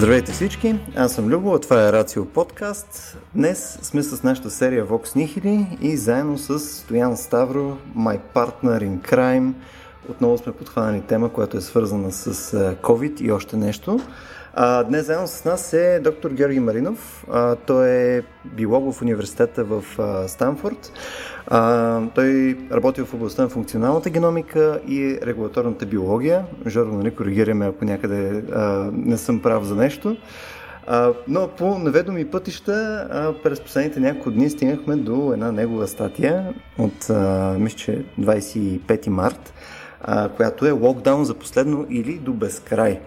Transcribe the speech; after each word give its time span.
Здравейте 0.00 0.32
всички, 0.32 0.74
аз 0.96 1.12
съм 1.12 1.28
Любо, 1.28 1.54
а 1.54 1.58
това 1.58 1.88
е 1.88 1.92
Рацио 1.92 2.26
Подкаст. 2.26 3.18
Днес 3.34 3.78
сме 3.82 4.02
с 4.02 4.22
нашата 4.22 4.50
серия 4.50 4.86
Vox 4.86 5.16
Nihili 5.16 5.78
и 5.80 5.96
заедно 5.96 6.38
с 6.38 6.58
Стоян 6.58 7.16
Ставро, 7.16 7.76
my 7.96 8.18
partner 8.34 8.62
in 8.62 9.12
crime, 9.12 9.52
отново 10.08 10.38
сме 10.38 10.52
подхванали 10.52 11.00
тема, 11.00 11.28
която 11.28 11.56
е 11.56 11.60
свързана 11.60 12.12
с 12.12 12.52
COVID 12.82 13.20
и 13.20 13.32
още 13.32 13.56
нещо. 13.56 14.00
Днес 14.58 15.06
заедно 15.06 15.26
с 15.26 15.44
нас 15.44 15.72
е 15.72 16.00
доктор 16.04 16.30
Георги 16.30 16.60
Маринов. 16.60 17.26
Той 17.66 17.88
е 17.88 18.22
биолог 18.44 18.94
в 18.94 19.02
университета 19.02 19.64
в 19.64 19.84
Станфорд. 20.28 20.92
Той 22.14 22.58
работи 22.72 23.02
в 23.02 23.14
областта 23.14 23.42
на 23.42 23.48
функционалната 23.48 24.10
геномика 24.10 24.80
и 24.88 25.18
регулаторната 25.22 25.86
биология. 25.86 26.44
Жоро, 26.66 26.92
нали, 26.92 27.14
коригираме, 27.14 27.66
ако 27.66 27.84
някъде 27.84 28.42
не 28.92 29.16
съм 29.16 29.42
прав 29.42 29.64
за 29.64 29.76
нещо. 29.76 30.16
Но 31.28 31.48
по 31.48 31.78
неведоми 31.78 32.30
пътища 32.30 33.06
през 33.42 33.60
последните 33.60 34.00
няколко 34.00 34.30
дни 34.30 34.50
стигнахме 34.50 34.96
до 34.96 35.32
една 35.32 35.52
негова 35.52 35.88
статия 35.88 36.54
от, 36.78 37.08
мисля, 37.58 37.76
че 37.76 38.04
25 38.20 39.08
март, 39.08 39.52
която 40.36 40.66
е 40.66 40.70
локдаун 40.70 41.24
за 41.24 41.34
последно 41.34 41.86
или 41.90 42.18
до 42.18 42.32
безкрай. 42.32 43.00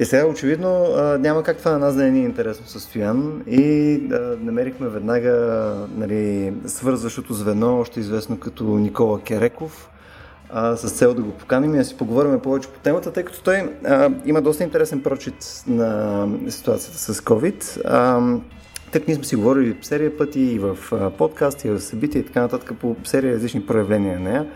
И 0.00 0.04
сега 0.04 0.26
очевидно 0.26 0.86
няма 1.18 1.42
как 1.42 1.56
това 1.56 1.70
на 1.70 1.78
нас 1.78 1.94
да 1.94 2.02
не 2.02 2.10
ни 2.10 2.20
е 2.20 2.24
интересно 2.24 2.66
състоян 2.66 3.42
и 3.46 3.96
да 3.98 4.36
намерихме 4.40 4.88
веднага 4.88 5.74
нали, 5.96 6.52
свързващото 6.66 7.34
звено, 7.34 7.78
още 7.78 8.00
известно 8.00 8.38
като 8.38 8.64
Никола 8.64 9.20
Кереков, 9.20 9.90
а, 10.50 10.76
с 10.76 10.90
цел 10.90 11.14
да 11.14 11.22
го 11.22 11.30
поканим 11.30 11.74
и 11.74 11.78
да 11.78 11.84
си 11.84 11.96
поговорим 11.96 12.40
повече 12.40 12.68
по 12.68 12.78
темата, 12.78 13.12
тъй 13.12 13.24
като 13.24 13.42
той 13.42 13.72
а, 13.84 14.10
има 14.24 14.42
доста 14.42 14.64
интересен 14.64 15.02
прочит 15.02 15.62
на 15.66 16.26
ситуацията 16.48 16.98
с 16.98 17.20
COVID. 17.20 17.80
А, 17.84 18.22
так 18.92 19.06
ние 19.08 19.16
сме 19.16 19.24
си 19.24 19.36
говорили 19.36 19.76
серия 19.82 20.16
пъти 20.16 20.40
и 20.40 20.58
в 20.58 20.76
подкасти, 21.18 21.68
и 21.68 21.70
в 21.70 21.80
събития 21.80 22.20
и 22.20 22.26
така 22.26 22.40
нататък 22.40 22.72
по 22.80 22.96
серия 23.04 23.34
различни 23.34 23.66
проявления 23.66 24.20
на 24.20 24.30
нея 24.30 24.46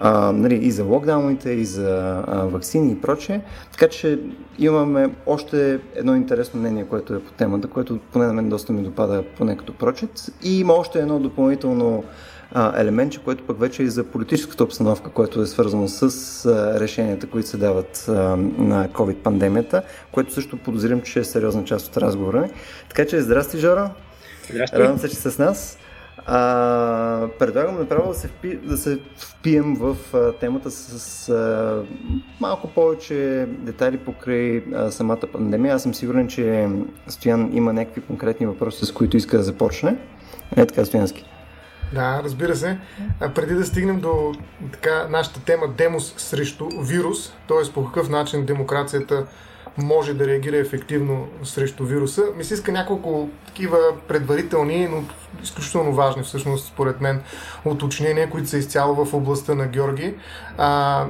а, 0.00 0.32
нали, 0.32 0.54
и 0.54 0.70
за 0.70 0.84
локдауните, 0.84 1.50
и 1.50 1.64
за 1.64 2.22
а, 2.26 2.46
вакцини 2.46 2.92
и 2.92 3.00
прочее. 3.00 3.40
Така 3.72 3.88
че 3.88 4.18
имаме 4.58 5.10
още 5.26 5.80
едно 5.94 6.16
интересно 6.16 6.60
мнение, 6.60 6.84
което 6.84 7.14
е 7.14 7.20
по 7.20 7.32
темата, 7.32 7.68
което 7.68 7.98
поне 8.12 8.26
на 8.26 8.32
мен 8.32 8.48
доста 8.48 8.72
ми 8.72 8.82
допада 8.82 9.24
поне 9.38 9.56
като 9.56 9.72
прочет. 9.72 10.10
И 10.42 10.60
има 10.60 10.72
още 10.72 10.98
едно 10.98 11.18
допълнително 11.18 12.04
а, 12.52 12.80
елементче, 12.80 13.20
което 13.24 13.46
пък 13.46 13.60
вече 13.60 13.82
е 13.82 13.86
за 13.86 14.04
политическата 14.04 14.64
обстановка, 14.64 15.10
което 15.10 15.42
е 15.42 15.46
свързано 15.46 15.88
с 15.88 16.46
а, 16.46 16.80
решенията, 16.80 17.26
които 17.26 17.48
се 17.48 17.56
дават 17.56 18.04
а, 18.08 18.12
на 18.58 18.88
COVID-пандемията, 18.88 19.82
което 20.12 20.32
също 20.32 20.56
подозирам, 20.56 21.00
че 21.00 21.18
е 21.18 21.24
сериозна 21.24 21.64
част 21.64 21.86
от 21.86 21.96
разговора. 21.96 22.48
Така 22.88 23.06
че 23.06 23.22
здрасти, 23.22 23.58
Жора! 23.58 23.90
Здрасти! 24.50 24.76
Радвам 24.76 24.98
се, 24.98 25.08
че 25.08 25.16
с 25.16 25.38
нас. 25.38 25.78
А, 26.26 27.28
предлагам 27.38 27.78
направо 27.78 28.08
да 28.08 28.14
се, 28.14 28.28
впи, 28.28 28.56
да 28.56 28.76
се 28.76 28.98
впием 29.16 29.76
в 29.76 29.96
а, 30.14 30.32
темата 30.32 30.70
с, 30.70 30.98
с 30.98 31.28
а, 31.28 31.82
малко 32.40 32.68
повече 32.68 33.46
детайли 33.48 33.98
покрай 33.98 34.64
а, 34.74 34.90
самата 34.90 35.20
пандемия. 35.32 35.74
Аз 35.74 35.82
съм 35.82 35.94
сигурен, 35.94 36.28
че 36.28 36.68
Стоян 37.08 37.50
има 37.52 37.72
някакви 37.72 38.00
конкретни 38.00 38.46
въпроси, 38.46 38.86
с 38.86 38.92
които 38.92 39.16
иска 39.16 39.36
да 39.36 39.42
започне. 39.42 39.96
Не 40.56 40.66
така, 40.66 40.84
Стоянски. 40.84 41.24
Да, 41.94 42.20
разбира 42.24 42.56
се. 42.56 42.78
А, 43.20 43.34
преди 43.34 43.54
да 43.54 43.64
стигнем 43.64 44.00
до 44.00 44.32
така, 44.72 45.08
нашата 45.10 45.40
тема 45.40 45.68
демос 45.68 46.14
срещу 46.16 46.68
вирус, 46.82 47.32
т.е. 47.48 47.72
по 47.72 47.84
какъв 47.84 48.08
начин 48.08 48.46
демокрацията 48.46 49.26
може 49.78 50.14
да 50.14 50.26
реагира 50.26 50.56
ефективно 50.56 51.28
срещу 51.42 51.84
вируса. 51.84 52.22
Ми 52.36 52.44
се 52.44 52.54
иска 52.54 52.72
няколко 52.72 53.28
такива 53.46 53.78
предварителни, 54.08 54.88
но 54.88 55.04
изключително 55.42 55.92
важни 55.92 56.22
всъщност 56.22 56.66
според 56.66 57.00
мен 57.00 57.22
уточнения, 57.64 58.30
които 58.30 58.48
са 58.48 58.58
изцяло 58.58 59.04
в 59.04 59.14
областта 59.14 59.54
на 59.54 59.66
Георги. 59.66 60.14
А, 60.58 61.06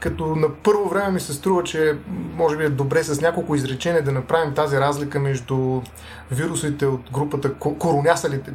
като 0.00 0.36
на 0.36 0.48
първо 0.54 0.88
време 0.88 1.10
ми 1.10 1.20
се 1.20 1.32
струва, 1.32 1.62
че 1.62 1.96
може 2.34 2.56
би 2.56 2.64
е 2.64 2.68
добре 2.68 3.04
с 3.04 3.20
няколко 3.20 3.54
изречения 3.54 4.02
да 4.02 4.12
направим 4.12 4.54
тази 4.54 4.76
разлика 4.76 5.20
между 5.20 5.80
вирусите 6.30 6.86
от 6.86 7.00
групата 7.12 7.54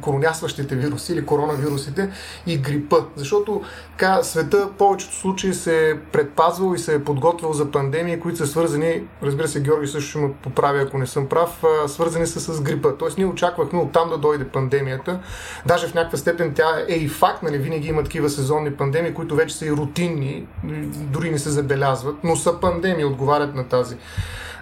коронясващите 0.04 0.76
вируси 0.76 1.12
или 1.12 1.26
коронавирусите 1.26 2.10
и 2.46 2.58
грипа. 2.58 2.96
Защото 3.16 3.62
така, 3.90 4.22
света 4.22 4.66
в 4.66 4.72
повечето 4.72 5.14
случаи 5.14 5.54
се 5.54 5.90
е 5.90 5.98
предпазвал 5.98 6.74
и 6.74 6.78
се 6.78 6.94
е 6.94 7.04
подготвил 7.04 7.52
за 7.52 7.70
пандемии, 7.70 8.20
които 8.20 8.38
са 8.38 8.46
свързани, 8.46 9.02
разбира 9.22 9.48
се, 9.48 9.62
Георги 9.62 9.86
също 9.86 10.10
ще 10.10 10.18
ме 10.18 10.32
поправи, 10.32 10.80
ако 10.80 10.98
не 10.98 11.06
съм 11.06 11.26
прав, 11.26 11.64
свързани 11.86 12.26
са 12.26 12.40
с 12.40 12.60
грипа. 12.60 12.88
Тоест 12.98 13.18
ние 13.18 13.26
очаквахме 13.26 13.78
оттам 13.78 14.08
да 14.08 14.18
дойде 14.18 14.44
пандемията. 14.44 15.20
Даже 15.66 15.86
в 15.86 15.94
някаква 15.94 16.18
степен 16.18 16.52
тя 16.54 16.84
е 16.88 16.94
и 16.94 17.08
факт, 17.08 17.42
нали, 17.42 17.58
винаги 17.58 17.88
има 17.88 18.02
такива 18.02 18.30
сезонни 18.30 18.72
пандемии, 18.72 19.14
които 19.14 19.36
вече 19.36 19.56
са 19.56 19.66
и 19.66 19.70
рутинни, 19.70 20.46
дори 20.94 21.31
не 21.32 21.38
се 21.38 21.50
забелязват, 21.50 22.24
но 22.24 22.36
са 22.36 22.60
пандемии, 22.60 23.04
отговарят 23.04 23.54
на 23.54 23.68
тази 23.68 23.96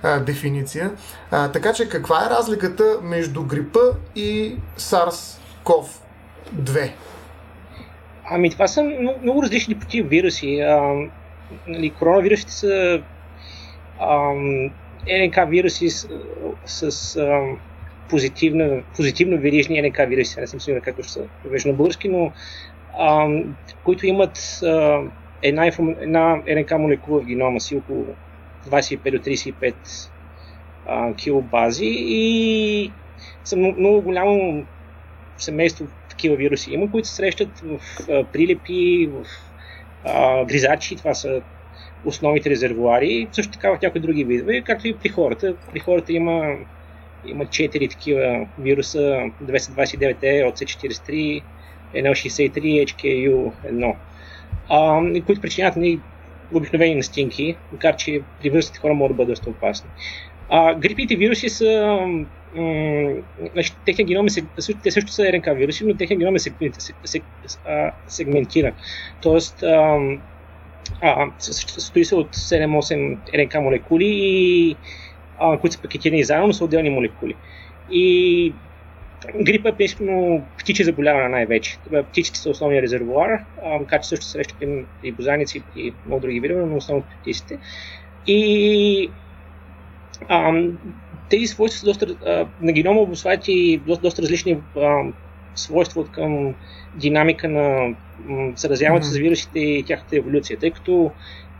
а, 0.02 0.20
дефиниция. 0.20 0.90
А, 1.30 1.52
така 1.52 1.72
че 1.72 1.88
каква 1.88 2.26
е 2.26 2.30
разликата 2.30 2.98
между 3.02 3.44
грипа 3.44 3.80
и 4.16 4.56
SARS-CoV-2? 4.78 6.90
Ами 8.30 8.50
това 8.50 8.66
са 8.66 8.82
много, 8.82 9.18
много 9.22 9.42
различни 9.42 9.78
тип 9.78 10.10
вируси. 10.10 10.60
А, 10.60 10.94
нали, 11.66 11.90
коронавирусите 11.90 12.52
са 12.52 13.02
а, 14.00 14.32
НК 15.26 15.36
вируси 15.48 15.90
с, 15.90 16.08
с 16.66 17.16
а, 17.16 17.40
позитивна, 18.08 18.82
позитивно 18.96 19.38
верижни 19.38 19.82
НК 19.82 19.98
вируси. 20.08 20.40
Не 20.40 20.46
съм 20.46 20.60
сигурен 20.60 20.82
как 20.82 21.04
ще 21.04 21.20
превежда 21.42 21.68
на 21.68 21.74
български, 21.74 22.08
но 22.08 22.32
а, 22.98 23.28
които 23.84 24.06
имат 24.06 24.60
а, 24.62 25.00
една, 25.42 25.66
една 26.00 26.42
РНК 26.48 26.70
молекула 26.78 27.20
в 27.20 27.24
генома 27.24 27.60
си 27.60 27.76
около 27.76 28.06
25 28.68 29.10
до 29.10 29.18
35 29.18 29.74
а, 30.86 31.14
килобази 31.14 31.86
и 31.86 32.92
са 33.44 33.56
много 33.56 34.02
голямо 34.02 34.66
семейство 35.36 35.86
такива 36.08 36.36
вируси 36.36 36.72
има, 36.72 36.90
които 36.90 37.08
се 37.08 37.14
срещат 37.14 37.58
в 37.58 37.80
а, 38.10 38.24
прилепи, 38.24 39.10
в 39.12 39.26
а, 40.04 40.44
гризачи, 40.44 40.96
това 40.96 41.14
са 41.14 41.42
основните 42.04 42.50
резервуари, 42.50 43.28
също 43.32 43.52
така 43.52 43.70
в 43.70 43.82
някои 43.82 44.00
други 44.00 44.24
видове, 44.24 44.62
както 44.62 44.88
и 44.88 44.98
при 44.98 45.08
хората. 45.08 45.56
При 45.72 45.78
хората 45.78 46.12
има, 46.12 46.56
има 47.26 47.44
4 47.44 47.90
такива 47.90 48.46
вируса, 48.58 48.98
229E, 49.42 50.22
OC43, 50.22 51.42
NL63, 51.94 52.84
HKU1 52.86 53.94
а, 54.70 55.00
които 55.26 55.40
причиняват 55.40 55.76
ни 55.76 56.00
обикновени 56.54 56.94
настинки, 56.94 57.56
макар 57.72 57.96
че 57.96 58.20
при 58.40 58.50
възрастните 58.50 58.78
хора 58.78 58.94
могат 58.94 59.10
да 59.10 59.16
бъдат 59.16 59.30
доста 59.30 59.50
опасни. 59.50 59.90
А, 60.48 60.74
грипите 60.74 61.16
вируси 61.16 61.48
са 61.48 61.98
м- 62.54 63.22
значи, 63.52 63.76
техния 63.84 64.06
геном 64.06 64.26
е, 64.26 64.30
те 64.82 64.90
също 64.90 65.12
са 65.12 65.32
РНК 65.32 65.46
вируси, 65.56 65.84
но 65.86 65.96
техния 65.96 66.18
геном 66.18 66.36
е 66.36 66.38
сегментиран. 68.06 68.72
Тоест, 69.20 69.62
а, 69.62 69.98
а, 71.00 71.26
състои 71.38 72.04
се 72.04 72.14
от 72.14 72.36
7-8 72.36 73.18
РНК 73.34 73.54
молекули, 73.54 74.06
и, 74.06 74.76
а, 75.36 75.58
които 75.60 75.76
са 75.76 75.82
пакетирани 75.82 76.24
заедно, 76.24 76.46
но 76.46 76.52
са 76.52 76.64
отделни 76.64 76.90
молекули. 76.90 77.34
И 77.88 78.56
Грипа 79.40 79.68
е 79.68 79.76
принципно 79.76 80.44
птичи 80.58 80.84
заболяване 80.84 81.28
най-вече. 81.28 81.78
Птиците 82.10 82.38
са 82.38 82.50
основния 82.50 82.82
резервуар, 82.82 83.44
макар 83.80 84.00
че 84.00 84.08
също 84.08 84.26
среща 84.26 84.54
и 85.02 85.12
бозаници 85.12 85.62
и 85.76 85.92
много 86.06 86.20
други 86.20 86.40
видове, 86.40 86.66
но 86.66 86.76
основно 86.76 87.04
птиците. 87.20 87.58
И 88.26 89.10
а, 90.28 90.52
тези 91.30 91.46
свойства 91.46 91.78
са 91.78 91.86
доста, 91.86 92.06
а, 92.26 92.46
на 92.60 92.72
генома 92.72 93.00
обосват 93.00 93.48
и 93.48 93.80
доста, 93.86 94.02
доста 94.02 94.22
различни 94.22 94.58
а, 94.76 95.02
свойства 95.54 96.00
от 96.00 96.10
към 96.10 96.54
динамика 96.94 97.48
на 97.48 97.94
заразяването 98.56 99.06
mm-hmm. 99.06 99.10
с 99.10 99.16
вирусите 99.16 99.58
и 99.58 99.82
тяхната 99.82 100.16
еволюция, 100.16 100.58
тъй 100.58 100.70
като 100.70 101.10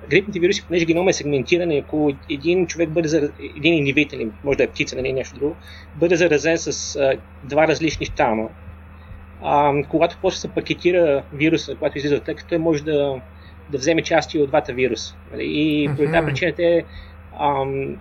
грипните 0.09 0.41
вируси, 0.41 0.65
понеже 0.67 0.85
генома 0.85 1.11
е 1.11 1.13
сегментиран, 1.13 1.71
ако 1.71 2.13
един 2.31 2.67
човек 2.67 2.91
бъде 2.91 3.09
заразен, 3.09 3.35
един 3.57 3.75
индивид, 3.75 4.13
или 4.13 4.31
може 4.45 4.57
да 4.57 4.65
е 4.65 4.67
птица, 4.67 4.97
нали, 4.97 5.13
нещо 5.13 5.39
друго, 5.39 5.57
бъде 5.95 6.17
заразен 6.17 6.59
с 6.59 6.97
а, 6.97 7.13
два 7.45 7.69
различни 7.69 8.07
щама, 8.07 8.49
а, 9.43 9.83
когато 9.89 10.17
после 10.23 10.39
се 10.39 10.49
пакетира 10.49 11.23
вируса, 11.33 11.75
когато 11.75 11.99
излиза 11.99 12.17
от 12.17 12.25
клетката, 12.25 12.49
той 12.49 12.59
може 12.59 12.85
да, 12.85 13.21
да 13.71 13.79
вземе 13.79 14.03
части 14.03 14.39
от 14.39 14.49
двата 14.49 14.73
вируса. 14.73 15.17
Нали? 15.33 15.45
И 15.47 15.89
по 15.97 15.97
тази 15.97 16.27
причина 16.27 16.53
те 16.53 16.85
ам, 17.41 17.97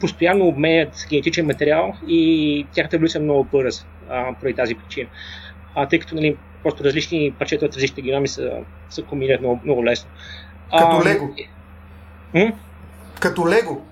постоянно 0.00 0.46
обменят 0.46 1.06
генетичен 1.10 1.46
материал 1.46 1.94
и 2.08 2.66
тяхната 2.72 2.96
еволюция 2.96 3.20
е 3.20 3.22
много 3.22 3.44
бърза 3.44 3.84
поради 4.40 4.54
тази 4.54 4.74
причина. 4.74 5.08
А, 5.74 5.88
тъй 5.88 5.98
като 5.98 6.14
нали, 6.14 6.36
просто 6.62 6.84
различни 6.84 7.34
парчета 7.38 7.66
от 7.66 7.74
различните 7.74 8.02
геноми 8.02 8.28
са, 8.28 8.52
са 8.90 9.02
комбинират 9.02 9.40
много, 9.40 9.60
много 9.64 9.84
лесно. 9.84 10.10
Като 10.78 11.04
лего. 11.04 11.34
М? 12.34 12.52
Като 13.20 13.48
лего. 13.48 13.82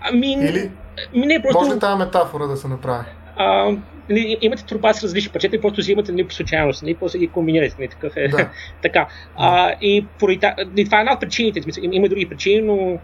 ами, 0.00 0.32
Или? 0.32 0.70
Ами 1.14 1.26
не, 1.26 1.42
просто... 1.42 1.58
Може 1.58 1.74
ли 1.74 1.80
тази 1.80 1.98
метафора 1.98 2.46
да 2.46 2.56
се 2.56 2.68
направи? 2.68 3.04
А, 3.36 3.72
нали, 4.10 4.38
имате 4.40 4.64
турба 4.64 4.94
с 4.94 5.04
различни 5.04 5.32
парчета 5.32 5.56
и 5.56 5.60
просто 5.60 5.80
взимате 5.80 6.12
нали, 6.12 6.26
по 6.26 6.34
случайност, 6.34 6.82
нали, 6.82 6.94
после 6.94 7.18
ги 7.18 7.28
комбинирате. 7.28 7.76
Нали, 7.78 7.88
такъв 7.88 8.16
е. 8.16 8.28
Да. 8.28 8.48
така. 8.82 9.08
А, 9.36 9.74
и 9.80 10.06
поради, 10.18 10.46
нали, 10.58 10.84
това 10.84 10.98
е 10.98 11.00
една 11.00 11.12
от 11.12 11.20
причините, 11.20 11.60
има, 11.82 12.08
други 12.08 12.28
причини, 12.28 12.60
но 12.60 12.98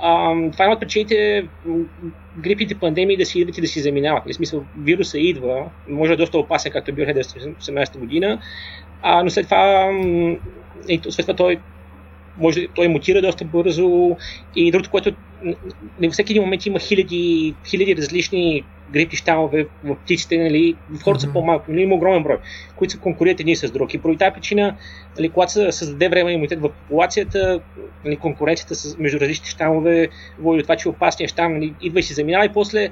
а, 0.00 0.34
това 0.52 0.64
е 0.64 0.66
една 0.66 0.72
от 0.72 0.80
причините 0.80 1.48
грипите, 2.38 2.74
пандемии 2.74 3.16
да 3.16 3.26
си 3.26 3.40
идват 3.40 3.58
и 3.58 3.60
да 3.60 3.66
си 3.66 3.80
заминават. 3.80 4.22
В 4.26 4.34
смисъл, 4.34 4.64
вируса 4.78 5.18
идва, 5.18 5.64
може 5.88 6.08
да 6.08 6.14
е 6.14 6.16
доста 6.16 6.38
опасен, 6.38 6.72
както 6.72 6.90
е 6.90 6.94
бил 6.94 7.06
1918 7.06 7.98
година, 7.98 8.38
а, 9.02 9.22
но 9.22 9.30
след 9.30 9.44
това, 9.44 9.90
и, 10.88 11.00
след 11.10 11.26
това 11.26 11.36
той 11.36 11.58
може, 12.38 12.68
той 12.74 12.88
мутира 12.88 13.22
доста 13.22 13.44
бързо 13.44 14.16
и 14.54 14.70
другото, 14.70 14.90
което 14.90 15.10
н- 15.10 15.16
н- 15.44 16.06
във 16.06 16.12
всеки 16.12 16.32
един 16.32 16.42
момент 16.42 16.66
има 16.66 16.78
хиляди, 16.80 17.56
хиляди 17.70 17.96
различни 17.96 18.68
грипни 18.92 19.16
щамове 19.16 19.66
в 19.84 19.96
птиците, 19.96 20.38
нали, 20.38 20.76
в 20.90 21.02
хората 21.02 21.20
са 21.20 21.26
Мгм. 21.26 21.32
по-малко, 21.32 21.64
но 21.68 21.78
има 21.78 21.94
огромен 21.94 22.22
брой, 22.22 22.38
които 22.76 22.92
се 22.92 23.00
конкурират 23.00 23.40
едни 23.40 23.56
с 23.56 23.70
други. 23.70 23.96
И 23.96 24.00
поради 24.00 24.18
тази 24.18 24.34
причина, 24.34 24.76
нали, 25.18 25.28
когато 25.28 25.52
се 25.52 25.72
създаде 25.72 26.08
време 26.08 26.32
имунитет 26.32 26.60
в 26.60 26.68
популацията, 26.68 27.60
нали, 28.04 28.16
конкуренцията 28.16 28.74
с, 28.74 28.98
между 28.98 29.20
различните 29.20 29.50
щамове 29.50 30.08
води 30.38 30.58
до 30.58 30.62
това, 30.62 30.76
че 30.76 30.88
опасният 30.88 31.30
щам 31.30 31.54
нали, 31.54 31.74
идва 31.80 32.00
и 32.00 32.02
си 32.02 32.14
заминава 32.14 32.44
и 32.44 32.52
после 32.52 32.90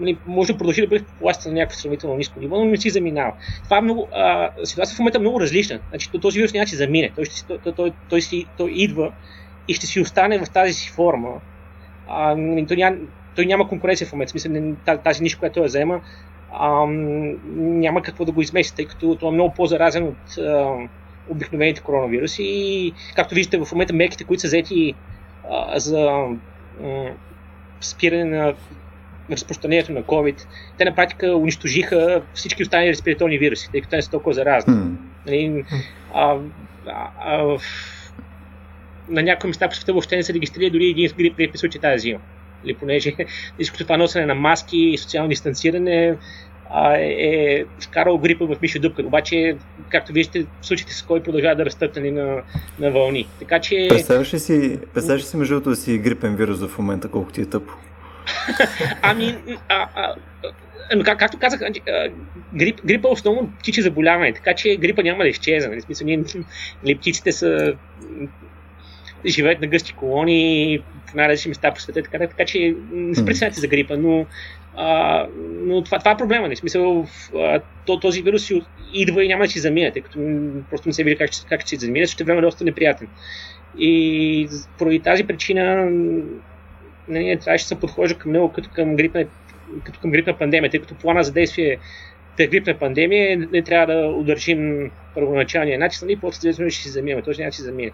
нали, 0.00 0.18
може 0.26 0.52
да 0.52 0.58
продължи 0.58 0.80
да 0.80 0.86
бъде 0.86 1.04
в 1.04 1.06
популацията 1.06 1.48
на 1.48 1.54
някакво 1.54 1.78
сравнително 1.78 2.16
ниско 2.16 2.40
ниво, 2.40 2.58
но 2.58 2.64
не 2.64 2.76
си 2.76 2.90
заминава. 2.90 3.32
Това 3.64 3.78
е 3.78 3.80
много, 3.80 4.08
а, 4.12 4.50
ситуация 4.64 4.96
в 4.96 4.98
момента 4.98 5.18
е 5.18 5.20
много 5.20 5.40
различна. 5.40 5.80
Значи, 5.88 6.10
този 6.20 6.38
вирус 6.38 6.52
няма 6.52 6.64
да 6.64 6.68
си 6.68 6.76
замине. 6.76 7.12
Той, 7.16 7.24
ще, 7.24 7.46
той, 7.46 7.58
той, 7.58 7.72
той, 7.72 7.92
той, 8.08 8.20
той 8.56 8.70
идва 8.70 9.12
и 9.68 9.74
ще 9.74 9.86
си 9.86 10.00
остане 10.00 10.38
в 10.38 10.50
тази 10.50 10.72
си 10.72 10.90
форма. 10.90 11.40
А, 12.08 12.34
нали, 12.36 12.66
той, 12.66 12.76
няма, 12.76 12.96
той 13.34 13.46
няма 13.46 13.68
конкуренция 13.68 14.06
в 14.06 14.12
момента. 14.12 14.30
Смисъл, 14.30 14.52
тази 15.04 15.22
ниша, 15.22 15.38
която 15.38 15.60
я 15.60 15.66
взема, 15.66 16.00
няма 17.56 18.02
какво 18.02 18.24
да 18.24 18.32
го 18.32 18.42
измести, 18.42 18.76
тъй 18.76 18.86
като 18.86 19.16
той 19.20 19.28
е 19.28 19.32
много 19.32 19.54
по-заразен 19.54 20.04
от 20.04 20.16
обикновените 21.28 21.80
коронавируси. 21.80 22.42
И, 22.42 22.92
както 23.16 23.34
виждате, 23.34 23.64
в 23.64 23.72
момента 23.72 23.92
мерките, 23.94 24.24
които 24.24 24.40
са 24.40 24.46
взети 24.46 24.94
а, 25.50 25.78
за 25.78 26.26
спиране 27.80 28.24
на 28.24 28.54
разпространението 29.30 29.92
на 29.92 30.02
COVID, 30.02 30.46
те 30.78 30.84
на 30.84 30.94
практика 30.94 31.36
унищожиха 31.36 32.22
всички 32.34 32.62
останали 32.62 32.88
респираторни 32.88 33.38
вируси, 33.38 33.68
тъй 33.72 33.80
като 33.80 33.90
те 33.90 33.96
не 33.96 34.02
са 34.02 34.10
толкова 34.10 34.34
заразни. 34.34 34.74
Хм. 34.74 34.94
Нали, 35.26 35.64
а, 36.14 36.38
а, 36.86 37.10
а, 37.18 37.42
в- 37.42 37.60
на 39.08 39.22
някои 39.22 39.48
места 39.48 39.68
по 39.68 39.74
света 39.74 39.92
въобще 39.92 40.16
не 40.16 40.22
са 40.22 40.32
регистрирали 40.34 40.70
дори 40.70 40.86
един 40.86 41.10
грип 41.16 41.36
при 41.36 41.58
случай 41.58 41.80
тази 41.80 41.98
зима. 41.98 42.18
Или 42.64 42.74
понеже 42.74 43.12
всичкото 43.54 43.84
това 43.84 43.96
носене 43.96 44.26
на 44.26 44.34
маски 44.34 44.78
и 44.78 44.98
социално 44.98 45.28
дистанциране 45.28 46.16
а, 46.70 46.96
е, 46.96 47.16
е 47.20 47.64
вкарал 47.80 48.18
грипа 48.18 48.44
в 48.44 48.56
мишо 48.62 48.80
дупка. 48.80 49.02
Обаче, 49.02 49.56
както 49.88 50.12
виждате, 50.12 50.46
случаите 50.62 50.94
с 50.94 51.02
кой 51.02 51.22
продължават 51.22 51.58
да 51.58 51.64
растат 51.64 51.96
нали, 51.96 52.10
на, 52.10 52.42
на 52.78 52.90
вълни. 52.90 53.28
Така 53.38 53.60
че... 53.60 53.86
Представяш 53.90 54.34
ли 54.34 54.38
си, 54.38 54.78
представяш 54.94 55.22
ли 55.22 55.26
си 55.26 55.36
между 55.36 55.54
другото 55.54 55.70
да 55.70 55.76
си 55.76 55.98
грипен 55.98 56.36
вирус 56.36 56.60
в 56.60 56.78
момента, 56.78 57.08
колко 57.08 57.32
ти 57.32 57.40
е 57.40 57.46
тъпо? 57.46 57.72
Ами, 59.02 59.36
а, 59.68 59.88
а, 59.94 60.14
но 60.96 61.04
как, 61.04 61.18
както 61.18 61.38
казах, 61.38 61.60
грип, 62.54 62.80
грипа 62.84 63.08
е 63.08 63.12
основно 63.12 63.52
птиче 63.58 63.82
заболяване, 63.82 64.32
така 64.32 64.54
че 64.54 64.76
грипа 64.76 65.02
няма 65.02 65.24
да 65.24 65.28
изчезне. 65.28 65.68
Нали? 65.70 65.80
Смисъл, 65.80 66.04
ние, 66.04 66.24
нали, 66.84 66.98
птиците 66.98 67.32
са 67.32 67.74
живеят 69.26 69.60
на 69.60 69.66
гъсти 69.66 69.92
колонии 69.92 70.78
в 71.10 71.14
най-различни 71.14 71.48
места 71.48 71.74
по 71.74 71.80
света, 71.80 72.02
така, 72.02 72.18
така 72.18 72.44
че 72.44 72.74
не 72.92 73.14
се 73.14 73.24
притеснете 73.24 73.60
за 73.60 73.68
грипа, 73.68 73.96
но, 73.96 74.26
а, 74.76 75.26
но 75.66 75.82
това, 75.84 75.98
това 75.98 76.10
е 76.10 76.16
проблема. 76.16 76.46
Нали? 76.46 76.56
В 76.56 76.58
смисъл, 76.58 77.06
а, 77.36 77.60
то, 77.86 78.00
този 78.00 78.22
вирус 78.22 78.50
идва 78.94 79.24
и 79.24 79.28
няма 79.28 79.44
да 79.44 79.50
си 79.50 79.58
замине, 79.58 79.92
тъй 79.92 80.02
като 80.02 80.18
просто 80.70 80.88
не 80.88 80.92
се 80.92 81.04
види 81.04 81.16
как, 81.16 81.32
ще- 81.32 81.46
как 81.48 81.60
ще 81.60 81.68
си 81.68 81.76
замине, 81.76 82.06
ще 82.06 82.24
време 82.24 82.38
е 82.38 82.42
доста 82.42 82.64
неприятен. 82.64 83.08
И 83.78 84.48
поради 84.78 85.00
тази 85.00 85.24
причина 85.24 85.90
нали, 87.08 87.24
не 87.24 87.38
трябваше 87.38 87.64
да 87.64 87.68
се 87.68 87.80
подхожда 87.80 88.18
към 88.18 88.32
него 88.32 88.52
като 88.52 88.70
към 88.70 88.96
грипна, 88.96 89.24
като 89.84 90.00
към 90.00 90.10
грипна 90.10 90.38
пандемия, 90.38 90.70
тъй 90.70 90.80
като 90.80 90.94
плана 90.94 91.22
за 91.22 91.32
действие 91.32 91.78
при 92.36 92.46
грипна 92.46 92.78
пандемия 92.78 93.48
не 93.52 93.62
трябва 93.62 93.94
да 93.94 94.08
удържим 94.08 94.90
първоначалния 95.14 95.78
начин, 95.78 95.98
нали, 96.02 96.20
после 96.20 96.52
да 96.52 96.70
ще 96.70 96.82
си 96.82 96.88
заминем, 96.88 97.22
той 97.22 97.34
ще 97.34 97.42
няма 97.42 97.50
да 97.50 97.56
си 97.56 97.62
замине. 97.62 97.92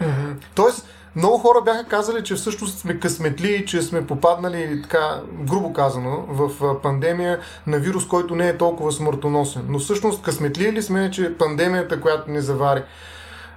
Мгм. 0.00 0.32
Тоест, 0.54 0.88
много 1.16 1.38
хора 1.38 1.62
бяха 1.64 1.84
казали, 1.84 2.24
че 2.24 2.34
всъщност 2.34 2.78
сме 2.78 2.98
късметли, 2.98 3.66
че 3.66 3.82
сме 3.82 4.06
попаднали, 4.06 4.82
така, 4.82 5.20
грубо 5.40 5.72
казано, 5.72 6.24
в 6.28 6.80
пандемия 6.82 7.38
на 7.66 7.78
вирус, 7.78 8.06
който 8.06 8.36
не 8.36 8.48
е 8.48 8.56
толкова 8.56 8.92
смъртоносен. 8.92 9.62
Но 9.68 9.78
всъщност 9.78 10.22
късметли 10.22 10.72
ли 10.72 10.82
сме, 10.82 11.10
че 11.10 11.38
пандемията, 11.38 12.00
която 12.00 12.30
ни 12.30 12.40
завари 12.40 12.82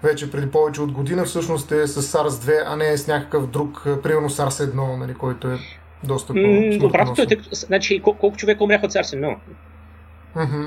вече 0.03 0.31
преди 0.31 0.51
повече 0.51 0.81
от 0.81 0.91
година, 0.91 1.23
всъщност 1.23 1.71
е 1.71 1.87
с 1.87 2.01
SARS-2, 2.01 2.63
а 2.65 2.75
не 2.75 2.89
е 2.89 2.97
с 2.97 3.07
някакъв 3.07 3.47
друг, 3.47 3.81
примерно 4.03 4.29
SARS-1, 4.29 4.97
нали, 4.97 5.13
който 5.13 5.47
е 5.47 5.57
доста 6.03 6.33
по-смъртоносен. 6.33 6.85
Обратното 6.85 7.21
е, 7.21 7.37
значи, 7.51 8.01
кол- 8.01 8.17
колко 8.17 8.37
човека 8.37 8.63
умряха 8.63 8.85
от 8.85 8.91
SARS 8.91 9.15
1? 9.15 9.35
Мгм. 10.35 10.65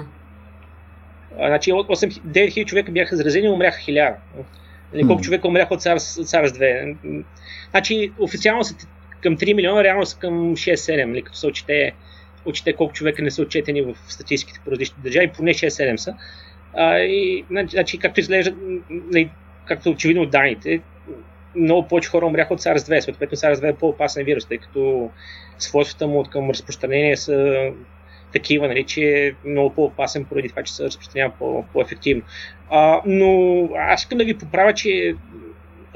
А, 1.41 1.49
Значи 1.49 1.73
8, 1.73 2.20
9000 2.26 2.65
човека 2.67 2.93
бяха 2.93 3.17
заразени, 3.17 3.49
умряха 3.49 3.79
1000. 3.79 4.15
Нали, 4.93 5.06
колко 5.06 5.23
човека 5.23 5.49
умряха 5.49 5.75
от 5.75 5.81
SARS, 5.81 6.20
от 6.20 6.26
SARS-2? 6.26 6.96
М, 7.05 7.25
Значи 7.70 8.12
официално 8.19 8.64
са 8.64 8.75
към 9.20 9.37
3 9.37 9.55
милиона, 9.55 9.85
реално 9.85 10.06
са 10.06 10.19
към 10.19 10.56
6-7, 10.56 11.05
нали, 11.05 11.23
като 11.23 11.38
се 11.38 11.46
отчете, 11.46 11.93
отчете 12.44 12.73
колко 12.73 12.93
човека 12.93 13.23
не 13.23 13.31
са 13.31 13.43
отчетени 13.43 13.82
в 13.82 13.94
статистиките 14.08 14.61
по 14.64 14.70
различни 14.70 15.02
държави, 15.02 15.32
поне 15.37 15.55
6-7 15.55 15.96
са. 15.96 16.14
А, 16.75 16.99
и, 16.99 17.44
значи, 17.50 17.99
както 17.99 18.20
изглежда, 18.20 18.55
нали, 18.90 19.31
както 19.64 19.90
очевидно 19.90 20.23
от 20.23 20.31
данните, 20.31 20.81
много 21.56 21.88
повече 21.88 22.08
хора 22.08 22.26
умряха 22.26 22.55
от 22.55 22.61
SARS-2, 22.61 23.00
съответно 23.00 23.37
SARS-2 23.37 23.70
е 23.70 23.76
по-опасен 23.76 24.25
вирус, 24.25 24.46
тъй 24.46 24.58
като 24.58 25.11
свойствата 25.58 26.06
му 26.06 26.20
от 26.20 26.31
към 26.31 26.50
разпространение 26.50 27.17
са 27.17 27.70
такива, 28.32 28.69
нали, 28.69 28.85
че 28.85 29.03
е 29.03 29.49
много 29.49 29.75
по-опасен 29.75 30.25
поради 30.25 30.49
това, 30.49 30.63
че 30.63 30.75
се 30.75 30.85
разпространява 30.85 31.32
по- 31.39 31.65
по-ефективно. 31.73 32.23
А, 32.70 33.01
но 33.06 33.63
аз 33.77 34.01
искам 34.03 34.19
да 34.19 34.25
ви 34.25 34.39
поправя, 34.39 34.75
че 34.75 35.15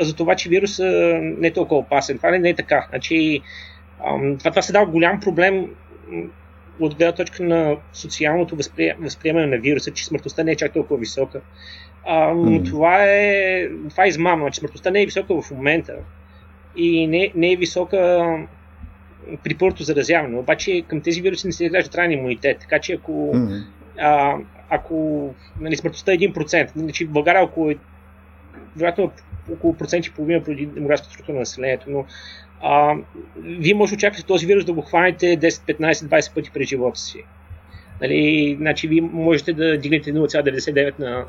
за 0.01 0.17
това, 0.17 0.35
че 0.35 0.49
вирусът 0.49 1.23
не 1.23 1.49
е 1.49 1.53
толкова 1.53 1.81
опасен. 1.81 2.17
Това 2.17 2.31
не, 2.31 2.39
не 2.39 2.49
е 2.49 2.55
така. 2.55 2.87
Значи, 2.91 3.41
ам, 4.07 4.39
това, 4.39 4.51
това 4.51 4.63
се 4.63 4.73
дава 4.73 4.87
голям 4.87 5.21
проблем 5.21 5.67
от 6.81 6.95
гледна 6.95 7.13
точка 7.13 7.43
на 7.43 7.77
социалното 7.93 8.57
възприе, 8.57 8.97
възприемане 9.01 9.47
на 9.47 9.59
вируса, 9.59 9.91
че 9.91 10.05
смъртността 10.05 10.45
не 10.45 10.53
е 10.53 10.57
чак 10.57 10.73
толкова 10.73 11.01
висока. 11.01 11.41
А, 12.07 12.35
но 12.35 12.51
Мгм. 12.51 12.65
това 12.65 13.05
е, 13.05 13.69
това 13.91 14.05
е 14.05 14.09
измама, 14.09 14.51
че 14.51 14.61
смъртността 14.61 14.91
не 14.91 15.03
е 15.03 15.07
висока 15.07 15.43
в 15.43 15.51
момента 15.51 15.95
и 16.77 17.07
не, 17.07 17.33
не 17.35 17.53
е 17.53 17.57
висока 17.57 18.27
при 19.45 19.55
първото 19.55 19.83
заразяване. 19.83 20.39
Обаче 20.39 20.83
към 20.89 21.01
тези 21.01 21.21
вируси 21.21 21.47
не 21.47 21.53
се 21.53 21.65
изгражда 21.65 21.91
траен 21.91 22.13
имунитет. 22.13 22.59
Така 22.61 22.79
че 22.79 22.93
ако 22.93 23.31
М. 23.35 23.65
а, 23.99 24.37
ако 24.71 25.29
нали, 25.61 25.77
смъртността 25.77 26.13
е 26.13 26.19
1%, 26.19 26.71
значи 26.77 27.05
в 27.05 27.11
България 27.11 27.43
около, 27.43 27.73
вероятно 28.77 29.13
около 29.53 29.75
процент 29.75 30.07
и 30.07 30.13
половина 30.13 30.45
поради 30.45 30.67
демографската 30.67 31.13
структура 31.13 31.35
на 31.35 31.41
населението, 31.41 31.91
но 31.91 32.05
а, 32.63 32.95
вие 33.37 33.75
може 33.75 33.91
да 33.91 33.95
очаквате 33.95 34.27
този 34.27 34.47
вирус 34.47 34.65
да 34.65 34.73
го 34.73 34.83
хванете 34.83 35.27
10, 35.27 35.79
15, 35.79 35.93
20 35.93 36.35
пъти 36.35 36.51
през 36.51 36.69
живота 36.69 37.01
си. 37.01 37.25
Нали, 38.01 38.55
значи 38.59 38.89
вие 38.89 39.01
можете 39.01 39.53
да 39.53 39.79
дигнете 39.79 40.13
0,99 40.13 40.99
на, 40.99 41.25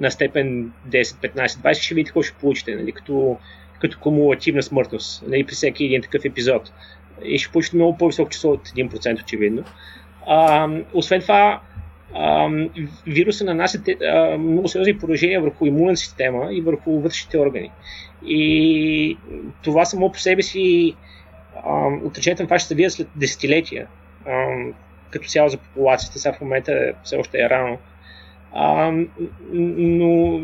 на 0.00 0.10
степен 0.10 0.72
10, 0.88 1.02
15, 1.02 1.46
20, 1.46 1.74
ще 1.74 1.94
видите 1.94 2.08
какво 2.08 2.22
ще 2.22 2.34
получите, 2.34 2.74
нали, 2.74 2.92
като, 2.92 3.36
като 3.80 3.98
кумулативна 3.98 4.62
смъртност 4.62 5.24
нали, 5.26 5.44
при 5.44 5.54
всеки 5.54 5.84
един 5.84 6.02
такъв 6.02 6.24
епизод. 6.24 6.72
И 7.24 7.38
ще 7.38 7.52
получите 7.52 7.76
много 7.76 7.98
по-високо 7.98 8.30
число 8.30 8.52
от 8.52 8.68
1% 8.68 9.22
очевидно. 9.22 9.64
А, 10.26 10.68
освен 10.94 11.20
това, 11.20 11.60
а, 12.14 12.48
вируса 13.06 13.44
нанася 13.44 13.82
много 14.38 14.68
сериозни 14.68 14.98
поражения 14.98 15.40
върху 15.40 15.66
имунната 15.66 15.96
система 15.96 16.52
и 16.52 16.60
върху 16.60 17.00
вътрешните 17.00 17.38
органи. 17.38 17.70
И 18.26 19.18
това 19.62 19.84
само 19.84 20.12
по 20.12 20.18
себе 20.18 20.42
си 20.42 20.96
отречението 22.04 22.42
на 22.42 22.46
това 22.46 22.58
ще 22.58 22.68
се 22.68 22.74
вие 22.74 22.90
след 22.90 23.08
десетилетия. 23.16 23.86
А, 24.26 24.48
като 25.10 25.28
цяло 25.28 25.48
за 25.48 25.58
популацията, 25.58 26.18
сега 26.18 26.32
в 26.32 26.40
момента 26.40 26.92
все 27.04 27.16
още 27.16 27.38
е 27.38 27.50
рано. 27.50 27.78
А, 28.54 28.92
но 29.52 30.40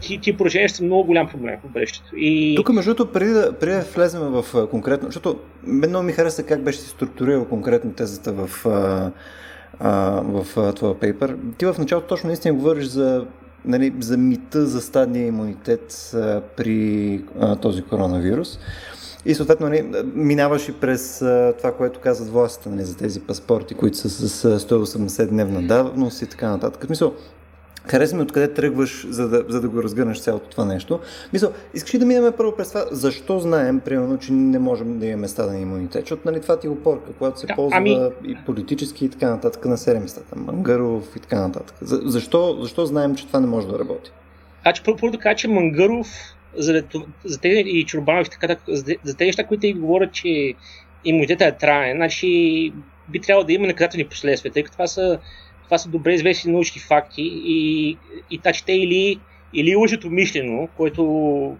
ти, 0.00 0.20
ти 0.20 0.36
поражения 0.36 0.68
са 0.68 0.84
много 0.84 1.04
голям 1.04 1.28
проблем 1.28 1.56
в 1.64 1.72
бъдещето. 1.72 2.16
И... 2.16 2.54
Тук, 2.56 2.72
между 2.72 2.94
другото, 2.94 3.12
преди 3.12 3.30
да, 3.30 3.52
преди 3.52 3.72
да 3.72 3.80
влезем 3.80 4.20
в 4.20 4.68
конкретно, 4.70 5.08
защото 5.08 5.38
много 5.66 6.06
ми 6.06 6.12
хареса 6.12 6.42
как 6.42 6.62
беше 6.62 6.78
структурирал 6.78 7.44
конкретно 7.44 7.92
тезата 7.92 8.32
в, 8.32 8.66
а, 8.66 9.10
а, 9.80 10.22
в 10.24 10.72
твоя 10.74 11.00
пейпер. 11.00 11.36
Ти 11.58 11.66
в 11.66 11.74
началото 11.78 12.06
точно 12.06 12.26
наистина 12.26 12.54
говориш 12.54 12.84
за, 12.84 13.26
нали, 13.64 13.94
за 14.00 14.16
мита 14.18 14.66
за 14.66 14.80
стадния 14.80 15.26
имунитет 15.26 16.10
а, 16.14 16.40
при 16.56 17.20
а, 17.40 17.56
този 17.56 17.82
коронавирус. 17.82 18.58
И 19.26 19.34
съответно 19.34 19.68
нали, 19.68 20.04
минаваш 20.14 20.68
и 20.68 20.72
през 20.72 21.18
това, 21.58 21.72
което 21.76 22.00
казват 22.00 22.28
властите 22.28 22.68
нали, 22.68 22.82
за 22.82 22.96
тези 22.96 23.20
паспорти, 23.20 23.74
които 23.74 23.96
са 23.96 24.10
с 24.10 24.58
180 24.58 25.26
дневна 25.26 25.62
давност 25.62 26.22
и 26.22 26.26
така 26.26 26.50
нататък. 26.50 26.84
Смисъл, 26.86 27.14
Хареса 27.86 28.16
ми 28.16 28.22
откъде 28.22 28.54
тръгваш, 28.54 29.06
за 29.10 29.28
да, 29.28 29.44
за 29.48 29.60
да 29.60 29.68
го 29.68 29.82
разгърнеш 29.82 30.20
цялото 30.20 30.48
това 30.48 30.64
нещо. 30.64 31.00
Мисъл, 31.32 31.52
искаш 31.74 31.94
ли 31.94 31.98
да 31.98 32.06
минем 32.06 32.32
първо 32.36 32.56
през 32.56 32.68
това, 32.68 32.84
защо 32.90 33.38
знаем, 33.38 33.80
примерно, 33.80 34.18
че 34.18 34.32
не 34.32 34.58
можем 34.58 34.98
да 34.98 35.06
имаме 35.06 35.28
стаден 35.28 35.62
имунитет? 35.62 36.02
Защото 36.02 36.22
нали, 36.24 36.40
това 36.40 36.58
ти 36.58 36.66
е 36.66 36.70
опорка, 36.70 37.12
когато 37.18 37.40
се 37.40 37.46
да, 37.46 37.54
ползва 37.54 37.76
ами... 37.76 38.10
и 38.24 38.36
политически 38.46 39.04
и 39.04 39.08
така 39.08 39.30
нататък 39.30 39.64
на 39.64 39.78
серия 39.78 40.00
местата, 40.00 40.36
Мангаров 40.36 41.16
и 41.16 41.20
така 41.20 41.40
нататък. 41.40 41.76
За, 41.80 42.00
защо, 42.04 42.58
защо 42.60 42.86
знаем, 42.86 43.14
че 43.14 43.26
това 43.26 43.40
не 43.40 43.46
може 43.46 43.68
да 43.68 43.78
работи? 43.78 44.12
Значи, 44.62 44.82
първо 44.84 45.10
да 45.10 45.18
кажа, 45.18 45.36
че 45.36 45.48
Мангаров 45.48 46.08
за, 46.56 46.84
за 47.24 47.40
тези 47.40 47.62
и 47.66 47.84
Чурбанов 47.84 48.26
и 48.26 48.30
така, 48.30 48.56
за, 48.68 48.94
за 49.02 49.16
тези 49.16 49.26
неща, 49.26 49.46
които 49.46 49.80
говорят, 49.80 50.12
че 50.12 50.54
имунитетът 51.04 51.54
е 51.54 51.58
траен, 51.58 51.96
значи 51.96 52.72
би 53.08 53.20
трябвало 53.20 53.46
да 53.46 53.52
има 53.52 53.66
наказателни 53.66 54.08
последствия, 54.08 54.52
тъй 54.52 54.62
като 54.62 54.72
това 54.72 54.86
са 54.86 55.18
това 55.72 55.78
са 55.78 55.88
добре 55.88 56.14
известни 56.14 56.52
научни 56.52 56.80
факти 56.80 57.22
и, 57.44 57.98
и 58.30 58.40
че 58.54 58.64
те 58.64 58.72
или, 58.72 59.20
или 59.54 59.76
лъжат 59.76 60.04
умишлено, 60.04 60.68
което 60.76 61.56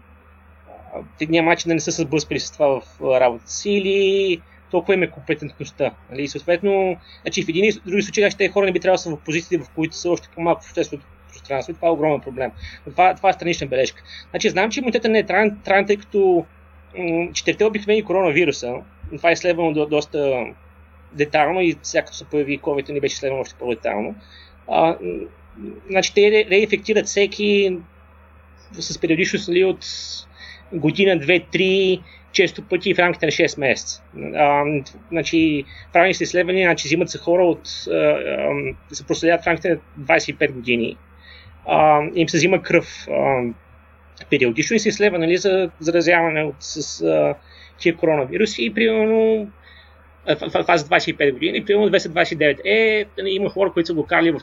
те 1.18 1.26
няма 1.26 1.50
начин 1.50 1.68
да 1.68 1.74
не 1.74 1.80
са 1.80 1.90
сблъскали 1.90 2.40
с 2.40 2.50
това 2.50 2.80
в 2.80 3.00
работата 3.20 3.50
си, 3.50 3.70
или 3.70 4.40
толкова 4.70 4.94
им 4.94 5.02
е 5.02 5.10
компетентността. 5.10 5.90
Нали? 6.10 6.28
Съответно, 6.28 6.96
значи 7.22 7.44
в 7.44 7.48
един 7.48 7.64
и 7.64 7.72
други 7.86 8.02
случаи, 8.02 8.30
тези 8.38 8.52
хора 8.52 8.66
не 8.66 8.72
би 8.72 8.80
трябвало 8.80 8.96
да 8.96 9.02
са 9.02 9.10
в 9.10 9.24
позиции, 9.24 9.58
в 9.58 9.70
които 9.74 9.96
са 9.96 10.10
още 10.10 10.28
по-малко 10.34 10.62
в 10.62 10.66
общественото 10.66 11.06
пространство. 11.42 11.72
И 11.72 11.74
това 11.74 11.88
е 11.88 11.90
огромен 11.90 12.20
проблем. 12.20 12.50
Това, 12.90 13.14
това 13.14 13.28
е 13.28 13.32
странична 13.32 13.66
бележка. 13.66 14.02
Значи, 14.30 14.50
знам, 14.50 14.70
че 14.70 14.80
имунитета 14.80 15.08
не 15.08 15.18
е 15.18 15.26
траен, 15.26 15.58
траен 15.64 15.86
тъй 15.86 15.96
като 15.96 16.46
четирите 17.32 17.64
обикновени 17.64 18.04
коронавируса, 18.04 18.74
това 19.16 19.30
е 19.30 19.32
изследвано 19.32 19.72
до, 19.72 19.86
доста 19.86 20.46
детално 21.12 21.60
и 21.60 21.76
сега 21.82 22.06
се 22.06 22.24
появи 22.24 22.60
COVID 22.60 22.92
не 22.92 23.00
беше 23.00 23.16
следвано 23.16 23.42
още 23.42 23.54
по-детално. 23.58 24.14
А, 24.68 24.96
значи 25.90 26.14
те 26.14 26.46
реинфектират 26.50 27.06
всеки 27.06 27.78
с 28.72 29.00
периодичност 29.00 29.48
нали, 29.48 29.64
от 29.64 29.84
година, 30.72 31.18
две, 31.18 31.40
три, 31.52 32.02
често 32.32 32.62
пъти 32.62 32.94
в 32.94 32.98
рамките 32.98 33.26
на 33.26 33.32
6 33.32 33.60
месеца. 33.60 34.02
А, 34.34 34.64
значи, 35.10 35.64
правени 35.92 36.14
са 36.14 36.24
изследвания, 36.24 36.68
значи 36.68 36.88
взимат 36.88 37.10
се 37.10 37.18
хора 37.18 37.44
от, 37.44 37.68
а, 37.88 37.92
а, 37.92 38.50
се 38.92 39.06
проследят 39.06 39.42
в 39.42 39.46
рамките 39.46 39.68
на 39.68 40.04
25 40.04 40.52
години. 40.52 40.96
А, 41.66 42.02
им 42.14 42.28
се 42.28 42.36
взима 42.36 42.62
кръв 42.62 43.06
а, 43.10 43.42
периодично 44.30 44.76
и 44.76 44.78
се 44.78 44.88
изследва 44.88 45.18
нали, 45.18 45.36
за 45.36 45.70
заразяване 45.80 46.42
от, 46.42 46.54
с 46.60 47.00
а, 47.02 47.34
тия 47.78 47.96
коронавируси 47.96 48.64
и 48.64 48.74
примерно 48.74 49.48
фаза 50.66 50.86
25 50.86 51.32
години, 51.32 51.64
примерно 51.64 51.90
229 51.90 52.58
е, 52.64 53.04
нали, 53.18 53.30
има 53.30 53.50
хора, 53.50 53.72
които 53.72 53.86
са 53.86 53.94
го 53.94 54.06
карали 54.06 54.30
в, 54.30 54.40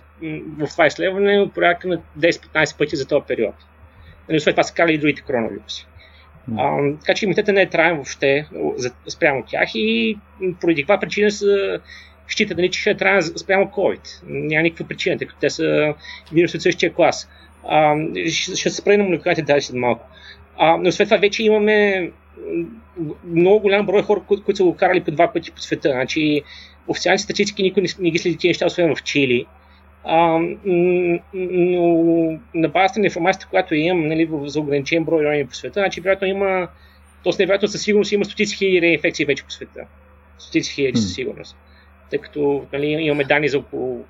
в 0.57 0.67
това 0.67 0.85
изследване 0.85 1.39
от 1.39 1.53
порядка 1.53 1.87
на 1.87 2.01
10-15 2.19 2.77
пъти 2.77 2.95
за 2.95 3.07
този 3.07 3.25
период. 3.27 3.55
Нали, 4.29 4.39
след 4.39 4.55
това 4.55 4.63
са 4.63 4.73
карали 4.73 4.93
и 4.93 4.97
другите 4.97 5.21
коронавируси. 5.21 5.87
А, 6.57 6.77
така 6.99 7.13
че 7.13 7.25
имунитетът 7.25 7.55
не 7.55 7.61
е 7.61 7.69
траен 7.69 7.95
въобще 7.95 8.47
за, 8.75 8.91
спрямо 9.07 9.43
тях 9.47 9.69
и 9.75 10.17
поради 10.61 10.81
каква 10.81 10.99
причина 10.99 11.31
са 11.31 11.79
считат, 12.31 12.57
нали, 12.57 12.71
че 12.71 12.81
ще 12.81 12.89
е 12.89 12.97
траен 12.97 13.21
спрямо 13.21 13.65
COVID. 13.65 14.21
Няма 14.27 14.63
никаква 14.63 14.87
причина, 14.87 15.17
тъй 15.17 15.27
като 15.27 15.39
те 15.39 15.49
са 15.49 15.93
вируси 16.33 16.57
от 16.57 16.63
същия 16.63 16.93
клас. 16.93 17.29
А, 17.67 17.95
ще, 18.29 18.55
ще 18.55 18.69
се 18.69 18.81
спре 18.81 18.97
на 18.97 19.03
молекулярните 19.03 19.41
данни 19.41 19.61
след 19.61 19.75
малко. 19.75 20.05
А, 20.57 20.77
но 20.77 20.91
след 20.91 21.07
това 21.07 21.17
вече 21.17 21.43
имаме 21.43 22.11
много 23.25 23.59
голям 23.59 23.85
брой 23.85 24.01
хора, 24.01 24.21
които, 24.27 24.43
които 24.43 24.57
са 24.57 24.63
го 24.63 24.75
карали 24.75 25.03
по 25.03 25.11
два 25.11 25.33
пъти 25.33 25.51
по 25.51 25.61
света. 25.61 25.89
Значи, 25.89 26.41
официалните 26.87 27.23
статистики 27.23 27.63
никой 27.63 27.83
не, 27.83 27.89
не 27.99 28.11
ги 28.11 28.17
следи 28.17 28.37
тези 28.37 28.47
неща, 28.47 28.65
освен 28.65 28.95
в 28.95 29.03
Чили. 29.03 29.45
А, 30.03 30.39
но 31.33 32.39
на 32.53 32.67
базата 32.67 32.99
на 32.99 33.05
информацията, 33.05 33.47
която 33.49 33.75
имам 33.75 34.07
нали, 34.07 34.29
за 34.45 34.59
ограничен 34.59 35.03
брой 35.03 35.23
райони 35.23 35.47
по 35.47 35.55
света, 35.55 35.79
значи 35.79 36.01
вероятно 36.01 36.27
има, 36.27 36.67
т.е. 37.23 37.33
невероятно 37.39 37.67
със 37.67 37.81
сигурност 37.81 38.11
има 38.11 38.25
стотици 38.25 38.57
хиляди 38.57 38.81
реинфекции 38.81 39.25
вече 39.25 39.43
по 39.43 39.51
света. 39.51 39.81
Стотици 40.37 40.73
хиляди 40.73 40.97
със 40.97 41.13
сигурност. 41.13 41.57
Тъй 42.09 42.19
като 42.19 42.65
нали, 42.73 42.87
имаме 42.87 43.23
данни 43.23 43.49
за 43.49 43.57
около 43.57 44.05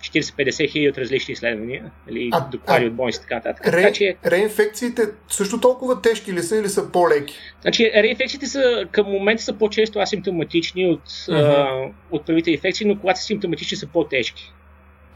40-50 0.00 0.70
хиляди 0.70 0.88
от 0.88 0.98
различни 0.98 1.32
изследвания, 1.32 1.90
или 2.10 2.30
а, 2.32 2.40
доклади 2.40 2.84
а, 2.84 2.88
от 2.88 2.94
болници 2.94 3.18
и 3.18 3.22
така 3.22 3.34
нататък. 3.34 3.66
Ре, 3.66 3.82
така, 3.82 3.92
че, 3.92 4.16
реинфекциите 4.26 5.02
също 5.28 5.60
толкова 5.60 6.02
тежки 6.02 6.32
ли 6.32 6.42
са 6.42 6.56
или 6.56 6.68
са 6.68 6.92
по-леки? 6.92 7.34
Значи, 7.62 7.92
реинфекциите 7.94 8.46
са, 8.46 8.86
към 8.92 9.06
момента 9.06 9.42
са 9.42 9.52
по-често 9.52 9.98
асимптоматични 9.98 10.86
от, 10.86 11.08
uh-huh. 11.08 11.90
а, 11.90 11.90
от 12.10 12.26
първите 12.26 12.50
инфекции, 12.50 12.86
но 12.86 12.98
когато 12.98 13.20
са 13.20 13.26
симптоматични 13.26 13.76
са 13.76 13.86
по-тежки. 13.86 14.52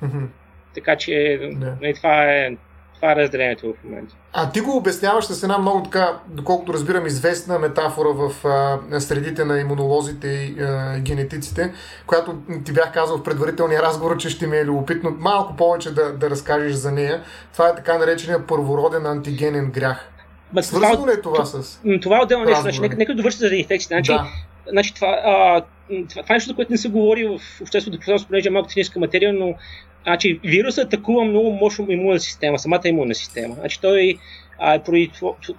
Uh-huh. 0.03 0.27
Така 0.75 0.97
че 0.97 1.11
yeah. 1.11 1.81
нали, 1.81 1.95
това 1.95 2.25
е 2.25 2.57
това 2.95 3.13
е 3.13 3.17
разделението 3.17 3.75
в 3.81 3.85
момента. 3.85 4.15
А 4.33 4.51
ти 4.51 4.61
го 4.61 4.77
обясняваш 4.77 5.25
с 5.25 5.43
една 5.43 5.59
много 5.59 5.83
така, 5.83 6.19
доколкото 6.29 6.73
разбирам, 6.73 7.07
известна 7.07 7.59
метафора 7.59 8.09
в 8.09 8.47
а, 8.93 9.01
средите 9.01 9.45
на 9.45 9.61
имунолозите 9.61 10.29
и 10.29 10.63
а, 10.63 10.99
генетиците, 11.01 11.73
която 12.07 12.35
ти 12.65 12.73
бях 12.73 12.93
казал 12.93 13.19
в 13.19 13.23
предварителния 13.23 13.83
разговор, 13.83 14.17
че 14.17 14.31
ще 14.31 14.47
ми 14.47 14.57
е 14.57 14.65
любопитно 14.65 15.17
малко 15.19 15.57
повече 15.57 15.95
да, 15.95 16.13
да 16.13 16.31
разкажеш 16.31 16.73
за 16.73 16.93
нея. 16.93 17.23
Това 17.53 17.69
е 17.69 17.75
така 17.75 17.99
наречения 17.99 18.47
първороден 18.47 19.07
антигенен 19.07 19.71
грях. 19.71 20.11
Ма, 20.53 20.63
Свързано 20.63 20.97
това, 20.97 21.13
ли 21.13 21.13
е 21.19 21.21
това 21.21 21.45
с 21.45 21.81
Това 22.03 22.19
е 22.19 22.23
отделно 22.23 22.45
нещо. 22.45 22.63
Значи, 22.63 22.81
нека, 22.81 22.97
нека 22.97 23.15
довърши 23.15 23.39
за 23.39 23.47
инфекциите. 23.47 23.95
Значи, 23.95 24.13
да. 24.13 24.27
значи, 24.71 24.95
това, 24.95 25.09
а, 25.25 25.63
това, 25.89 26.23
това 26.23 26.35
е 26.35 26.37
нещо, 26.37 26.55
което 26.55 26.73
не 26.73 26.79
се 26.79 26.89
говори 26.89 27.29
в 27.29 27.61
общественото 27.63 27.99
пространство, 27.99 28.29
понеже 28.29 28.49
е 28.49 28.53
малко 28.53 28.69
техническа 28.69 29.01
материя, 29.01 29.33
но 29.33 29.55
Значи, 30.05 30.41
вирусът 30.45 30.87
атакува 30.87 31.25
много 31.25 31.51
мощно 31.51 31.91
имунна 31.91 32.21
система, 32.21 32.59
самата 32.59 32.81
имунна 32.85 33.15
система. 33.15 33.55
Значи, 33.55 33.81
той 33.81 34.19
а, 34.59 34.79
поради 34.79 35.11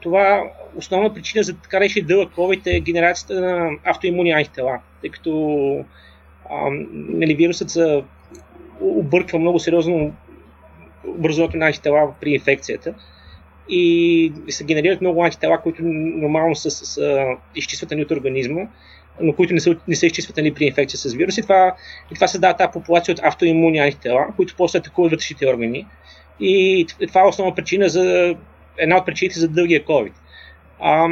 това 0.02 0.44
основна 0.76 1.14
причина 1.14 1.44
за 1.44 1.58
така 1.58 1.80
рече 1.80 2.02
дълъг 2.02 2.34
COVID 2.34 2.68
е 2.68 2.80
генерацията 2.80 3.42
на 3.42 3.70
автоимуни 3.84 4.32
антитела, 4.32 4.80
тъй 5.02 5.10
като 5.10 5.86
а, 6.50 6.70
нали, 6.92 7.36
вирусът 7.36 7.70
се 7.70 8.04
обърква 8.82 9.40
много 9.40 9.60
сериозно 9.60 10.14
образуването 11.08 11.58
на 11.58 11.66
антитела 11.66 12.14
при 12.22 12.30
инфекцията 12.30 12.94
и 13.70 14.34
се 14.50 14.64
генерират 14.64 15.02
много 15.02 15.24
антитела, 15.24 15.62
които 15.62 15.84
нормално 15.84 16.56
са, 16.56 16.72
са, 16.72 16.86
са 16.86 17.96
от 17.96 18.12
организма 18.12 18.62
но 19.22 19.34
които 19.34 19.54
не 19.54 19.60
са, 19.60 19.76
не 19.88 19.96
са 19.96 20.06
изчистват 20.06 20.38
нали, 20.38 20.54
при 20.54 20.66
инфекция 20.66 21.00
с 21.00 21.14
вируси. 21.14 21.42
Това, 21.42 21.76
и 22.12 22.16
това 22.16 22.28
създава 22.28 22.58
тази 22.58 22.72
популация 22.74 23.14
от 23.14 23.20
автоимунни 23.24 23.80
антитела, 23.80 24.28
които 24.36 24.56
после 24.58 24.80
атакуват 24.80 25.12
вътрешните 25.12 25.48
органи. 25.48 25.88
И 26.40 26.86
това 27.08 27.22
е 27.22 27.28
основна 27.28 27.56
причина 27.56 27.90
за 27.90 28.36
една 28.78 28.98
от 28.98 29.06
причините 29.06 29.40
за 29.40 29.48
дългия 29.48 29.86
COVID. 29.86 30.14
А, 30.80 31.08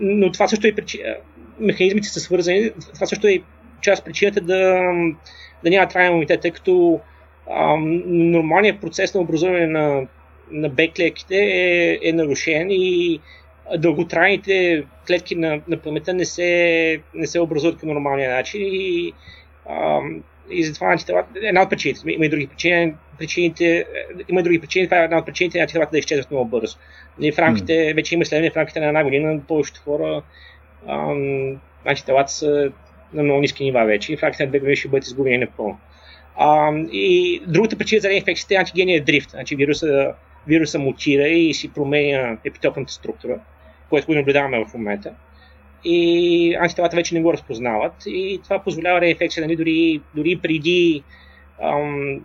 но 0.00 0.32
това 0.32 0.48
също 0.48 0.66
е 0.66 0.74
причина. 0.74 1.14
Механизмите 1.60 2.08
са 2.08 2.20
свързани. 2.20 2.70
Това 2.94 3.06
също 3.06 3.26
е 3.26 3.42
част 3.80 4.04
причината 4.04 4.40
да, 4.40 4.92
да 5.64 5.70
няма 5.70 5.88
траен 5.88 6.10
имунитет, 6.10 6.40
тъй 6.40 6.50
като 6.50 7.00
а, 7.50 7.76
нормалният 8.06 8.80
процес 8.80 9.14
на 9.14 9.20
образуване 9.20 9.66
на, 9.66 10.06
на 10.50 10.68
беклетките 10.68 11.36
е, 11.36 11.98
е 12.02 12.12
нарушен 12.12 12.66
и 12.70 13.20
дълготрайните 13.76 14.84
клетки 15.06 15.34
на, 15.34 15.60
на 15.68 15.76
паметта 15.76 16.14
не 16.14 16.24
се, 16.24 17.00
не 17.14 17.26
се 17.26 17.40
образуват 17.40 17.80
по 17.80 17.86
нормалния 17.86 18.34
начин 18.34 18.60
и, 18.64 19.12
а, 19.68 20.00
и 20.50 20.64
затова 20.64 20.92
антителата, 20.92 21.28
една 21.42 21.62
от 21.62 21.70
причините, 21.70 22.00
има 22.12 22.26
и 22.26 22.28
други 22.28 22.46
причини, 22.46 22.94
причините, 23.18 23.84
има 24.28 24.40
и 24.40 24.42
други 24.42 24.60
причини, 24.60 24.86
това 24.86 25.00
е 25.00 25.04
една 25.04 25.18
от 25.18 25.26
причините 25.26 25.58
антителата 25.58 25.90
да 25.90 25.98
изчезват 25.98 26.30
много 26.30 26.50
бързо. 26.50 26.78
И 27.20 27.32
в 27.32 27.38
рамките, 27.38 27.72
mm. 27.72 27.94
вече 27.94 28.14
има 28.14 28.22
изследвания 28.22 28.52
в 28.52 28.56
рамките 28.56 28.80
на 28.80 28.86
една 28.86 29.04
година, 29.04 29.40
повечето 29.48 29.80
хора 29.80 30.22
антителата 31.84 32.32
са 32.32 32.72
на 33.12 33.22
много 33.22 33.40
ниски 33.40 33.64
нива 33.64 33.84
вече 33.84 34.12
и 34.12 34.16
в 34.16 34.22
рамките 34.22 34.44
на 34.44 34.48
две 34.48 34.58
години 34.58 34.76
ще 34.76 34.88
бъдат 34.88 35.06
изгубени 35.06 35.38
напълно. 35.38 35.78
А, 36.36 36.72
и 36.92 37.40
другата 37.46 37.78
причина 37.78 38.00
за 38.00 38.08
реинфекцията 38.08 38.54
е 38.54 38.56
антигения 38.56 39.04
дрифт. 39.04 39.30
Значи 39.30 39.56
вируса, 39.56 40.14
вируса 40.46 40.78
мутира 40.78 41.28
и 41.28 41.54
си 41.54 41.72
променя 41.72 42.36
епитопната 42.44 42.92
структура 42.92 43.40
което 43.90 44.06
го 44.06 44.14
наблюдаваме 44.14 44.64
в 44.64 44.74
момента. 44.74 45.12
И 45.84 46.56
антителата 46.60 46.96
вече 46.96 47.14
не 47.14 47.22
го 47.22 47.32
разпознават 47.32 47.92
и 48.06 48.40
това 48.44 48.58
позволява 48.58 49.00
реинфекция 49.00 49.46
нали, 49.46 49.56
дори, 49.56 50.00
дори 50.14 50.38
преди 50.42 51.02
ам, 51.62 52.20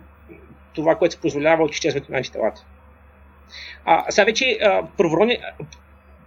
това, 0.74 0.94
което 0.94 1.14
се 1.14 1.20
позволява 1.20 1.64
от 1.64 1.72
изчезването 1.72 2.12
на 2.12 2.18
антителата. 2.18 2.64
А, 3.84 4.10
сега 4.10 4.24
вече 4.24 4.58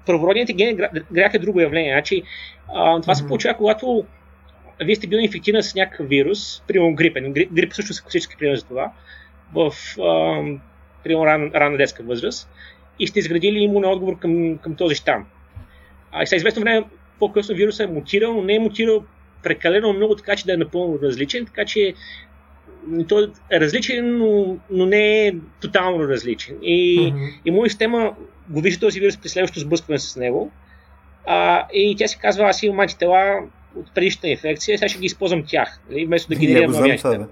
първородният 0.06 0.52
ген 0.54 0.76
грях 1.12 1.34
е 1.34 1.40
друго 1.40 1.60
явление. 1.60 1.94
Значи, 1.94 2.24
а, 2.68 3.02
това 3.02 3.14
mm-hmm. 3.14 3.18
се 3.18 3.28
получава, 3.28 3.58
когато 3.58 4.06
вие 4.84 4.96
сте 4.96 5.08
били 5.08 5.24
инфектиран 5.24 5.64
с 5.64 5.76
някакъв 5.76 6.08
вирус, 6.08 6.64
примерно 6.68 6.96
грипен. 6.96 7.34
Грип, 7.34 7.54
грип 7.54 7.74
също 7.74 7.94
са 7.94 8.04
класически 8.04 8.38
пример 8.38 8.56
за 8.56 8.66
това, 8.66 8.92
в 9.54 9.74
примерно 11.04 11.26
ран, 11.26 11.52
ранна 11.56 11.78
детска 11.78 12.04
възраст 12.04 12.50
и 13.00 13.08
сте 13.08 13.20
изградили 13.20 13.60
имунен 13.60 13.90
отговор 13.90 14.20
към, 14.20 14.58
към 14.58 14.76
този 14.76 14.96
щам. 14.96 15.26
А, 16.12 16.24
и 16.24 16.28
сега 16.28 16.38
известно 16.38 16.62
време 16.62 16.86
по-късно 17.20 17.56
вирусът 17.56 17.90
е 17.90 17.94
мутирал, 17.94 18.34
но 18.34 18.42
не 18.42 18.56
е 18.56 18.60
мутирал 18.60 19.04
прекалено 19.44 19.94
много, 19.94 20.16
така 20.16 20.36
че 20.36 20.46
да 20.46 20.54
е 20.54 20.58
напълно 20.58 21.00
различен, 21.02 21.46
така 21.46 21.66
че 21.66 21.94
той 23.08 23.32
е 23.52 23.60
различен, 23.60 24.18
но, 24.18 24.58
но 24.70 24.86
не 24.86 25.28
е 25.28 25.36
тотално 25.62 26.08
различен. 26.08 26.56
И, 26.62 27.00
mm-hmm. 27.00 27.34
и 27.46 27.52
моя 27.52 27.70
система 27.70 28.16
го 28.50 28.62
вижда 28.62 28.80
този 28.80 29.00
вирус 29.00 29.18
при 29.18 29.30
следващото 29.30 29.60
сблъскване 29.60 30.00
с 30.00 30.16
него. 30.16 30.52
А, 31.26 31.68
и 31.74 31.96
тя 31.98 32.08
се 32.08 32.18
казва, 32.18 32.50
аз 32.50 32.64
имам 32.64 32.80
антитела 32.80 33.40
от 33.76 33.94
предишната 33.94 34.28
инфекция, 34.28 34.78
сега 34.78 34.90
ще 34.90 35.00
ги 35.00 35.06
използвам 35.06 35.44
тях, 35.48 35.80
нали, 35.90 36.06
вместо 36.06 36.30
да 36.30 36.36
генерирам 36.40 36.72
нови 36.72 36.92
антитела. 36.92 37.28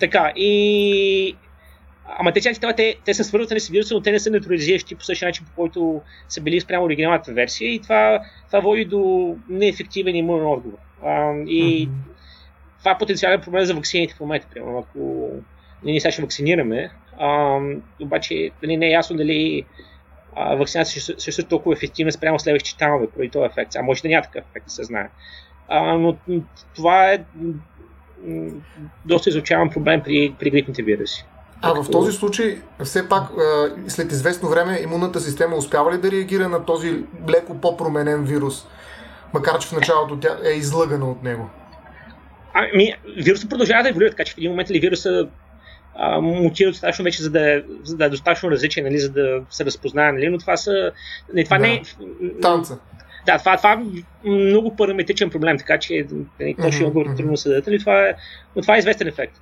Така, 0.00 0.32
и 0.36 1.36
Ама 2.06 2.32
тези 2.32 2.48
антитела, 2.48 2.74
те, 2.74 2.96
те 3.04 3.14
са 3.14 3.24
свързани 3.24 3.60
с 3.60 3.68
вируса, 3.68 3.94
но 3.94 4.00
те 4.00 4.12
не 4.12 4.18
са 4.18 4.30
неутрализиращи 4.30 4.94
по 4.94 5.04
същия 5.04 5.28
начин, 5.28 5.46
по 5.46 5.52
който 5.52 6.00
са 6.28 6.40
били 6.40 6.60
спрямо 6.60 6.84
оригиналната 6.84 7.32
версия 7.32 7.74
и 7.74 7.80
това, 7.80 8.20
това 8.46 8.60
води 8.60 8.84
до 8.84 9.36
неефективен 9.48 10.16
имунен 10.16 10.46
отговор. 10.46 10.78
А, 11.04 11.32
и 11.46 11.88
mm-hmm. 11.88 11.92
това 12.78 12.90
е 12.90 12.98
потенциален 12.98 13.40
проблем 13.40 13.64
за 13.64 13.74
вакцините 13.74 14.14
в 14.14 14.20
момента. 14.20 14.46
Примерно, 14.54 14.78
ако 14.78 15.30
ние 15.84 16.00
сега 16.00 16.12
ще 16.12 16.22
вакцинираме, 16.22 16.90
а, 17.18 17.58
обаче 18.00 18.50
нали, 18.62 18.76
не 18.76 18.86
е 18.86 18.90
ясно 18.90 19.16
дали 19.16 19.64
а, 20.36 20.54
вакцинация 20.54 21.02
ще, 21.02 21.32
ще 21.32 21.42
е 21.42 21.44
толкова 21.44 21.74
ефективна 21.74 22.12
спрямо 22.12 22.38
следващите 22.38 22.78
танове 22.78 23.10
поради 23.10 23.30
този 23.30 23.46
ефект. 23.46 23.76
А 23.76 23.82
може 23.82 24.02
да 24.02 24.08
няма 24.08 24.22
такъв 24.22 24.44
ефект, 24.50 24.66
да 24.66 24.72
се 24.72 24.84
знае. 24.84 25.08
А, 25.68 25.94
но 25.94 26.16
това 26.74 27.12
е 27.12 27.24
доста 29.04 29.30
изучаван 29.30 29.70
проблем 29.70 30.02
при, 30.04 30.34
при 30.38 30.50
грипните 30.50 30.82
вируси. 30.82 31.24
А 31.62 31.82
в 31.82 31.90
този 31.90 32.12
случай, 32.12 32.58
все 32.84 33.08
пак, 33.08 33.22
след 33.88 34.12
известно 34.12 34.48
време, 34.48 34.80
имунната 34.82 35.20
система 35.20 35.56
успява 35.56 35.92
ли 35.92 35.98
да 35.98 36.10
реагира 36.10 36.48
на 36.48 36.64
този 36.64 37.04
леко 37.28 37.60
по-променен 37.60 38.24
вирус, 38.24 38.66
макар 39.34 39.58
че 39.58 39.68
в 39.68 39.72
началото 39.72 40.20
тя 40.20 40.36
е 40.44 40.50
излъгана 40.50 41.10
от 41.10 41.22
него? 41.22 41.50
Ами, 42.54 42.94
вирусът 43.16 43.50
продължава 43.50 43.82
да 43.82 43.88
еволюира, 43.88 44.10
така 44.10 44.24
че 44.24 44.34
в 44.34 44.38
един 44.38 44.50
момент 44.50 44.70
ли 44.70 44.80
вируса 44.80 45.28
мутира 46.20 46.70
достатъчно 46.70 47.04
вече, 47.04 47.22
за 47.22 47.30
да, 47.30 47.56
е, 47.56 47.62
за 47.84 47.96
да 47.96 48.04
е 48.04 48.08
достатъчно 48.08 48.50
различен, 48.50 48.84
нали, 48.84 48.98
за 48.98 49.10
да 49.12 49.40
се 49.50 49.64
разпознае, 49.64 50.12
нали, 50.12 50.28
но 50.28 50.38
това 50.38 50.56
са... 50.56 50.92
Не, 51.34 51.44
това 51.44 51.58
да. 51.58 51.62
не 51.62 51.74
е... 51.74 51.82
Танца. 52.42 52.78
Да, 53.26 53.38
това, 53.38 53.56
това 53.56 53.72
е 53.72 54.28
много 54.28 54.76
параметричен 54.76 55.30
проблем, 55.30 55.58
така 55.58 55.78
че 55.78 56.06
нали, 56.40 56.56
точно 56.62 56.90
mm-hmm. 56.90 57.16
трудно 57.16 57.36
се 57.36 57.48
даде, 57.48 57.62
нали, 57.70 57.82
е, 58.08 58.14
но 58.56 58.62
това 58.62 58.74
е 58.74 58.78
известен 58.78 59.08
ефект. 59.08 59.40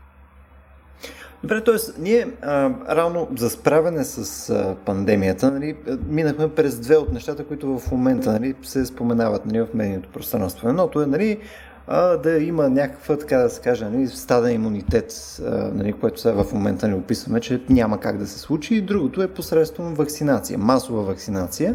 Добре, 1.43 1.65
т.е. 1.65 1.75
ние 1.99 2.29
а, 2.43 2.71
равно 2.89 3.29
за 3.37 3.51
справяне 3.51 4.05
с 4.05 4.51
а, 4.51 4.77
пандемията 4.85 5.51
нали, 5.51 5.77
минахме 6.09 6.55
през 6.55 6.79
две 6.79 6.97
от 6.97 7.13
нещата, 7.13 7.45
които 7.45 7.79
в 7.79 7.91
момента 7.91 8.33
нали, 8.33 8.55
се 8.63 8.87
споменават 8.87 9.47
нали, 9.47 9.61
в 9.61 9.69
медийното 9.75 10.09
пространство. 10.09 10.69
Едното 10.69 11.03
е 11.03 11.07
нали, 11.07 11.39
а, 11.87 12.17
да 12.17 12.39
има 12.39 12.69
някаква, 12.69 13.17
така 13.17 13.39
да 13.39 13.51
се 13.51 13.61
каже, 13.61 13.85
нали, 13.85 14.07
стаден 14.09 14.55
имунитет, 14.55 15.41
а, 15.47 15.71
нали, 15.75 15.93
което 15.93 16.21
сега 16.21 16.45
в 16.45 16.53
момента 16.53 16.89
не 16.89 16.95
описваме, 16.95 17.41
че 17.41 17.63
няма 17.69 18.01
как 18.01 18.19
да 18.19 18.27
се 18.27 18.39
случи. 18.39 18.75
И 18.75 18.83
другото 18.83 19.23
е 19.23 19.29
посредством 19.29 19.95
вакцинация, 19.95 20.59
масова 20.59 21.03
вакцинация 21.03 21.75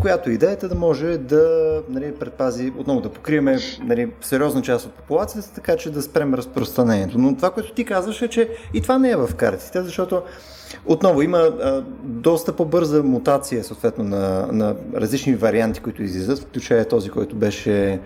която 0.00 0.30
идеята 0.30 0.66
е 0.66 0.68
да 0.68 0.74
може 0.74 1.18
да 1.18 1.82
нали, 1.88 2.14
предпази, 2.14 2.72
отново 2.78 3.00
да 3.00 3.08
покриеме 3.08 3.58
нали, 3.82 4.10
сериозна 4.20 4.62
част 4.62 4.86
от 4.86 4.92
популацията, 4.92 5.54
така 5.54 5.76
че 5.76 5.90
да 5.90 6.02
спрем 6.02 6.34
разпространението. 6.34 7.18
Но 7.18 7.36
това, 7.36 7.50
което 7.50 7.72
ти 7.72 7.84
казваш 7.84 8.22
е, 8.22 8.28
че 8.28 8.50
и 8.74 8.80
това 8.80 8.98
не 8.98 9.10
е 9.10 9.16
в 9.16 9.34
картите, 9.36 9.82
защото 9.82 10.22
отново 10.86 11.22
има 11.22 11.38
а, 11.38 11.84
доста 12.02 12.52
по-бърза 12.52 13.02
мутация 13.02 13.64
съответно 13.64 14.04
на, 14.04 14.48
на 14.52 14.76
различни 14.94 15.34
варианти, 15.34 15.80
които 15.80 16.02
излизат, 16.02 16.38
включая 16.38 16.88
този, 16.88 17.10
който 17.10 17.36
беше 17.36 18.00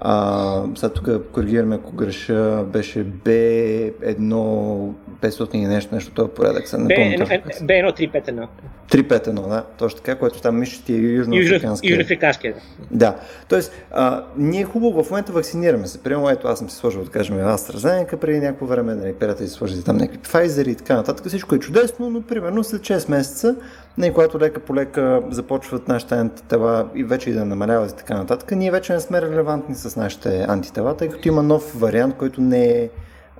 а, 0.00 0.62
сега 0.74 0.88
тук 0.88 1.32
коригираме, 1.32 1.74
ако 1.74 1.92
греша, 1.92 2.64
беше 2.72 3.04
B1 3.04 4.92
500 5.20 5.54
и 5.54 5.66
нещо, 5.66 5.94
нещо, 5.94 6.22
е 6.22 6.28
порядък. 6.28 6.68
Са, 6.68 6.76
B1 6.76 7.52
351. 7.98 8.46
351, 8.90 9.48
да, 9.48 9.64
точно 9.78 10.00
така, 10.00 10.18
което 10.18 10.40
там 10.40 10.58
мисля, 10.58 10.84
ти 10.84 10.94
е 10.94 10.96
южноафриканския. 10.96 11.90
Южноафриканския, 11.90 12.54
да. 12.54 12.60
Да, 12.90 13.16
тоест, 13.48 13.72
а, 13.90 14.24
ние 14.36 14.64
хубаво 14.64 15.04
в 15.04 15.10
момента 15.10 15.32
вакцинираме 15.32 15.86
се. 15.86 16.02
Примерно, 16.02 16.30
ето 16.30 16.48
аз 16.48 16.58
съм 16.58 16.70
си 16.70 16.76
сложил, 16.76 17.04
да 17.04 17.10
кажем, 17.10 17.36
AstraZeneca 17.36 18.16
преди 18.16 18.40
някакво 18.40 18.66
време, 18.66 18.94
нали, 18.94 19.14
приятели 19.14 19.48
сложите 19.48 19.84
там 19.84 19.96
някакви 19.96 20.18
Pfizer 20.18 20.68
и 20.68 20.74
така 20.74 20.94
нататък. 20.94 21.26
Всичко 21.26 21.54
е 21.54 21.58
чудесно, 21.58 22.10
но 22.10 22.22
примерно 22.22 22.64
след 22.64 22.80
6 22.80 23.10
месеца 23.10 23.56
не, 23.98 24.12
когато 24.12 24.38
лека 24.40 24.60
по 24.60 24.74
лека 24.74 25.22
започват 25.30 25.88
нашите 25.88 26.14
антитела 26.14 26.88
и 26.94 27.04
вече 27.04 27.30
и 27.30 27.32
да 27.32 27.44
намаляват 27.44 27.90
и 27.90 27.96
така 27.96 28.14
нататък, 28.14 28.50
ние 28.50 28.70
вече 28.70 28.92
не 28.92 29.00
сме 29.00 29.22
релевантни 29.22 29.74
с 29.74 29.96
нашите 29.96 30.44
антитела, 30.48 30.96
тъй 30.96 31.08
като 31.08 31.28
има 31.28 31.42
нов 31.42 31.80
вариант, 31.80 32.16
който 32.16 32.40
не 32.40 32.64
е, 32.64 32.88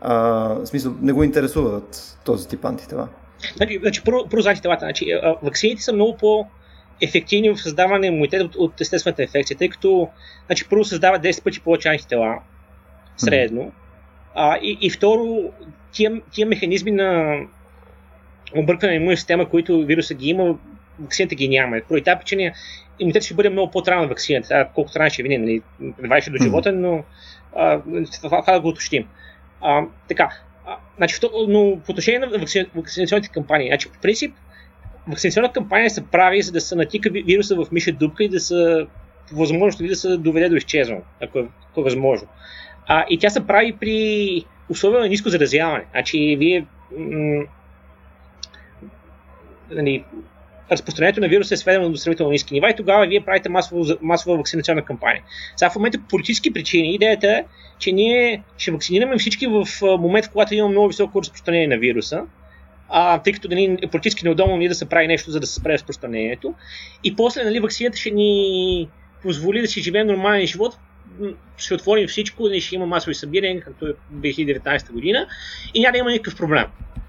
а, 0.01 0.14
в 0.55 0.66
смисъл, 0.66 0.95
не 1.01 1.12
го 1.12 1.23
интересуват 1.23 2.19
този 2.25 2.49
тип 2.49 2.64
антитела. 2.64 3.09
Значи, 3.57 3.79
значи 3.83 4.05
първо, 4.05 4.29
първо 4.31 4.42
за 4.42 4.49
антителата. 4.49 4.85
Значи, 4.85 5.07
вакцините 5.42 5.83
са 5.83 5.92
много 5.92 6.16
по- 6.16 6.47
ефективни 7.01 7.51
в 7.51 7.62
създаване 7.62 8.07
имунитет 8.07 8.42
от, 8.42 8.57
от 8.57 8.81
естествената 8.81 9.23
инфекция, 9.23 9.57
тъй 9.57 9.69
като 9.69 10.09
значи, 10.47 10.69
първо 10.69 10.85
създават 10.85 11.23
10 11.23 11.42
пъти 11.45 11.61
повече 11.61 11.88
антитела 11.88 12.38
средно. 13.16 13.73
А, 14.35 14.57
и, 14.57 14.79
и 14.81 14.90
второ, 14.90 15.53
тия, 15.92 16.21
тия 16.33 16.47
механизми 16.47 16.90
на 16.90 17.38
объркване 18.61 18.92
на 18.92 18.97
имунна 18.97 19.16
система, 19.16 19.49
които 19.49 19.85
вируса 19.85 20.14
ги 20.14 20.29
има, 20.29 20.59
вакцината 21.01 21.35
ги 21.35 21.49
няма. 21.49 21.81
Поради 21.88 22.05
тази 22.05 22.19
причина 22.19 22.53
имунитет 22.99 23.23
ще 23.23 23.35
бъде 23.35 23.51
много 23.51 23.71
по-труден 23.71 24.01
на 24.01 24.07
вакцината, 24.07 24.69
колкото 24.75 24.99
рано 24.99 25.11
ще 25.11 25.23
видим, 25.23 25.40
нали, 25.40 25.62
ваше 26.09 26.31
до 26.31 26.37
живота, 26.42 26.73
но 26.73 27.05
а, 27.57 27.81
това, 28.23 28.40
това 28.40 28.53
да 28.53 28.61
го 28.61 28.69
уточним. 28.69 29.09
А, 29.61 29.85
така, 30.09 30.29
а, 30.66 30.77
значи, 30.97 31.19
но 31.49 31.79
по 31.87 31.92
отношение 31.92 32.19
на 32.19 32.38
вакци... 32.38 32.66
вакцинационните 32.75 33.29
кампании, 33.29 33.69
значи, 33.69 33.92
по 33.92 33.99
принцип, 33.99 34.35
вакцинационната 35.09 35.55
кампания 35.55 35.90
се 35.90 36.07
прави, 36.07 36.42
за 36.42 36.53
да 36.53 36.61
се 36.61 36.75
натика 36.75 37.11
вируса 37.11 37.57
в 37.57 37.73
миша 37.73 37.92
дупка 37.92 38.25
и 38.25 38.29
да 38.29 38.40
се 38.40 38.87
възможно 39.33 39.88
да 39.88 39.97
се 39.97 40.16
доведе 40.16 40.49
до 40.49 40.57
изчезване, 40.57 41.01
ако 41.23 41.38
е, 41.38 41.47
ако 41.71 41.81
е 41.81 41.85
възможно. 41.85 42.29
А, 42.87 43.05
и 43.11 43.19
тя 43.19 43.31
се 43.31 43.47
прави 43.47 43.77
при 43.81 44.45
условия 44.69 45.01
на 45.01 45.09
ниско 45.09 45.29
заразяване. 45.29 45.85
Значи, 45.90 46.37
вие 46.38 46.66
м- 46.99 47.45
нали, 49.71 50.05
разпространението 50.71 51.21
на 51.21 51.29
вируса 51.29 51.55
е 51.55 51.57
сведено 51.57 51.91
до 51.91 51.97
сравнително 51.97 52.33
ниски 52.33 52.55
нива 52.55 52.71
и 52.71 52.77
тогава 52.77 53.07
вие 53.07 53.21
правите 53.21 53.49
масово, 53.49 53.85
масова 54.03 54.37
вакцинационна 54.37 54.83
кампания. 54.83 55.23
Сега 55.57 55.71
в 55.71 55.77
момента 55.77 55.99
по 55.99 56.09
политически 56.09 56.53
причини 56.53 56.95
идеята 56.95 57.31
е, 57.31 57.45
че 57.79 57.93
ние 57.93 58.43
ще 58.59 58.71
вакцинираме 58.71 59.19
всички 59.19 59.47
в 59.47 59.67
момент, 59.83 60.27
в 60.27 60.31
когато 60.31 60.55
имаме 60.55 60.73
много 60.73 60.89
високо 60.89 61.21
разпространение 61.21 61.67
на 61.67 61.79
вируса, 61.79 62.23
а, 62.89 63.19
тъй 63.19 63.33
като 63.33 63.49
нали, 63.49 63.79
е 63.83 63.87
политически 63.87 64.25
неудобно 64.25 64.57
ние 64.57 64.69
да 64.69 64.75
се 64.75 64.89
прави 64.89 65.07
нещо, 65.07 65.31
за 65.31 65.41
да 65.41 65.47
се 65.47 65.55
спре 65.55 65.73
разпространението. 65.73 66.55
И 67.05 67.17
после 67.17 67.45
нали, 67.45 67.61
вакцината 67.61 67.97
ще 67.97 68.11
ни 68.11 68.89
позволи 69.23 69.61
да 69.61 69.67
си 69.67 69.83
живеем 69.83 70.07
нормален 70.07 70.47
живот, 70.47 70.79
ще 71.57 71.75
отворим 71.75 72.09
всичко, 72.09 72.49
ще 72.61 72.75
има 72.75 72.87
масови 72.87 73.15
събирания, 73.15 73.61
както 73.61 73.87
е 73.87 73.93
2019 74.15 74.93
година 74.93 75.27
и 75.75 75.81
няма 75.81 75.93
да 75.93 75.99
има 75.99 76.11
никакъв 76.11 76.37
проблем. 76.37 76.65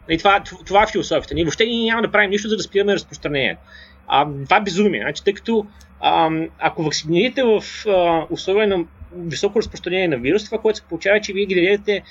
И 0.09 0.17
това, 0.17 0.43
това 0.65 0.83
е 0.83 0.91
философията. 0.91 1.35
Ние 1.35 1.43
въобще 1.43 1.65
ние 1.65 1.85
няма 1.85 2.01
да 2.01 2.11
правим 2.11 2.29
нищо, 2.29 2.49
за 2.49 2.57
да 2.57 2.63
спираме 2.63 2.93
разпространението. 2.93 3.61
А, 4.07 4.27
това 4.43 4.57
е 4.57 4.61
безумие. 4.61 5.01
Значи, 5.01 5.23
тъй 5.23 5.33
като 5.33 5.65
а, 5.99 6.29
ако 6.59 6.83
вакцинирате 6.83 7.43
в 7.43 7.63
а, 7.87 8.25
условия 8.29 8.67
на 8.67 8.85
високо 9.15 9.59
разпространение 9.59 10.07
на 10.07 10.17
вирус, 10.17 10.45
това, 10.45 10.57
което 10.57 10.79
се 10.79 10.85
получава, 10.85 11.17
е, 11.17 11.21
че 11.21 11.33
вие 11.33 11.45
генерирате 11.45 12.03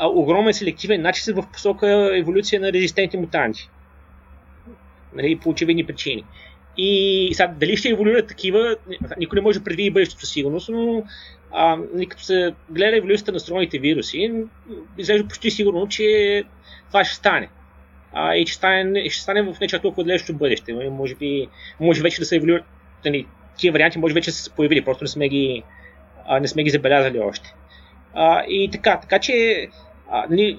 огромен 0.00 0.54
селективен 0.54 1.02
начин 1.02 1.34
в 1.34 1.46
посока 1.52 2.10
еволюция 2.14 2.60
на 2.60 2.72
резистентни 2.72 3.20
мутанти. 3.20 3.70
Нали, 5.14 5.38
по 5.38 5.48
очевидни 5.48 5.86
причини. 5.86 6.24
И 6.76 7.30
сега, 7.32 7.54
дали 7.60 7.76
ще 7.76 7.88
еволюират 7.88 8.28
такива, 8.28 8.76
никой 9.18 9.36
не 9.36 9.42
може 9.42 9.58
да 9.58 9.64
предвиди 9.64 9.90
бъдещето 9.90 10.26
сигурност, 10.26 10.68
но 10.72 11.02
а, 11.52 11.76
нали, 11.94 12.06
като 12.06 12.22
се 12.22 12.54
гледа 12.70 12.96
еволюцията 12.96 13.32
на 13.32 13.40
строените 13.40 13.78
вируси, 13.78 14.44
изглежда 14.98 15.28
почти 15.28 15.50
сигурно, 15.50 15.88
че 15.88 16.44
това 16.88 17.04
ще 17.04 17.14
стане. 17.14 17.48
А, 18.12 18.36
и 18.36 18.46
ще 18.46 18.56
стане, 18.56 19.10
ще 19.10 19.22
стане 19.22 19.42
в 19.42 19.60
нечето 19.60 19.82
толкова 19.82 20.04
далещо 20.04 20.34
бъдеще. 20.34 20.72
Нали, 20.72 20.90
може 20.90 21.14
би, 21.14 21.48
може 21.80 22.02
вече 22.02 22.20
да 22.20 22.26
се 22.26 22.36
еволюират, 22.36 22.64
нали, 23.04 23.26
тия 23.56 23.72
варианти 23.72 23.98
може 23.98 24.14
вече 24.14 24.30
да 24.30 24.36
са 24.36 24.42
се 24.42 24.50
появили, 24.50 24.84
просто 24.84 25.04
не 25.04 25.08
сме 25.08 25.28
ги, 25.28 25.62
а, 26.26 26.40
не 26.40 26.48
сме 26.48 26.62
ги 26.62 26.70
забелязали 26.70 27.18
още. 27.18 27.54
А, 28.14 28.44
и 28.48 28.70
така, 28.72 29.00
така 29.00 29.18
че 29.18 29.68
а, 30.10 30.26
нали, 30.30 30.58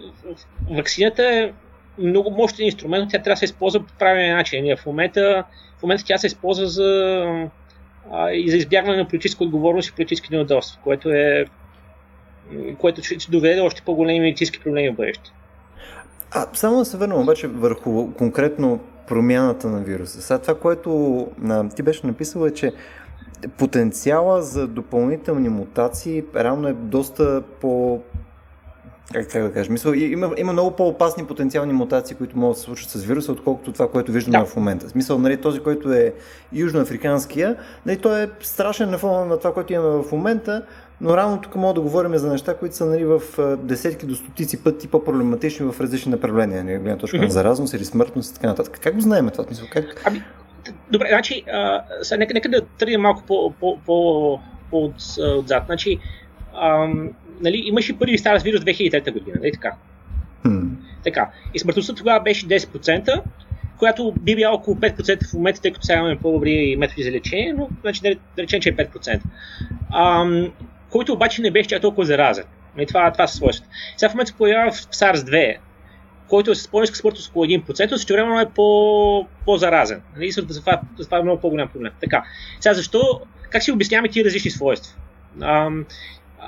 вакцината 0.69 1.23
е 1.23 1.51
много 1.97 2.31
мощен 2.31 2.65
инструмент, 2.65 3.11
тя 3.11 3.17
трябва 3.19 3.33
да 3.33 3.37
се 3.37 3.45
използва 3.45 3.79
по 3.79 3.93
правилен 3.93 4.35
начин. 4.35 4.63
Нали, 4.63 4.75
в 4.75 4.85
момента, 4.85 5.43
в 5.79 5.83
момента 5.83 6.03
тя 6.07 6.17
се 6.17 6.27
използва 6.27 6.67
за, 6.67 7.25
а, 8.11 8.31
и 8.31 8.49
за 8.49 8.57
избягване 8.57 8.97
на 8.97 9.07
политическа 9.07 9.43
отговорност 9.43 9.89
и 9.89 9.91
политически 9.91 10.35
неудобства, 10.35 10.79
което 10.83 11.09
е 11.09 11.45
което 12.77 13.03
ще 13.03 13.31
доведе 13.31 13.55
до 13.55 13.65
още 13.65 13.81
по-големи 13.81 14.19
медицински 14.19 14.59
проблеми 14.59 14.89
в 14.89 14.95
бъдеще. 14.95 15.31
А, 16.31 16.45
само 16.53 16.77
да 16.77 16.85
се 16.85 16.97
върнем 16.97 17.17
обаче 17.17 17.47
върху 17.47 18.13
конкретно 18.13 18.79
промяната 19.07 19.67
на 19.67 19.79
вируса. 19.79 20.21
Сега 20.21 20.39
това, 20.39 20.59
което 20.59 21.19
а, 21.49 21.69
ти 21.69 21.83
беше 21.83 22.07
написал 22.07 22.45
е, 22.45 22.53
че 22.53 22.73
потенциала 23.57 24.41
за 24.41 24.67
допълнителни 24.67 25.49
мутации 25.49 26.23
реално 26.35 26.67
е 26.67 26.73
доста 26.73 27.43
по 27.61 28.01
как, 29.13 29.31
как 29.31 29.43
да 29.43 29.53
кажа, 29.53 29.71
мисъл, 29.71 29.93
има, 29.93 30.31
има 30.37 30.53
много 30.53 30.71
по-опасни 30.71 31.25
потенциални 31.25 31.73
мутации, 31.73 32.15
които 32.15 32.37
могат 32.37 32.55
да 32.55 32.59
се 32.59 32.65
случат 32.65 32.89
с 32.89 33.03
вируса, 33.03 33.31
отколкото 33.31 33.73
това, 33.73 33.91
което 33.91 34.11
виждаме 34.11 34.39
да. 34.39 34.45
в 34.45 34.55
момента. 34.55 34.89
Смисъл, 34.89 35.19
нали, 35.19 35.37
този, 35.37 35.59
който 35.59 35.93
е 35.93 36.13
южноафриканския, 36.53 37.55
нали, 37.85 37.97
той 37.97 38.23
е 38.23 38.27
страшен 38.41 38.89
на 38.89 38.97
фона 38.97 39.25
на 39.25 39.37
това, 39.37 39.53
което 39.53 39.73
имаме 39.73 40.03
в 40.03 40.11
момента, 40.11 40.65
но 41.01 41.17
рано 41.17 41.41
тук 41.41 41.55
мога 41.55 41.73
да 41.73 41.81
говорим 41.81 42.17
за 42.17 42.31
неща, 42.31 42.57
които 42.57 42.75
са 42.75 42.85
нали, 42.85 43.05
в 43.05 43.21
десетки 43.57 44.05
до 44.05 44.15
стотици 44.15 44.63
пъти 44.63 44.87
по-проблематични 44.87 45.71
в 45.71 45.81
различни 45.81 46.11
направления. 46.11 46.63
Нали, 46.63 46.77
гледна 46.77 46.97
точка 46.97 47.17
mm-hmm. 47.17 47.25
на 47.25 47.31
заразност 47.31 47.73
или 47.73 47.85
смъртност 47.85 48.31
и 48.31 48.33
така 48.33 48.47
нататък. 48.47 48.79
Как 48.81 48.95
го 48.95 49.01
знаем 49.01 49.29
това? 49.29 49.43
Смисъл, 49.43 49.67
как... 49.71 50.01
Ами, 50.05 50.23
добре, 50.91 51.07
значи, 51.09 51.43
а, 51.53 51.83
сега, 52.01 52.17
нека, 52.17 52.33
нека 52.33 52.49
да 52.49 52.61
тръгнем 52.61 53.01
малко 53.01 53.23
по, 53.27 53.53
по, 53.59 53.77
по, 53.85 54.39
по 54.69 54.91
отзад. 55.37 55.63
Значи, 55.65 55.99
ам, 56.61 57.09
нали, 57.41 57.61
имаше 57.65 57.99
първи 57.99 58.17
старс 58.17 58.43
вирус 58.43 58.61
2003 58.61 59.13
година, 59.13 59.37
нали 59.41 59.51
така? 59.51 59.71
Hmm. 60.45 60.69
Така. 61.03 61.29
И 61.53 61.59
смъртността 61.59 61.95
тогава 61.95 62.19
беше 62.23 62.47
10%, 62.47 63.21
която 63.77 64.13
би 64.21 64.35
била 64.35 64.51
около 64.51 64.77
5% 64.77 65.29
в 65.29 65.33
момента, 65.33 65.61
тъй 65.61 65.73
като 65.73 65.85
сега 65.85 65.99
имаме 65.99 66.19
по-добри 66.19 66.75
методи 66.79 67.03
за 67.03 67.11
лечение, 67.11 67.53
но 67.53 67.69
значи 67.81 68.01
да, 68.01 68.15
речем, 68.37 68.61
че 68.61 68.69
е 68.69 68.75
5%. 68.75 69.19
Ам, 69.93 70.51
който 70.89 71.13
обаче 71.13 71.41
не 71.41 71.51
беше 71.51 71.69
чак 71.69 71.81
толкова 71.81 72.05
заразен. 72.05 72.45
Нали, 72.75 72.85
това, 72.85 73.11
това 73.11 73.27
са 73.27 73.35
свойствата. 73.35 73.71
Сега 73.97 74.09
в 74.09 74.13
момента 74.13 74.31
се 74.31 74.37
появява 74.37 74.71
в 74.71 74.75
SARS-2, 74.75 75.57
който 76.27 76.51
е 76.51 76.55
с 76.55 76.67
по-ниска 76.67 76.95
смъртност 76.95 77.29
около 77.29 77.45
1%, 77.45 77.91
но 77.91 77.97
също 77.97 78.13
време 78.13 78.41
е 78.41 78.45
по, 78.45 79.27
по-заразен. 79.45 80.01
Нали? 80.15 80.31
За, 80.31 80.47
това, 80.47 80.81
за 80.99 81.05
това 81.05 81.17
е 81.17 81.23
много 81.23 81.41
по-голям 81.41 81.67
проблем. 81.67 81.91
Така. 82.01 82.23
Сега 82.59 82.73
защо, 82.73 83.21
как 83.49 83.63
си 83.63 83.71
обясняваме 83.71 84.09
тия 84.09 84.25
различни 84.25 84.51
свойства? 84.51 84.95
Ам, 85.41 85.85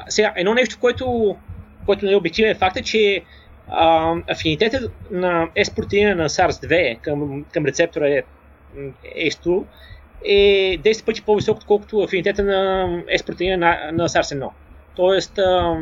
сега, 0.10 0.34
едно 0.36 0.54
нещо, 0.54 0.78
което, 0.80 1.36
което 1.86 2.06
не 2.06 2.12
е 2.12 2.15
обективен 2.15 2.56
факт 2.56 2.78
е, 2.78 2.82
че 2.82 3.21
а, 3.69 4.15
афинитетът 4.30 4.91
на 5.12 5.47
S-протеина 5.58 6.13
на 6.15 6.30
SARS-2 6.30 7.00
към, 7.02 7.45
към 7.54 7.65
рецептора 7.65 8.10
е, 8.10 8.23
S2 9.30 9.63
е 10.26 10.78
10 10.78 11.06
пъти 11.06 11.21
по-висок, 11.21 11.58
отколкото 11.58 12.00
афинитета 12.00 12.43
на 12.43 12.88
S-протеина 13.17 13.56
на, 13.56 13.91
на 13.91 14.10
SARS-1. 14.10 14.50
Тоест, 14.95 15.38
а, 15.38 15.78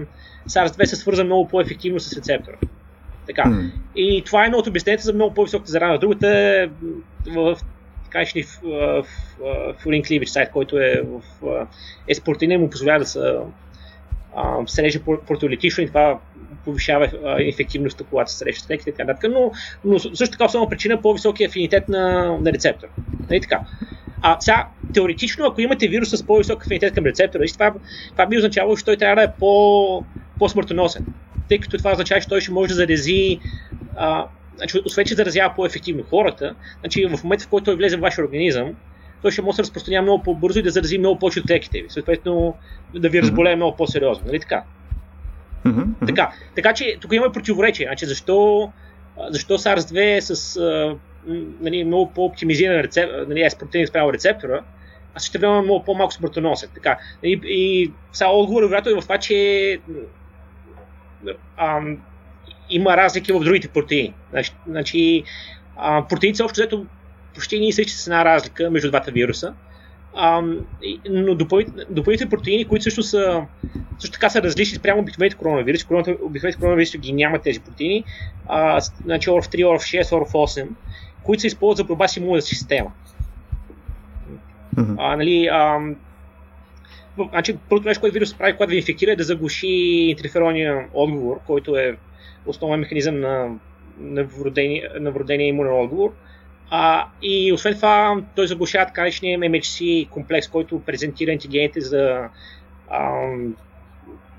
SARS-2 0.47 0.85
се 0.85 0.95
свърза 0.95 1.23
много 1.23 1.47
по-ефективно 1.47 1.99
с 1.99 2.17
рецептора. 2.17 2.55
Така. 3.27 3.43
Mm. 3.43 3.71
И 3.95 4.23
това 4.25 4.43
е 4.43 4.45
едно 4.45 4.57
от 4.57 4.67
обясненията 4.67 5.03
за 5.03 5.13
много 5.13 5.33
по-високата 5.33 5.71
зарана. 5.71 5.97
Другата 5.97 6.27
е 6.37 6.67
в 7.31 7.57
така 8.05 8.41
в, 8.41 8.61
в, 8.63 9.05
в, 9.39 9.75
в 9.79 9.85
Cleavage 9.85 10.25
сайт, 10.25 10.51
който 10.51 10.79
е 10.79 11.01
в 11.01 11.21
S-протеина 12.09 12.57
му 12.57 12.69
позволява 12.69 12.99
да 12.99 13.05
се 13.05 13.19
се 14.67 14.83
реже 14.83 14.99
протеолитично 15.27 15.83
и 15.83 15.87
това 15.87 16.19
повишава 16.65 17.11
ефективността, 17.39 18.03
когато 18.09 18.31
се 18.31 18.37
среща 18.37 18.65
с 18.65 18.69
леките 18.69 18.89
и 18.89 18.93
така 18.93 19.03
нататък. 19.03 19.31
Но, 19.33 19.51
но 19.85 19.99
също 19.99 20.31
така 20.31 20.45
основна 20.45 20.69
причина 20.69 20.93
е 20.93 21.01
по-високия 21.01 21.47
афинитет 21.47 21.89
на, 21.89 22.37
на 22.41 22.53
рецептора. 22.53 22.91
Нали 23.29 23.41
така? 23.41 23.59
А 24.21 24.37
сега, 24.39 24.67
теоретично, 24.93 25.45
ако 25.45 25.61
имате 25.61 25.87
вирус 25.87 26.09
с 26.09 26.23
по-висок 26.23 26.63
афинитет 26.63 26.93
към 26.93 27.05
рецептора, 27.05 27.43
това, 27.53 27.73
това 28.11 28.25
би 28.25 28.37
означавало, 28.37 28.77
че 28.77 28.85
той 28.85 28.97
трябва 28.97 29.15
да 29.15 29.23
е 29.23 29.33
по, 29.39 30.03
по-смъртоносен. 30.39 31.05
Тъй 31.49 31.59
като 31.59 31.77
това 31.77 31.91
означава, 31.91 32.21
че 32.21 32.27
той 32.27 32.41
ще 32.41 32.51
може 32.51 32.67
да 32.69 32.75
зарази 32.75 33.39
а, 33.95 34.25
значи, 34.57 34.81
освен, 34.85 35.05
че 35.05 35.15
заразява 35.15 35.55
по-ефективно 35.55 36.03
хората, 36.03 36.55
значи 36.79 37.05
в 37.05 37.23
момента, 37.23 37.45
в 37.45 37.47
който 37.47 37.65
той 37.65 37.75
влезе 37.75 37.97
в 37.97 38.01
вашия 38.01 38.25
организъм, 38.25 38.75
той 39.25 39.31
ще 39.31 39.41
може 39.41 39.49
да 39.51 39.55
се 39.55 39.61
разпространява 39.61 40.03
много 40.03 40.23
по-бързо 40.23 40.59
и 40.59 40.63
да 40.63 40.69
зарази 40.69 40.97
много 40.97 41.19
повече 41.19 41.39
от 41.39 41.47
клетките 41.47 41.81
ви. 41.81 41.89
Съответно, 41.89 42.55
да 42.93 43.09
ви 43.09 43.21
разболее 43.21 43.55
много 43.55 43.77
по-сериозно. 43.77 44.23
Нали 44.27 44.39
така? 44.39 44.63
Mm-hmm. 45.65 46.07
Така, 46.07 46.31
така 46.55 46.73
че 46.73 46.97
тук 47.01 47.13
има 47.13 47.31
противоречие. 47.31 47.85
Значи, 47.85 48.05
защо, 48.05 48.71
защо 49.29 49.57
SARS-2 49.57 50.17
е 50.17 50.21
с 50.21 50.57
а, 50.57 50.95
нали, 51.61 51.83
много 51.83 52.11
по-оптимизиран 52.11 52.79
рецеп, 52.79 53.09
нали, 53.27 53.41
е 53.41 53.49
протеин 53.59 53.87
спрямо 53.87 54.13
рецептора, 54.13 54.63
а 55.15 55.19
също 55.19 55.39
време 55.39 55.61
много 55.61 55.83
по-малко 55.83 56.13
смъртоносен. 56.13 56.69
Така. 56.73 56.97
И, 57.23 57.39
и 57.43 57.91
сега 58.13 58.29
отговор 58.29 58.63
вероятно 58.63 58.91
е 58.91 59.01
в 59.01 59.01
това, 59.01 59.17
че 59.17 59.79
ам, 61.57 61.97
има 62.69 62.97
разлики 62.97 63.33
в 63.33 63.39
другите 63.39 63.67
протеини. 63.67 64.13
Значи, 64.31 64.51
значи 64.67 65.23
протеините 66.09 66.43
общо 66.43 66.61
взето 66.61 66.85
почти 67.35 67.59
ние 67.59 67.73
същи 67.73 67.93
с 67.93 68.07
една 68.07 68.25
разлика 68.25 68.71
между 68.71 68.89
двата 68.89 69.11
вируса. 69.11 69.53
А, 70.15 70.41
но 71.09 71.35
допълнителни 71.89 72.29
протеини, 72.29 72.65
които 72.65 72.83
също 72.83 73.03
са 73.03 73.45
също 73.99 74.13
така 74.13 74.29
са 74.29 74.41
различни 74.41 74.77
спрямо 74.77 75.01
обикновените 75.01 75.37
коронавируси. 75.37 75.85
Обикновените 76.21 76.59
коронавируси 76.59 76.97
ги 76.97 77.13
няма 77.13 77.39
тези 77.39 77.59
протеини. 77.59 78.03
А, 78.47 78.79
значи 78.79 79.29
ORF3, 79.29 79.63
ORF6, 79.65 80.03
ORF8, 80.03 80.67
които 81.23 81.41
се 81.41 81.47
използват 81.47 81.77
за 81.77 81.83
борба 81.83 82.07
с 82.07 82.17
имунната 82.17 82.45
система. 82.45 82.91
Mm-hmm. 84.75 84.95
А, 84.97 85.15
нали, 85.15 85.47
а, 85.51 85.79
значи, 87.29 87.57
първото 87.69 87.87
нещо, 87.87 88.01
което 88.01 88.13
вирус 88.13 88.33
прави, 88.33 88.53
когато 88.53 88.69
ви 88.69 88.77
инфектира, 88.77 89.11
е 89.11 89.15
да 89.15 89.23
заглуши 89.23 89.67
интерферонния 89.67 90.87
отговор, 90.93 91.39
който 91.47 91.75
е 91.75 91.97
основен 92.45 92.79
механизъм 92.79 93.19
на, 93.19 93.55
на, 93.99 94.23
вродения, 94.23 94.91
на 94.99 95.11
вродения 95.11 95.47
имунен 95.47 95.73
отговор. 95.73 96.09
А, 96.09 96.34
и 97.21 97.53
освен 97.53 97.75
това, 97.75 98.21
той 98.35 98.47
заглушава 98.47 98.85
така 98.85 99.01
наречения 99.01 99.39
MHC 99.39 100.09
комплекс, 100.09 100.47
който 100.47 100.81
презентира 100.85 101.31
антигените 101.31 101.81
за, 101.81 102.29
а, 102.89 103.11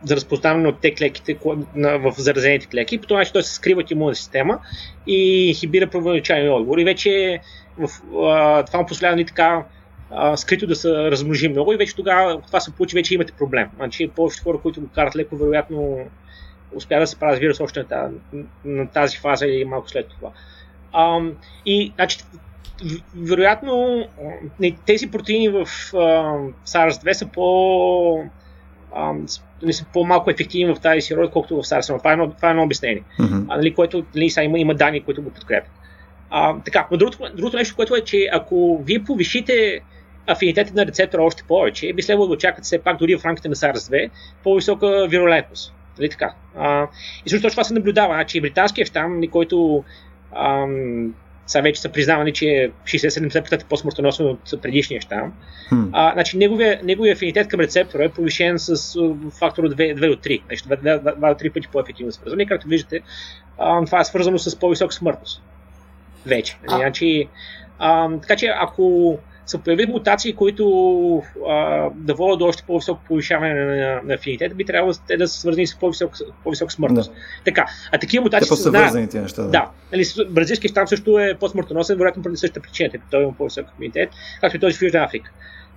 за 0.04 0.16
разпознаване 0.16 0.68
от 0.68 0.80
те 0.80 0.94
клеките 0.94 1.38
в 1.76 2.14
заразените 2.18 2.66
клеки. 2.66 2.98
По 2.98 3.06
този 3.06 3.18
начин 3.18 3.32
той 3.32 3.42
се 3.42 3.54
скрива 3.54 3.80
от 3.80 3.90
имунна 3.90 4.14
система 4.14 4.58
и 5.06 5.48
инхибира 5.48 5.90
първоначалния 5.90 6.54
отговор. 6.54 6.78
И 6.78 6.84
вече 6.84 7.40
в, 7.78 7.88
а, 8.14 8.62
това 8.62 8.78
му 8.78 8.86
позволява 8.86 9.16
нали, 9.16 9.26
така 9.26 9.64
а, 10.10 10.36
скрито 10.36 10.66
да 10.66 10.76
се 10.76 10.88
размножи 10.88 11.48
много 11.48 11.72
и 11.72 11.76
вече 11.76 11.96
тогава 11.96 12.42
това 12.46 12.60
се 12.60 12.72
получи, 12.72 12.96
вече 12.96 13.14
имате 13.14 13.32
проблем. 13.32 13.68
Значи 13.76 14.10
повечето 14.16 14.44
хора, 14.44 14.58
които 14.58 14.80
го 14.80 14.88
карат 14.94 15.16
леко, 15.16 15.36
вероятно 15.36 15.98
успяват 16.74 17.02
да 17.02 17.06
се 17.06 17.18
правят 17.18 17.38
вирус 17.38 17.60
още 17.60 17.80
на 17.80 17.86
тази, 17.86 18.14
на 18.64 18.88
тази 18.88 19.18
фаза 19.18 19.46
или 19.46 19.64
малко 19.64 19.90
след 19.90 20.08
това. 20.08 20.30
А, 20.98 21.20
и, 21.66 21.92
значи, 21.94 22.18
вероятно, 23.14 24.04
тези 24.86 25.10
протеини 25.10 25.48
в 25.48 25.66
SARS-2 26.66 27.12
са 27.12 27.26
по 27.26 28.24
а, 28.94 29.14
са 29.70 29.84
по-малко 29.92 30.30
ефективни 30.30 30.74
в 30.74 30.80
тази 30.80 31.00
си 31.00 31.16
роля, 31.16 31.30
колкото 31.30 31.56
в 31.56 31.62
SARS. 31.62 31.98
Това 31.98 32.10
е 32.10 32.12
едно, 32.12 32.30
това 32.30 32.48
е 32.48 32.50
едно 32.50 32.62
обяснение, 32.62 33.02
mm-hmm. 33.20 33.44
а, 33.48 33.56
нали, 33.56 33.74
което 33.74 34.04
нали, 34.14 34.30
са, 34.30 34.42
има, 34.42 34.58
има 34.58 34.74
данни, 34.74 35.00
които 35.00 35.22
го 35.22 35.30
подкрепят. 35.30 35.70
А, 36.30 36.56
така, 36.64 36.86
но 36.90 36.96
другото, 36.96 37.18
другото 37.34 37.56
нещо, 37.56 37.76
което 37.76 37.94
е, 37.94 38.00
че 38.00 38.28
ако 38.32 38.82
вие 38.84 39.04
повишите 39.04 39.80
афинитета 40.26 40.72
на 40.74 40.86
рецептора 40.86 41.22
още 41.22 41.42
повече, 41.48 41.92
би 41.92 42.02
следвало 42.02 42.28
да 42.28 42.34
очаквате 42.34 42.66
все 42.66 42.78
пак 42.78 42.98
дори 42.98 43.18
в 43.18 43.24
рамките 43.24 43.48
на 43.48 43.54
SARS-2 43.54 44.10
по-висока 44.42 45.06
вирулентност. 45.10 45.74
Нали 45.98 46.08
така? 46.08 46.34
А, 46.56 46.86
и 47.26 47.30
също 47.30 47.50
това 47.50 47.64
се 47.64 47.74
наблюдава. 47.74 48.14
Значи 48.14 48.40
британският 48.40 48.88
щам, 48.88 49.20
който 49.30 49.84
ам, 50.32 51.14
сега 51.46 51.62
вече 51.62 51.80
са 51.80 51.88
признавани, 51.88 52.32
че 52.32 52.46
е 52.46 52.70
60-70% 52.84 53.64
по-смъртоносен 53.64 54.26
от 54.26 54.62
предишния 54.62 55.00
щам. 55.00 55.32
Hmm. 55.70 55.88
А, 55.92 56.12
значи, 56.12 56.38
неговия, 56.38 56.80
неговия 56.84 57.12
афинитет 57.12 57.48
към 57.48 57.60
рецептора 57.60 58.04
е 58.04 58.08
повишен 58.08 58.58
с 58.58 58.98
фактор 59.38 59.64
от 59.64 59.76
2, 59.76 59.94
2 59.94 60.12
от 60.12 60.24
3. 60.24 60.42
Значи, 60.46 60.64
2, 60.64 60.82
2, 60.82 61.02
2, 61.02 61.18
2 61.18 61.42
3 61.42 61.52
пъти 61.52 61.68
по-ефективно 61.72 62.12
свързано. 62.12 62.42
И 62.42 62.46
както 62.46 62.68
виждате, 62.68 63.00
а, 63.58 63.84
това 63.84 64.00
е 64.00 64.04
свързано 64.04 64.38
с 64.38 64.58
по-висока 64.58 64.94
смъртност. 64.94 65.42
Вече. 66.26 66.58
Значи, 66.68 67.28
а, 67.78 68.18
така 68.20 68.36
че, 68.36 68.52
ако 68.60 69.18
се 69.46 69.58
появят 69.58 69.88
мутации, 69.88 70.32
които 70.32 71.22
а, 71.48 71.88
да 71.94 72.14
водят 72.14 72.38
до 72.38 72.46
още 72.46 72.62
по-високо 72.66 73.00
повишаване 73.08 73.54
на, 73.54 74.00
на, 74.04 74.14
афинитет, 74.14 74.56
би 74.56 74.64
трябвало 74.64 74.92
те 75.06 75.16
да 75.16 75.28
са 75.28 75.40
свързани 75.40 75.66
с 75.66 75.78
по-висок, 75.78 76.12
по-висок 76.44 76.72
смъртност. 76.72 77.10
Да. 77.10 77.16
Така, 77.44 77.66
а 77.92 77.98
такива 77.98 78.24
мутации 78.24 78.56
са 78.56 78.70
знаят. 78.70 79.14
неща. 79.14 79.42
Да. 79.42 79.48
да. 79.48 79.70
Нали, 79.92 80.04
щам 80.68 80.88
също 80.88 81.18
е 81.18 81.34
по-смъртоносен, 81.40 81.98
вероятно 81.98 82.22
поради 82.22 82.38
същата 82.38 82.60
причина, 82.60 82.90
тъй 82.90 83.00
той 83.10 83.22
има 83.22 83.32
по-висок 83.32 83.66
афинитет, 83.74 84.10
както 84.40 84.56
и 84.56 84.60
този 84.60 84.78
в 84.78 84.82
Южна 84.82 85.04
Африка. 85.04 85.30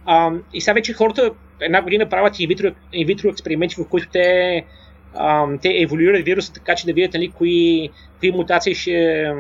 А, 0.05 0.31
и 0.53 0.61
сега 0.61 0.73
вече 0.73 0.93
хората 0.93 1.31
една 1.61 1.81
година 1.81 2.09
правят 2.09 2.39
инвитро, 2.39 2.71
инвитро 2.93 3.29
експерименти, 3.29 3.75
в 3.75 3.87
които 3.87 4.07
те, 4.11 4.65
а, 5.15 5.47
те 5.61 5.69
еволюират 5.81 6.25
вируса 6.25 6.53
така, 6.53 6.75
че 6.75 6.85
да 6.85 6.93
видят 6.93 7.13
нали, 7.13 7.31
кои, 7.31 7.89
кои 8.19 8.31
мутации 8.31 8.75
ще 8.75 9.33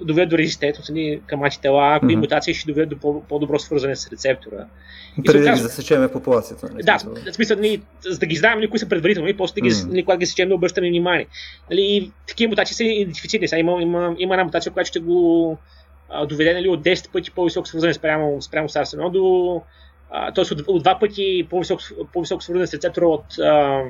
доведат 0.00 0.28
до 0.28 0.38
резистентност 0.38 0.90
нали, 0.90 1.20
към 1.26 1.42
антитела, 1.42 2.00
кои 2.00 2.16
mm-hmm. 2.16 2.20
мутации 2.20 2.54
ще 2.54 2.66
доведат 2.66 2.98
до 2.98 3.22
по-добро 3.28 3.58
свързане 3.58 3.96
с 3.96 4.12
рецептора. 4.12 4.66
Преди 5.26 5.44
да 5.44 5.52
ги 5.52 5.58
засечеме 5.58 6.08
популацията. 6.08 6.68
Нали, 6.72 6.82
да, 6.82 6.98
в 6.98 7.34
смисъл, 7.34 7.56
нали, 7.56 7.82
за 8.00 8.18
да 8.18 8.26
ги 8.26 8.36
знаем 8.36 8.58
нали, 8.58 8.70
кои 8.70 8.78
са 8.78 8.88
предварително 8.88 9.28
и 9.28 9.36
после 9.36 9.54
да 9.54 9.60
ги, 9.60 9.70
mm-hmm. 9.70 9.88
нали, 9.88 10.04
когато 10.04 10.18
ги 10.18 10.26
сечем 10.26 10.48
да 10.48 10.54
обръщаме 10.54 10.88
внимание. 10.88 11.26
Нали, 11.70 11.80
и 11.80 12.12
такива 12.26 12.50
мутации 12.50 12.74
са 12.74 12.84
идентифицирани. 12.84 13.48
Сега 13.48 13.60
има, 13.60 13.82
има, 13.82 14.14
има 14.18 14.34
една 14.34 14.44
мутация, 14.44 14.72
която 14.72 14.88
ще 14.88 15.00
го 15.00 15.58
а, 16.08 16.26
доведе 16.26 16.54
нали, 16.54 16.68
от 16.68 16.82
10 16.82 17.12
пъти 17.12 17.30
по-високо 17.30 17.68
свързане 17.68 17.94
спрямо, 17.94 18.42
спрямо 18.42 18.68
SARS-1 18.68 19.10
до 19.10 19.62
т.е. 20.34 20.54
От, 20.54 20.64
от, 20.66 20.82
два 20.82 20.98
пъти 20.98 21.46
по-висок, 21.50 21.80
по-висок 22.12 22.42
свързан 22.42 22.66
с 22.66 22.74
рецептора 22.74 23.06
от 23.06 23.38
а, 23.38 23.82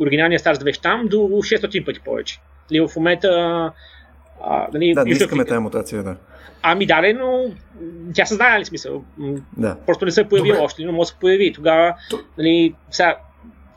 оригиналния 0.00 0.38
SARS-2 0.38 0.72
щам 0.74 1.08
до 1.08 1.16
600 1.16 1.84
пъти 1.84 2.00
повече. 2.00 2.40
Ли, 2.72 2.80
в 2.80 2.90
момента 2.96 3.72
а, 4.44 4.66
нали, 4.72 4.94
да, 4.94 5.04
не 5.04 5.10
искаме 5.10 5.44
тази 5.44 5.58
мутация, 5.58 6.02
да. 6.02 6.16
Ами 6.62 6.86
да, 6.86 7.12
но 7.18 7.44
тя 8.14 8.26
се 8.26 8.34
знае, 8.34 8.50
нали 8.50 8.64
смисъл. 8.64 9.04
Да. 9.56 9.76
Просто 9.86 10.04
не 10.04 10.10
се 10.10 10.28
появила 10.28 10.58
още, 10.62 10.84
но 10.84 10.92
може 10.92 11.08
да 11.08 11.14
се 11.14 11.20
появи. 11.20 11.52
Тогава, 11.52 11.94
нали, 12.38 12.74
сега, 12.90 13.16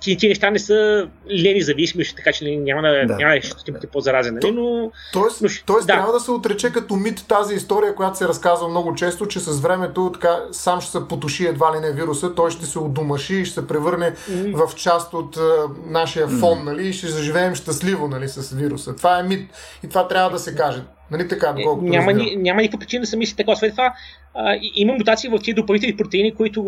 ти, 0.04 0.18
ти 0.18 0.28
неща 0.28 0.52
не 0.52 0.60
са 0.60 1.08
лени 1.30 1.62
зависими, 1.62 2.04
така 2.16 2.32
че 2.32 2.56
няма 2.56 2.82
да, 2.82 3.06
да, 3.08 3.16
няма 3.16 3.36
да 3.36 3.42
ще 3.42 3.72
да. 3.72 3.88
по-заразен. 3.88 4.34
Нали? 4.34 4.52
Но, 4.52 4.92
тоест, 5.14 5.42
но, 5.42 5.50
тоест 5.66 5.88
да. 5.88 5.94
трябва 5.94 6.14
да 6.14 6.20
се 6.20 6.32
отрече 6.32 6.72
като 6.72 6.96
мит 6.96 7.26
тази 7.28 7.56
история, 7.56 7.96
която 7.96 8.18
се 8.18 8.28
разказва 8.28 8.70
много 8.70 8.96
често, 8.96 9.26
че 9.26 9.40
с 9.40 9.60
времето 9.60 10.12
така, 10.14 10.40
сам 10.52 10.82
ще 10.82 10.92
се 10.92 11.08
потуши 11.10 11.46
едва 11.46 11.76
ли 11.76 11.80
не 11.80 11.92
вируса, 11.92 12.36
той 12.36 12.52
ще 12.52 12.66
се 12.66 12.80
отдумаши 12.80 13.36
и 13.36 13.46
ще 13.46 13.54
се 13.54 13.68
превърне 13.68 14.12
mm. 14.12 14.68
в 14.68 14.76
част 14.76 15.14
от 15.14 15.36
uh, 15.36 15.72
нашия 15.86 16.28
фон 16.28 16.60
mm. 16.60 16.64
нали? 16.64 16.88
и 16.88 16.94
ще 16.94 17.08
заживеем 17.08 17.56
щастливо 17.56 18.08
нали, 18.08 18.28
с 18.28 18.56
вируса. 18.56 18.96
Това 18.96 19.20
е 19.20 19.24
мит 19.24 19.50
и 19.84 19.90
това 19.90 20.08
трябва 20.08 20.30
да 20.30 20.40
се 20.40 20.56
каже. 20.56 20.82
Нали 21.12 21.28
така, 21.28 21.50
е, 21.50 21.54
доколкото 21.54 21.92
няма, 21.92 22.14
ни, 22.14 22.36
няма 22.36 22.62
никаква 22.62 22.80
причина 22.80 23.02
да 23.02 23.08
се 23.08 23.18
мисли 23.18 23.36
така. 23.36 23.52
Освен 23.52 23.72
това, 23.72 23.94
а, 24.36 24.56
има 24.76 24.94
мутации 24.94 25.30
в 25.30 25.40
тези 25.40 25.54
допълнителни 25.54 25.98
протеини, 25.98 26.36
които 26.36 26.64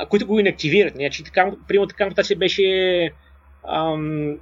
го 0.00 0.06
които 0.08 0.26
го 0.26 0.38
инактивират. 0.38 0.94
Значи, 0.94 1.24
така, 1.24 1.50
примерно 1.68 1.88
така 1.88 2.06
мутация 2.06 2.36
беше 2.36 3.10
ам, 3.68 4.36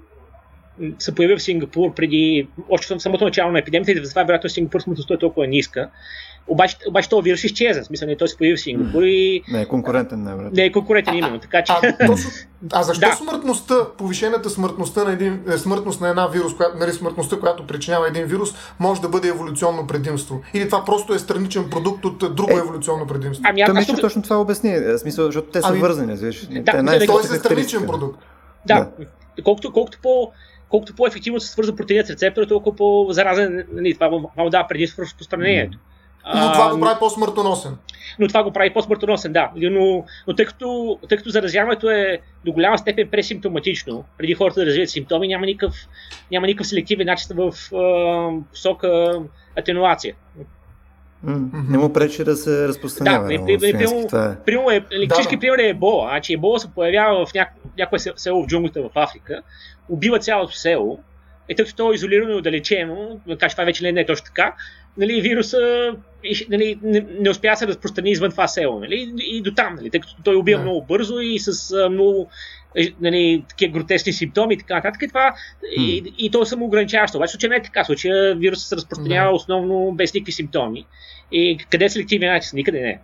се 0.98 1.14
появи 1.14 1.36
в 1.36 1.42
Сингапур 1.42 1.94
преди, 1.94 2.48
още 2.68 2.94
в 2.94 3.00
самото 3.00 3.24
начало 3.24 3.52
на 3.52 3.58
епидемията 3.58 3.92
и 3.92 4.04
затова 4.04 4.24
вероятно 4.24 4.50
Сингапур 4.50 4.80
смъртността 4.80 5.14
е 5.14 5.18
толкова 5.18 5.46
ниска. 5.46 5.90
Обаче, 6.46 6.76
обаче 6.88 7.08
този 7.08 7.22
вирус 7.22 7.44
изчезна, 7.44 7.84
смисъл 7.84 8.08
не 8.08 8.16
той 8.16 8.28
се 8.28 8.36
появи 8.36 8.56
в 8.56 8.60
Сингапур 8.60 9.02
и... 9.02 9.42
Не 9.48 9.60
е 9.60 9.66
конкурентен, 9.66 10.22
не, 10.22 10.50
Не 10.52 10.64
е 10.64 10.72
конкурентен 10.72 11.16
именно, 11.16 11.38
така 11.38 11.64
че... 11.64 11.72
А, 11.72 12.06
точно, 12.06 12.30
а 12.72 12.82
защо 12.82 13.08
да. 13.08 13.16
смъртността, 13.16 13.74
повишената 13.98 14.50
смъртността 14.50 15.04
на 15.04 15.12
един, 15.12 15.40
е, 15.48 15.58
смъртност 15.58 16.00
на 16.00 16.08
една 16.08 16.26
вирус, 16.26 16.56
която, 16.56 16.78
нали, 16.78 16.92
смъртността, 16.92 17.40
която 17.40 17.66
причинява 17.66 18.08
един 18.08 18.24
вирус, 18.24 18.54
може 18.78 19.00
да 19.00 19.08
бъде 19.08 19.28
еволюционно 19.28 19.86
предимство? 19.86 20.40
Или 20.54 20.66
това 20.66 20.84
просто 20.84 21.14
е 21.14 21.18
страничен 21.18 21.70
продукт 21.70 22.04
от 22.04 22.18
друго 22.18 22.52
е, 22.52 22.60
еволюционно 22.60 23.06
предимство? 23.06 23.44
Ами, 23.48 23.60
аз, 23.60 23.88
аз, 23.90 24.00
точно 24.00 24.22
това 24.22 24.40
обясни, 24.40 24.78
в 24.78 24.98
смисъл, 24.98 25.26
защото 25.26 25.50
те 25.50 25.60
са 25.60 25.68
ами, 25.68 25.78
вързани, 25.78 26.16
виж. 26.16 26.46
Да, 26.50 26.82
да, 26.82 27.06
той 27.06 27.20
е 27.20 27.38
страничен 27.38 27.86
продукт. 27.86 28.18
Да, 28.66 28.88
да. 28.98 29.42
колкото, 29.42 29.72
колкото 29.72 29.98
по 30.02 30.32
колкото 30.70 30.94
по-ефективно 30.94 31.40
се 31.40 31.48
свързва 31.48 31.76
протеинът 31.76 32.06
с 32.06 32.10
рецептора, 32.10 32.46
толкова 32.46 32.76
по-заразен 32.76 33.64
нали, 33.72 33.94
това 33.94 34.08
му 34.10 34.50
дава 34.50 34.68
предимство 34.68 35.02
в 35.02 35.04
разпространението. 35.04 35.78
Mm. 35.78 35.89
Но 36.34 36.52
това 36.52 36.74
го 36.74 36.80
прави 36.80 36.98
по-смъртоносен. 36.98 37.76
Но 38.18 38.28
това 38.28 38.42
го 38.42 38.52
прави 38.52 38.72
по-смъртоносен, 38.72 39.32
да. 39.32 39.50
Но, 39.56 40.04
но 40.26 40.34
тъй, 40.34 40.46
като, 40.46 40.98
тъй 41.08 41.18
като 41.18 41.30
заразяването 41.30 41.90
е 41.90 42.18
до 42.44 42.52
голяма 42.52 42.78
степен 42.78 43.08
пресимптоматично, 43.08 44.04
преди 44.18 44.34
хората 44.34 44.60
да 44.60 44.66
развият 44.66 44.90
симптоми, 44.90 45.28
няма 45.28 45.46
никакъв, 45.46 45.74
няма 46.30 46.46
никакъв 46.46 46.66
селективен 46.66 47.06
начин 47.06 47.36
в 47.36 47.52
посока 48.52 49.20
атенуация. 49.58 50.14
Mm-hmm. 51.26 51.70
Не 51.70 51.78
му 51.78 51.92
пречи 51.92 52.24
да 52.24 52.36
се 52.36 52.68
разпространява. 52.68 53.28
Да, 53.28 53.46
при, 53.46 53.58
при, 53.58 53.72
примерно, 54.44 54.70
е, 54.70 54.84
електрически 54.92 55.36
да, 55.36 55.40
пример 55.40 55.58
е 55.58 55.68
ебола. 55.68 56.08
Значи 56.08 56.32
ебола 56.32 56.60
се 56.60 56.70
появява 56.74 57.26
в 57.26 57.34
няко, 57.34 57.52
някое 57.78 57.98
село 57.98 58.42
в 58.42 58.46
джунглите 58.46 58.80
в 58.80 58.90
Африка, 58.94 59.42
убива 59.88 60.18
цялото 60.18 60.52
село, 60.52 60.98
е 61.48 61.54
тъй 61.54 61.64
като 61.64 61.76
то 61.76 61.92
е 61.92 61.94
изолирано 61.94 62.32
и 62.32 62.36
отдалечено, 62.36 63.20
така 63.28 63.48
че 63.48 63.54
това 63.54 63.64
вече 63.64 63.92
не 63.92 64.00
е 64.00 64.06
точно 64.06 64.24
така, 64.24 64.54
нали, 64.96 65.20
вируса 65.20 65.92
нали, 66.48 66.78
не, 66.82 67.06
не 67.20 67.30
успя 67.30 67.50
да 67.50 67.56
се 67.56 67.66
разпространи 67.66 68.10
извън 68.10 68.30
това 68.30 68.48
село. 68.48 68.80
Нали, 68.80 69.14
и 69.18 69.42
до 69.42 69.54
там, 69.54 69.74
нали, 69.74 69.90
тъй 69.90 70.00
като 70.00 70.14
той 70.24 70.34
убива 70.34 70.60
yeah. 70.60 70.62
много 70.62 70.86
бързо 70.88 71.20
и 71.20 71.38
с 71.38 71.72
а, 71.72 71.88
много 71.90 72.28
е, 72.76 72.88
нали, 73.00 73.44
такива 73.48 73.72
гротесни 73.72 74.12
симптоми 74.12 74.54
и 74.54 74.58
така 74.58 74.74
нататък. 74.74 75.02
И, 75.02 75.08
това, 75.08 75.30
mm. 75.30 75.82
и, 75.82 76.14
и 76.18 76.30
то 76.30 76.42
е 76.42 76.46
самоограничаващо. 76.46 77.18
Обаче 77.18 77.32
случай 77.32 77.48
не 77.50 77.56
е 77.56 77.62
така. 77.62 77.84
Случая 77.84 78.34
вирусът 78.34 78.68
се 78.68 78.76
разпространява 78.76 79.30
yeah. 79.32 79.34
основно 79.34 79.92
без 79.92 80.14
никакви 80.14 80.32
симптоми. 80.32 80.86
И 81.32 81.58
къде 81.70 81.84
е 81.84 81.88
селективният 81.88 82.34
начин? 82.34 82.50
Никъде 82.54 82.80
не. 82.80 83.00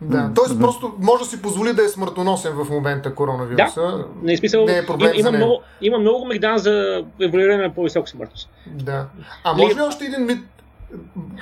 Да, 0.00 0.16
mm-hmm. 0.16 0.48
т.е. 0.48 0.58
просто 0.58 0.94
може 0.98 1.24
да 1.24 1.30
си 1.30 1.42
позволи 1.42 1.72
да 1.72 1.84
е 1.84 1.88
смъртоносен 1.88 2.52
в 2.52 2.70
момента 2.70 3.14
коронавируса. 3.14 3.80
Да, 3.80 4.04
не, 4.22 4.32
е 4.32 4.36
смисъл, 4.36 4.64
не 4.64 4.78
е 4.78 4.86
проблем 4.86 5.10
има, 5.14 5.28
има, 5.28 5.38
много, 5.38 5.62
има 5.80 5.98
много 5.98 6.26
мегдан 6.26 6.58
за 6.58 7.04
еволюиране 7.20 7.62
на 7.62 7.74
по-висока 7.74 8.10
смъртност. 8.10 8.50
Да. 8.66 9.06
А 9.44 9.54
може 9.54 9.76
ли 9.76 9.80
още 9.80 10.04
един 10.04 10.26
мит 10.26 10.38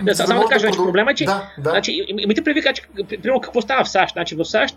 да, 0.02 0.14
само 0.14 0.40
да 0.40 0.46
кажа, 0.46 0.66
да 0.66 0.72
значи, 0.72 0.86
проблема 0.86 1.10
е, 1.10 1.14
че 1.14 1.24
да, 1.24 1.52
да. 1.58 1.70
Значи, 1.70 2.04
имайте 2.08 2.44
предвид, 2.44 2.64
че, 2.74 2.82
примерно, 3.08 3.40
какво 3.40 3.60
става 3.60 3.84
в 3.84 3.88
САЩ. 3.88 4.12
Значи, 4.12 4.34
в 4.34 4.44
САЩ 4.44 4.76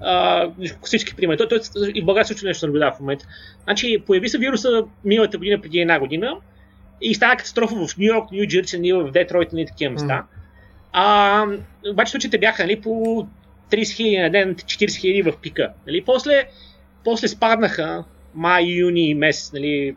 а, 0.00 0.48
всички 0.82 1.16
примери. 1.16 1.36
Той, 1.36 1.48
той, 1.48 1.60
и 1.94 2.02
в 2.02 2.04
България 2.04 2.26
също 2.26 2.46
нещо 2.46 2.66
наблюдава 2.66 2.92
в 2.92 3.00
момента. 3.00 3.26
Значи, 3.64 4.02
появи 4.06 4.28
се 4.28 4.38
вируса 4.38 4.84
миналата 5.04 5.38
година, 5.38 5.60
преди 5.60 5.78
една 5.78 5.98
година 5.98 6.36
и 7.00 7.14
стана 7.14 7.36
катастрофа 7.36 7.74
в 7.74 7.96
Нью 7.98 8.06
Йорк, 8.06 8.32
Нью 8.32 8.46
Джерси, 8.46 8.92
в 8.92 9.10
Детройт 9.10 9.48
и 9.52 9.66
такива 9.66 9.92
места. 9.92 10.22
Mm. 10.22 10.24
А, 10.92 11.46
обаче 11.90 12.10
случаите 12.10 12.38
бяха 12.38 12.62
нали, 12.62 12.80
по 12.80 13.26
30 13.70 13.96
хиляди 13.96 14.18
на 14.18 14.30
ден, 14.30 14.54
40 14.54 15.00
хиляди 15.00 15.22
в 15.22 15.32
пика. 15.42 15.72
Нали. 15.86 16.02
После, 16.06 16.44
после 17.04 17.28
спаднаха 17.28 18.04
май, 18.34 18.64
юни 18.64 19.14
месец, 19.14 19.52
нали, 19.52 19.96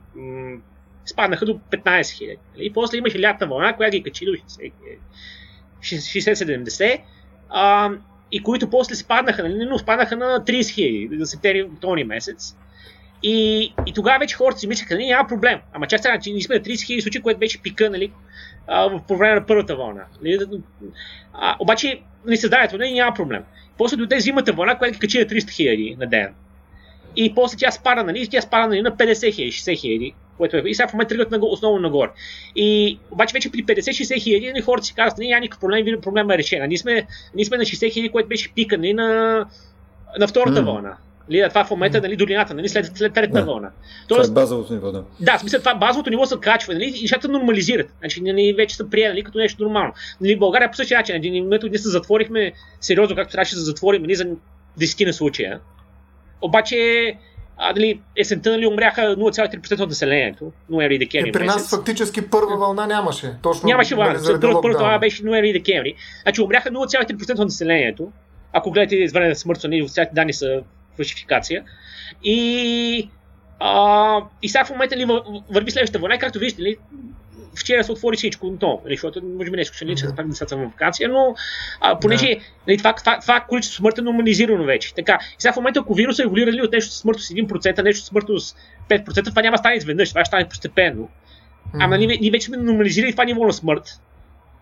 спаднаха 1.09 1.45
до 1.45 1.59
15 1.71 2.17
хиляди. 2.17 2.37
Нали? 2.53 2.65
И 2.65 2.73
после 2.73 2.97
имаше 2.97 3.21
лятна 3.21 3.47
вълна, 3.47 3.75
която 3.75 3.97
ги 3.97 4.03
качи 4.03 4.25
до 4.25 4.31
60-70, 5.81 7.01
и 8.31 8.43
които 8.43 8.69
после 8.69 8.95
спаднаха, 8.95 9.43
нали? 9.43 9.65
но 9.65 9.79
спаднаха 9.79 10.17
на 10.17 10.43
30 10.45 10.69
хиляди 10.73 11.09
за 11.19 11.25
септември, 11.25 11.63
октомври 11.63 12.03
месец. 12.03 12.55
И, 13.23 13.61
и 13.85 13.93
тогава 13.93 14.19
вече 14.19 14.35
хората 14.35 14.59
си 14.59 14.67
мислеха, 14.67 14.93
нали, 14.93 15.05
няма 15.05 15.27
проблем. 15.27 15.59
Ама 15.73 15.87
част 15.87 16.03
сега, 16.03 16.19
че 16.19 16.31
ние 16.31 16.41
сме 16.41 16.55
на 16.55 16.61
30 16.61 16.85
хиляди 16.85 17.01
случаи, 17.01 17.21
което 17.21 17.39
беше 17.39 17.61
пика, 17.61 17.89
нали, 17.89 18.11
в 18.67 19.01
по 19.07 19.17
време 19.17 19.35
на 19.35 19.45
първата 19.45 19.75
вълна. 19.75 20.05
Нали? 20.21 20.39
А, 21.33 21.55
обаче 21.59 22.01
не 22.25 22.35
знаят, 22.35 22.73
нали, 22.73 22.93
няма 22.93 23.13
проблем. 23.13 23.43
После 23.77 23.97
дойде 23.97 24.19
зимата 24.19 24.53
вълна, 24.53 24.77
която 24.77 24.93
ги 24.93 24.99
качи 24.99 25.19
на 25.19 25.25
300 25.25 25.51
хиляди 25.51 25.95
на 25.99 26.07
ден. 26.07 26.33
И 27.15 27.35
после 27.35 27.57
тя 27.57 27.71
спада, 27.71 28.03
нали, 28.03 28.27
тя 28.27 28.41
спада 28.41 28.67
нали, 28.67 28.81
на 28.81 28.91
50 28.91 29.33
хиляди, 29.33 29.51
60 29.51 29.79
хиляди 29.79 30.13
което 30.39 30.57
е. 30.57 30.63
И 30.65 30.75
сега 30.75 30.87
в 30.87 30.93
момента 30.93 31.09
тръгват 31.15 31.31
на, 31.31 31.39
основно 31.41 31.79
нагоре. 31.79 32.09
И 32.55 32.99
обаче 33.11 33.33
вече 33.33 33.51
при 33.51 33.65
50-60 33.65 34.21
хиляди 34.21 34.61
хората 34.61 34.85
си 34.85 34.93
казват, 34.93 35.17
не, 35.17 35.27
няма 35.27 35.39
никакъв 35.39 35.59
проблем, 35.59 36.01
проблема 36.01 36.33
е 36.33 36.37
решен. 36.37 36.67
Ние 36.67 36.77
сме, 36.77 37.07
ние 37.35 37.45
сме 37.45 37.57
на 37.57 37.63
60 37.63 37.93
хиляди, 37.93 38.09
което 38.09 38.29
беше 38.29 38.53
пика 38.53 38.77
нали, 38.77 38.93
на, 38.93 39.45
на 40.19 40.27
втората 40.27 40.61
mm. 40.61 40.65
вълна. 40.65 40.97
Нали, 41.29 41.49
това 41.49 41.65
в 41.65 41.71
момента, 41.71 42.01
нали, 42.01 42.15
долината, 42.15 42.53
нали, 42.53 42.69
след, 42.69 42.97
след 42.97 43.13
третата 43.13 43.39
да. 43.39 43.45
вълна. 43.45 43.71
Тоест, 44.07 44.29
това 44.29 44.41
е 44.41 44.43
базовото 44.43 44.73
ниво, 44.73 44.91
да. 44.91 45.03
Да, 45.19 45.37
в 45.37 45.39
смисъл, 45.39 45.59
това 45.59 45.75
базовото 45.75 46.09
ниво 46.09 46.25
се 46.25 46.35
качва, 46.41 46.73
нали, 46.73 46.93
и 46.95 47.01
нещата 47.01 47.27
нормализират. 47.27 47.87
Значи, 47.99 48.21
нали, 48.21 48.53
вече 48.57 48.75
са 48.75 48.89
приели 48.89 49.09
нали, 49.09 49.23
като 49.23 49.37
нещо 49.37 49.63
нормално. 49.63 49.93
Нали, 50.21 50.39
България 50.39 50.71
по 50.71 50.77
същия 50.77 50.99
начин, 50.99 51.15
един 51.15 51.43
момент 51.43 51.63
ние 51.63 51.77
се 51.77 51.89
затворихме 51.89 52.51
сериозно, 52.81 53.15
както 53.15 53.31
трябваше 53.31 53.55
да 53.55 53.61
затворим 53.61 54.01
нали, 54.01 54.15
за 54.15 54.27
десетина 54.77 55.13
случая. 55.13 55.59
Обаче, 56.41 57.13
а, 57.61 57.73
дали, 57.73 58.01
есента 58.17 58.51
нали, 58.51 58.67
умряха 58.67 59.01
0,3% 59.01 59.81
от 59.81 59.89
населението, 59.89 60.51
ноември 60.69 60.95
и 60.95 60.99
декември. 60.99 61.29
И 61.29 61.31
при 61.31 61.45
нас 61.45 61.55
месец. 61.55 61.69
фактически 61.69 62.29
първа 62.29 62.57
вълна 62.57 62.87
нямаше. 62.87 63.33
Точно 63.41 63.67
нямаше 63.67 63.95
вълна. 63.95 64.13
Нали, 64.13 64.39
първата 64.39 64.83
вълна 64.83 64.99
беше 64.99 65.23
ноември 65.23 65.49
и 65.49 65.53
декември. 65.53 65.95
Значи 66.23 66.41
умряха 66.41 66.71
0,3% 66.71 67.31
от 67.31 67.39
населението. 67.39 68.11
Ако 68.53 68.71
гледате 68.71 68.95
извънредна 68.95 69.35
смърт, 69.35 69.59
нали, 69.63 69.83
официалните 69.83 70.15
данни 70.15 70.33
са 70.33 70.61
фалшификация. 70.95 71.63
И, 72.23 73.09
а, 73.59 74.21
и 74.41 74.49
сега 74.49 74.65
в 74.65 74.69
момента 74.69 74.97
ли 74.97 75.05
нали, 75.05 75.21
върви 75.51 75.71
следващата 75.71 75.99
вълна, 75.99 76.17
както 76.17 76.39
виждате, 76.39 76.63
ли, 76.63 76.75
вчера 77.59 77.83
се 77.83 77.91
отвори 77.91 78.17
всичко 78.17 78.47
отново, 78.47 78.81
нали, 78.85 78.95
защото 78.95 79.21
може 79.37 79.51
би 79.51 79.57
нещо 79.57 79.75
ще 79.75 79.85
лича, 79.85 80.07
mm-hmm. 80.07 80.27
децата 80.27 80.57
в 80.57 80.59
вакансия, 80.59 81.09
но 81.09 81.35
а, 81.81 81.99
понеже 81.99 82.27
да. 82.27 82.41
нали, 82.67 82.77
това, 82.77 82.93
това, 82.93 83.19
това 83.19 83.39
количество 83.39 83.77
смърт 83.77 83.97
е 83.97 84.01
нормализирано 84.01 84.63
вече. 84.63 84.93
Така, 84.93 85.19
и 85.21 85.35
сега 85.41 85.53
в 85.53 85.55
момента, 85.55 85.79
ако 85.79 85.93
вируса 85.93 86.21
е 86.21 86.25
еволюира 86.25 86.63
от 86.63 86.71
нещо 86.71 86.91
с 86.91 86.97
смъртност 86.97 87.27
с 87.27 87.33
1%, 87.33 87.83
нещо 87.83 88.05
с 88.05 88.07
смъртност 88.07 88.57
5%, 88.89 89.29
това 89.29 89.41
няма 89.41 89.53
да 89.55 89.57
стане 89.57 89.75
изведнъж, 89.75 90.09
това 90.09 90.21
ще 90.21 90.29
стане 90.29 90.49
постепенно. 90.49 91.09
Ама 91.79 91.97
ние, 91.97 92.17
ние 92.21 92.31
вече 92.31 92.45
сме 92.45 92.57
нормализирали 92.57 93.11
това 93.11 93.23
ниво 93.23 93.45
на 93.45 93.53
смърт. 93.53 94.01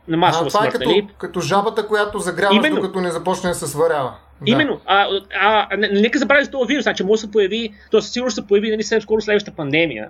На 0.07 0.17
масова 0.17 0.45
а, 0.45 0.49
това 0.49 0.59
смърт, 0.59 0.75
е 0.75 0.77
като, 0.77 0.89
нали? 0.89 1.07
като 1.17 1.41
жабата, 1.41 1.87
която 1.87 2.19
загряваш, 2.19 2.55
Именно. 2.55 2.75
докато 2.75 3.01
не 3.01 3.11
започне 3.11 3.49
да 3.49 3.55
се 3.55 3.67
сварява. 3.67 4.13
Да. 4.41 4.51
Именно. 4.51 4.81
А, 4.85 5.07
а, 5.41 5.67
а, 5.71 5.77
нека 5.77 6.19
забравя 6.19 6.43
за 6.43 6.51
този 6.51 6.67
вирус, 6.67 6.83
значи 6.83 7.03
може 7.03 7.21
да 7.21 7.27
се 7.27 7.31
появи, 7.31 7.73
то 7.91 8.01
със 8.01 8.11
сигурност 8.11 8.35
се 8.35 8.47
появи 8.47 8.71
нали, 8.71 8.83
скоро 8.83 9.21
следващата 9.21 9.55
пандемия. 9.55 10.09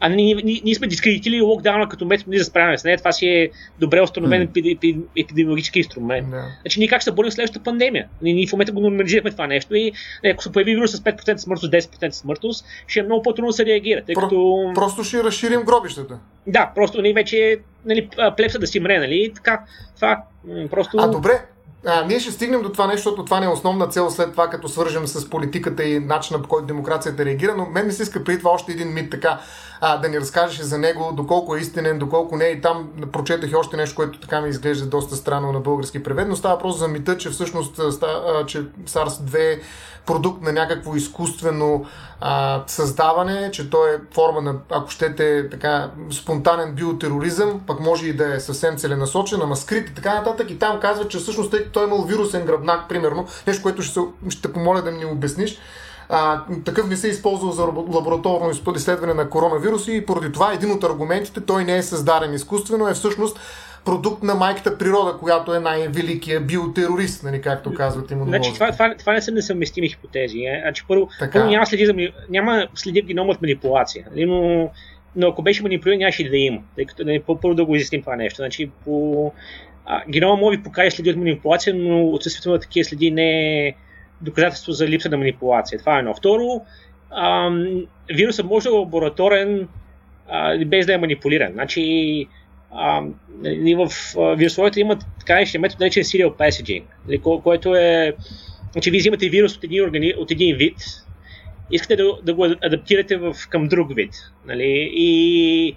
А 0.00 0.08
ние, 0.08 0.34
ние, 0.34 0.60
ние 0.64 0.74
сме 0.74 0.86
дискредитили 0.86 1.40
локдауна 1.40 1.88
като 1.88 2.04
метод 2.04 2.38
за 2.38 2.44
справяне 2.44 2.78
с 2.78 2.84
нея. 2.84 2.98
Това 2.98 3.12
си 3.12 3.26
е 3.26 3.50
добре 3.80 4.02
установен 4.02 4.48
mm. 4.48 5.04
епидемиологически 5.16 5.78
инструмент. 5.78 6.28
Yeah. 6.28 6.44
Значи 6.62 6.78
ние 6.78 6.88
как 6.88 7.00
ще 7.00 7.04
се 7.04 7.12
борим 7.14 7.30
следващата 7.30 7.64
пандемия? 7.64 8.08
Ние, 8.22 8.34
ние 8.34 8.46
в 8.46 8.52
момента 8.52 8.72
го 8.72 8.80
нормализирахме 8.80 9.30
това 9.30 9.46
нещо 9.46 9.74
и 9.74 9.92
е, 10.22 10.30
ако 10.30 10.42
се 10.42 10.52
появи 10.52 10.74
вирус 10.74 10.92
с 10.92 11.00
5% 11.00 11.36
смъртност, 11.36 11.72
10% 11.72 12.10
смъртност, 12.10 12.66
ще 12.86 13.00
е 13.00 13.02
много 13.02 13.22
по-трудно 13.22 13.46
да 13.46 13.52
се 13.52 13.66
реагира. 13.66 14.04
Тъй 14.04 14.14
Про, 14.14 14.20
като... 14.20 14.70
Просто 14.74 15.04
ще 15.04 15.24
разширим 15.24 15.62
гробищата. 15.62 16.18
Да, 16.46 16.72
просто 16.74 17.02
ние 17.02 17.12
вече 17.12 17.58
нали, 17.84 18.08
плепса 18.36 18.58
да 18.58 18.66
си 18.66 18.80
мре, 18.80 18.98
нали? 18.98 19.32
Така, 19.34 19.60
това 19.96 20.22
просто... 20.70 20.98
А 21.00 21.08
добре, 21.08 21.40
а, 21.86 22.04
ние 22.04 22.20
ще 22.20 22.32
стигнем 22.32 22.62
до 22.62 22.72
това 22.72 22.86
нещо, 22.86 22.98
защото 22.98 23.24
това 23.24 23.40
не 23.40 23.46
е 23.46 23.48
основна 23.48 23.88
цел 23.88 24.10
след 24.10 24.30
това, 24.30 24.50
като 24.50 24.68
свържем 24.68 25.06
с 25.06 25.30
политиката 25.30 25.84
и 25.84 26.00
начина 26.00 26.42
по 26.42 26.48
който 26.48 26.66
демокрацията 26.66 27.24
реагира, 27.24 27.54
но 27.56 27.66
мен 27.66 27.86
ми 27.86 27.92
се 27.92 28.02
иска 28.02 28.24
преди 28.24 28.38
това 28.38 28.50
още 28.50 28.72
един 28.72 28.94
мит 28.94 29.10
така, 29.10 29.40
а, 29.86 29.96
да 29.96 30.08
ни 30.08 30.20
разкажеш 30.20 30.60
за 30.60 30.78
него, 30.78 31.12
доколко 31.12 31.56
е 31.56 31.60
истинен, 31.60 31.98
доколко 31.98 32.36
не. 32.36 32.44
И 32.44 32.60
там 32.60 32.88
прочетах 33.12 33.50
и 33.50 33.56
още 33.56 33.76
нещо, 33.76 33.96
което 33.96 34.20
така 34.20 34.40
ми 34.40 34.48
изглежда 34.48 34.86
доста 34.86 35.16
странно 35.16 35.52
на 35.52 35.60
български 35.60 36.02
превед, 36.02 36.28
но 36.28 36.36
става 36.36 36.58
просто 36.58 36.78
за 36.78 36.88
мита, 36.88 37.18
че 37.18 37.30
всъщност 37.30 37.76
че 38.46 38.62
SARS-2 38.62 39.60
продукт 40.06 40.42
на 40.42 40.52
някакво 40.52 40.96
изкуствено 40.96 41.86
а, 42.20 42.62
създаване, 42.66 43.50
че 43.50 43.70
той 43.70 43.94
е 43.94 43.98
форма 44.14 44.40
на, 44.40 44.54
ако 44.70 44.90
щете, 44.90 45.50
така, 45.50 45.90
спонтанен 46.12 46.74
биотероризъм, 46.74 47.60
пък 47.66 47.80
може 47.80 48.06
и 48.06 48.16
да 48.16 48.34
е 48.34 48.40
съвсем 48.40 48.76
целенасочен, 48.76 49.42
ама 49.42 49.56
скрит 49.56 49.88
и 49.88 49.94
така 49.94 50.14
нататък. 50.14 50.50
И 50.50 50.58
там 50.58 50.80
казва, 50.80 51.08
че 51.08 51.18
всъщност 51.18 51.50
тъй 51.50 51.64
той 51.72 51.84
е 51.84 51.86
имал 51.86 52.02
вирусен 52.02 52.46
гръбнак, 52.46 52.88
примерно, 52.88 53.26
нещо, 53.46 53.62
което 53.62 53.82
ще, 53.82 54.00
ще 54.28 54.52
помоля 54.52 54.82
да 54.82 54.90
ми 54.90 55.04
обясниш. 55.04 55.58
А, 56.08 56.44
такъв 56.64 56.88
не 56.88 56.96
се 56.96 57.06
е 57.06 57.10
използвал 57.10 57.52
за 57.52 57.62
лабораторно 57.88 58.50
изследване 58.76 59.14
на 59.14 59.30
коронавируси 59.30 59.96
и 59.96 60.06
поради 60.06 60.32
това 60.32 60.52
един 60.52 60.72
от 60.72 60.84
аргументите, 60.84 61.40
той 61.40 61.64
не 61.64 61.76
е 61.76 61.82
създаден 61.82 62.34
изкуствено, 62.34 62.88
е 62.88 62.94
всъщност 62.94 63.40
продукт 63.84 64.22
на 64.22 64.34
майката 64.34 64.78
природа, 64.78 65.16
която 65.18 65.54
е 65.54 65.60
най-великия 65.60 66.40
биотерорист, 66.40 67.22
нали, 67.22 67.40
както 67.40 67.74
казват 67.74 68.10
имунолозите. 68.10 68.42
Значи, 68.42 68.54
това, 68.54 68.72
това, 68.72 68.94
това 68.98 69.12
не 69.12 69.20
са 69.20 69.32
несъвместими 69.32 69.88
хипотези. 69.88 70.38
Е? 70.38 70.60
Значи, 70.62 70.84
първо, 70.88 71.08
първо 71.32 71.50
няма, 71.50 71.66
следи 71.66 72.12
няма 72.30 72.66
следи 72.74 73.02
геном 73.02 73.28
от 73.28 73.42
манипулация, 73.42 74.06
нали, 74.10 74.26
но, 74.26 74.70
но 75.16 75.28
ако 75.28 75.42
беше 75.42 75.62
манипулиран, 75.62 75.98
нямаше 75.98 76.28
да 76.28 76.36
има, 76.36 76.60
тъй 76.76 76.84
като 76.84 77.04
нали, 77.04 77.22
първо 77.42 77.54
да 77.54 77.64
го 77.64 77.76
изясним 77.76 78.00
това 78.00 78.16
нещо. 78.16 78.36
Значи, 78.36 78.70
по, 78.84 79.32
а, 79.86 80.02
генома 80.08 80.36
може 80.36 80.56
ви 80.56 80.62
покаже 80.62 80.90
следи 80.90 81.10
от 81.10 81.16
манипулация, 81.16 81.74
но 81.74 82.08
отсъствието 82.08 82.50
на 82.50 82.58
такива 82.58 82.84
следи 82.84 83.10
не 83.10 83.58
е 83.66 83.74
доказателство 84.24 84.72
за 84.72 84.88
липса 84.88 85.08
на 85.08 85.16
манипулация. 85.16 85.78
Това 85.78 85.96
е 85.96 85.98
едно. 85.98 86.14
Второ, 86.14 86.60
ам, 87.10 87.86
вирусът 88.14 88.46
може 88.46 88.68
да 88.68 88.74
е 88.74 88.78
лабораторен 88.78 89.68
а, 90.28 90.64
без 90.64 90.86
да 90.86 90.94
е 90.94 90.98
манипулиран. 90.98 91.52
Значи, 91.52 92.26
а, 92.72 93.02
нали, 93.42 93.74
в 93.74 93.88
вирусовете 94.36 94.80
имат 94.80 95.04
така 95.18 95.34
нещо 95.34 95.60
метод, 95.60 95.76
наречен 95.80 96.02
serial 96.02 96.36
passaging, 96.36 96.82
нали, 97.08 97.20
ко- 97.20 97.42
което 97.42 97.74
е, 97.74 98.12
че 98.80 98.90
вие 98.90 99.00
взимате 99.00 99.28
вирус 99.28 99.56
от 99.56 99.64
един, 99.64 99.84
органи, 99.84 100.14
от 100.18 100.30
един 100.30 100.56
вид, 100.56 100.76
искате 101.70 101.96
да, 101.96 102.12
да 102.22 102.34
го 102.34 102.44
адаптирате 102.44 103.16
в, 103.16 103.34
към 103.48 103.68
друг 103.68 103.94
вид. 103.94 104.10
Нали, 104.46 104.90
и 104.94 105.76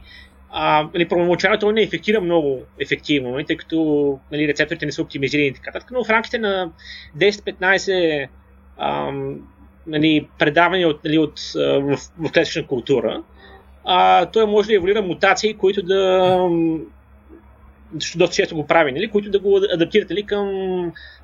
а, 0.49 0.89
нали, 0.93 1.07
първоначално 1.07 1.71
не 1.71 1.81
ефектира 1.81 2.21
много 2.21 2.62
ефективно, 2.79 3.31
нали, 3.31 3.45
тъй 3.45 3.57
като 3.57 4.19
нали, 4.31 4.47
рецепторите 4.47 4.86
не 4.86 4.91
са 4.91 5.01
оптимизирани 5.01 5.47
и 5.47 5.53
така 5.53 5.79
но 5.91 6.03
в 6.03 6.10
рамките 6.10 6.38
на 6.38 6.71
10-15 7.17 8.27
нали, 9.88 10.27
предавания 10.39 10.88
от, 10.88 11.03
нали, 11.03 11.17
от, 11.17 11.39
в, 11.55 11.97
в 12.17 12.31
клетъчна 12.33 12.67
култура, 12.67 13.23
а, 13.86 14.25
той 14.25 14.45
може 14.45 14.67
да 14.67 14.75
еволюира 14.75 15.01
мутации, 15.01 15.53
които 15.53 15.83
да 15.83 16.49
доста 18.15 18.36
често 18.36 18.55
го 18.55 18.67
прави, 18.67 18.91
нали, 18.91 19.07
които 19.07 19.29
да 19.29 19.39
го 19.39 19.60
адаптират 19.73 20.10
нали, 20.10 20.23
към 20.23 20.51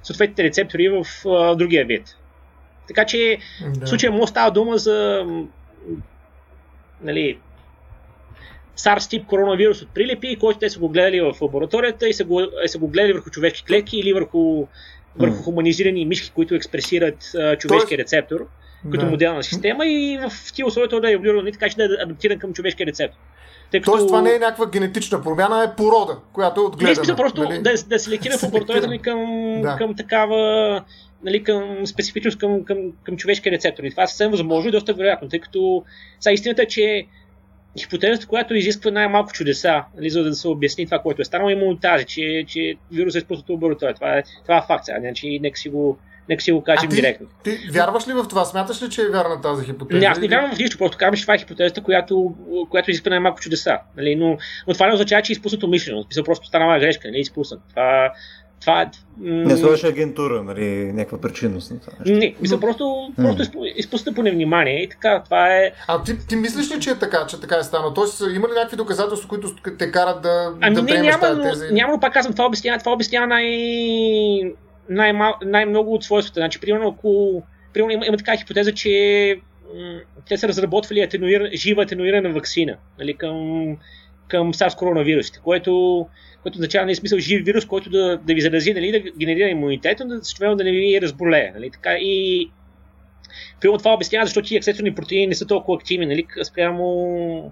съответните 0.03 0.43
рецептори 0.43 0.89
в 0.89 1.05
а, 1.29 1.55
другия 1.55 1.86
вид. 1.86 2.17
Така 2.88 3.05
че 3.05 3.38
да. 3.62 3.86
в 3.86 3.89
случая 3.89 4.12
му 4.12 4.27
става 4.27 4.51
дума 4.51 4.77
за 4.77 5.25
нали, 7.01 7.38
SARS 8.77 9.09
тип 9.09 9.25
коронавирус 9.25 9.81
от 9.81 9.89
прилепи, 9.89 10.38
който 10.39 10.59
те 10.59 10.69
са 10.69 10.79
го 10.79 10.89
гледали 10.89 11.21
в 11.21 11.41
лабораторията 11.41 12.09
и 12.09 12.13
са 12.13 12.23
го, 12.23 12.41
е, 12.41 12.67
са 12.67 12.77
го 12.77 12.88
гледали 12.88 13.13
върху 13.13 13.29
човешки 13.29 13.63
клетки 13.65 13.97
или 13.97 14.13
върху, 14.13 14.65
върху 15.15 15.36
mm. 15.36 15.43
хуманизирани 15.43 16.05
мишки, 16.05 16.31
които 16.36 16.55
експресират 16.55 17.31
а, 17.36 17.55
човешкия 17.55 17.97
рецептор 17.97 18.47
като 18.91 19.05
да. 19.05 19.12
моделна 19.12 19.43
система 19.43 19.86
и 19.86 20.19
в 20.29 20.53
тия 20.53 20.65
условия 20.65 21.01
да 21.01 21.09
е 21.09 21.13
еволюиран 21.13 21.51
така, 21.53 21.69
че 21.69 21.75
да 21.75 21.83
е 21.83 21.88
адаптиран 22.03 22.39
към 22.39 22.53
човешкия 22.53 22.88
рецепт. 22.88 23.15
Тъй 23.71 23.79
като... 23.79 23.91
Тоест 23.91 24.07
това 24.07 24.21
не 24.21 24.36
е 24.36 24.39
някаква 24.39 24.65
генетична 24.69 25.23
промяна, 25.23 25.63
е 25.63 25.75
порода, 25.75 26.17
която 26.33 26.62
е 26.62 26.63
отгледана. 26.63 26.89
Не, 26.89 26.95
смисъл 26.95 27.15
просто 27.15 27.43
нали? 27.43 27.62
да, 27.62 27.73
да 27.88 27.99
селектира 27.99 28.38
в 28.38 28.43
лабораторията 28.43 28.88
ни 28.88 28.99
към, 28.99 29.19
да. 29.62 29.75
към 29.75 29.95
такава 29.95 30.83
нали, 31.23 31.43
към 31.43 31.88
специфичност 31.88 32.38
към, 32.38 32.63
към, 32.63 32.77
към 33.03 33.17
човешки 33.17 33.51
рецептори. 33.51 33.91
Това 33.91 34.03
е 34.03 34.07
съвсем 34.07 34.31
възможно 34.31 34.69
и 34.69 34.71
доста 34.71 34.93
вероятно, 34.93 35.29
тъй 35.29 35.39
като 35.39 35.83
сега 36.19 36.33
истината 36.33 36.62
е, 36.62 36.65
че 36.65 37.05
хипотезата, 37.79 38.27
която 38.27 38.55
изисква 38.55 38.91
най-малко 38.91 39.33
чудеса, 39.33 39.83
нали, 39.97 40.09
за 40.09 40.23
да 40.23 40.36
се 40.36 40.47
обясни 40.47 40.86
това, 40.86 40.99
което 40.99 41.21
е 41.21 41.25
станало, 41.25 41.49
именно 41.49 41.77
тази, 41.77 42.05
че, 42.05 42.45
че 42.47 42.75
вирусът 42.91 43.21
е 43.21 43.25
спуснат 43.25 43.49
от 43.49 43.53
лаборатория. 43.53 43.95
Това 43.95 44.17
е, 44.17 44.23
това 44.41 44.57
е 44.57 44.63
факт. 44.67 44.86
Сега, 44.86 44.99
значи, 44.99 45.39
нека 45.39 45.59
си 45.59 45.69
го, 45.69 45.97
Нека 46.29 46.43
си 46.43 46.51
го 46.51 46.63
кажем 46.63 46.89
ти, 46.89 46.95
директно. 46.95 47.27
Ти 47.43 47.59
вярваш 47.71 48.07
ли 48.07 48.13
в 48.13 48.27
това? 48.27 48.45
Смяташ 48.45 48.81
ли, 48.81 48.89
че 48.89 49.01
е 49.01 49.09
вярна 49.09 49.41
тази 49.41 49.65
хипотеза? 49.65 49.99
Не, 49.99 50.05
аз 50.05 50.19
не 50.19 50.27
вярвам 50.27 50.55
в 50.55 50.59
нищо, 50.59 50.77
просто 50.77 50.97
казвам, 50.97 51.15
че 51.15 51.21
това 51.21 51.33
е 51.33 51.38
хипотезата, 51.38 51.83
която, 51.83 52.36
която 52.69 52.91
изисква 52.91 53.09
най-малко 53.09 53.39
чудеса. 53.39 53.77
Нали? 53.97 54.15
Но, 54.15 54.38
но 54.67 54.73
това 54.73 54.88
не 54.88 54.93
означава, 54.93 55.21
че 55.21 55.31
е 55.31 55.33
изпуснато. 55.33 55.67
Смисъл, 55.67 56.23
просто 56.25 56.47
стана 56.47 56.79
грешка, 56.79 57.12
не 57.12 57.17
е 57.17 57.21
изпуснат. 57.21 57.62
Това, 57.69 58.13
това 58.65 58.82
е... 58.82 58.89
Не 59.19 59.58
сложиш 59.58 59.84
агентура, 59.84 60.43
нали, 60.43 60.93
някаква 60.93 61.21
причинност 61.21 61.71
на 61.71 61.80
това. 61.80 61.93
Не, 62.06 62.36
мисля, 62.41 62.60
просто, 62.60 63.13
просто 63.15 63.65
изпусна 63.76 64.13
по 64.13 64.23
невнимание 64.23 64.84
и 64.84 64.89
така, 64.89 65.21
това 65.26 65.58
е... 65.58 65.71
А 65.88 66.04
ти, 66.04 66.28
ти 66.28 66.36
мислиш 66.36 66.76
ли, 66.76 66.80
че 66.80 66.89
е 66.89 66.99
така, 66.99 67.26
че 67.28 67.41
така 67.41 67.56
е 67.56 67.63
станало? 67.63 67.93
Тоест, 67.93 68.23
има 68.36 68.47
ли 68.47 68.52
някакви 68.56 68.78
доказателства, 68.78 69.30
които 69.30 69.56
те 69.80 69.91
карат 69.91 70.21
да, 70.21 70.54
ами 70.62 70.76
да 70.76 70.82
не, 70.82 71.02
няма, 71.02 71.19
тази 71.19 71.41
теза? 71.41 71.67
Няма, 71.71 71.93
но 71.93 71.99
пак 71.99 72.13
казвам, 72.13 72.34
това 72.34 72.45
обяснява, 72.45 72.80
това 72.80 72.91
обяснява 72.91 73.28
най 73.28 73.45
най- 74.89 75.13
най-много 75.45 75.93
от 75.93 76.04
свойствата. 76.04 76.39
Значи, 76.39 76.60
примерно, 76.60 76.88
ако 76.88 77.43
примерно, 77.73 77.91
има, 77.91 78.06
има 78.06 78.17
така 78.17 78.38
хипотеза, 78.38 78.71
че 78.71 79.36
м- 79.76 79.99
те 80.30 80.38
са 80.38 80.47
разработвали 80.47 81.02
атенуир, 81.02 81.49
жива 81.54 81.84
атенуирана 81.84 82.30
вакцина 82.30 82.76
нали, 82.99 83.13
към, 83.13 83.38
към 84.28 84.54
SARS 84.54 84.78
коронавирусите, 84.78 85.39
което, 85.43 86.06
което 86.43 86.56
означава 86.56 86.86
не 86.86 86.95
смисъл 86.95 87.19
жив 87.19 87.45
вирус, 87.45 87.65
който 87.65 87.89
да, 87.89 88.17
да 88.17 88.34
ви 88.34 88.41
зарази, 88.41 88.73
нали, 88.73 88.91
да 88.91 88.99
генерира 89.19 89.49
имунитет, 89.49 89.97
но 89.99 90.06
да, 90.06 90.23
също 90.23 90.56
да 90.56 90.63
не 90.63 90.71
ви 90.71 91.01
разболее. 91.01 91.51
Нали, 91.56 91.71
така, 91.71 91.93
и 91.93 92.49
примерно 93.62 93.77
това 93.77 93.93
обяснява 93.93 94.25
защо 94.25 94.41
тия 94.41 94.58
аксесорни 94.58 94.95
протеини 94.95 95.27
не 95.27 95.36
са 95.36 95.47
толкова 95.47 95.75
активни 95.75 96.06
нали, 96.06 96.25
спрямо, 96.43 97.51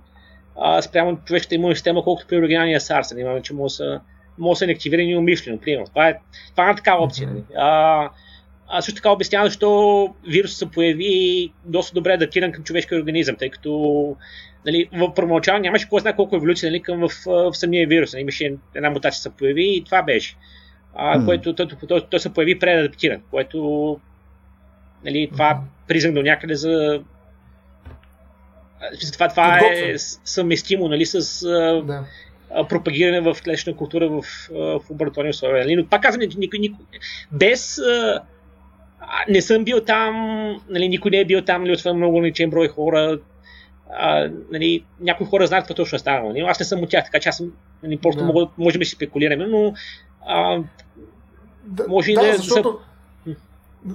а, 0.58 0.82
спрямо 0.82 1.17
човешката 1.25 1.56
имунна 1.56 1.75
система, 1.75 2.04
колкото 2.04 2.27
при 2.27 2.38
оригиналния 2.38 2.80
SARS. 2.80 3.23
Нали, 3.23 3.41
че 3.43 3.54
може 3.54 3.71
да 3.71 3.75
са 3.75 4.01
може 4.38 4.56
да 4.58 4.60
са 4.60 4.67
неактивирани 4.67 5.17
умишлено, 5.17 5.60
примерно. 5.60 5.86
Това 5.86 6.10
е, 6.10 6.19
това 6.51 6.69
е 6.69 6.75
такава 6.75 7.04
опция. 7.04 7.30
Mm-hmm. 7.30 7.43
А, 7.58 8.10
а 8.73 8.81
също 8.81 8.95
така 8.95 9.12
обяснява 9.12 9.47
защо 9.47 10.13
вирусът 10.27 10.57
се 10.57 10.71
появи 10.71 11.51
доста 11.65 11.93
добре 11.93 12.13
адаптиран 12.13 12.51
към 12.51 12.63
човешкия 12.63 12.99
организъм, 12.99 13.36
тъй 13.36 13.49
като 13.49 14.15
нали, 14.65 14.89
в 14.93 15.13
първоначално 15.13 15.62
нямаше 15.62 15.89
кой 15.89 16.01
знае 16.01 16.15
колко 16.15 16.36
еволюция 16.36 16.71
нали, 16.71 16.81
към 16.81 16.99
в, 16.99 17.12
в, 17.25 17.53
самия 17.53 17.88
вирус. 17.88 18.13
Нали, 18.13 18.21
имаше 18.21 18.55
една 18.75 18.89
мутация 18.89 19.21
се 19.21 19.29
появи 19.29 19.75
и 19.75 19.84
това 19.84 20.03
беше. 20.03 20.36
А, 20.95 21.19
mm. 21.19 21.25
което 21.25 21.55
той, 21.55 21.67
той, 21.88 22.01
той, 22.10 22.19
се 22.19 22.34
появи 22.34 22.60
преадаптиран, 22.60 23.21
което 23.31 23.99
нали, 25.05 25.29
това 25.31 25.53
mm. 25.53 25.88
признак 25.88 26.13
до 26.13 26.21
някъде 26.21 26.55
за 26.55 27.03
това, 29.13 29.27
това 29.27 29.60
е 29.60 29.97
съвместимо 30.25 30.88
нали, 30.88 31.05
с 31.05 31.47
да 31.86 32.05
пропагиране 32.69 33.21
в 33.21 33.38
клетъчна 33.43 33.75
култура 33.75 34.10
в, 34.10 34.21
в 34.51 34.81
лабораторни 34.89 35.29
условия. 35.29 35.63
Нали? 35.63 35.75
Но 35.75 35.88
пак 35.88 36.01
казвам, 36.01 36.30
никой, 36.38 36.59
никой, 36.59 36.86
без 37.32 37.80
не 39.30 39.41
съм 39.41 39.64
бил 39.64 39.82
там, 39.82 40.16
нали, 40.70 40.89
никой 40.89 41.12
не 41.12 41.20
е 41.20 41.26
бил 41.26 41.41
там, 41.41 41.62
нали, 41.62 41.72
освен 41.72 41.95
много 41.97 42.18
ограничен 42.18 42.49
брой 42.49 42.68
хора. 42.68 43.20
А, 43.93 44.30
нали, 44.51 44.84
някои 44.99 45.28
хора 45.28 45.47
знаят 45.47 45.64
какво 45.64 45.74
точно 45.74 45.95
е 45.95 45.99
станало. 45.99 46.30
Нали? 46.30 46.39
Аз 46.39 46.59
не 46.59 46.66
съм 46.66 46.84
от 46.84 46.89
тях, 46.89 47.05
така 47.05 47.20
че 47.20 47.30
аз 47.30 47.43
нали, 47.84 47.97
просто 47.97 48.22
да. 48.22 48.26
мога, 48.26 48.47
можем 48.57 48.80
да 48.80 48.86
си 48.86 48.95
спекулираме, 48.95 49.47
но 49.47 49.74
а, 50.28 50.59
да, 51.64 51.88
може 51.88 52.12
и 52.12 52.16
да, 52.16 52.22
да 52.22 52.38
защото... 52.38 52.80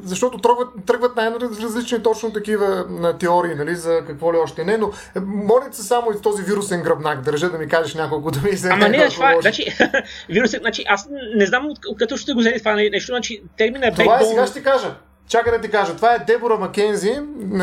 Защото 0.05 0.39
тръгват, 0.39 0.69
тръгват 0.87 1.17
най-различни 1.17 2.03
точно 2.03 2.33
такива 2.33 2.87
на 2.89 3.19
теории, 3.19 3.55
нали, 3.55 3.75
за 3.75 4.03
какво 4.07 4.33
ли 4.33 4.37
още 4.37 4.65
не, 4.65 4.77
но 4.77 4.91
е, 5.17 5.21
моля 5.21 5.69
се 5.73 5.83
само 5.83 6.11
и 6.11 6.23
този 6.23 6.43
вирусен 6.43 6.83
гръбнак, 6.83 7.21
държа 7.21 7.51
да 7.51 7.59
ми 7.59 7.69
кажеш 7.69 7.95
няколко 7.95 8.31
думи 8.31 8.57
за 8.57 8.69
Ама 8.73 8.89
не, 8.89 9.09
това, 9.09 9.35
значи, 9.41 9.65
вирусен, 10.29 10.61
значи, 10.61 10.85
аз 10.89 11.09
не 11.37 11.47
знам 11.47 11.69
като 11.99 12.17
ще 12.17 12.33
го 12.33 12.41
вземе 12.41 12.59
това 12.59 12.75
нещо, 12.75 13.13
значи 13.13 13.43
термина 13.57 13.87
е 13.87 13.93
Това 13.93 14.21
е, 14.21 14.25
сега 14.25 14.47
ще 14.47 14.63
кажа. 14.63 14.95
Чакай 15.29 15.53
да 15.53 15.61
ти 15.61 15.71
кажа, 15.71 15.97
това 15.97 16.15
е 16.15 16.19
Дебора 16.19 16.57
Макензи, 16.57 17.21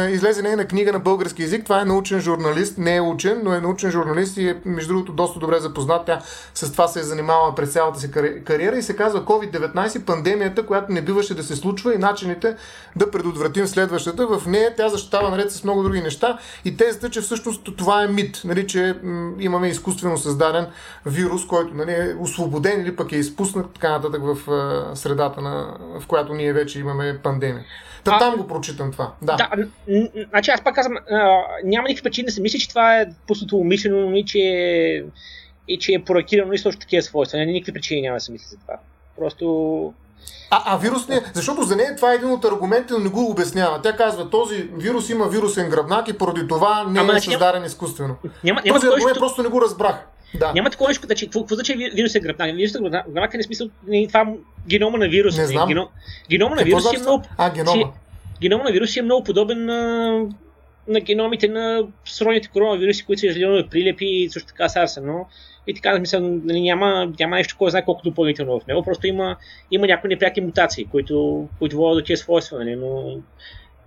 излезе 0.09 0.41
нейна 0.41 0.65
книга 0.65 0.91
на 0.91 0.99
български 0.99 1.41
язик, 1.41 1.63
това 1.63 1.81
е 1.81 1.85
научен 1.85 2.19
журналист, 2.19 2.77
не 2.77 2.95
е 2.95 3.01
учен, 3.01 3.41
но 3.43 3.53
е 3.53 3.59
научен 3.59 3.91
журналист 3.91 4.37
и 4.37 4.49
е 4.49 4.55
между 4.65 4.93
другото 4.93 5.13
доста 5.13 5.39
добре 5.39 5.59
запознат, 5.59 6.05
тя 6.05 6.21
с 6.53 6.71
това 6.71 6.87
се 6.87 6.99
е 6.99 7.03
занимавала 7.03 7.55
през 7.55 7.71
цялата 7.71 7.99
си 7.99 8.11
кариера 8.45 8.77
и 8.77 8.81
се 8.81 8.95
казва 8.95 9.25
COVID-19, 9.25 10.05
пандемията, 10.05 10.65
която 10.65 10.91
не 10.91 11.01
биваше 11.01 11.35
да 11.35 11.43
се 11.43 11.55
случва 11.55 11.95
и 11.95 11.97
начините 11.97 12.55
да 12.95 13.11
предотвратим 13.11 13.67
следващата. 13.67 14.27
В 14.27 14.47
нея 14.47 14.75
тя 14.77 14.89
защитава 14.89 15.29
наред 15.29 15.51
с 15.51 15.63
много 15.63 15.83
други 15.83 16.01
неща 16.01 16.37
и 16.65 16.77
тезата, 16.77 17.09
че 17.09 17.21
всъщност 17.21 17.69
това 17.77 18.03
е 18.03 18.07
мит, 18.07 18.41
нали, 18.45 18.67
че 18.67 18.95
имаме 19.39 19.67
изкуствено 19.67 20.17
създаден 20.17 20.67
вирус, 21.05 21.47
който 21.47 21.73
нали, 21.73 21.91
е 21.91 22.15
освободен 22.19 22.81
или 22.81 22.95
пък 22.95 23.11
е 23.11 23.17
изпуснат 23.17 23.73
така 23.73 23.89
нататък 23.89 24.21
в 24.23 24.37
средата, 24.95 25.41
на, 25.41 25.77
в 25.99 26.07
която 26.07 26.33
ние 26.33 26.53
вече 26.53 26.79
имаме 26.79 27.19
пандемия 27.23 27.52
време. 27.53 27.65
Та 28.03 28.11
а, 28.15 28.19
там 28.19 28.37
го 28.37 28.47
прочитам 28.47 28.91
това. 28.91 29.11
Да. 29.21 29.35
да 29.35 29.49
значи 30.29 30.51
аз 30.51 30.63
пак 30.63 30.75
казвам, 30.75 30.97
а, 31.11 31.41
няма 31.63 31.87
никаква 31.87 32.09
причина 32.09 32.25
да 32.25 32.31
се 32.31 32.41
мисли, 32.41 32.59
че 32.59 32.69
това 32.69 33.01
е 33.01 33.05
пуснато 33.27 33.57
умишлено 33.57 34.15
и 34.15 34.25
че, 34.25 34.39
и 35.67 35.79
че 35.79 35.93
е 35.93 36.03
проектирано 36.03 36.53
и 36.53 36.57
също 36.57 36.81
такива 36.81 37.01
свойства. 37.01 37.39
Не, 37.39 37.45
никакви 37.45 37.73
причини 37.73 38.01
няма 38.01 38.15
да 38.15 38.19
се 38.19 38.31
мисли 38.31 38.47
за 38.47 38.57
това. 38.57 38.73
Просто 39.17 39.93
а, 40.55 40.63
а 40.65 40.77
вирус 40.77 41.07
не, 41.07 41.21
защото 41.33 41.63
за 41.63 41.75
нея 41.75 41.95
това 41.95 42.11
е 42.11 42.15
един 42.15 42.31
от 42.31 42.45
аргументите, 42.45 42.93
но 42.93 42.99
не 42.99 43.09
го 43.09 43.29
обяснява. 43.29 43.81
Тя 43.81 43.95
казва, 43.95 44.29
този 44.29 44.69
вирус 44.73 45.09
има 45.09 45.27
вирусен 45.27 45.69
гръбнак 45.69 46.07
и 46.07 46.17
поради 46.17 46.47
това 46.47 46.85
не 46.89 46.99
Ама, 46.99 47.11
е 47.11 47.11
значи 47.11 47.29
създаден 47.29 47.61
няма, 47.61 47.65
изкуствено. 47.65 48.15
Няма, 48.43 48.61
няма 48.65 48.79
този 48.79 48.87
аргумент 48.87 49.17
просто 49.17 49.43
не 49.43 49.49
го 49.49 49.61
разбрах. 49.61 49.95
Да. 50.39 50.53
Няма 50.53 50.69
такова 50.69 50.87
нещо, 50.87 51.05
значи, 51.05 51.25
какво, 51.25 51.39
какво 51.39 51.55
значи 51.55 51.73
вирус 51.95 52.15
е 52.15 52.19
гръбнак? 52.19 52.55
Вирус 52.55 52.75
е 52.75 52.79
гръбнак 52.79 53.33
е 53.33 53.43
смисъл, 53.43 53.67
не, 53.87 54.07
това 54.07 54.33
генома 54.67 54.97
на 54.97 55.07
вируса. 55.07 55.41
Не 55.41 55.47
знам. 55.47 55.67
Геном, 55.67 55.87
генома 56.29 56.55
на 56.55 56.63
вируса 56.63 56.95
е 56.95 56.99
много... 56.99 57.23
А, 57.37 57.53
генома. 57.53 57.71
Си, 57.71 57.85
генома 58.41 58.63
на 58.63 58.71
вируса 58.71 58.99
е 58.99 59.03
много 59.03 59.23
подобен 59.23 59.65
на, 59.65 60.11
на 60.87 60.99
геномите 60.99 61.47
на 61.47 61.83
сродните 62.05 62.47
коронавируси, 62.47 63.05
които 63.05 63.19
са 63.19 63.27
излизали 63.27 63.59
от 63.59 63.69
прилепи 63.69 64.05
и 64.05 64.29
също 64.29 64.47
така 64.47 64.63
SARS, 64.63 65.01
но 65.01 65.25
и 65.67 65.73
така, 65.73 65.99
мисля, 65.99 66.19
нали, 66.19 66.61
няма, 66.61 67.13
няма 67.19 67.35
нещо, 67.35 67.55
кой 67.57 67.71
знае 67.71 67.85
колко 67.85 68.01
допълнително 68.03 68.59
в 68.59 68.67
него, 68.67 68.83
просто 68.83 69.07
има, 69.07 69.35
има 69.71 69.87
някои 69.87 70.09
непряки 70.09 70.41
мутации, 70.41 70.85
които, 70.85 71.47
които 71.59 71.77
водят 71.77 71.97
до 71.97 72.05
тия 72.05 72.17
свойства, 72.17 72.59
нали, 72.59 72.75
но 72.75 73.17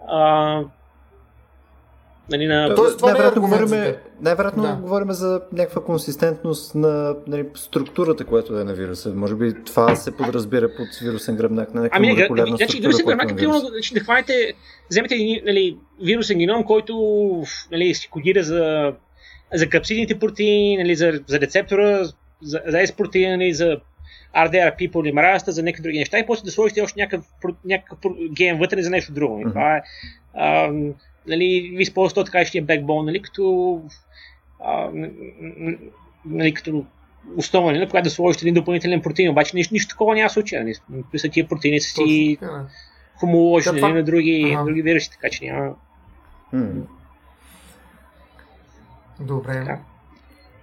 а, 0.08 0.60
Нали, 2.30 2.46
на... 2.46 2.74
Тоест, 2.74 2.98
това 2.98 3.10
най-вероятно, 3.10 3.42
не 3.42 3.56
е 3.56 3.58
говорим, 3.58 3.94
най-вероятно 4.20 4.62
да. 4.62 4.72
говорим 4.74 5.12
за 5.12 5.40
някаква 5.52 5.84
консистентност 5.84 6.74
на 6.74 7.16
нали, 7.26 7.46
структурата, 7.54 8.24
която 8.24 8.58
е 8.58 8.64
на 8.64 8.74
вируса. 8.74 9.14
Може 9.14 9.34
би 9.34 9.54
това 9.64 9.96
се 9.96 10.16
подразбира 10.16 10.68
под 10.76 10.88
вирусен 11.02 11.36
гръбнак 11.36 11.74
на 11.74 11.80
някаква 11.80 11.98
ами, 11.98 12.08
молекулярна 12.08 12.56
значи, 12.56 12.80
вирусен 12.80 13.06
гръбнак 13.06 13.30
е 13.30 13.36
примерно, 13.36 13.58
значи, 13.58 13.94
да 13.94 14.00
хванете, 14.00 14.54
вземете 14.90 15.42
нали, 15.44 15.78
вирусен 16.02 16.38
геном, 16.38 16.64
който 16.64 16.94
нали, 17.72 17.94
се 17.94 18.08
кодира 18.08 18.42
за, 18.42 18.92
за 19.54 19.68
капсидните 19.68 20.18
протеини, 20.18 20.76
нали, 20.76 20.96
за, 20.96 21.20
за 21.26 21.40
рецептора, 21.40 22.04
за, 22.42 22.60
за 22.66 22.76
S-протеин, 22.76 23.36
нали, 23.36 23.54
за 23.54 23.76
RDRP 24.36 24.90
полимеразата, 24.90 25.52
за 25.52 25.62
някакви 25.62 25.82
други 25.82 25.98
неща 25.98 26.18
и 26.18 26.26
после 26.26 26.44
да 26.44 26.50
сложите 26.50 26.80
още 26.80 27.00
някакъв, 27.00 27.26
някакъв 27.64 27.98
ген 28.32 28.58
вътре 28.58 28.82
за 28.82 28.90
нещо 28.90 29.12
друго. 29.12 29.38
Mm-hmm. 29.38 29.48
Това 29.48 29.76
е 29.76 29.82
а, 30.34 30.72
нали, 31.26 31.72
ви 31.76 31.82
използва 31.82 32.24
така 32.24 32.44
ще 32.44 32.58
е 32.58 32.62
бекбон, 32.62 33.06
нали, 33.06 33.22
като, 33.22 33.82
а, 34.64 34.90
нали, 36.24 36.54
като 36.54 36.84
основа, 37.36 37.72
нали, 37.72 37.88
която 37.88 38.06
да 38.06 38.10
сложите 38.10 38.44
един 38.44 38.54
допълнителен 38.54 39.02
протеин, 39.02 39.30
обаче 39.30 39.56
нищо, 39.56 39.74
нищо 39.74 39.88
такова 39.88 40.14
няма 40.14 40.30
случая. 40.30 40.64
Нали. 40.64 40.74
Са 41.16 41.28
тия 41.28 41.48
протеини 41.48 41.80
са 41.80 41.88
си 41.88 42.38
хомоложни 43.20 43.80
нали, 43.80 43.92
на 43.92 44.04
други, 44.04 44.52
ага. 44.56 44.64
други 44.64 44.82
вируси, 44.82 45.10
така 45.10 45.30
че 45.30 45.44
няма. 45.44 45.74
Добре. 49.20 49.64
Да. 49.64 49.78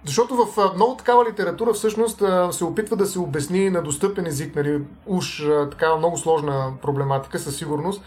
Защото 0.04 0.36
в 0.36 0.74
много 0.74 0.96
такава 0.96 1.24
литература 1.30 1.72
всъщност 1.72 2.22
се 2.50 2.64
опитва 2.64 2.96
да 2.96 3.06
се 3.06 3.18
обясни 3.18 3.70
на 3.70 3.82
достъпен 3.82 4.26
език, 4.26 4.56
нали, 4.56 4.80
уж 5.06 5.42
такава 5.70 5.96
много 5.96 6.18
сложна 6.18 6.72
проблематика 6.82 7.38
със 7.38 7.56
сигурност, 7.56 8.02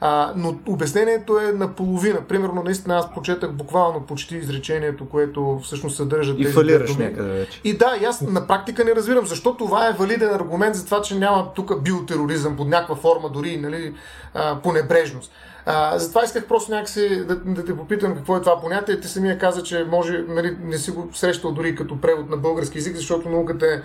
а, 0.00 0.32
но 0.36 0.54
обяснението 0.68 1.38
е 1.38 1.52
наполовина. 1.52 2.20
Примерно, 2.28 2.62
наистина 2.62 2.96
аз 2.96 3.14
прочетах 3.14 3.52
буквално 3.52 4.00
почти 4.00 4.36
изречението, 4.36 5.08
което 5.08 5.60
всъщност 5.64 5.96
съдържа 5.96 6.32
и 6.32 6.42
тези 6.42 6.54
фалираш 6.54 6.96
някъде 6.96 7.30
вече. 7.30 7.60
И 7.64 7.76
да, 7.76 7.96
и 8.02 8.04
аз 8.04 8.20
на 8.20 8.46
практика 8.46 8.84
не 8.84 8.94
разбирам 8.94 9.26
защо 9.26 9.56
това 9.56 9.88
е 9.88 9.92
валиден 9.92 10.34
аргумент 10.34 10.74
за 10.74 10.84
това, 10.84 11.02
че 11.02 11.18
няма 11.18 11.52
тук 11.54 11.82
биотероризъм 11.82 12.56
под 12.56 12.68
някаква 12.68 12.96
форма, 12.96 13.28
дори 13.28 13.56
нали, 13.56 13.94
а, 14.34 14.56
по 14.56 14.72
небрежност. 14.72 15.32
А, 15.66 15.98
затова 15.98 16.24
исках 16.24 16.46
просто 16.46 16.72
някакси 16.72 17.24
да, 17.24 17.36
да 17.36 17.64
те 17.64 17.76
попитам 17.76 18.14
какво 18.14 18.36
е 18.36 18.40
това 18.40 18.60
понятие. 18.60 19.00
Ти 19.00 19.08
самия 19.08 19.38
каза, 19.38 19.62
че 19.62 19.84
може, 19.90 20.24
нали, 20.28 20.56
не 20.62 20.78
си 20.78 20.90
го 20.90 21.08
срещал 21.14 21.52
дори 21.52 21.76
като 21.76 22.00
превод 22.00 22.30
на 22.30 22.36
български 22.36 22.78
язик, 22.78 22.96
защото 22.96 23.28
науката 23.28 23.66
е 23.66 23.80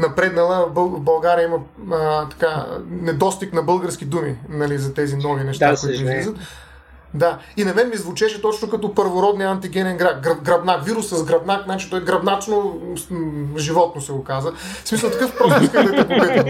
напреднала. 0.00 0.66
В 0.66 1.00
България 1.00 1.44
има 1.44 1.58
а, 1.92 2.28
така, 2.28 2.66
недостиг 2.90 3.52
на 3.52 3.62
български 3.62 4.04
думи 4.04 4.36
нали, 4.48 4.78
за 4.78 4.94
тези 4.94 5.16
нови 5.16 5.44
неща, 5.44 5.72
да, 5.72 5.80
които 5.80 5.94
излизат. 5.94 6.36
Да, 7.14 7.38
и 7.56 7.64
на 7.64 7.74
мен 7.74 7.88
ми 7.88 7.96
звучеше 7.96 8.42
точно 8.42 8.70
като 8.70 8.94
първородния 8.94 9.48
антигенен 9.48 9.96
граб, 9.96 10.22
граб, 10.22 10.42
грабнак. 10.42 10.84
Вирус 10.84 11.08
с 11.08 11.24
грабнак, 11.24 11.64
значи 11.64 11.90
той 11.90 11.98
е 11.98 12.02
грабначно 12.02 12.80
животно 13.56 14.00
се 14.00 14.12
оказа. 14.12 14.52
В 14.84 14.88
смисъл 14.88 15.10
такъв 15.10 15.36
просто 15.36 15.64
исках 15.64 15.86
да 15.86 15.92
те 15.92 16.08
попитам. 16.08 16.46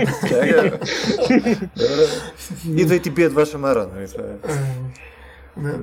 Идвай 2.76 2.98
ти 2.98 3.14
пият 3.14 3.32
ваша 3.32 3.58
мара. 3.58 3.88
Нали? 3.94 4.06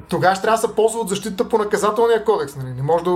Тогава 0.09 0.35
ще 0.35 0.41
трябва 0.41 0.61
да 0.61 0.67
се 0.67 0.75
ползва 0.75 0.99
от 0.99 1.09
защита 1.09 1.49
по 1.49 1.57
наказателния 1.57 2.23
кодекс. 2.23 2.55
Нали? 2.55 2.69
Не 2.69 2.81
може 2.81 3.03
да, 3.03 3.11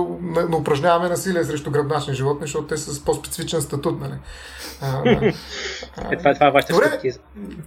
да 0.48 0.56
упражняваме 0.56 1.08
насилие 1.08 1.44
срещу 1.44 1.70
гръбначни 1.70 2.14
животни, 2.14 2.46
защото 2.46 2.66
те 2.66 2.76
са 2.76 2.94
с 2.94 3.04
по-специфичен 3.04 3.62
статут. 3.62 4.00
Нали? 4.00 4.14
А, 4.80 5.02
да. 5.02 5.10
е, 6.12 6.16
това, 6.18 6.34
това 6.34 6.46
е 6.46 6.50
вашата 6.50 6.72
добре, 6.74 7.00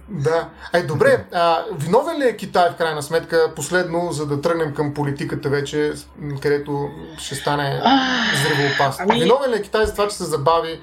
Да. 0.08 0.48
Ай, 0.72 0.86
добре, 0.86 1.24
а, 1.32 1.64
виновен 1.78 2.18
ли 2.18 2.24
е 2.24 2.36
Китай 2.36 2.70
в 2.70 2.76
крайна 2.76 3.02
сметка 3.02 3.52
последно, 3.56 4.12
за 4.12 4.26
да 4.26 4.40
тръгнем 4.40 4.74
към 4.74 4.94
политиката 4.94 5.48
вече, 5.48 5.92
където 6.42 6.88
ще 7.18 7.34
стане 7.34 7.82
здравеопасно? 8.40 9.06
Ами... 9.08 9.20
Виновен 9.20 9.50
ли 9.50 9.56
е 9.56 9.62
Китай 9.62 9.86
за 9.86 9.92
това, 9.92 10.08
че 10.08 10.16
се 10.16 10.24
забави 10.24 10.80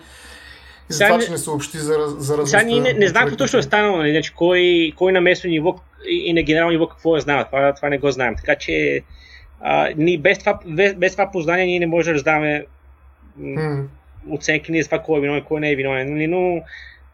и 0.89 0.93
за 0.93 1.05
това, 1.05 1.19
че 1.19 1.31
не 1.31 1.37
съобщи 1.37 1.77
за, 1.77 1.93
за 2.17 2.37
различна... 2.37 2.59
Сега 2.59 2.63
ние 2.63 2.79
не, 2.79 2.93
не 2.93 3.07
знам 3.07 3.23
какво 3.23 3.37
точно 3.37 3.59
е 3.59 3.63
станало, 3.63 3.97
нали? 3.97 4.11
Значи, 4.11 4.33
кой, 4.35 4.91
кой 4.97 5.11
на 5.11 5.21
местно 5.21 5.49
ниво 5.49 5.75
и 6.09 6.33
на 6.33 6.41
генерално 6.41 6.71
ниво 6.71 6.87
какво 6.87 7.17
е 7.17 7.19
знае. 7.19 7.45
Това, 7.45 7.73
това 7.73 7.89
не 7.89 7.97
го 7.97 8.11
знаем. 8.11 8.35
Така 8.35 8.55
че 8.55 9.01
а, 9.61 9.89
ние 9.97 10.17
без, 10.17 10.39
това, 10.39 10.59
без, 10.65 10.95
без 10.95 11.11
това 11.11 11.31
познание 11.31 11.65
ние 11.65 11.79
не 11.79 11.87
можем 11.87 12.11
да 12.11 12.15
раздаваме 12.15 12.65
mm. 13.39 13.85
оценки 14.29 14.71
ни 14.71 14.81
за 14.81 14.89
това 14.89 14.99
кой 14.99 15.17
е 15.17 15.21
виновен, 15.21 15.43
кой 15.43 15.59
не 15.59 15.71
е 15.71 15.75
виновен. 15.75 16.13
Нали? 16.13 16.27
Но 16.27 16.61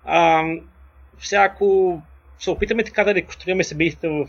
а, 0.05 0.43
сега 1.19 1.43
ако 1.43 2.01
се 2.39 2.51
опитаме 2.51 2.83
така 2.83 3.03
да 3.03 3.15
реконструираме 3.15 3.63
събитията 3.63 4.09
в 4.09 4.27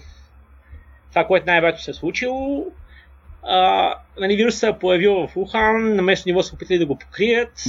това, 1.08 1.26
което 1.26 1.46
най-вероятно 1.46 1.82
се 1.82 1.90
е 1.90 1.94
случило, 1.94 2.66
а, 3.42 3.94
нали, 4.20 4.36
вирусът 4.36 4.60
се 4.60 4.68
е 4.68 4.78
появил 4.78 5.26
в 5.26 5.36
Ухан, 5.36 5.94
на 5.96 6.02
местно 6.02 6.30
ниво 6.30 6.42
са 6.42 6.54
опитали 6.54 6.78
да 6.78 6.86
го 6.86 6.98
покрият, 6.98 7.62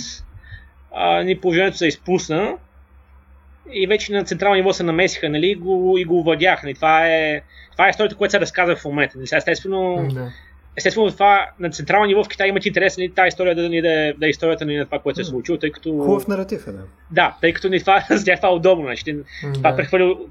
а, 0.92 1.24
ни 1.24 1.40
положението 1.40 1.78
се 1.78 1.88
изпусна 1.88 2.58
и 3.74 3.88
вече 3.88 4.14
на 4.14 4.24
централно 4.24 4.56
ниво 4.56 4.74
се 4.74 4.84
намесиха 4.84 5.30
нали, 5.30 5.56
го, 5.56 5.98
и 5.98 6.06
го 6.06 6.20
овладяха. 6.20 6.66
Нали. 6.66 6.76
Това, 6.76 7.08
е, 7.08 7.42
това 7.72 7.88
е 7.88 7.90
историята, 7.90 8.16
която 8.16 8.32
се 8.32 8.40
разказва 8.40 8.76
в 8.76 8.86
момента. 8.86 9.18
Нали. 9.18 9.28
Естествено, 9.32 10.08
да. 10.14 10.32
естествено 10.78 11.12
това 11.12 11.50
на 11.60 11.70
централно 11.70 12.06
ниво 12.06 12.24
в 12.24 12.28
Китай 12.28 12.50
имат 12.50 12.66
интерес 12.66 12.98
нали, 12.98 13.14
тази 13.14 13.28
история 13.28 13.56
да, 13.56 13.62
да, 13.62 13.70
да, 13.70 14.14
да 14.18 14.26
е 14.26 14.30
историята 14.30 14.66
нали, 14.66 14.78
на 14.78 14.86
това, 14.86 15.00
което 15.00 15.16
се 15.16 15.22
е 15.22 15.26
случило, 15.26 15.58
тъй 15.58 15.72
като... 15.72 15.90
Хубав 15.90 16.28
наратив 16.28 16.68
е, 16.68 16.72
да. 16.72 16.84
Да, 17.12 17.38
тъй 17.42 17.54
като 17.54 17.70
нали, 17.70 17.80
това, 17.80 18.06
за 18.10 18.26
тях 18.26 18.40
това 18.40 18.50
е 18.50 18.54
удобно. 18.54 18.86
Нали. 18.86 18.98
Да. 19.44 19.54
Това 19.54 19.76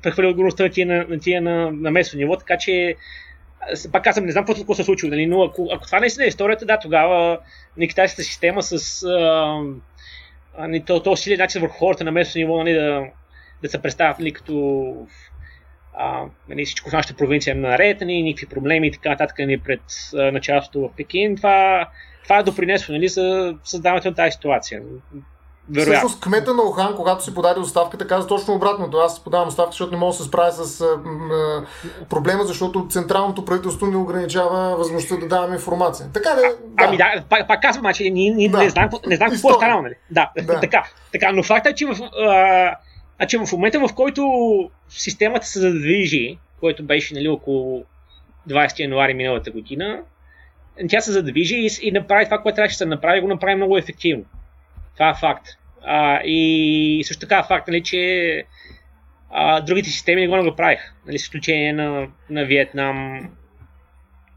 прехвърля 0.02 0.28
отговорността 0.28 0.62
на 0.62 0.70
тия 0.70 0.86
на, 0.86 1.04
на, 1.08 1.18
тия 1.18 1.42
на, 1.42 1.70
на 1.70 1.90
местно 1.90 2.18
ниво, 2.18 2.36
така 2.36 2.58
че 2.58 2.96
пак 3.92 4.04
казвам, 4.04 4.26
не 4.26 4.32
знам 4.32 4.44
какво 4.44 4.74
се 4.74 4.84
случва, 4.84 5.08
нали, 5.08 5.26
но 5.26 5.42
ако, 5.42 5.68
ако 5.72 5.86
това 5.86 6.00
наистина 6.00 6.24
е 6.24 6.28
историята, 6.28 6.66
да, 6.66 6.78
тогава 6.78 7.38
нали, 7.76 7.88
китайската 7.88 8.22
система 8.22 8.62
с 8.62 9.02
а, 9.02 9.60
а, 10.58 10.80
то, 10.86 11.02
то 11.02 11.12
усилие 11.12 11.36
начин 11.38 11.60
върху 11.60 11.78
хората 11.78 12.04
на 12.04 12.12
местно 12.12 12.38
ниво 12.38 12.58
нали, 12.58 12.72
да, 12.72 13.06
да 13.62 13.68
се 13.68 13.82
представят 13.82 14.18
нали, 14.18 14.32
като 14.32 14.94
а, 15.98 16.24
нали, 16.48 16.64
всичко 16.64 16.90
в 16.90 16.92
нашата 16.92 17.14
провинция 17.14 17.52
е 17.52 17.54
наред, 17.54 18.00
нали, 18.00 18.22
никакви 18.22 18.46
проблеми 18.46 18.86
и 18.86 18.92
така 18.92 19.08
нататък 19.08 19.38
нали, 19.38 19.60
пред 19.60 19.80
а, 20.14 20.32
началството 20.32 20.80
в 20.80 20.96
Пекин. 20.96 21.36
Това, 21.36 21.88
това 22.22 22.38
е 22.38 22.42
допринесло 22.42 22.92
нали, 22.92 23.08
за 23.08 23.54
създаването 23.64 24.08
на 24.08 24.14
тази 24.14 24.32
ситуация. 24.32 24.82
Вероятно. 25.70 26.08
Всъщност 26.08 26.24
кмета 26.24 26.54
на 26.54 26.62
Охан, 26.62 26.96
когато 26.96 27.24
си 27.24 27.34
подаде 27.34 27.60
оставката, 27.60 28.06
каза 28.06 28.26
точно 28.26 28.54
обратното. 28.54 28.96
Аз 28.96 29.24
подавам 29.24 29.48
оставка, 29.48 29.70
защото 29.70 29.92
не 29.92 29.98
мога 29.98 30.12
да 30.12 30.16
се 30.16 30.24
справя 30.24 30.52
с 30.52 30.80
а, 30.80 30.84
а, 30.84 31.64
проблема, 32.08 32.44
защото 32.44 32.86
централното 32.88 33.44
правителство 33.44 33.86
не 33.86 33.96
ограничава 33.96 34.76
възможността 34.76 35.16
да 35.16 35.28
даваме 35.28 35.54
информация. 35.54 36.06
Така 36.14 36.30
да. 36.30 36.40
да. 36.40 36.54
Ами 36.78 36.96
да, 36.96 37.22
пак, 37.28 37.48
пак 37.48 37.62
казвам, 37.62 37.82
че 37.82 37.86
значи, 37.86 38.10
ние, 38.10 38.30
ние 38.30 38.48
да. 38.48 38.58
не 38.58 38.70
знам, 38.70 38.88
не 39.06 39.16
знам 39.16 39.30
какво 39.30 39.50
е 39.50 39.52
станало. 39.52 39.82
Нали? 39.82 39.94
Да, 40.10 40.30
да. 40.42 40.60
така, 40.60 40.84
така, 41.12 41.32
но 41.32 41.42
факта 41.42 41.68
е, 41.68 41.74
че 41.74 41.86
в, 41.86 42.02
а, 42.02 42.76
че 43.26 43.38
в 43.38 43.52
момента, 43.52 43.80
в 43.80 43.94
който 43.94 44.70
системата 44.88 45.46
се 45.46 45.60
задвижи 45.60 46.38
което 46.60 46.84
беше 46.84 47.14
нали, 47.14 47.28
около 47.28 47.84
20 48.48 48.78
януари 48.78 49.14
миналата 49.14 49.50
година, 49.50 50.02
тя 50.88 51.00
се 51.00 51.12
задвижи 51.12 51.56
и, 51.56 51.68
и 51.82 51.92
направи 51.92 52.24
това, 52.24 52.38
което 52.38 52.56
трябваше 52.56 52.74
да 52.74 52.78
се 52.78 52.86
направи, 52.86 53.20
го 53.20 53.28
направи 53.28 53.54
много 53.54 53.78
ефективно. 53.78 54.24
Това 54.94 55.10
е 55.10 55.14
факт. 55.14 55.46
А, 55.82 56.20
и 56.24 57.02
също 57.04 57.20
така 57.20 57.38
е 57.38 57.48
факт, 57.48 57.68
нали, 57.68 57.82
че 57.82 58.44
а, 59.30 59.60
другите 59.60 59.90
системи 59.90 60.20
не 60.20 60.28
го 60.28 60.36
не 60.36 60.50
го 60.50 60.56
правиха. 60.56 60.92
Нали, 61.06 61.18
с 61.18 61.22
изключение 61.22 61.72
на, 61.72 62.08
на 62.30 62.44
Виетнам, 62.44 63.28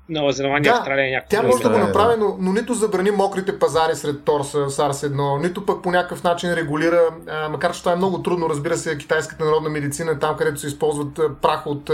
Нова 0.09 0.31
Зеландия, 0.31 0.73
да, 0.73 0.79
Австралия 0.79 1.11
някакво. 1.11 1.29
Тя 1.29 1.41
може 1.47 1.63
да 1.63 1.69
го 1.69 1.77
направи, 1.77 2.15
но, 2.19 2.35
но 2.39 2.53
нито 2.53 2.73
забрани 2.73 3.11
мокрите 3.11 3.59
пазари 3.59 3.95
сред 3.95 4.23
торса 4.23 4.57
SARS-1, 4.57 5.41
нито 5.41 5.65
пък 5.65 5.83
по 5.83 5.91
някакъв 5.91 6.23
начин 6.23 6.53
регулира, 6.53 7.01
а, 7.27 7.49
макар 7.49 7.73
че 7.73 7.79
това 7.79 7.91
е 7.91 7.95
много 7.95 8.23
трудно, 8.23 8.49
разбира 8.49 8.77
се, 8.77 8.97
китайската 8.97 9.45
народна 9.45 9.69
медицина, 9.69 10.19
там 10.19 10.37
където 10.37 10.59
се 10.59 10.67
използват 10.67 11.19
прах 11.41 11.67
от 11.67 11.91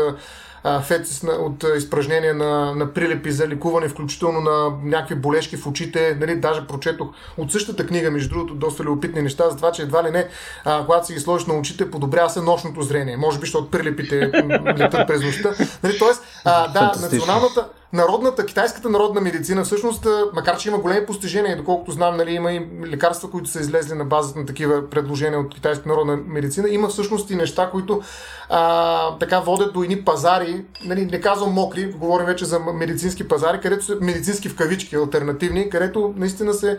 фетис 0.84 1.24
от 1.24 1.66
изпражнения 1.78 2.34
на, 2.34 2.76
на 2.76 2.94
прилепи 2.94 3.32
за 3.32 3.48
лекуване, 3.48 3.90
включително 3.90 4.42
на 4.42 4.72
някакви 4.84 5.16
болешки 5.16 5.58
в 5.58 5.68
очите. 5.68 6.18
Нали, 6.20 6.36
даже 6.36 6.68
прочетох 6.68 7.08
от 7.38 7.52
същата 7.52 7.86
книга, 7.86 8.12
между 8.12 8.30
другото, 8.30 8.56
доста 8.56 8.84
любопитни 8.84 9.22
неща, 9.22 9.50
за 9.50 9.56
това, 9.56 9.72
че 9.72 9.82
едва 9.82 10.04
ли 10.04 10.12
не, 10.12 10.28
а, 10.66 10.86
когато 10.86 11.08
си 11.08 11.14
ги 11.14 11.20
сложиш 11.20 11.48
на 11.48 11.54
очите, 11.54 11.92
подобрява 11.92 12.30
се 12.30 12.42
нощното 12.42 12.82
зрение. 12.82 13.18
Може 13.18 13.40
би, 13.40 13.46
защото 13.46 13.72
прилепите 13.72 14.32
летат 14.78 15.08
през 15.08 15.24
нощта. 15.24 15.54
Нали, 15.84 15.98
тоест, 16.00 16.24
а, 16.46 16.68
да, 16.68 16.94
националната, 17.02 17.66
народната, 17.94 18.46
китайската 18.46 18.90
народна 18.90 19.22
медицина, 19.22 19.64
всъщност, 19.64 20.08
макар 20.34 20.58
че 20.58 20.70
има 20.70 20.78
големи 20.78 21.06
постижения, 21.06 21.58
доколкото 21.58 21.92
знам, 21.92 22.18
нали, 22.18 22.32
има 22.32 22.52
и 22.52 22.68
лекарства, 22.86 23.32
които 23.32 23.50
са 23.50 23.60
излезли 23.60 23.94
на 23.94 24.06
базата 24.06 24.40
на 24.40 24.46
такива 24.46 24.90
предложения 24.90 25.40
от 25.40 25.54
китайската 25.54 25.90
народна 25.90 26.20
медицина, 26.28 26.70
има 26.70 26.88
всъщност 26.88 27.30
и 27.30 27.36
неща, 27.36 27.70
които 27.72 28.02
а, 28.50 29.18
така 29.18 29.40
водят 29.40 29.74
до 29.74 29.84
едни 29.84 30.06
пазари, 30.06 30.66
нали, 30.86 31.06
не 31.06 31.22
казвам 31.22 31.54
мокри, 31.54 31.92
говорим 31.92 32.26
вече 32.26 32.46
за 32.46 32.60
медицински 32.60 33.28
пазари, 33.28 33.60
където 33.60 33.86
са 33.86 33.98
медицински 34.02 34.50
в 34.50 34.56
кавички, 34.56 34.96
альтернативни, 34.96 35.70
където 35.70 36.14
наистина 36.18 36.54
се 36.54 36.78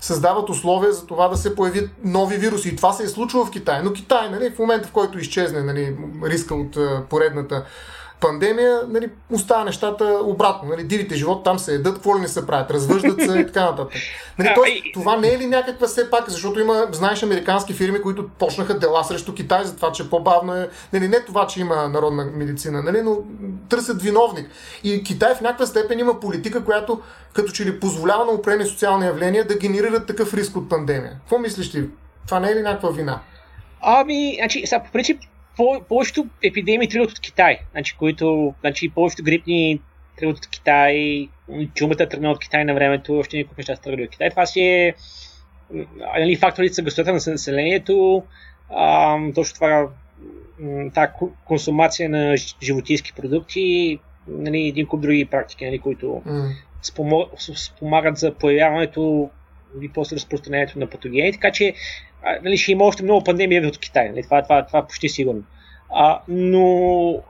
създават 0.00 0.48
условия 0.48 0.92
за 0.92 1.06
това 1.06 1.28
да 1.28 1.36
се 1.36 1.54
появят 1.54 1.90
нови 2.04 2.36
вируси. 2.36 2.68
И 2.68 2.76
това 2.76 2.92
се 2.92 3.02
е 3.02 3.08
случило 3.08 3.44
в 3.44 3.50
Китай. 3.50 3.80
Но 3.84 3.92
Китай, 3.92 4.30
нали, 4.30 4.50
в 4.50 4.58
момента 4.58 4.88
в 4.88 4.92
който 4.92 5.18
изчезне 5.18 5.62
нали, 5.62 5.96
риска 6.24 6.54
от 6.54 6.78
поредната 7.08 7.64
пандемия, 8.20 8.80
нали, 8.88 9.10
остава 9.32 9.64
нещата 9.64 10.20
обратно. 10.24 10.68
Нали, 10.68 10.84
дивите 10.84 11.14
живот 11.14 11.44
там 11.44 11.58
се 11.58 11.74
едат, 11.74 11.94
какво 11.94 12.16
ли 12.16 12.20
не 12.20 12.28
се 12.28 12.46
правят, 12.46 12.70
развъждат 12.70 13.22
се 13.22 13.38
и 13.38 13.46
така 13.46 13.64
нататък. 13.64 13.92
Нали, 14.38 14.52
тоест, 14.54 14.82
това 14.94 15.16
не 15.16 15.28
е 15.28 15.38
ли 15.38 15.46
някаква 15.46 15.86
все 15.86 16.10
пак, 16.10 16.30
защото 16.30 16.60
има, 16.60 16.86
знаеш, 16.92 17.22
американски 17.22 17.72
фирми, 17.72 18.02
които 18.02 18.28
почнаха 18.28 18.78
дела 18.78 19.04
срещу 19.04 19.34
Китай 19.34 19.64
за 19.64 19.76
това, 19.76 19.92
че 19.92 20.10
по-бавно 20.10 20.54
е. 20.54 20.68
Нали, 20.92 21.08
не 21.08 21.24
това, 21.24 21.46
че 21.46 21.60
има 21.60 21.88
народна 21.88 22.24
медицина, 22.24 22.82
нали, 22.82 23.02
но 23.02 23.18
търсят 23.68 24.02
виновник. 24.02 24.50
И 24.84 25.04
Китай 25.04 25.34
в 25.34 25.40
някаква 25.40 25.66
степен 25.66 25.98
има 25.98 26.20
политика, 26.20 26.64
която 26.64 27.00
като 27.32 27.52
че 27.52 27.64
ли 27.64 27.80
позволява 27.80 28.24
на 28.24 28.32
определени 28.32 28.68
социални 28.68 29.06
явления 29.06 29.46
да 29.46 29.58
генерират 29.58 30.06
такъв 30.06 30.34
риск 30.34 30.56
от 30.56 30.68
пандемия. 30.68 31.12
Какво 31.20 31.38
мислиш 31.38 31.70
ти? 31.70 31.84
Това 32.26 32.40
не 32.40 32.50
е 32.50 32.54
ли 32.54 32.62
някаква 32.62 32.90
вина? 32.90 33.20
Ами, 33.80 34.36
значи, 34.40 34.62
сега, 34.66 34.82
по 34.82 34.92
принцип, 34.92 35.20
по- 35.58 35.82
повечето 35.88 36.26
епидемии 36.42 36.88
тръгват 36.88 37.10
от 37.10 37.20
Китай. 37.20 37.58
Значи, 37.72 37.96
които, 37.96 38.54
значи, 38.60 38.88
повечето 38.88 39.22
грипни 39.22 39.80
тръгват 40.16 40.38
от 40.38 40.46
Китай, 40.50 41.28
чумата 41.74 41.96
тръгна 41.96 42.30
от 42.30 42.38
Китай 42.38 42.64
на 42.64 42.74
времето, 42.74 43.18
още 43.18 43.36
няколко 43.36 43.54
неща 43.58 43.76
са 43.76 43.82
тръгнали 43.82 44.04
от 44.04 44.10
Китай. 44.10 44.30
Това 44.30 44.46
си 44.46 44.60
е 44.60 44.94
нали, 46.18 46.36
факторите 46.36 46.74
са 46.74 46.82
гъстота 46.82 47.12
на 47.12 47.20
населението, 47.26 48.22
а, 48.70 49.18
точно 49.34 49.54
това 49.54 49.88
та 50.94 51.12
консумация 51.44 52.10
на 52.10 52.36
животински 52.62 53.12
продукти, 53.12 53.98
нали, 54.28 54.60
един 54.60 54.86
куп 54.86 55.00
други 55.00 55.24
практики, 55.24 55.64
нали, 55.64 55.78
които 55.78 56.22
mm. 56.26 56.54
спомагат 57.56 58.16
за 58.16 58.34
появяването 58.34 59.30
и 59.82 59.92
после 59.92 60.16
разпространението 60.16 60.78
на 60.78 60.86
патогени. 60.86 61.32
Така 61.32 61.52
че 61.52 61.74
а, 62.24 62.38
нали, 62.42 62.56
ще 62.56 62.72
има 62.72 62.84
още 62.84 63.02
много 63.02 63.24
пандемии 63.24 63.66
от 63.66 63.78
Китай. 63.78 64.08
Нали, 64.08 64.22
това, 64.22 64.42
това, 64.42 64.66
това 64.66 64.78
е 64.78 64.86
почти 64.86 65.08
сигурно. 65.08 65.42
А, 65.90 66.20
но 66.28 67.22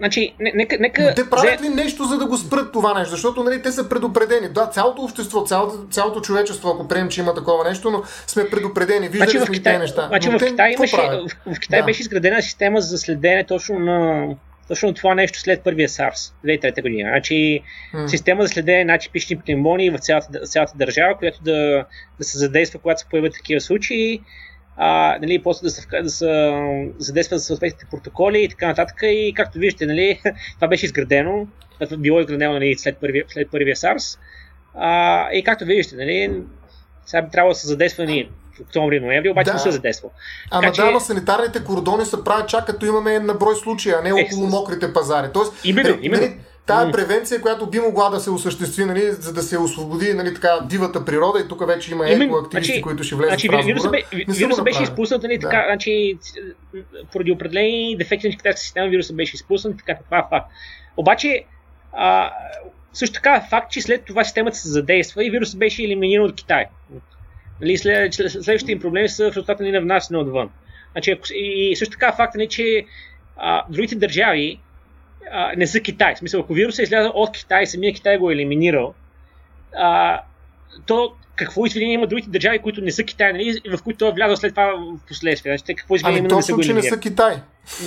Значи, 0.00 0.34
нека, 0.40 0.76
нека... 0.80 1.02
Но 1.02 1.14
те 1.14 1.30
правят 1.30 1.62
ли 1.62 1.68
нещо, 1.68 2.04
за 2.04 2.18
да 2.18 2.26
го 2.26 2.36
спрат 2.36 2.72
това 2.72 2.98
нещо? 2.98 3.10
Защото 3.10 3.44
нали, 3.44 3.62
те 3.62 3.72
са 3.72 3.88
предупредени. 3.88 4.48
Да, 4.48 4.66
цялото 4.66 5.02
общество, 5.02 5.44
цялото, 5.44 5.86
цялото 5.90 6.20
човечество, 6.20 6.68
ако 6.68 6.88
приемем, 6.88 7.10
че 7.10 7.20
има 7.20 7.34
такова 7.34 7.64
нещо, 7.64 7.90
но 7.90 8.02
сме 8.26 8.50
предупредени. 8.50 9.08
Виждали 9.08 9.30
значи, 9.30 9.46
сме 9.46 9.54
Китай, 9.54 9.72
тези 9.72 9.82
неща. 9.82 10.06
Значи, 10.08 10.30
в, 10.30 10.38
те, 10.38 10.46
Китай 10.46 10.72
имаше, 10.72 10.96
в, 10.96 11.54
в 11.54 11.60
Китай 11.60 11.80
да. 11.80 11.86
беше 11.86 12.00
изградена 12.00 12.42
система 12.42 12.80
за 12.80 12.98
следене 12.98 13.44
точно 13.46 13.78
на 13.78 14.28
точно 14.70 14.94
това 14.94 15.14
нещо 15.14 15.38
след 15.38 15.62
първия 15.64 15.88
SARS, 15.88 16.32
2003 16.44 16.82
година. 16.82 17.10
Значи, 17.10 17.60
hmm. 17.94 18.06
система 18.06 18.42
за 18.42 18.48
следене 18.48 18.84
на 18.84 18.98
типични 18.98 19.38
пневмонии 19.38 19.90
в 19.90 19.98
цялата, 19.98 20.40
цялата 20.40 20.72
държава, 20.76 21.16
която 21.18 21.42
да, 21.42 21.86
да 22.18 22.24
се 22.24 22.38
задейства, 22.38 22.78
когато 22.78 23.00
се 23.00 23.06
появят 23.10 23.32
такива 23.32 23.60
случаи, 23.60 24.20
а, 24.76 25.18
нали, 25.20 25.42
после 25.42 25.64
да 25.64 25.70
се, 25.70 25.86
да 26.02 26.10
се 26.10 26.52
задейства 26.98 27.38
за 27.38 27.44
съответните 27.44 27.86
протоколи 27.90 28.42
и 28.42 28.48
така 28.48 28.66
нататък. 28.66 28.96
И 29.02 29.32
както 29.36 29.58
виждате, 29.58 29.86
нали, 29.86 30.20
това 30.54 30.68
беше 30.68 30.86
изградено, 30.86 31.46
било 31.98 32.20
изградено 32.20 32.52
нали, 32.52 32.74
след, 32.78 32.96
първия, 32.98 33.24
след 33.28 33.50
първия 33.50 33.76
SARS. 33.76 34.18
А, 34.74 35.32
и 35.32 35.44
както 35.44 35.64
виждате, 35.64 35.96
нали, 35.96 36.42
сега 37.06 37.22
би 37.22 37.30
трябвало 37.30 37.52
да 37.52 37.58
са 37.58 37.66
задействани 37.66 38.30
октомври, 38.62 39.00
ноември, 39.00 39.30
обаче 39.30 39.50
да. 39.50 39.52
не 39.52 39.58
се 39.58 39.70
задейства. 39.70 40.08
Ама 40.50 40.72
така, 40.72 40.92
да, 40.92 40.98
че... 40.98 41.04
санитарните 41.04 41.64
кордони 41.64 42.04
се 42.04 42.24
правят 42.24 42.48
чак 42.48 42.66
като 42.66 42.86
имаме 42.86 43.18
на 43.18 43.34
брой 43.34 43.56
случая, 43.56 43.96
а 43.98 44.02
не 44.02 44.08
е, 44.08 44.12
около 44.12 44.46
мокрите 44.46 44.92
пазари. 44.92 45.26
Тоест, 45.34 45.52
именно, 45.64 45.90
нали, 45.90 45.98
именно. 46.02 46.22
Нали, 46.22 46.36
тая 46.66 46.92
превенция, 46.92 47.40
която 47.40 47.66
би 47.66 47.80
могла 47.80 48.10
да 48.10 48.20
се 48.20 48.30
осъществи, 48.30 48.84
нали, 48.84 49.12
за 49.12 49.32
да 49.32 49.42
се 49.42 49.58
освободи 49.58 50.14
нали, 50.14 50.34
така, 50.34 50.58
дивата 50.64 51.04
природа 51.04 51.40
и 51.40 51.48
тук 51.48 51.66
вече 51.66 51.92
има 51.92 52.10
екоактивисти, 52.10 52.72
значи, 52.72 52.82
които 52.82 53.04
ще 53.04 53.14
влезат 53.14 53.30
значи, 53.30 53.48
в 53.48 53.52
разговора. 53.52 54.02
Вирусът 54.28 54.64
беше 54.64 54.82
изпуснат, 54.82 55.22
нали, 55.22 55.38
да. 55.38 55.48
така, 55.48 55.64
значи, 55.68 56.18
поради 57.12 57.32
определени 57.32 57.96
дефекти 57.98 58.28
на 58.28 58.36
китайската 58.36 58.62
система, 58.62 58.88
вирусът 58.88 59.16
беше 59.16 59.34
изпуснат, 59.34 59.78
така, 59.78 60.00
това 60.04 60.18
е 60.18 60.24
факт. 60.30 60.50
Обаче, 60.96 61.44
а, 61.92 62.32
също 62.92 63.14
така 63.14 63.34
е 63.34 63.48
факт, 63.50 63.72
че 63.72 63.80
след 63.80 64.04
това 64.04 64.24
системата 64.24 64.56
се 64.56 64.68
задейства 64.68 65.24
и 65.24 65.30
вирусът 65.30 65.58
беше 65.58 65.82
елиминиран 65.82 66.24
от 66.24 66.34
Китай. 66.34 66.66
Нали, 67.60 67.78
след, 67.78 68.14
следващите 68.14 68.72
им 68.72 68.80
проблеми 68.80 69.08
са 69.08 69.24
в 69.24 69.28
резултат 69.28 69.60
на 69.60 69.80
внасяне 69.80 70.18
отвън. 70.18 70.50
Значи, 70.92 71.18
и 71.34 71.76
също 71.76 71.92
така 71.92 72.12
факт 72.12 72.34
е, 72.38 72.46
че 72.48 72.84
а, 73.36 73.64
другите 73.68 73.94
държави 73.94 74.60
а, 75.30 75.52
не 75.56 75.66
са 75.66 75.80
Китай. 75.80 76.14
В 76.14 76.18
смисъл, 76.18 76.40
ако 76.40 76.54
вирусът 76.54 76.78
е 76.78 76.82
излязъл 76.82 77.12
от 77.14 77.32
Китай, 77.32 77.66
самия 77.66 77.94
Китай 77.94 78.18
го 78.18 78.30
е 78.30 78.34
елиминирал, 78.34 78.94
а, 79.76 80.20
то 80.86 81.12
какво 81.36 81.66
извинение 81.66 81.94
има 81.94 82.06
другите 82.06 82.30
държави, 82.30 82.58
които 82.58 82.80
не 82.80 82.90
са 82.90 83.04
Китай, 83.04 83.32
нали, 83.32 83.60
в 83.76 83.82
които 83.82 83.98
той 83.98 84.08
е 84.08 84.12
влязъл 84.12 84.36
след 84.36 84.52
това 84.52 84.66
в 84.66 85.06
последствие. 85.08 85.56
Значи, 85.56 85.74
какво 85.74 85.94
извинение 85.94 86.20
ами, 86.20 86.28
точно, 86.28 86.56
да 86.56 86.62
са 86.62 86.68
че 86.68 86.74
не 86.74 86.82
са 86.82 87.00
Китай. 87.00 87.36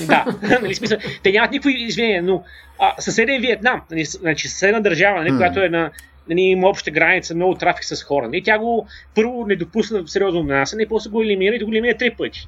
Да, 0.08 0.26
нали, 0.62 0.76
смисъл, 0.76 0.98
те 1.24 1.32
нямат 1.32 1.52
никакви 1.52 1.84
извинения, 1.84 2.24
но 2.24 2.44
а, 2.80 3.02
съседен 3.02 3.42
Виетнам, 3.42 3.82
нали, 3.92 4.06
значи 4.06 4.48
съседна 4.48 4.82
държава, 4.82 5.20
нали, 5.20 5.32
mm. 5.32 5.38
която 5.38 5.60
е 5.60 5.70
на 5.70 5.92
нали, 6.30 6.42
има 6.42 6.70
обща 6.70 6.92
граница, 6.92 7.36
много 7.36 7.56
трафик 7.56 7.86
с 7.86 8.04
хора. 8.04 8.28
Нали, 8.28 8.44
тя 8.44 8.60
го 8.60 8.88
първо 9.16 9.46
не 9.48 9.56
допусна 9.56 10.08
сериозно 10.08 10.44
нанасене, 10.44 10.84
и 10.84 10.88
после 10.88 11.10
го 11.10 11.22
елиминира 11.22 11.56
и 11.56 11.60
го 11.60 11.72
елиминира 11.72 11.98
три 11.98 12.12
пъти. 12.12 12.48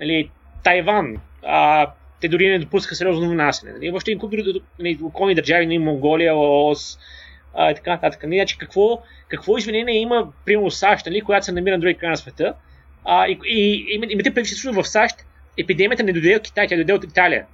Нали, 0.00 0.30
Тайван, 0.64 1.16
а, 1.42 1.90
те 2.20 2.28
дори 2.28 2.48
не 2.48 2.58
допускаха 2.58 2.94
сериозно 2.94 3.30
внасяне. 3.30 3.72
Нали? 3.72 3.90
Въобще 3.90 4.10
и 4.10 4.16
други 4.16 4.62
нали, 4.78 4.98
околни 5.02 5.34
държави, 5.34 5.66
нали, 5.66 5.78
Монголия, 5.78 6.34
Лаос 6.34 6.98
а, 7.54 7.70
и 7.70 7.74
така 7.74 7.90
нататък. 7.90 8.22
Нали? 8.22 8.36
Значи, 8.36 8.58
какво, 8.58 9.02
какво 9.28 9.58
извинение 9.58 10.00
има, 10.00 10.32
примерно 10.44 10.70
САЩ, 10.70 11.06
нали, 11.06 11.20
която 11.20 11.46
се 11.46 11.52
намира 11.52 11.74
на 11.74 11.80
други 11.80 11.94
края 11.94 12.10
на 12.10 12.16
света, 12.16 12.54
а, 13.04 13.28
и, 13.28 13.38
и, 13.44 13.86
и, 13.88 13.94
имате 13.94 14.34
предвид, 14.34 14.58
че 14.58 14.70
в 14.70 14.84
САЩ 14.84 15.16
епидемията 15.58 16.02
не 16.02 16.12
дойде 16.12 16.36
от 16.36 16.42
Китай, 16.42 16.66
тя 16.66 16.76
дойде 16.76 16.92
от 16.92 17.04
Италия. 17.04 17.46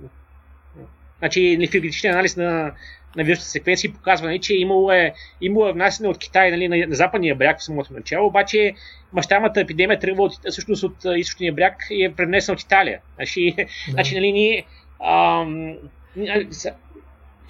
Значи, 1.22 1.56
нали, 1.56 1.90
анализ 2.04 2.36
на, 2.36 2.72
на 3.16 3.24
вирусната 3.24 3.50
секвенция 3.50 3.92
показва, 3.92 4.26
нали, 4.26 4.38
че 4.38 4.54
имало 4.54 4.92
е, 4.92 5.14
имало 5.40 5.68
е 5.68 5.72
внасяне 5.72 6.08
от 6.08 6.18
Китай 6.18 6.50
нали, 6.50 6.68
на, 6.68 6.86
на 6.88 6.94
западния 6.94 7.34
бряг 7.34 7.58
в 7.58 7.64
самото 7.64 7.92
начало, 7.92 8.26
обаче 8.26 8.74
мащабната 9.12 9.60
епидемия 9.60 9.98
тръгва 9.98 10.22
от, 10.22 10.32
всъщност 10.50 10.82
от 10.82 10.96
източния 11.16 11.52
бряг 11.52 11.74
и 11.90 12.04
е 12.04 12.12
пренесена 12.12 12.54
от 12.54 12.60
Италия. 12.60 13.00
Значи, 13.16 13.54
да. 13.56 13.64
значи 13.92 14.14
нали, 14.14 14.32
ние... 14.32 14.66
Ам, 15.04 15.74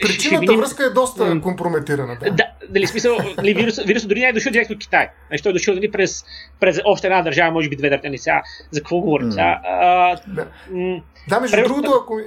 Причината 0.00 0.40
видим... 0.40 0.58
връзка 0.58 0.84
е 0.84 0.90
доста 0.90 1.40
компрометирана. 1.40 2.16
Да, 2.22 2.30
да 2.30 2.44
дали 2.68 2.86
смисъл, 2.86 3.18
нали, 3.36 3.54
вирусът 3.54 3.86
вирус 3.86 4.06
дори 4.06 4.20
не 4.20 4.26
е 4.26 4.32
дошъл 4.32 4.52
директно 4.52 4.74
от 4.74 4.80
Китай. 4.80 5.08
Значи 5.28 5.42
той 5.42 5.50
е 5.50 5.52
дошъл 5.52 5.74
нали, 5.74 5.90
през, 5.90 6.24
през 6.60 6.80
още 6.84 7.06
една 7.06 7.22
държава, 7.22 7.52
може 7.52 7.68
би 7.68 7.76
две 7.76 7.90
държави. 7.90 8.18
Сега, 8.18 8.42
за 8.70 8.80
какво 8.80 9.00
говорим? 9.00 9.28
Mm. 9.28 9.30
Сега, 9.30 9.60
а, 9.64 10.16
да. 10.26 10.46
М- 10.70 11.00
да, 11.28 11.40
между 11.40 11.56
другото, 11.62 11.90
ако, 12.02 12.20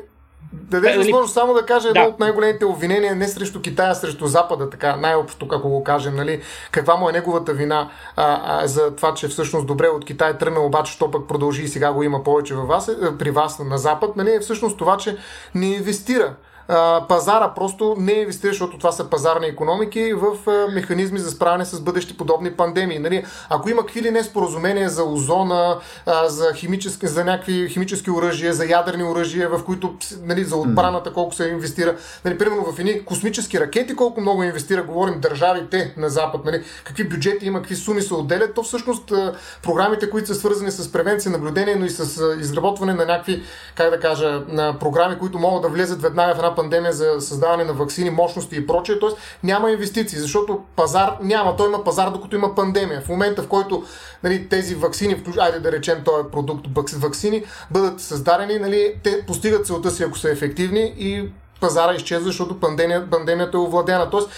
даде 0.56 0.90
нали, 0.90 0.98
възможност 0.98 1.34
само 1.34 1.54
да 1.54 1.66
кажа 1.66 1.90
едно 1.90 2.02
да. 2.02 2.08
от 2.08 2.20
най-големите 2.20 2.66
обвинения 2.66 3.16
не 3.16 3.28
срещу 3.28 3.62
Китая, 3.62 3.92
а 3.92 3.96
срещу 3.96 4.28
Запада, 4.28 4.70
така 4.70 4.96
най-общо, 4.96 5.48
ако 5.52 5.70
го 5.70 5.84
кажем, 5.84 6.16
нали, 6.16 6.42
каква 6.72 6.96
му 6.96 7.10
е 7.10 7.12
неговата 7.12 7.54
вина 7.54 7.90
а, 8.16 8.42
а, 8.46 8.68
за 8.68 8.96
това, 8.96 9.14
че 9.14 9.28
всъщност 9.28 9.68
добре 9.68 9.88
от 9.88 10.06
Китай 10.06 10.32
е 10.32 10.38
тръгнал, 10.38 10.66
обаче, 10.66 10.94
що 10.94 11.12
пък 11.12 11.28
продължи 11.28 11.64
и 11.64 11.68
сега 11.68 11.94
го 11.94 12.04
има 12.04 12.24
повече 12.24 12.56
във 12.56 12.68
вас, 12.68 12.88
е, 12.88 13.18
при 13.18 13.32
вас 13.32 13.60
на 13.60 13.78
Запад, 13.78 14.16
нали, 14.16 14.34
е 14.34 14.40
всъщност 14.40 14.78
това, 14.78 14.98
че 14.98 15.18
не 15.56 15.66
инвестира 15.66 16.36
пазара 17.08 17.54
просто 17.56 17.96
не 18.00 18.12
инвестира, 18.12 18.52
защото 18.52 18.78
това 18.78 18.92
са 18.92 19.10
пазарни 19.10 19.48
економики 19.48 20.14
в 20.14 20.52
механизми 20.74 21.20
за 21.20 21.32
справяне 21.32 21.66
с 21.66 21.82
бъдещи 21.82 22.18
подобни 22.18 22.52
пандемии. 22.52 23.00
Нали, 23.00 23.26
ако 23.50 23.70
има 23.70 23.82
какви 23.82 24.02
ли 24.02 24.12
не 24.12 24.24
споразумения 24.24 24.90
за 24.90 25.04
озона, 25.04 25.78
за, 26.26 26.54
химически, 26.54 27.08
за 27.08 27.26
някакви 27.26 27.70
химически 27.70 28.12
оръжия, 28.12 28.54
за 28.54 28.66
ядрени 28.66 29.04
оръжия, 29.04 29.50
в 29.50 29.64
които 29.66 29.96
нали, 30.22 30.44
за 30.44 30.56
отбраната 30.56 31.14
колко 31.14 31.36
се 31.36 31.48
инвестира, 31.48 31.96
нали, 32.26 32.38
примерно 32.38 32.72
в 32.72 32.80
едни 32.80 33.06
космически 33.06 33.60
ракети, 33.60 33.96
колко 33.96 34.22
много 34.22 34.44
инвестира, 34.44 34.84
говорим 34.84 35.20
държавите 35.20 35.94
на 35.98 36.10
Запад, 36.10 36.46
нали, 36.46 36.64
какви 36.84 37.10
бюджети 37.10 37.46
има, 37.46 37.60
какви 37.60 37.76
суми 37.76 38.02
се 38.02 38.14
отделят, 38.14 38.54
то 38.54 38.64
всъщност 38.64 39.14
програмите, 39.64 40.10
които 40.10 40.28
са 40.28 40.36
свързани 40.36 40.72
с 40.72 40.92
превенция, 40.92 41.32
наблюдение, 41.32 41.76
но 41.76 41.86
и 41.86 41.90
с 41.90 42.36
изработване 42.40 42.94
на 42.94 43.06
някакви, 43.06 43.44
как 43.76 43.90
да 43.90 44.00
кажа, 44.00 44.42
на 44.48 44.80
програми, 44.80 45.20
които 45.20 45.40
могат 45.40 45.62
да 45.62 45.70
влезат 45.70 46.02
веднага 46.02 46.36
в 46.36 46.38
една 46.38 46.55
пандемия 46.56 46.94
за 46.94 47.22
създаване 47.22 47.64
на 47.64 47.74
вакцини, 47.74 48.10
мощности 48.10 48.56
и 48.56 48.68
прочее. 48.68 49.00
Тоест 49.00 49.18
няма 49.44 49.72
инвестиции, 49.72 50.20
защото 50.20 50.62
пазар 50.76 51.18
няма. 51.22 51.56
Той 51.56 51.68
има 51.68 51.84
пазар, 51.84 52.10
докато 52.10 52.36
има 52.36 52.56
пандемия. 52.56 53.02
В 53.02 53.10
момента, 53.10 53.44
в 53.44 53.48
който 53.48 53.84
нали, 54.24 54.50
тези 54.50 54.76
вакцини, 54.76 55.24
айде 55.40 55.60
да 55.60 55.72
речем 55.72 56.02
този 56.06 56.30
продукт, 56.32 56.68
вакцини, 56.94 57.44
бъдат 57.72 58.02
създадени, 58.02 58.60
нали, 58.60 58.94
те 59.04 59.26
постигат 59.26 59.68
целта 59.68 59.92
си, 59.92 60.04
ако 60.04 60.18
са 60.18 60.32
ефективни 60.32 60.94
и 60.98 61.30
пазара 61.62 61.94
изчезва, 61.94 62.26
защото 62.26 62.60
пандемия, 62.60 63.10
пандемията 63.10 63.58
е 63.58 63.60
овладена. 63.60 64.10
Тоест, 64.10 64.30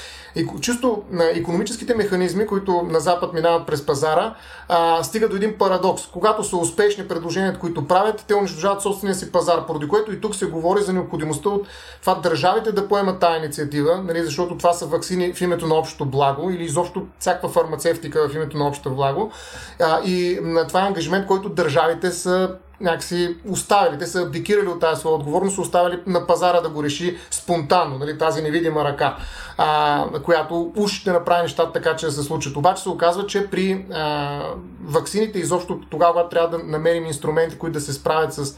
чисто 0.61 1.03
на 1.11 1.25
економическите 1.25 1.95
механизми, 1.95 2.47
които 2.47 2.81
на 2.81 2.99
Запад 2.99 3.33
минават 3.33 3.67
през 3.67 3.85
пазара, 3.85 4.35
а, 4.69 5.03
стига 5.03 5.29
до 5.29 5.35
един 5.35 5.57
парадокс. 5.57 6.07
Когато 6.07 6.43
са 6.43 6.57
успешни 6.57 7.07
предложенията, 7.07 7.59
които 7.59 7.87
правят, 7.87 8.25
те 8.27 8.35
унищожават 8.35 8.81
собствения 8.81 9.15
си 9.15 9.31
пазар, 9.31 9.65
поради 9.65 9.87
което 9.87 10.11
и 10.11 10.21
тук 10.21 10.35
се 10.35 10.45
говори 10.45 10.81
за 10.81 10.93
необходимостта 10.93 11.49
от 11.49 11.67
това 12.01 12.15
държавите 12.15 12.71
да 12.71 12.87
поемат 12.87 13.19
тази 13.19 13.37
инициатива, 13.37 14.03
нали, 14.03 14.23
защото 14.23 14.57
това 14.57 14.73
са 14.73 14.85
вакцини 14.85 15.33
в 15.33 15.41
името 15.41 15.67
на 15.67 15.75
общото 15.75 16.05
благо 16.05 16.49
или 16.49 16.63
изобщо 16.63 17.05
всякаква 17.19 17.49
фармацевтика 17.49 18.29
в 18.29 18.35
името 18.35 18.57
на 18.57 18.67
общото 18.67 18.95
благо. 18.95 19.31
А, 19.79 20.01
и 20.05 20.39
това 20.67 20.83
е 20.83 20.87
ангажимент, 20.87 21.27
който 21.27 21.49
държавите 21.49 22.11
са 22.11 22.55
някакси 22.81 23.35
оставили, 23.49 23.99
те 23.99 24.07
са 24.07 24.21
абдикирали 24.21 24.67
от 24.67 24.79
тази 24.79 24.99
своя 24.99 25.15
отговорност, 25.15 25.57
оставили 25.57 25.99
на 26.07 26.27
пазара 26.27 26.61
да 26.61 26.69
го 26.69 26.83
реши 26.83 27.17
спонтанно, 27.31 27.97
нали, 27.97 28.17
тази 28.17 28.41
невидима 28.41 28.83
ръка, 28.83 29.17
а, 29.57 30.05
която 30.23 30.71
уж 30.75 30.91
ще 30.91 31.11
направи 31.11 31.41
нещата 31.41 31.71
така, 31.71 31.95
че 31.95 32.05
да 32.05 32.11
се 32.11 32.23
случат. 32.23 32.55
Обаче 32.55 32.83
се 32.83 32.89
оказва, 32.89 33.27
че 33.27 33.47
при 33.47 33.85
а, 33.93 34.41
ваксините, 34.83 35.39
изобщо 35.39 35.81
тогава, 35.89 36.29
трябва 36.29 36.57
да 36.57 36.63
намерим 36.63 37.05
инструменти, 37.05 37.57
които 37.57 37.73
да 37.73 37.81
се 37.81 37.93
справят 37.93 38.33
с 38.33 38.57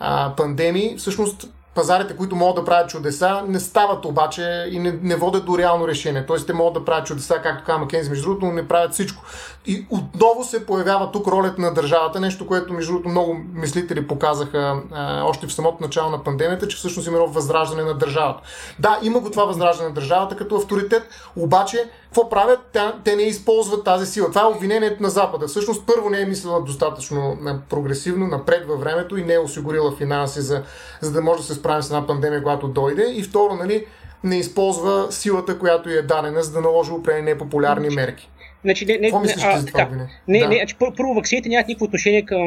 а, 0.00 0.32
пандемии, 0.36 0.96
всъщност 0.98 1.48
пазарите, 1.76 2.16
които 2.16 2.36
могат 2.36 2.56
да 2.56 2.64
правят 2.64 2.90
чудеса, 2.90 3.42
не 3.48 3.60
стават 3.60 4.04
обаче 4.04 4.68
и 4.70 4.78
не, 4.78 4.98
не 5.02 5.16
водят 5.16 5.44
до 5.44 5.58
реално 5.58 5.88
решение. 5.88 6.26
Тоест, 6.26 6.46
те 6.46 6.52
могат 6.52 6.74
да 6.74 6.84
правят 6.84 7.06
чудеса, 7.06 7.34
както 7.42 7.64
казва 7.64 7.78
Макензи, 7.78 8.10
между 8.10 8.24
другото, 8.24 8.46
но 8.46 8.52
не 8.52 8.68
правят 8.68 8.92
всичко. 8.92 9.22
И 9.66 9.86
отново 9.90 10.44
се 10.44 10.66
появява 10.66 11.12
тук 11.12 11.26
ролята 11.26 11.60
на 11.60 11.74
държавата, 11.74 12.20
нещо, 12.20 12.46
което, 12.46 12.72
между 12.72 12.92
другото, 12.92 13.08
много 13.08 13.36
мислители 13.54 14.06
показаха 14.06 14.82
а, 14.92 15.22
още 15.24 15.46
в 15.46 15.52
самото 15.52 15.76
начало 15.80 16.10
на 16.10 16.24
пандемията, 16.24 16.68
че 16.68 16.76
всъщност 16.76 17.08
има 17.08 17.18
възраждане 17.18 17.82
на 17.82 17.94
държавата. 17.94 18.42
Да, 18.78 18.98
има 19.02 19.20
го 19.20 19.30
това 19.30 19.44
възраждане 19.44 19.88
на 19.88 19.94
държавата 19.94 20.36
като 20.36 20.56
авторитет, 20.56 21.08
обаче 21.36 21.90
какво 22.16 22.28
правят? 22.28 22.60
Те, 22.72 22.80
те 23.04 23.16
не 23.16 23.22
използват 23.22 23.84
тази 23.84 24.06
сила. 24.06 24.28
Това 24.28 24.42
е 24.42 24.54
обвинението 24.56 25.02
на 25.02 25.10
Запада. 25.10 25.46
Всъщност, 25.46 25.86
първо 25.86 26.10
не 26.10 26.20
е 26.20 26.26
мислила 26.26 26.62
достатъчно 26.62 27.38
прогресивно, 27.70 28.26
напред 28.26 28.66
във 28.66 28.80
времето 28.80 29.16
и 29.16 29.24
не 29.24 29.34
е 29.34 29.38
осигурила 29.38 29.96
финанси, 29.96 30.40
за, 30.40 30.62
за 31.00 31.12
да 31.12 31.22
може 31.22 31.40
да 31.40 31.46
се 31.46 31.54
справи 31.54 31.82
с 31.82 31.86
една 31.86 32.06
пандемия, 32.06 32.42
когато 32.42 32.68
дойде. 32.68 33.12
И 33.14 33.22
второ, 33.22 33.54
нали, 33.54 33.86
не 34.24 34.38
използва 34.38 35.06
силата, 35.10 35.58
която 35.58 35.88
е 35.88 36.02
дадена, 36.02 36.42
за 36.42 36.52
да 36.52 36.60
наложи 36.60 36.92
определени 36.92 37.30
непопулярни 37.30 37.88
мерки. 37.90 38.30
Значи, 38.64 38.86
не, 38.86 38.98
не, 38.98 39.18
мислиш 39.20 39.44
а, 39.44 39.58
за 39.58 39.66
това 39.66 39.78
така, 39.80 40.08
не, 40.28 40.38
да. 40.38 40.48
не, 40.48 40.56
значи, 40.56 40.76
първо, 40.96 41.14
вакцините 41.14 41.48
нямат 41.48 41.68
никакво 41.68 41.84
отношение 41.84 42.24
към 42.24 42.42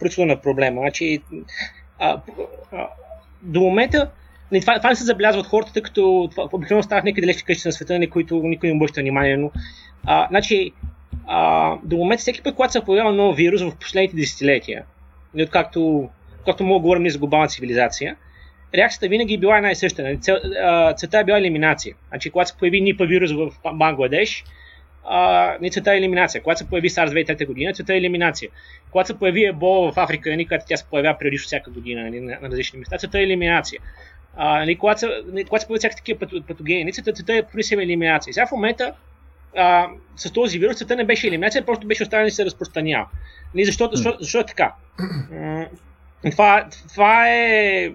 происхода 0.00 0.26
на 0.26 0.40
проблема. 0.40 0.80
Значи, 0.80 1.22
а, 1.98 2.20
а, 2.72 2.88
до 3.42 3.60
момента 3.60 4.10
не, 4.52 4.60
това, 4.60 4.76
това 4.76 4.90
не 4.90 4.96
се 4.96 5.04
забелязва 5.04 5.40
от 5.40 5.46
хората, 5.46 5.72
тъй 5.72 5.82
като 5.82 6.30
обикновено 6.52 6.82
стават 6.82 7.04
някъде 7.04 7.20
далечни 7.20 7.42
къщи 7.42 7.68
на 7.68 7.72
света, 7.72 7.98
на 7.98 8.10
които 8.10 8.36
никой 8.36 8.68
не 8.68 8.74
обръща 8.74 9.00
внимание. 9.00 9.36
Но, 9.36 9.50
а, 10.04 10.26
значи, 10.30 10.72
а, 11.26 11.76
до 11.84 11.96
момента 11.96 12.20
всеки 12.20 12.42
път, 12.42 12.54
когато 12.54 12.72
се 12.72 12.84
появява 12.84 13.12
нов 13.12 13.36
вирус 13.36 13.62
в 13.62 13.76
последните 13.76 14.16
десетилетия, 14.16 14.84
и 15.36 15.42
откакто, 15.42 16.08
откакто 16.38 16.64
мога 16.64 16.78
да 16.78 16.82
говорим 16.82 17.10
за 17.10 17.18
глобална 17.18 17.48
цивилизация, 17.48 18.16
реакцията 18.74 19.08
винаги 19.08 19.34
е 19.34 19.38
била 19.38 19.56
една 19.56 19.70
и 19.70 19.74
съща. 19.74 20.02
Нали? 20.02 20.18
целта 20.96 21.18
е 21.18 21.24
била 21.24 21.38
елиминация. 21.38 21.94
Значи, 22.08 22.30
когато 22.30 22.50
се 22.50 22.56
появи 22.56 22.80
Нипа 22.80 23.04
вирус 23.04 23.32
в 23.32 23.50
Бангладеш, 23.74 24.44
не 25.60 25.70
целта 25.70 25.92
е 25.92 25.96
елиминация. 25.96 26.42
Когато 26.42 26.58
се 26.58 26.68
появи 26.68 26.90
SARS 26.90 27.08
2003 27.08 27.46
година, 27.46 27.72
целта 27.72 27.94
е 27.94 27.96
елиминация. 27.96 28.50
Когато 28.90 29.06
се 29.06 29.18
появи 29.18 29.44
Ебола 29.44 29.92
в 29.92 29.98
Африка, 29.98 30.30
нали, 30.30 30.44
когато 30.44 30.64
тя 30.68 30.76
се 30.76 30.86
появява 30.90 31.18
периодично 31.18 31.46
всяка 31.46 31.70
година 31.70 32.02
нали, 32.02 32.20
на, 32.20 32.38
на 32.42 32.48
различни 32.48 32.78
места, 32.78 32.98
целта 32.98 33.18
е 33.20 33.22
елиминация. 33.22 33.80
А, 34.40 34.58
нали, 34.58 34.78
когато, 34.78 35.00
се, 35.00 35.06
нали, 35.26 35.44
когато 35.44 35.60
се 35.60 35.66
появят 35.66 35.80
всякакви 35.80 36.18
такива 36.18 36.42
патогени, 36.46 36.92
целта, 36.92 37.12
целта 37.12 37.36
е 37.36 37.42
принесем 37.42 37.80
елиминация. 37.80 38.34
Сега 38.34 38.46
в 38.46 38.52
момента 38.52 38.92
а, 39.56 39.88
с 40.16 40.32
този 40.32 40.58
вирус 40.58 40.76
целта 40.76 40.96
не 40.96 41.04
беше 41.04 41.26
елиминация, 41.26 41.66
просто 41.66 41.86
беше 41.86 42.02
оставен 42.02 42.26
да 42.26 42.30
се 42.30 42.44
разпространява. 42.44 43.06
Нали, 43.54 43.64
защо, 43.64 43.90
защо, 43.92 44.16
защо 44.20 44.38
е 44.38 44.46
така? 44.46 44.72
Това, 46.30 46.68
това 46.92 47.28
е 47.28 47.92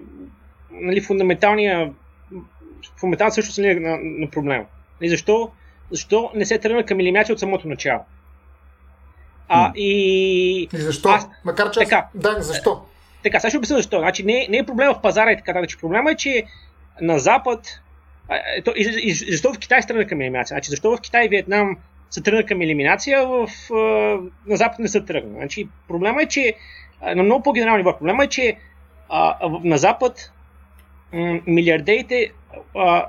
нали, 0.70 1.00
фундаменталния 1.00 1.92
фундаментална 2.96 3.32
същност 3.32 3.58
нали, 3.58 3.80
на, 3.80 3.96
на 4.00 4.30
проблема. 4.30 4.64
Нали, 5.00 5.10
защо, 5.10 5.50
защо 5.90 6.30
не 6.34 6.46
се 6.46 6.58
тръгна 6.58 6.86
към 6.86 7.00
елиминация 7.00 7.32
от 7.32 7.40
самото 7.40 7.68
начало? 7.68 8.00
А, 9.48 9.72
и... 9.76 10.68
и 10.72 10.76
защо? 10.78 11.08
Аз... 11.08 11.28
Макар 11.44 11.70
че... 11.70 11.80
Така, 11.80 12.06
да, 12.14 12.42
защо? 12.42 12.82
Така, 13.24 13.40
сега 13.40 13.50
ще 13.50 13.58
обясня 13.58 13.76
защо. 13.76 13.98
Значи, 13.98 14.22
не, 14.22 14.46
не 14.50 14.56
е 14.56 14.66
проблема 14.66 14.94
в 14.94 15.02
пазара 15.02 15.32
и 15.32 15.36
така 15.36 15.52
нататък. 15.52 15.80
Проблема 15.80 16.10
е, 16.10 16.16
че 16.16 16.44
на 17.00 17.18
Запад 17.18 17.80
и, 18.76 18.82
и, 19.02 19.08
и 19.08 19.12
защо 19.12 19.52
в 19.52 19.58
Китай 19.58 19.82
се 19.82 19.88
тръгна 19.88 20.06
към 20.06 20.20
елиминация? 20.20 20.54
Значи, 20.54 20.70
защо 20.70 20.96
в 20.96 21.00
Китай 21.00 21.24
и 21.24 21.28
Виетнам 21.28 21.76
се 22.10 22.22
тръгна 22.22 22.46
към 22.46 22.60
елиминация, 22.60 23.26
в, 23.26 23.48
на 24.46 24.56
Запад 24.56 24.78
не 24.78 24.88
са 24.88 25.04
тръгна. 25.04 25.32
Значи, 25.32 25.68
проблема 25.88 26.22
е, 26.22 26.26
че 26.26 26.54
на 27.02 27.22
много 27.22 27.42
по-генерално 27.42 27.78
ниво, 27.78 27.98
проблема 27.98 28.24
е, 28.24 28.28
че 28.28 28.56
а, 29.08 29.48
на 29.64 29.78
Запад 29.78 30.32
милиардерите, 31.46 32.32
а, 32.76 33.06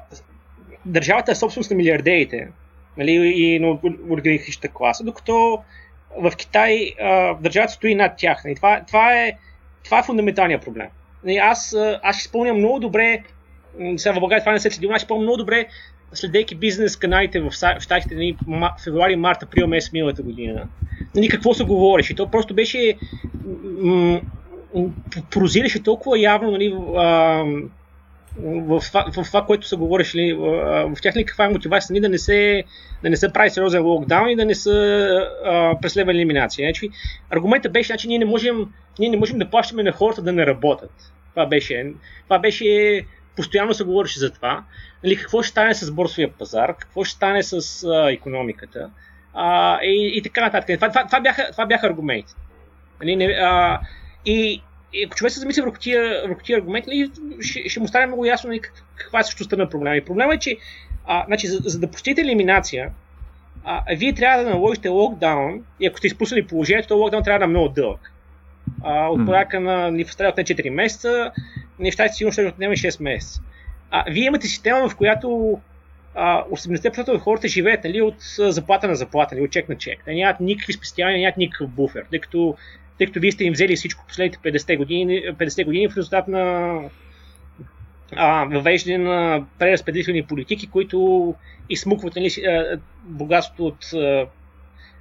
държавата 0.86 1.32
е 1.32 1.36
собственост 1.36 1.72
на 1.72 1.78
милиардерите 1.78 2.48
нали, 2.98 3.12
и 3.12 3.60
на 3.60 3.80
олигархичната 4.12 4.68
класа, 4.68 5.04
докато 5.04 5.64
в 6.18 6.32
Китай 6.38 6.94
а, 7.02 7.34
държавата 7.34 7.74
стои 7.74 7.96
над 7.96 8.14
тях. 8.18 8.44
Нали. 8.46 8.56
Това, 8.56 8.82
това, 8.88 9.14
е, 9.14 9.34
това 9.86 10.00
е 10.00 10.04
фундаменталният 10.04 10.66
проблем. 10.66 10.88
Аз, 11.42 11.76
аз 12.04 12.16
ще 12.16 12.30
спомням 12.30 12.58
много 12.58 12.80
добре, 12.80 13.24
сега 13.98 14.14
в 14.16 14.20
България 14.20 14.42
това 14.42 14.52
не 14.52 14.60
се 14.60 14.72
следи, 14.72 14.88
аз 14.88 15.02
ще 15.02 15.06
спомням 15.06 15.24
много 15.24 15.38
добре, 15.38 15.68
следейки 16.14 16.56
бизнес 16.56 16.96
каналите 16.96 17.40
в 17.40 17.52
Штатите, 17.80 18.16
нали, 18.16 18.38
февруари, 18.84 19.16
март, 19.16 19.44
април 19.44 19.68
месец 19.68 19.94
миналата 19.94 20.24
година. 20.24 20.68
Нали, 21.16 21.30
какво 21.30 21.54
се 21.54 21.64
говореше? 21.64 22.16
То 22.16 22.32
просто 22.32 22.54
беше 22.54 22.98
м- 23.82 24.22
прозираше 25.32 25.84
толкова 25.84 26.20
явно 26.20 26.52
нали, 26.52 26.76
а, 26.96 27.44
в, 28.40 28.80
в, 28.80 29.12
в 29.12 29.24
това, 29.24 29.46
което 29.46 29.68
се 29.68 29.76
говориш, 29.76 30.16
ли, 30.16 30.34
в, 30.34 30.42
в 30.96 31.02
тях 31.02 31.16
ли 31.16 31.26
каква 31.26 31.46
е 31.46 31.50
мотивация 31.50 31.94
ни 31.94 32.00
да 32.02 32.10
не 32.10 32.18
се, 32.18 32.64
да 33.04 33.10
не 33.10 33.18
се 33.18 33.34
прави 33.34 33.50
сериозен 33.50 33.84
локдаун 33.84 34.30
и 34.30 34.36
да 34.36 34.46
не 34.46 34.56
се 34.56 34.72
преследва 35.82 36.12
елиминация. 36.12 36.68
Значи, 36.68 36.90
аргументът 37.30 37.72
беше, 37.72 37.98
че 37.98 38.08
ние 38.08 38.20
не 38.20 38.26
можем, 38.26 38.74
ние 39.00 39.10
не 39.10 39.18
можем 39.18 39.40
да 39.40 39.50
плащаме 39.50 39.84
на 39.84 39.92
хората 39.92 40.22
да 40.22 40.32
не 40.32 40.46
работят. 40.46 41.14
Това 41.30 41.46
беше, 41.46 41.94
това 42.24 42.40
беше 42.40 43.02
постоянно 43.36 43.74
се 43.74 43.84
говореше 43.84 44.20
за 44.20 44.34
това. 44.34 44.64
Нали, 45.04 45.16
какво 45.16 45.42
ще 45.42 45.52
стане 45.52 45.74
с 45.74 45.92
борсовия 45.92 46.32
пазар, 46.32 46.76
какво 46.78 47.04
ще 47.04 47.16
стане 47.16 47.44
с 47.44 47.84
а, 47.84 48.12
економиката 48.12 48.90
а, 49.34 49.80
и, 49.84 50.12
и 50.18 50.22
така 50.22 50.42
нататък. 50.42 50.78
Това, 50.78 50.90
това, 50.90 51.06
това, 51.06 51.20
бяха, 51.20 51.52
това 51.52 51.66
бяха 51.66 51.88
аргументи. 51.88 52.34
Нали, 53.00 53.16
не, 53.16 53.26
а, 53.26 53.80
и 54.26 54.62
и 54.96 55.10
човек 55.16 55.32
се 55.32 55.40
замисли 55.40 55.62
върху 55.62 55.78
тия, 55.78 56.22
върху 56.28 56.44
тия 56.44 56.58
аргументи, 56.58 56.90
нали, 56.90 57.12
ще, 57.42 57.70
ще 57.70 57.80
му 57.80 57.88
стане 57.88 58.06
много 58.06 58.26
ясно 58.26 58.48
нали, 58.48 58.62
каква 58.96 59.20
е 59.20 59.24
същността 59.24 59.56
на 59.56 59.70
проблема. 59.70 59.96
И 59.96 60.06
проблема 60.06 60.34
е, 60.34 60.40
че 60.40 60.58
а, 61.06 61.24
значи, 61.28 61.48
за, 61.48 61.60
за 61.64 61.80
да 61.80 61.92
постигнете 61.92 62.22
елиминация, 62.22 62.92
а, 63.64 63.84
вие 63.96 64.14
трябва 64.14 64.44
да 64.44 64.50
наложите 64.50 64.90
локдаун 64.90 65.64
и 65.80 65.88
ако 65.88 65.98
сте 65.98 66.08
изпуснали 66.08 66.48
положението, 66.48 66.88
то 66.88 66.98
локдаун 66.98 67.24
трябва 67.24 67.40
да 67.40 67.46
е 67.46 67.48
много 67.48 67.70
дълъг. 67.70 68.12
А, 68.84 69.08
от 69.08 69.26
порядка 69.26 69.60
на 69.60 69.92
ни 69.92 70.06
в 70.06 70.12
от 70.12 70.18
4 70.18 70.70
месеца, 70.70 71.32
нещата 71.80 72.14
сигурно 72.14 72.32
ще 72.32 72.46
отнеме 72.46 72.76
6 72.76 73.04
месеца. 73.04 73.42
А, 73.92 74.04
вие 74.10 74.26
имате 74.26 74.48
система, 74.48 74.90
в 74.90 74.96
която 74.96 75.60
а, 76.16 76.44
80% 76.44 77.10
от 77.10 77.22
хората 77.22 77.48
живеят 77.48 77.84
нали, 77.84 78.02
от 78.02 78.16
заплата 78.38 78.88
на 78.88 78.96
заплата, 78.96 79.36
нали, 79.36 79.46
от 79.46 79.52
чек 79.52 79.70
на 79.70 79.76
чек. 79.76 80.04
Нали, 80.08 80.18
нямат 80.18 80.40
никакви 80.40 80.74
спестявания, 80.74 81.20
нямат 81.20 81.38
никакъв 81.38 81.70
буфер, 81.70 82.06
тъй 82.10 82.20
като, 82.20 82.56
тъй 82.98 83.08
като 83.08 83.20
вие 83.20 83.32
сте 83.32 83.44
им 83.44 83.54
взели 83.54 83.76
всичко 83.76 84.06
последните 84.08 84.38
50 84.38 84.78
години, 84.78 85.22
50 85.22 85.66
години 85.66 85.90
в 85.90 85.98
резултат 85.98 86.28
на 86.28 86.80
а, 88.16 88.46
въвеждане 88.46 88.98
на 88.98 89.46
преразпределителни 89.60 90.24
политики, 90.24 90.70
които 90.70 91.36
измукват 91.70 92.16
нали, 92.16 92.30
богатството 93.04 93.66
от 93.66 93.94
а, 93.94 94.28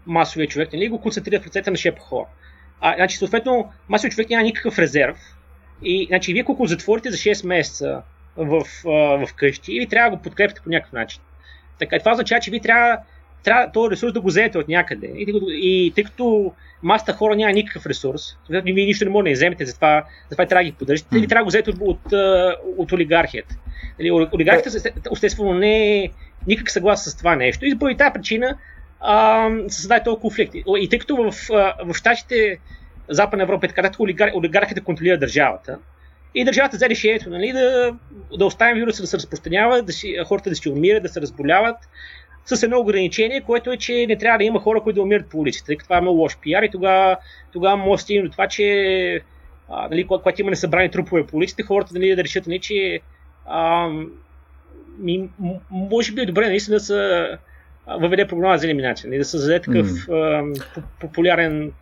масовия 0.06 0.48
човек, 0.48 0.72
нали, 0.72 0.88
го 0.88 1.00
концентрират 1.00 1.42
в 1.42 1.46
ръцете 1.46 1.70
на 1.70 1.76
шепа 1.76 2.00
хора. 2.00 2.26
А, 2.80 2.94
значи, 2.96 3.16
съответно, 3.16 3.72
масовия 3.88 4.12
човек 4.12 4.30
няма 4.30 4.42
никакъв 4.42 4.78
резерв. 4.78 5.16
И, 5.82 6.06
значи, 6.06 6.32
вие 6.32 6.44
колко 6.44 6.66
затворите 6.66 7.10
за 7.10 7.16
6 7.16 7.46
месеца 7.46 8.02
в, 8.36 8.64
в 9.26 9.28
къщи 9.36 9.72
и 9.72 9.80
ви 9.80 9.86
трябва 9.86 10.10
да 10.10 10.16
го 10.16 10.22
подкрепите 10.22 10.60
по 10.64 10.70
някакъв 10.70 10.92
начин. 10.92 11.22
Така, 11.78 11.98
това 11.98 12.12
означава, 12.12 12.40
че 12.40 12.50
ви 12.50 12.60
трябва, 12.60 12.98
трябва 13.44 13.72
този 13.72 13.90
ресурс 13.90 14.12
да 14.12 14.20
го 14.20 14.26
вземете 14.26 14.58
от 14.58 14.68
някъде. 14.68 15.06
И, 15.06 15.40
и 15.48 15.92
тъй 15.94 16.04
като 16.04 16.52
масата 16.82 17.12
хора 17.12 17.36
няма 17.36 17.52
никакъв 17.52 17.86
ресурс, 17.86 18.36
вие 18.50 18.86
нищо 18.86 19.04
не 19.04 19.10
можете 19.10 19.30
да 19.30 19.34
вземете, 19.34 19.66
затова, 19.66 20.04
затова 20.30 20.46
трябва 20.46 20.64
да 20.64 20.70
ги 20.70 20.76
поддържате, 20.76 21.18
ви 21.18 21.26
трябва 21.26 21.40
да 21.40 21.44
го 21.44 21.48
вземете 21.48 21.70
от, 21.70 21.78
от, 21.80 22.12
от, 22.78 22.92
олигархията. 22.92 23.54
Олигархията 24.34 24.90
естествено 25.12 25.54
не 25.54 25.96
е 25.96 26.08
никак 26.46 26.70
съгласен 26.70 27.12
с 27.12 27.16
това 27.16 27.36
нещо. 27.36 27.66
И 27.66 27.78
поради 27.78 27.96
тази 27.96 28.12
причина 28.12 28.56
а, 29.00 29.48
се 29.68 29.80
създаде 29.80 30.04
този 30.04 30.20
конфликт. 30.20 30.54
И 30.54 30.88
тъй 30.88 30.98
като 30.98 31.16
в, 31.16 31.34
в 31.84 31.94
щатите 31.94 32.58
Западна 33.08 33.42
Европа 33.42 33.66
и 33.66 33.68
така 33.68 33.82
нататък 33.82 34.00
олигархията 34.34 34.80
контролира 34.80 35.18
държавата, 35.18 35.78
и 36.34 36.44
държавата 36.44 36.76
взе 36.76 36.88
решението 36.88 37.30
нали, 37.30 37.52
да, 37.52 37.96
да 38.38 38.46
оставим 38.46 38.76
вируса 38.76 39.02
да 39.02 39.06
се 39.06 39.16
разпространява, 39.16 39.82
да 39.82 39.92
си, 39.92 40.16
хората 40.26 40.50
да 40.50 40.56
си 40.56 40.68
умират, 40.68 41.02
да 41.02 41.08
се 41.08 41.20
разболяват, 41.20 41.76
с 42.46 42.62
едно 42.62 42.78
ограничение, 42.78 43.40
което 43.40 43.72
е, 43.72 43.76
че 43.76 44.06
не 44.08 44.18
трябва 44.18 44.38
да 44.38 44.44
има 44.44 44.60
хора, 44.60 44.80
които 44.80 44.94
да 44.94 45.02
умират 45.02 45.30
по 45.30 45.38
улиците, 45.38 45.66
тъй 45.66 45.76
като 45.76 45.86
това 45.86 45.96
е 45.96 46.00
много 46.00 46.18
лош 46.18 46.38
пиар 46.38 46.62
и 46.62 46.70
тогава, 46.70 47.16
тогава 47.52 47.76
може 47.76 48.00
да 48.00 48.02
стигне 48.02 48.22
до 48.22 48.30
това, 48.30 48.48
че 48.48 49.20
а, 49.68 49.88
нали, 49.88 50.06
когато 50.06 50.40
има 50.40 50.50
несъбрани 50.50 50.90
трупове 50.90 51.26
по 51.26 51.36
улиците, 51.36 51.62
хората 51.62 51.94
нали, 51.94 52.16
да 52.16 52.24
решат, 52.24 52.46
нали, 52.46 52.58
че 52.58 53.00
а, 53.46 53.88
ми, 54.98 55.28
може 55.70 56.12
би 56.12 56.20
е 56.20 56.26
добре 56.26 56.48
наистина 56.48 56.76
да 56.76 56.80
се 56.80 57.28
въведе 57.86 58.26
програма 58.26 58.58
за 58.58 58.66
елиминация, 58.66 59.08
нали, 59.08 59.18
да 59.18 59.24
се 59.24 59.30
създаде 59.30 59.60
такъв 59.60 59.86
mm. 59.86 60.12
а, 60.12 60.82
популярен 61.00 61.72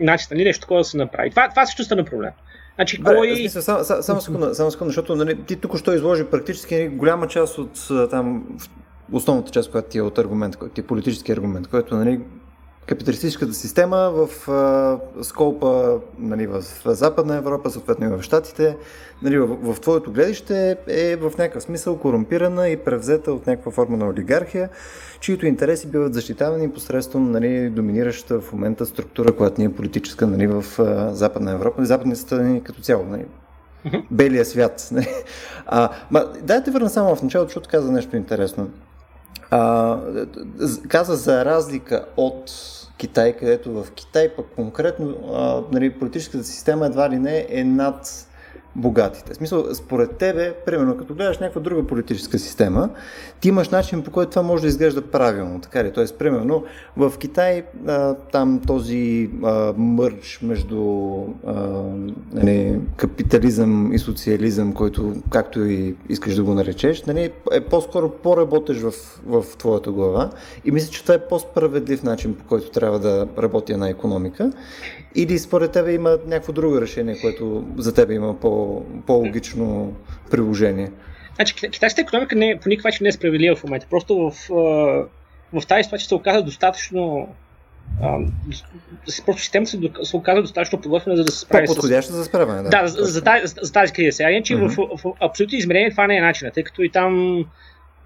начин, 0.00 0.28
нали, 0.30 0.44
нещо 0.44 0.60
такова 0.60 0.80
да 0.80 0.84
се 0.84 0.96
направи. 0.96 1.30
Това, 1.30 1.48
това 1.48 1.66
също 1.66 1.84
стане 1.84 2.04
проблем. 2.04 2.30
Значи, 2.74 3.02
Бре, 3.02 3.16
кой... 3.16 3.36
Смисъл, 3.36 3.62
само, 3.62 3.84
само, 3.84 4.02
само, 4.02 4.20
секунда, 4.20 4.54
само 4.54 4.70
секунда, 4.70 4.90
защото 4.90 5.16
нали, 5.16 5.42
ти 5.42 5.56
тук 5.56 5.78
що 5.78 5.92
изложи 5.92 6.24
практически 6.24 6.74
нали, 6.74 6.88
голяма 6.88 7.28
част 7.28 7.58
от 7.58 7.88
там, 8.10 8.46
основната 9.12 9.50
част, 9.50 9.70
която 9.70 9.88
ти 9.88 9.98
е 9.98 10.02
от 10.02 10.18
аргумент, 10.18 10.56
който 10.56 10.74
ти 10.74 10.80
е 10.80 10.86
политически 10.86 11.32
аргумент, 11.32 11.68
който 11.68 11.96
нали, 11.96 12.20
капиталистическата 12.86 13.54
система 13.54 14.10
в 14.10 14.48
а, 14.48 14.98
сколпа 15.22 16.00
нали, 16.18 16.46
в, 16.46 16.62
Западна 16.84 17.36
Европа, 17.36 17.70
съответно 17.70 18.06
и 18.06 18.08
в 18.08 18.22
Штатите, 18.22 18.76
нали, 19.22 19.38
в, 19.38 19.74
в 19.74 19.80
твоето 19.80 20.12
гледище 20.12 20.76
е 20.86 21.16
в 21.16 21.32
някакъв 21.38 21.62
смисъл 21.62 21.98
корумпирана 21.98 22.68
и 22.68 22.76
превзета 22.76 23.32
от 23.32 23.46
някаква 23.46 23.72
форма 23.72 23.96
на 23.96 24.08
олигархия, 24.08 24.68
чието 25.20 25.46
интереси 25.46 25.86
биват 25.86 26.14
защитавани 26.14 26.70
посредством 26.70 27.30
нали, 27.30 27.70
доминираща 27.70 28.40
в 28.40 28.52
момента 28.52 28.86
структура, 28.86 29.36
която 29.36 29.60
ни 29.60 29.66
е 29.66 29.72
политическа 29.72 30.26
нали, 30.26 30.46
в 30.46 30.64
а, 30.78 31.14
Западна 31.14 31.52
Европа 31.52 31.82
и 31.82 31.86
западните 31.86 32.20
страни 32.20 32.62
като 32.62 32.80
цяло. 32.80 33.04
Нали, 33.04 33.24
белия 34.10 34.44
свят. 34.44 34.88
Нали. 34.92 35.08
А, 35.66 35.90
ма, 36.10 36.24
дайте 36.42 36.70
върна 36.70 36.90
само 36.90 37.16
в 37.16 37.22
началото, 37.22 37.48
защото 37.48 37.68
каза 37.68 37.92
нещо 37.92 38.16
интересно. 38.16 38.70
А, 39.50 39.98
каза 40.88 41.16
за 41.16 41.44
разлика 41.44 42.04
от 42.16 42.52
Китай, 42.96 43.36
където 43.36 43.72
в 43.72 43.90
Китай 43.90 44.36
пък 44.36 44.46
конкретно 44.56 45.14
а, 45.34 45.62
нали, 45.72 45.98
политическата 45.98 46.44
система 46.44 46.86
едва 46.86 47.10
ли 47.10 47.18
не 47.18 47.46
е 47.48 47.64
над 47.64 48.26
богатите. 48.76 49.32
В 49.32 49.36
смисъл, 49.36 49.74
според 49.74 50.16
тебе, 50.16 50.54
примерно, 50.66 50.96
като 50.96 51.14
гледаш 51.14 51.38
някаква 51.38 51.60
друга 51.60 51.86
политическа 51.86 52.38
система, 52.38 52.88
ти 53.40 53.48
имаш 53.48 53.68
начин 53.68 54.02
по 54.02 54.10
който 54.10 54.30
това 54.30 54.42
може 54.42 54.62
да 54.62 54.68
изглежда 54.68 55.02
правилно. 55.02 55.60
Така 55.60 55.84
ли? 55.84 55.92
Тоест, 55.92 56.18
примерно, 56.18 56.64
в 56.96 57.12
Китай 57.18 57.64
а, 57.86 58.14
там 58.14 58.60
този 58.66 59.30
а, 59.44 59.72
мърч 59.76 60.38
между 60.42 61.12
а, 61.46 61.52
нали, 62.32 62.80
капитализъм 62.96 63.92
и 63.92 63.98
социализъм, 63.98 64.72
който, 64.72 65.14
както 65.30 65.64
и 65.64 65.94
искаш 66.08 66.34
да 66.34 66.42
го 66.42 66.54
наречеш, 66.54 67.02
нали, 67.02 67.32
е 67.52 67.60
по-скоро 67.60 68.10
по-работеш 68.10 68.78
в, 68.78 68.92
в 69.26 69.44
твоята 69.58 69.90
глава 69.90 70.30
и 70.64 70.70
мисля, 70.70 70.92
че 70.92 71.02
това 71.02 71.14
е 71.14 71.28
по-справедлив 71.28 72.02
начин, 72.02 72.34
по 72.34 72.44
който 72.44 72.70
трябва 72.70 72.98
да 72.98 73.26
работи 73.38 73.72
една 73.72 73.88
економика. 73.88 74.52
Или 75.14 75.38
според 75.38 75.72
тебе 75.72 75.92
има 75.92 76.18
някакво 76.26 76.52
друго 76.52 76.80
решение, 76.80 77.20
което 77.20 77.64
за 77.76 77.94
тебе 77.94 78.14
има 78.14 78.40
по, 78.40 78.84
по-логично 79.06 79.96
приложение? 80.30 80.90
Значи, 81.34 81.54
китайската 81.54 82.02
економика 82.02 82.36
не, 82.36 82.58
по 82.62 82.68
никакъв 82.68 82.84
начин 82.84 83.04
не 83.04 83.08
е 83.08 83.12
справедлива 83.12 83.56
в 83.56 83.64
момента. 83.64 83.86
Просто 83.90 84.16
в, 84.16 84.48
в 85.52 85.66
тази 85.68 85.84
ситуация 85.84 86.08
се 86.08 86.14
оказа 86.14 86.42
достатъчно 86.42 87.28
просто 89.26 89.42
системата 89.42 89.70
се, 89.70 89.78
се 90.02 90.16
оказа 90.16 90.42
достатъчно 90.42 90.80
подготвена, 90.80 91.16
за 91.16 91.24
да 91.24 91.30
се 91.30 91.38
справи 91.38 91.66
По-подходяща 91.66 92.12
с... 92.12 92.16
за 92.16 92.24
справяне, 92.24 92.62
да. 92.62 92.68
Да, 92.68 92.86
за, 92.86 93.04
за, 93.04 93.22
тази, 93.22 93.54
за 93.62 93.72
тази 93.72 93.92
криза. 93.92 94.16
Сега, 94.16 94.30
иначе 94.30 94.56
mm-hmm. 94.56 94.68
в, 94.68 94.98
в, 94.98 95.02
в 95.02 95.12
абсолютни 95.20 95.58
измерения 95.58 95.90
това 95.90 96.06
не 96.06 96.16
е 96.16 96.20
начинът, 96.20 96.54
тъй 96.54 96.64
като 96.64 96.82
и 96.82 96.90
там, 96.90 97.44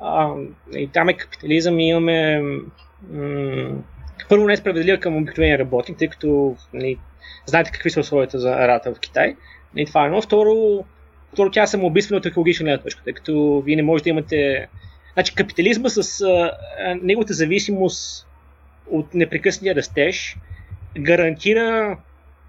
а, 0.00 0.34
и 0.76 0.88
там 0.88 1.08
е 1.08 1.16
капитализъм 1.16 1.78
и 1.78 1.88
имаме 1.88 2.42
м- 3.12 3.74
първо 4.28 4.46
не 4.46 4.54
е 4.54 5.00
към 5.00 5.16
обикновения 5.16 5.58
работник, 5.58 5.98
тъй 5.98 6.08
като 6.08 6.56
нали, 6.74 6.98
знаете 7.46 7.70
какви 7.70 7.90
са 7.90 8.00
условията 8.00 8.38
за 8.38 8.68
работа 8.68 8.94
в 8.94 9.00
Китай. 9.00 9.36
Нали, 9.74 9.86
това 9.86 10.02
е 10.02 10.06
едно. 10.06 10.22
Второ, 10.22 10.84
второ 11.32 11.50
тя 11.50 11.62
е 11.62 11.66
самоубийствена 11.66 12.18
от 12.18 12.26
екологична 12.26 12.64
гледна 12.64 12.82
точка, 12.82 13.04
тъй 13.04 13.12
като 13.12 13.62
вие 13.66 13.76
не 13.76 13.82
можете 13.82 14.04
да 14.04 14.10
имате... 14.10 14.68
Значи 15.14 15.34
капитализма 15.34 15.88
с 15.88 16.20
а, 16.20 16.52
неговата 17.02 17.34
зависимост 17.34 18.26
от 18.90 19.14
непрекъснатия 19.14 19.74
растеж 19.74 20.36
гарантира 20.98 21.98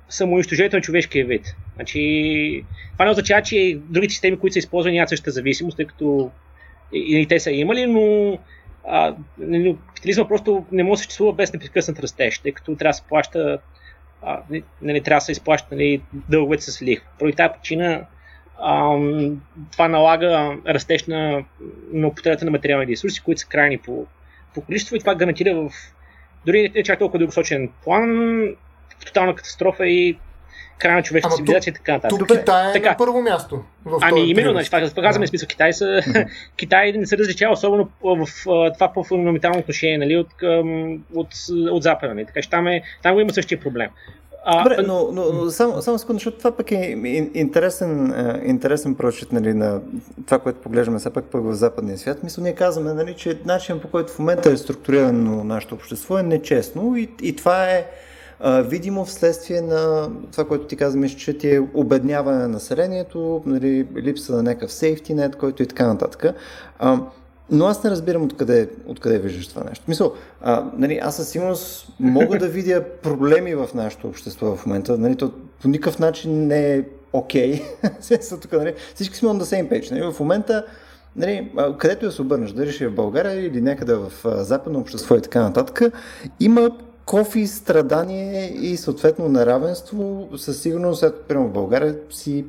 самоунищожението 0.09 0.75
на 0.75 0.81
човешкия 0.81 1.25
вид. 1.25 1.55
Значи, 1.75 2.65
това 2.93 3.05
не 3.05 3.11
означава, 3.11 3.41
че 3.41 3.79
другите 3.89 4.13
системи, 4.13 4.39
които 4.39 4.53
са 4.53 4.59
използвани, 4.59 4.95
нямат 4.95 5.09
същата 5.09 5.31
зависимост, 5.31 5.77
тъй 5.77 5.85
като 5.85 6.31
и, 6.93 7.21
и 7.21 7.25
те 7.25 7.39
са 7.39 7.51
имали, 7.51 7.87
но 7.87 8.37
а, 8.87 9.15
нали, 9.37 9.77
капитализма 9.87 10.27
просто 10.27 10.65
не 10.71 10.83
може 10.83 10.91
да 10.91 10.97
съществува 10.97 11.33
без 11.33 11.53
непрекъснат 11.53 11.99
растеж, 11.99 12.39
тъй 12.39 12.51
като 12.51 12.75
трябва 12.75 12.89
да 12.89 12.93
се 12.93 13.03
плаща, 13.09 13.59
а, 14.21 14.41
не, 14.49 14.61
нали, 14.81 15.01
трябва 15.01 15.17
да 15.17 15.21
се 15.21 15.31
изплаща 15.31 15.75
нали, 15.75 16.01
дълговете 16.13 16.63
с 16.63 16.81
лихва. 16.81 17.07
Поради 17.19 17.35
тази 17.35 17.53
причина 17.53 18.05
а, 18.59 18.97
това 19.71 19.87
налага 19.87 20.57
растеж 20.67 21.05
на, 21.05 21.43
на 21.93 22.07
употребата 22.07 22.45
на 22.45 22.51
материални 22.51 22.87
ресурси, 22.87 23.23
които 23.23 23.41
са 23.41 23.47
крайни 23.47 23.77
по, 23.77 24.05
по 24.53 24.61
количество 24.61 24.95
и 24.95 24.99
това 24.99 25.15
гарантира 25.15 25.55
в 25.55 25.71
дори 26.45 26.71
не 26.75 26.83
чак 26.83 26.99
толкова 26.99 27.19
дългосрочен 27.19 27.69
план 27.83 28.41
тотална 29.05 29.35
катастрофа 29.35 29.87
и 29.87 30.17
края 30.79 30.95
на 30.95 31.03
човешката 31.03 31.35
цивилизация 31.35 31.71
и 31.71 31.73
така 31.73 31.93
нататък. 31.93 32.19
Тук 32.19 32.27
Китай 32.27 32.69
е 32.69 32.73
така. 32.73 32.89
на 32.89 32.97
първо 32.97 33.21
място. 33.21 33.63
В 33.85 33.99
ами 34.01 34.29
именно, 34.29 34.51
значи, 34.51 34.69
това 34.69 34.81
казваме 34.81 35.25
да. 35.25 35.27
смисъл. 35.27 35.47
Китай, 35.47 35.73
са, 35.73 36.01
Китай 36.57 36.91
не 36.91 37.05
се 37.05 37.17
различава 37.17 37.53
особено 37.53 37.89
в, 38.03 38.25
в, 38.25 38.71
това 38.73 38.93
по-фундаментално 38.93 39.59
отношение 39.59 39.97
нали, 39.97 40.17
от, 40.17 40.29
от, 41.15 41.27
от 41.71 41.83
Запада. 41.83 42.13
Нали. 42.13 42.25
Така 42.25 42.41
че 42.41 42.49
там, 42.49 42.67
е, 42.67 42.81
там 43.03 43.13
го 43.13 43.19
има 43.19 43.33
същия 43.33 43.59
проблем. 43.59 43.89
А, 44.49 44.63
Добре, 44.63 44.83
но, 44.87 45.09
но, 45.11 45.33
но 45.33 45.49
само, 45.49 45.81
само 45.81 45.99
секунда, 45.99 46.17
защото 46.17 46.37
това 46.37 46.57
пък 46.57 46.71
е 46.71 46.75
интересен, 47.33 48.13
интересен 48.45 48.95
прочит 48.95 49.31
нали, 49.31 49.53
на 49.53 49.81
това, 50.25 50.39
което 50.39 50.59
поглеждаме 50.59 50.99
все 50.99 51.09
пак 51.09 51.25
пък 51.25 51.43
в 51.43 51.53
западния 51.53 51.97
свят. 51.97 52.23
Мисля, 52.23 52.43
ние 52.43 52.55
казваме, 52.55 52.93
нали, 52.93 53.13
че 53.13 53.39
начинът 53.45 53.81
по 53.81 53.87
който 53.87 54.13
в 54.13 54.19
момента 54.19 54.51
е 54.51 54.57
структурирано 54.57 55.43
нашето 55.43 55.75
общество 55.75 56.17
е 56.17 56.23
нечестно 56.23 56.95
и, 56.97 57.09
и 57.21 57.35
това 57.35 57.65
е 57.65 57.85
а, 58.39 58.61
видимо 58.61 59.05
вследствие 59.05 59.61
на 59.61 60.09
това, 60.31 60.47
което 60.47 60.65
ти 60.65 60.77
мисля, 60.95 61.17
че 61.17 61.37
ти 61.37 61.55
е 61.55 61.67
обедняване 61.73 62.37
на 62.37 62.47
населението, 62.47 63.41
нали, 63.45 63.87
липса 63.97 64.35
на 64.35 64.43
някакъв 64.43 64.71
сейфти 64.71 65.13
нет, 65.13 65.35
който 65.35 65.63
и 65.63 65.67
така 65.67 65.87
нататък. 65.87 66.25
А, 66.79 66.99
но 67.51 67.65
аз 67.65 67.83
не 67.83 67.91
разбирам 67.91 68.23
откъде, 68.23 68.69
откъде 68.87 69.19
виждаш 69.19 69.47
това 69.47 69.63
нещо. 69.69 69.85
Мисъл, 69.87 70.13
а, 70.41 70.65
нали, 70.77 70.99
аз 71.03 71.15
със 71.15 71.29
сигурност 71.29 71.87
мога 71.99 72.39
да 72.39 72.47
видя 72.47 72.83
проблеми 73.03 73.55
в 73.55 73.69
нашето 73.73 74.07
общество 74.07 74.55
в 74.55 74.65
момента. 74.65 74.97
Нали, 74.97 75.15
то 75.15 75.31
по 75.61 75.67
никакъв 75.67 75.99
начин 75.99 76.47
не 76.47 76.73
е 76.73 76.83
окей. 77.13 77.61
Okay. 77.83 78.57
нали, 78.57 78.73
всички 78.95 79.17
сме 79.17 79.29
on 79.29 79.41
the 79.41 79.43
same 79.43 79.71
page. 79.71 79.91
Нали, 79.91 80.11
в 80.11 80.19
момента 80.19 80.65
нали, 81.15 81.51
където 81.77 82.05
да 82.05 82.11
се 82.11 82.21
обърнеш, 82.21 82.51
дали 82.51 82.71
ще 82.71 82.83
е 82.83 82.87
в 82.87 82.95
България 82.95 83.45
или 83.45 83.61
някъде 83.61 83.93
в 83.93 84.11
западно 84.43 84.79
общество 84.79 85.15
и 85.15 85.21
така 85.21 85.41
нататък, 85.41 85.81
има 86.39 86.71
кофи, 87.07 87.47
страдание 87.47 88.53
и 88.53 88.77
съответно 88.77 89.29
неравенство. 89.29 90.29
Със 90.37 90.61
сигурност, 90.61 91.03
ето, 91.03 91.19
примерно 91.27 91.49
в 91.49 91.53
България 91.53 91.95
си 92.09 92.45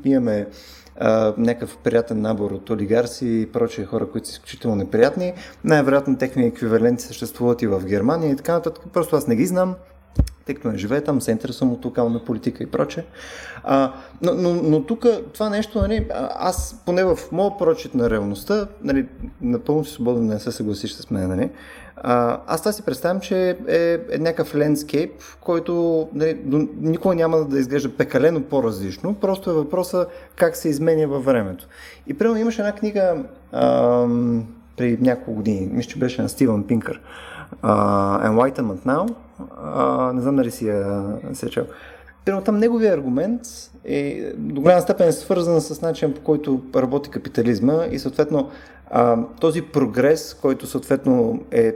а, 1.00 1.34
някакъв 1.38 1.76
приятен 1.76 2.20
набор 2.20 2.50
от 2.50 2.70
олигарси 2.70 3.40
и 3.40 3.46
прочие 3.52 3.84
хора, 3.84 4.10
които 4.10 4.28
са 4.28 4.32
изключително 4.32 4.76
неприятни. 4.76 5.32
Най-вероятно 5.64 6.18
техни 6.18 6.46
еквиваленти 6.46 7.02
съществуват 7.02 7.62
и 7.62 7.66
в 7.66 7.84
Германия 7.84 8.32
и 8.32 8.36
така 8.36 8.52
нататък. 8.52 8.84
Просто 8.92 9.16
аз 9.16 9.26
не 9.26 9.36
ги 9.36 9.46
знам 9.46 9.74
тъй 10.48 10.54
като 10.54 10.68
не 10.68 10.78
живее 10.78 11.00
там, 11.00 11.20
се 11.20 11.30
интересувам 11.30 11.74
от 11.74 11.84
локална 11.84 12.24
политика 12.24 12.62
и 12.62 12.66
проче. 12.66 13.04
А, 13.64 13.92
но, 14.22 14.34
но, 14.34 14.54
но 14.54 14.82
тук 14.82 15.06
това 15.34 15.50
нещо, 15.50 15.78
нали, 15.78 16.08
аз 16.38 16.82
поне 16.86 17.04
в 17.04 17.18
моят 17.32 17.58
прочит 17.58 17.94
на 17.94 18.10
реалността, 18.10 18.66
нали, 18.82 19.08
напълно 19.40 19.84
си 19.84 19.92
свободен 19.92 20.26
да 20.26 20.34
не 20.34 20.40
се 20.40 20.52
съгласиш 20.52 20.92
с 20.92 21.10
мен, 21.10 21.28
нали, 21.28 21.50
а, 22.02 22.40
аз 22.46 22.60
това 22.60 22.72
си 22.72 22.82
представям, 22.82 23.20
че 23.20 23.56
е, 23.68 23.98
е 24.10 24.18
някакъв 24.18 24.54
лендскейп, 24.54 25.12
който 25.40 26.08
нали, 26.14 26.38
никога 26.80 27.14
няма 27.14 27.44
да 27.44 27.58
изглежда 27.58 27.96
пекалено 27.96 28.42
по-различно, 28.42 29.14
просто 29.14 29.50
е 29.50 29.54
въпроса 29.54 30.06
как 30.36 30.56
се 30.56 30.68
изменя 30.68 31.08
във 31.08 31.24
времето. 31.24 31.66
И 32.06 32.14
примерно 32.18 32.40
имаше 32.40 32.60
една 32.60 32.72
книга 32.72 33.16
ам, 33.52 34.46
при 34.76 34.98
няколко 35.00 35.32
години, 35.32 35.68
мисля, 35.72 35.90
че 35.90 35.98
беше 35.98 36.22
на 36.22 36.28
Стивън 36.28 36.66
Пинкър, 36.66 37.00
uh, 37.62 38.30
Enlightenment 38.30 38.86
Now, 38.86 39.14
а, 39.62 40.12
не 40.12 40.20
знам 40.20 40.36
дали 40.36 40.50
си 40.50 40.66
я 40.68 41.04
се 41.32 41.50
чел. 41.50 41.66
Примерно 42.28 42.44
там 42.44 42.58
неговия 42.58 42.94
аргумент 42.94 43.40
е 43.84 44.32
до 44.36 44.60
голяма 44.60 44.80
степен 44.80 45.08
е 45.08 45.12
свързан 45.12 45.60
с 45.60 45.80
начин 45.82 46.14
по 46.14 46.20
който 46.20 46.62
работи 46.76 47.10
капитализма 47.10 47.84
и 47.90 47.98
съответно 47.98 48.50
а, 48.90 49.26
този 49.40 49.62
прогрес, 49.62 50.34
който 50.34 50.66
съответно 50.66 51.42
е 51.50 51.74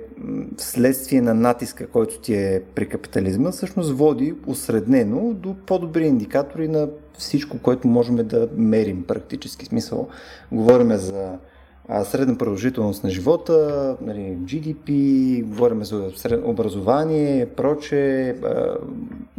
следствие 0.57 1.21
на 1.21 1.35
натиска, 1.35 1.87
който 1.87 2.21
ти 2.21 2.35
е 2.35 2.63
при 2.75 2.89
капитализма, 2.89 3.51
всъщност 3.51 3.93
води 3.93 4.35
усреднено 4.47 5.33
до 5.35 5.55
по-добри 5.67 6.07
индикатори 6.07 6.69
на 6.69 6.89
всичко, 7.19 7.59
което 7.59 7.89
можем 7.89 8.17
да 8.17 8.49
мерим 8.57 9.05
практически. 9.09 9.67
Смисъл, 9.67 10.09
говориме 10.53 10.97
за 10.97 11.39
средна 12.05 12.39
продължителност 12.39 13.05
на 13.05 13.11
живота, 13.11 13.97
нали, 14.01 14.21
GDP, 14.21 15.45
говорим 15.45 15.85
за 15.85 16.11
образование, 16.45 17.47
проче, 17.47 18.37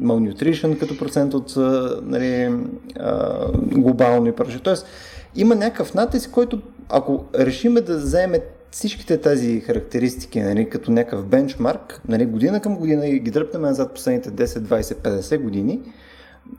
malnutrition 0.01 0.79
като 0.79 0.97
процент 0.97 1.33
от 1.33 1.53
нали, 2.01 2.55
глобално 3.55 4.27
и 4.27 4.31
проче. 4.31 4.63
Тоест, 4.63 4.87
има 5.35 5.55
някакъв 5.55 5.93
натиск, 5.93 6.31
който 6.31 6.61
ако 6.89 7.25
решиме 7.35 7.81
да 7.81 7.97
вземе 7.97 8.39
всичките 8.71 9.17
тези 9.17 9.59
характеристики 9.59 10.41
нали, 10.41 10.69
като 10.69 10.91
някакъв 10.91 11.25
бенчмарк, 11.25 12.01
нали, 12.07 12.25
година 12.25 12.61
към 12.61 12.77
година 12.77 13.07
и 13.07 13.19
ги 13.19 13.31
дръпнем 13.31 13.61
назад 13.61 13.93
последните 13.93 14.29
10, 14.29 14.45
20, 14.45 14.81
50 14.81 15.41
години, 15.41 15.81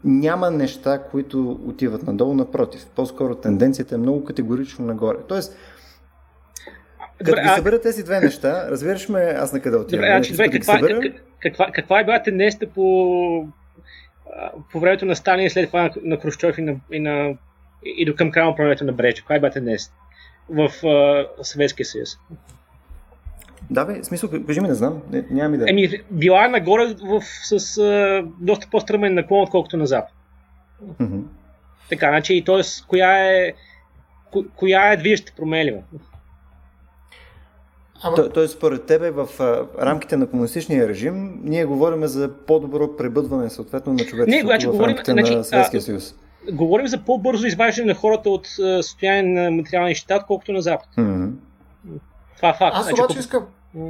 няма 0.05 0.51
неща, 0.51 0.99
които 0.99 1.59
отиват 1.67 2.07
надолу, 2.07 2.35
напротив. 2.35 2.87
По-скоро 2.97 3.35
тенденцията 3.35 3.95
е 3.95 3.99
много 3.99 4.25
категорично 4.25 4.85
нагоре. 4.85 5.17
Тоест, 5.29 5.57
като 7.19 7.31
добре, 7.31 7.43
ги 7.43 7.49
събера 7.49 7.81
тези 7.81 8.05
две 8.05 8.21
неща, 8.21 8.71
разбираш 8.71 9.09
ме 9.09 9.21
аз 9.21 9.53
на 9.53 9.61
къде 9.61 9.77
отивам. 9.77 10.01
Добре, 10.01 10.07
значи, 10.07 10.33
добре, 10.33 10.51
каква, 10.51 10.75
събера... 10.75 11.01
каква, 11.41 11.71
каква 11.73 12.01
е 12.01 12.05
била 12.05 12.23
тенденцията 12.23 12.67
по, 12.75 13.47
по 14.73 14.81
времето 14.81 15.07
на 15.07 15.17
Сталин 15.17 15.51
след 15.51 15.67
това 15.67 15.83
на, 15.83 15.91
на 16.03 16.19
Крущов 16.19 16.59
и, 16.59 16.63
на, 16.63 16.77
и, 16.93 17.01
на, 17.01 17.35
и 17.85 18.05
до 18.05 18.15
към 18.15 18.31
края 18.31 18.47
на 18.47 18.57
правенето 18.57 18.85
на 18.85 18.93
Бреча? 18.93 19.23
Каква 19.23 19.35
е 19.35 19.41
била 19.41 19.51
тенденцията 19.51 19.97
в 20.49 20.69
uh, 20.69 21.27
Съветския 21.43 21.87
съюз? 21.87 22.19
Да, 23.71 23.85
бе, 23.85 24.05
смисъл, 24.05 24.31
кажи 24.47 24.61
ми, 24.61 24.69
не 24.69 24.75
знам, 24.75 25.03
не, 25.11 25.25
нямам 25.31 25.55
идея. 25.55 25.71
Еми, 25.71 25.89
била 26.11 26.45
е 26.45 26.49
нагоре 26.49 26.95
в, 27.03 27.21
с 27.23 27.59
uh, 27.59 28.27
доста 28.41 28.69
по-стръмен 28.71 29.15
наклон, 29.15 29.43
отколкото 29.43 29.77
на 29.77 29.87
запад. 29.87 30.13
Mm-hmm. 30.83 31.23
Така, 31.89 32.09
значи, 32.09 32.43
т.е. 32.47 32.63
коя 32.89 33.33
е, 33.33 33.53
ко, 34.31 34.45
коя 34.57 34.93
е 34.93 34.97
движеща 34.97 35.33
променлива? 35.37 35.83
Ама... 38.05 38.17
То, 38.17 38.29
тоест, 38.29 38.55
според 38.55 38.85
тебе, 38.85 39.11
в 39.11 39.29
а, 39.41 39.67
рамките 39.87 40.17
на 40.17 40.27
комунистичния 40.27 40.89
режим, 40.89 41.41
ние 41.43 41.65
говорим 41.65 42.07
за 42.07 42.31
по-добро 42.47 42.97
пребъдване, 42.97 43.51
съответно, 43.51 43.93
на 43.93 43.99
човечеството 43.99 44.47
значи, 44.47 44.67
в 44.67 44.71
говорим, 44.71 44.91
рамките 44.91 45.13
значи, 45.13 45.37
на 45.37 45.45
Съветския 45.45 45.83
съюз. 45.83 46.15
Говорим 46.53 46.87
за 46.87 46.99
по-бързо 46.99 47.47
изваждане 47.47 47.87
на 47.87 47.95
хората 47.95 48.31
от 48.31 48.47
а, 48.47 48.83
състояние 48.83 49.43
на 49.43 49.51
материалния 49.51 49.95
щат, 49.95 50.27
колкото 50.27 50.53
на 50.53 50.63
Запад. 50.63 50.89
Mm-hmm. 50.99 51.31
Това 52.37 52.49
е 52.49 52.55
факт. 52.59 52.77
Аз 52.77 52.87
значи, 52.87 53.03
обаче 53.03 53.19
искам, 53.19 53.47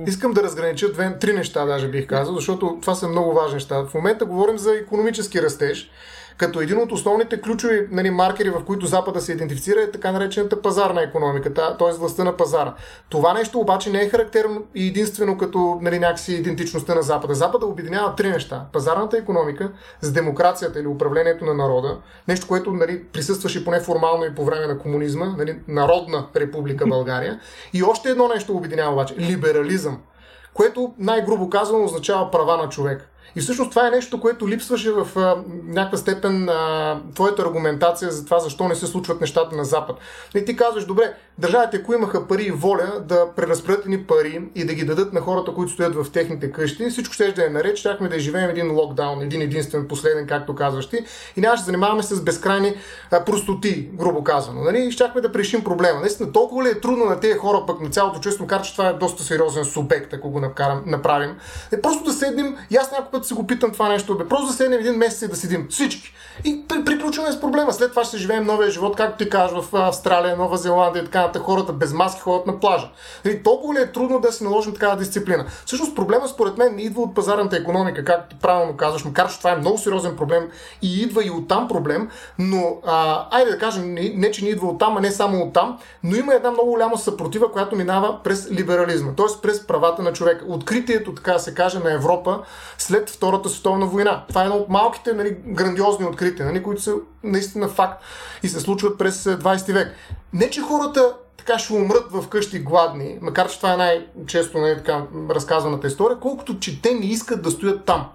Искам 0.06 0.32
да 0.32 0.42
разгранича 0.42 0.92
две, 0.92 1.18
три 1.18 1.32
неща, 1.32 1.64
даже 1.64 1.88
бих 1.88 2.06
казал, 2.06 2.34
защото 2.34 2.78
това 2.80 2.94
са 2.94 3.08
много 3.08 3.32
важни 3.32 3.54
неща. 3.54 3.84
В 3.84 3.94
момента 3.94 4.24
говорим 4.24 4.58
за 4.58 4.74
економически 4.74 5.42
растеж, 5.42 5.90
като 6.36 6.60
един 6.60 6.78
от 6.78 6.92
основните 6.92 7.40
ключови 7.40 7.88
нали, 7.90 8.10
маркери, 8.10 8.50
в 8.50 8.64
които 8.64 8.86
Запада 8.86 9.20
се 9.20 9.32
идентифицира 9.32 9.80
е 9.82 9.90
така 9.90 10.12
наречената 10.12 10.62
пазарна 10.62 11.02
економика, 11.02 11.54
т.е. 11.54 11.98
властта 11.98 12.24
на 12.24 12.36
пазара. 12.36 12.74
Това 13.08 13.34
нещо 13.34 13.58
обаче 13.60 13.90
не 13.90 14.02
е 14.02 14.08
характерно 14.08 14.62
и 14.74 14.86
единствено 14.86 15.38
като 15.38 15.78
нали, 15.82 15.98
някакси 15.98 16.34
идентичността 16.34 16.94
на 16.94 17.02
Запада. 17.02 17.34
Запада 17.34 17.66
обединява 17.66 18.14
три 18.14 18.30
неща. 18.30 18.66
Пазарната 18.72 19.16
економика 19.16 19.72
с 20.00 20.12
демокрацията 20.12 20.80
или 20.80 20.86
управлението 20.86 21.44
на 21.44 21.54
народа, 21.54 21.98
нещо, 22.28 22.46
което 22.48 22.70
нали, 22.72 23.04
присъстваше 23.04 23.64
поне 23.64 23.80
формално 23.80 24.24
и 24.24 24.34
по 24.34 24.44
време 24.44 24.66
на 24.66 24.78
комунизма, 24.78 25.34
нали, 25.38 25.58
Народна 25.68 26.26
република 26.36 26.86
България. 26.86 27.40
И 27.72 27.82
още 27.82 28.10
едно 28.10 28.28
нещо 28.28 28.56
обединява 28.56 28.92
обаче 28.92 29.14
либерализъм 29.18 29.98
което 30.54 30.94
най-грубо 30.98 31.50
казано 31.50 31.84
означава 31.84 32.30
права 32.30 32.56
на 32.56 32.68
човек. 32.68 33.10
И 33.36 33.40
всъщност 33.40 33.70
това 33.70 33.86
е 33.86 33.90
нещо, 33.90 34.20
което 34.20 34.48
липсваше 34.48 34.92
в 34.92 35.08
а, 35.16 35.36
някаква 35.64 35.98
степен 35.98 36.48
а, 36.48 37.00
твоята 37.14 37.42
аргументация 37.42 38.10
за 38.10 38.24
това 38.24 38.38
защо 38.38 38.68
не 38.68 38.74
се 38.74 38.86
случват 38.86 39.20
нещата 39.20 39.56
на 39.56 39.64
Запад. 39.64 39.96
И 40.34 40.44
ти 40.44 40.56
казваш, 40.56 40.84
добре, 40.86 41.14
държавите, 41.38 41.76
ако 41.76 41.94
имаха 41.94 42.28
пари 42.28 42.42
и 42.42 42.50
воля 42.50 42.92
да 43.00 43.26
преразпределят 43.36 43.86
ни 43.86 44.04
пари 44.04 44.48
и 44.54 44.64
да 44.64 44.74
ги 44.74 44.84
дадат 44.84 45.12
на 45.12 45.20
хората, 45.20 45.54
които 45.54 45.72
стоят 45.72 45.94
в 45.94 46.12
техните 46.12 46.52
къщи, 46.52 46.90
всичко 46.90 47.14
ще 47.14 47.32
да 47.32 47.46
е 47.46 47.48
наред, 47.48 47.76
щяхме 47.76 48.08
да 48.08 48.18
живеем 48.18 48.50
един 48.50 48.72
локдаун, 48.72 49.22
един 49.22 49.42
единствен, 49.42 49.88
последен, 49.88 50.26
както 50.26 50.54
казваш 50.54 50.88
ти, 50.88 51.04
и 51.36 51.40
нямаше 51.40 51.62
да 51.62 51.66
занимаваме 51.66 52.02
с 52.02 52.20
безкрайни 52.20 52.74
а, 53.10 53.24
простоти, 53.24 53.88
грубо 53.92 54.24
казано. 54.24 54.60
Нали? 54.60 54.92
Щяхме 54.92 55.20
да 55.20 55.38
решим 55.38 55.64
проблема. 55.64 56.00
Наистина, 56.00 56.32
толкова 56.32 56.64
ли 56.64 56.68
е 56.68 56.80
трудно 56.80 57.04
на 57.04 57.20
тези 57.20 57.38
хора, 57.38 57.64
пък 57.66 57.80
на 57.80 57.90
цялото 57.90 58.20
честно 58.20 58.44
макар 58.44 58.62
че 58.62 58.72
това 58.72 58.88
е 58.88 58.92
доста 58.92 59.22
сериозен 59.22 59.64
субект, 59.64 60.12
ако 60.12 60.30
го 60.30 60.40
направим. 60.86 61.36
Е 61.72 61.80
просто 61.80 62.04
да 62.04 62.12
седнем 62.12 62.56
и 62.70 62.76
аз 62.76 62.92
някой 62.92 63.10
път 63.10 63.23
се 63.26 63.34
го 63.34 63.46
питам 63.46 63.72
това 63.72 63.88
нещо. 63.88 64.18
Бе, 64.18 64.28
просто 64.28 64.46
да 64.46 64.52
седнем 64.52 64.80
един 64.80 64.94
месец 64.94 65.22
и 65.22 65.28
да 65.28 65.36
седим. 65.36 65.66
Всички. 65.70 66.14
И 66.44 66.64
при, 66.68 66.84
приключваме 66.84 67.32
с 67.32 67.40
проблема. 67.40 67.72
След 67.72 67.90
това 67.90 68.04
ще 68.04 68.18
живеем 68.18 68.44
новия 68.44 68.70
живот, 68.70 68.96
както 68.96 69.24
ти 69.24 69.30
кажеш, 69.30 69.56
в 69.56 69.74
Австралия, 69.74 70.36
Нова 70.36 70.56
Зеландия 70.56 71.02
и 71.02 71.04
така 71.04 71.20
нататък. 71.20 71.42
Хората 71.42 71.72
без 71.72 71.92
маски 71.92 72.20
ходят 72.20 72.46
на 72.46 72.60
плажа. 72.60 72.88
Нали, 73.24 73.42
толкова 73.42 73.74
ли 73.74 73.78
е 73.78 73.92
трудно 73.92 74.20
да 74.20 74.32
си 74.32 74.44
наложим 74.44 74.72
такава 74.72 74.96
дисциплина? 74.96 75.44
Всъщност 75.66 75.96
проблема 75.96 76.28
според 76.28 76.58
мен 76.58 76.74
не 76.74 76.82
идва 76.82 77.02
от 77.02 77.14
пазарната 77.14 77.56
економика, 77.56 78.04
както 78.04 78.34
ти 78.36 78.40
правилно 78.42 78.76
казваш, 78.76 79.04
макар 79.04 79.30
че 79.30 79.38
това 79.38 79.52
е 79.52 79.56
много 79.56 79.78
сериозен 79.78 80.16
проблем 80.16 80.48
и 80.82 81.02
идва 81.02 81.24
и 81.24 81.30
оттам 81.30 81.68
проблем, 81.68 82.08
но 82.38 82.76
а, 82.86 83.26
айде 83.30 83.50
да 83.50 83.58
кажем, 83.58 83.94
не, 83.94 84.12
не 84.14 84.30
че 84.30 84.44
не 84.44 84.50
идва 84.50 84.68
оттам, 84.68 84.96
а 84.96 85.00
не 85.00 85.10
само 85.10 85.42
оттам, 85.42 85.78
но 86.02 86.16
има 86.16 86.34
една 86.34 86.50
много 86.50 86.70
голяма 86.70 86.98
съпротива, 86.98 87.52
която 87.52 87.76
минава 87.76 88.18
през 88.24 88.50
либерализма, 88.50 89.12
т.е. 89.16 89.40
през 89.42 89.66
правата 89.66 90.02
на 90.02 90.12
човека. 90.12 90.44
Откритието, 90.48 91.14
така 91.14 91.32
да 91.32 91.38
се 91.38 91.54
каже, 91.54 91.78
на 91.78 91.92
Европа 91.92 92.40
след 92.78 93.13
Втората 93.16 93.48
световна 93.48 93.86
война. 93.86 94.24
Това 94.28 94.42
е 94.42 94.44
едно 94.44 94.56
от 94.56 94.68
малките 94.68 95.12
нали, 95.12 95.36
грандиозни 95.46 96.06
открития, 96.06 96.46
нали, 96.46 96.62
които 96.62 96.82
са 96.82 96.94
наистина 97.22 97.68
факт 97.68 98.02
и 98.42 98.48
се 98.48 98.60
случват 98.60 98.98
през 98.98 99.24
20 99.24 99.72
век. 99.72 99.94
Не, 100.32 100.50
че 100.50 100.60
хората 100.60 101.14
така 101.36 101.58
ще 101.58 101.72
умрат 101.72 102.12
в 102.12 102.28
къщи 102.28 102.58
гладни, 102.58 103.18
макар 103.20 103.48
че 103.48 103.56
това 103.56 103.72
е 103.72 103.76
най-често 103.76 104.58
нали, 104.58 104.76
така, 104.76 105.02
разказваната 105.30 105.86
история, 105.86 106.18
колкото 106.20 106.58
че 106.58 106.82
те 106.82 106.94
не 106.94 107.06
искат 107.06 107.42
да 107.42 107.50
стоят 107.50 107.84
там. 107.84 108.08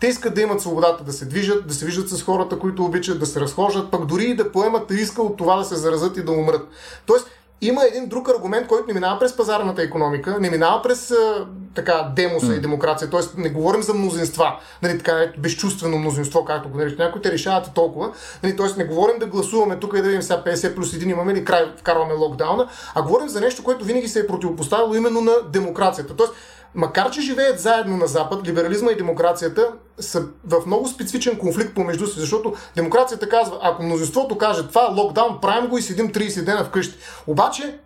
Те 0.00 0.06
искат 0.06 0.34
да 0.34 0.40
имат 0.40 0.60
свободата 0.60 1.04
да 1.04 1.12
се 1.12 1.24
движат, 1.24 1.66
да 1.66 1.74
се 1.74 1.86
виждат 1.86 2.08
с 2.08 2.22
хората, 2.22 2.58
които 2.58 2.84
обичат, 2.84 3.20
да 3.20 3.26
се 3.26 3.40
разхождат, 3.40 3.90
пък 3.90 4.06
дори 4.06 4.24
и 4.24 4.36
да 4.36 4.52
поемат 4.52 4.90
риска 4.90 5.22
от 5.22 5.36
това 5.36 5.56
да 5.56 5.64
се 5.64 5.76
заразат 5.76 6.16
и 6.16 6.24
да 6.24 6.32
умрат. 6.32 6.68
Тоест, 7.06 7.30
има 7.60 7.84
един 7.84 8.06
друг 8.06 8.28
аргумент, 8.28 8.66
който 8.66 8.86
не 8.86 8.94
минава 8.94 9.18
през 9.18 9.36
пазарната 9.36 9.82
економика, 9.82 10.38
не 10.40 10.50
минава 10.50 10.82
през 10.82 11.10
а, 11.10 11.46
така 11.74 12.12
демоса 12.16 12.46
mm. 12.46 12.56
и 12.56 12.60
демокрация, 12.60 13.10
т.е. 13.10 13.20
не 13.36 13.48
говорим 13.48 13.82
за 13.82 13.94
мнозинства, 13.94 14.56
нали, 14.82 14.98
така 14.98 15.12
е 15.12 15.32
безчувствено 15.38 15.98
мнозинство, 15.98 16.44
както 16.44 16.68
го 16.68 16.78
наричат 16.78 16.98
някои, 16.98 17.22
те 17.22 17.32
решават 17.32 17.74
толкова, 17.74 18.12
нали, 18.42 18.56
т.е. 18.56 18.66
не 18.78 18.84
говорим 18.84 19.18
да 19.18 19.26
гласуваме 19.26 19.76
тук 19.76 19.92
и 19.92 20.02
да 20.02 20.08
видим 20.08 20.22
сега 20.22 20.42
50 20.46 20.74
плюс 20.74 20.92
1 20.92 21.10
имаме 21.10 21.34
ли 21.34 21.44
край, 21.44 21.72
вкарваме 21.76 22.14
локдауна, 22.14 22.68
а 22.94 23.02
говорим 23.02 23.28
за 23.28 23.40
нещо, 23.40 23.64
което 23.64 23.84
винаги 23.84 24.08
се 24.08 24.20
е 24.20 24.26
противопоставило 24.26 24.94
именно 24.94 25.20
на 25.20 25.32
демокрацията. 25.52 26.16
Тоест, 26.16 26.32
макар 26.74 27.10
че 27.10 27.20
живеят 27.20 27.60
заедно 27.60 27.96
на 27.96 28.06
Запад, 28.06 28.46
либерализма 28.46 28.90
и 28.90 28.96
демокрацията 28.96 29.72
са 30.00 30.22
в 30.44 30.66
много 30.66 30.88
специфичен 30.88 31.38
конфликт 31.38 31.74
помежду 31.74 32.06
си, 32.06 32.20
защото 32.20 32.54
демокрацията 32.76 33.28
казва, 33.28 33.58
ако 33.62 33.82
мнозинството 33.82 34.38
каже 34.38 34.68
това, 34.68 34.94
локдаун, 34.96 35.40
правим 35.40 35.70
го 35.70 35.78
и 35.78 35.82
седим 35.82 36.12
30 36.12 36.44
дена 36.44 36.64
вкъщи. 36.64 36.98
Обаче 37.26 37.78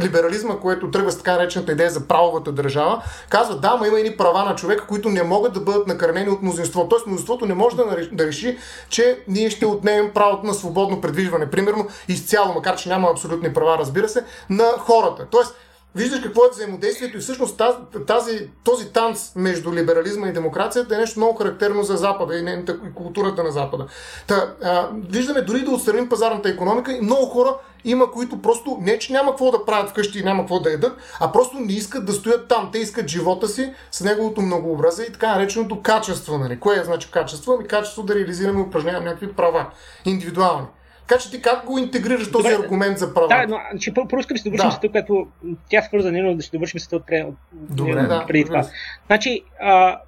либерализма, 0.00 0.56
което 0.56 0.90
тръгва 0.90 1.12
с 1.12 1.18
така 1.18 1.32
наречената 1.32 1.72
идея 1.72 1.90
за 1.90 2.08
правовата 2.08 2.52
държава, 2.52 3.02
казва, 3.28 3.56
да, 3.56 3.76
ма 3.76 3.88
има 3.88 3.98
едни 3.98 4.16
права 4.16 4.44
на 4.44 4.54
човека, 4.54 4.86
които 4.86 5.08
не 5.08 5.22
могат 5.22 5.52
да 5.52 5.60
бъдат 5.60 5.86
накърнени 5.86 6.30
от 6.30 6.42
мнозинство. 6.42 6.88
Тоест, 6.88 7.06
мнозинството 7.06 7.46
не 7.46 7.54
може 7.54 7.76
да 8.12 8.26
реши, 8.26 8.58
че 8.88 9.18
ние 9.28 9.50
ще 9.50 9.66
отнемем 9.66 10.10
правото 10.14 10.46
на 10.46 10.54
свободно 10.54 11.00
предвижване. 11.00 11.50
Примерно, 11.50 11.88
изцяло, 12.08 12.54
макар 12.54 12.76
че 12.76 12.88
няма 12.88 13.10
абсолютни 13.10 13.54
права, 13.54 13.78
разбира 13.78 14.08
се, 14.08 14.24
на 14.50 14.64
хората. 14.78 15.26
Тоест, 15.30 15.54
виждаш 15.96 16.20
какво 16.20 16.44
е 16.44 16.50
взаимодействието 16.50 17.16
и 17.16 17.20
всъщност 17.20 17.62
тази, 18.06 18.48
този 18.64 18.92
танц 18.92 19.32
между 19.36 19.72
либерализма 19.72 20.28
и 20.28 20.32
демокрацията 20.32 20.94
е 20.94 20.98
нещо 20.98 21.20
много 21.20 21.38
характерно 21.38 21.82
за 21.82 21.96
Запада 21.96 22.36
и, 22.38 22.64
и 22.88 22.94
културата 22.94 23.42
на 23.42 23.50
Запада. 23.50 23.86
Та, 24.26 24.54
а, 24.62 24.88
виждаме 25.10 25.42
дори 25.42 25.64
да 25.64 25.70
отстраним 25.70 26.08
пазарната 26.08 26.48
економика 26.48 26.92
и 26.92 27.00
много 27.00 27.26
хора 27.26 27.56
има, 27.84 28.10
които 28.10 28.42
просто 28.42 28.78
не, 28.80 28.98
че 28.98 29.12
няма 29.12 29.30
какво 29.30 29.50
да 29.50 29.64
правят 29.64 29.90
вкъщи 29.90 30.18
и 30.18 30.22
няма 30.22 30.42
какво 30.42 30.60
да 30.60 30.70
ядат, 30.70 30.98
а 31.20 31.32
просто 31.32 31.56
не 31.56 31.72
искат 31.72 32.06
да 32.06 32.12
стоят 32.12 32.48
там. 32.48 32.68
Те 32.72 32.78
искат 32.78 33.08
живота 33.08 33.48
си 33.48 33.72
с 33.90 34.00
неговото 34.00 34.42
многообразие 34.42 35.06
и 35.06 35.12
така 35.12 35.34
нареченото 35.34 35.82
качество. 35.82 36.38
Нали? 36.38 36.60
Кое 36.60 36.78
е 36.78 36.84
значи 36.84 37.10
качество? 37.10 37.52
Ами 37.52 37.68
качество 37.68 38.02
да 38.02 38.14
реализираме 38.14 38.60
и 38.60 38.62
упражняваме 38.62 39.04
някакви 39.04 39.32
права, 39.32 39.66
индивидуални. 40.04 40.66
Така 41.08 41.20
че 41.20 41.30
ти 41.30 41.42
как 41.42 41.64
го 41.64 41.78
интегрираш 41.78 42.30
този 42.30 42.48
Добре, 42.48 42.64
аргумент 42.64 42.98
за 42.98 43.14
права? 43.14 43.28
Да, 43.28 43.46
но 43.48 43.78
че, 43.78 43.94
първо 43.94 44.18
искам 44.18 44.34
да 44.34 44.38
се 44.38 44.50
довършим 44.50 44.70
да. 44.82 44.90
което 44.90 45.26
тя 45.70 45.82
свърза, 45.82 46.12
но 46.12 46.34
да 46.34 46.42
се 46.42 46.50
довършим 46.50 46.80
с 46.80 46.88
това 46.88 47.02
от, 47.26 47.34
Добре, 47.52 48.02
да, 48.02 48.24
преди 48.26 48.44
това. 48.44 48.66
Значи, 49.06 49.42
а, 49.60 50.00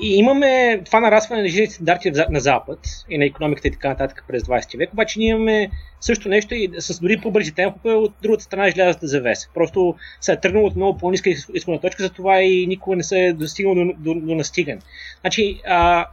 и 0.00 0.16
имаме 0.16 0.82
това 0.84 1.00
нарастване 1.00 1.42
на 1.42 1.48
жизнените 1.48 1.74
стандарти 1.74 2.12
на 2.30 2.40
Запад 2.40 2.78
и 3.10 3.18
на 3.18 3.24
економиката 3.24 3.68
и 3.68 3.70
така 3.70 3.88
нататък 3.88 4.24
през 4.28 4.42
20 4.42 4.78
век, 4.78 4.92
обаче 4.92 5.18
ние 5.18 5.28
имаме 5.28 5.70
също 6.00 6.28
нещо 6.28 6.54
и 6.54 6.70
с 6.78 7.00
дори 7.00 7.20
по-бързи 7.20 7.52
темпове 7.52 7.94
от 7.94 8.12
другата 8.22 8.44
страна 8.44 8.70
желязата 8.70 9.06
завеса. 9.06 9.48
Просто 9.54 9.94
се 10.20 10.32
е 10.32 10.40
тръгнало 10.40 10.66
от 10.66 10.76
много 10.76 10.98
по-ниска 10.98 11.30
изходна 11.30 11.80
точка, 11.80 12.02
затова 12.02 12.40
и 12.40 12.66
никога 12.66 12.96
не 12.96 13.02
се 13.02 13.18
е 13.18 13.32
достигнал 13.32 13.74
до, 13.74 13.92
до, 13.98 14.14
до 14.14 14.34
настигане. 14.34 14.80
Значи, 15.20 15.60
а, 15.66 16.06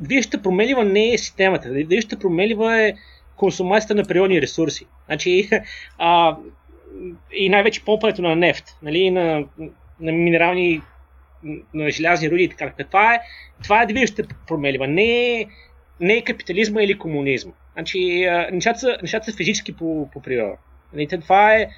движеща 0.00 0.42
променлива 0.42 0.84
не 0.84 1.12
е 1.12 1.18
системата. 1.18 1.70
Движеща 1.70 2.18
променлива 2.18 2.82
е 2.82 2.94
консумацията 3.36 3.94
на 3.94 4.04
природни 4.04 4.42
ресурси. 4.42 4.86
Значи, 5.06 5.48
а, 5.98 6.36
и 7.32 7.48
най-вече 7.48 7.84
помпането 7.84 8.22
на 8.22 8.36
нефт, 8.36 8.64
нали, 8.82 9.10
на, 9.10 9.44
на 10.00 10.12
минерални 10.12 10.82
на 11.74 11.90
желязни 11.90 12.30
руди 12.30 12.42
и 12.42 12.48
така. 12.48 12.84
Това 12.84 13.14
е, 13.14 13.20
това 13.62 13.82
е 13.82 13.86
движеща 13.86 14.22
променлива. 14.46 14.86
Не 14.86 15.40
е, 15.40 15.46
не 16.00 16.14
е 16.14 16.24
капитализма 16.24 16.82
или 16.82 16.98
комунизма. 16.98 17.52
Значи, 17.72 18.26
нещата 18.52 18.78
са, 18.78 18.96
нещата 19.02 19.30
са 19.30 19.36
физически 19.36 19.76
по, 19.76 20.08
по 20.12 20.22
природа. 20.22 20.56
Нали, 20.92 21.08
това 21.08 21.54
е 21.54 21.68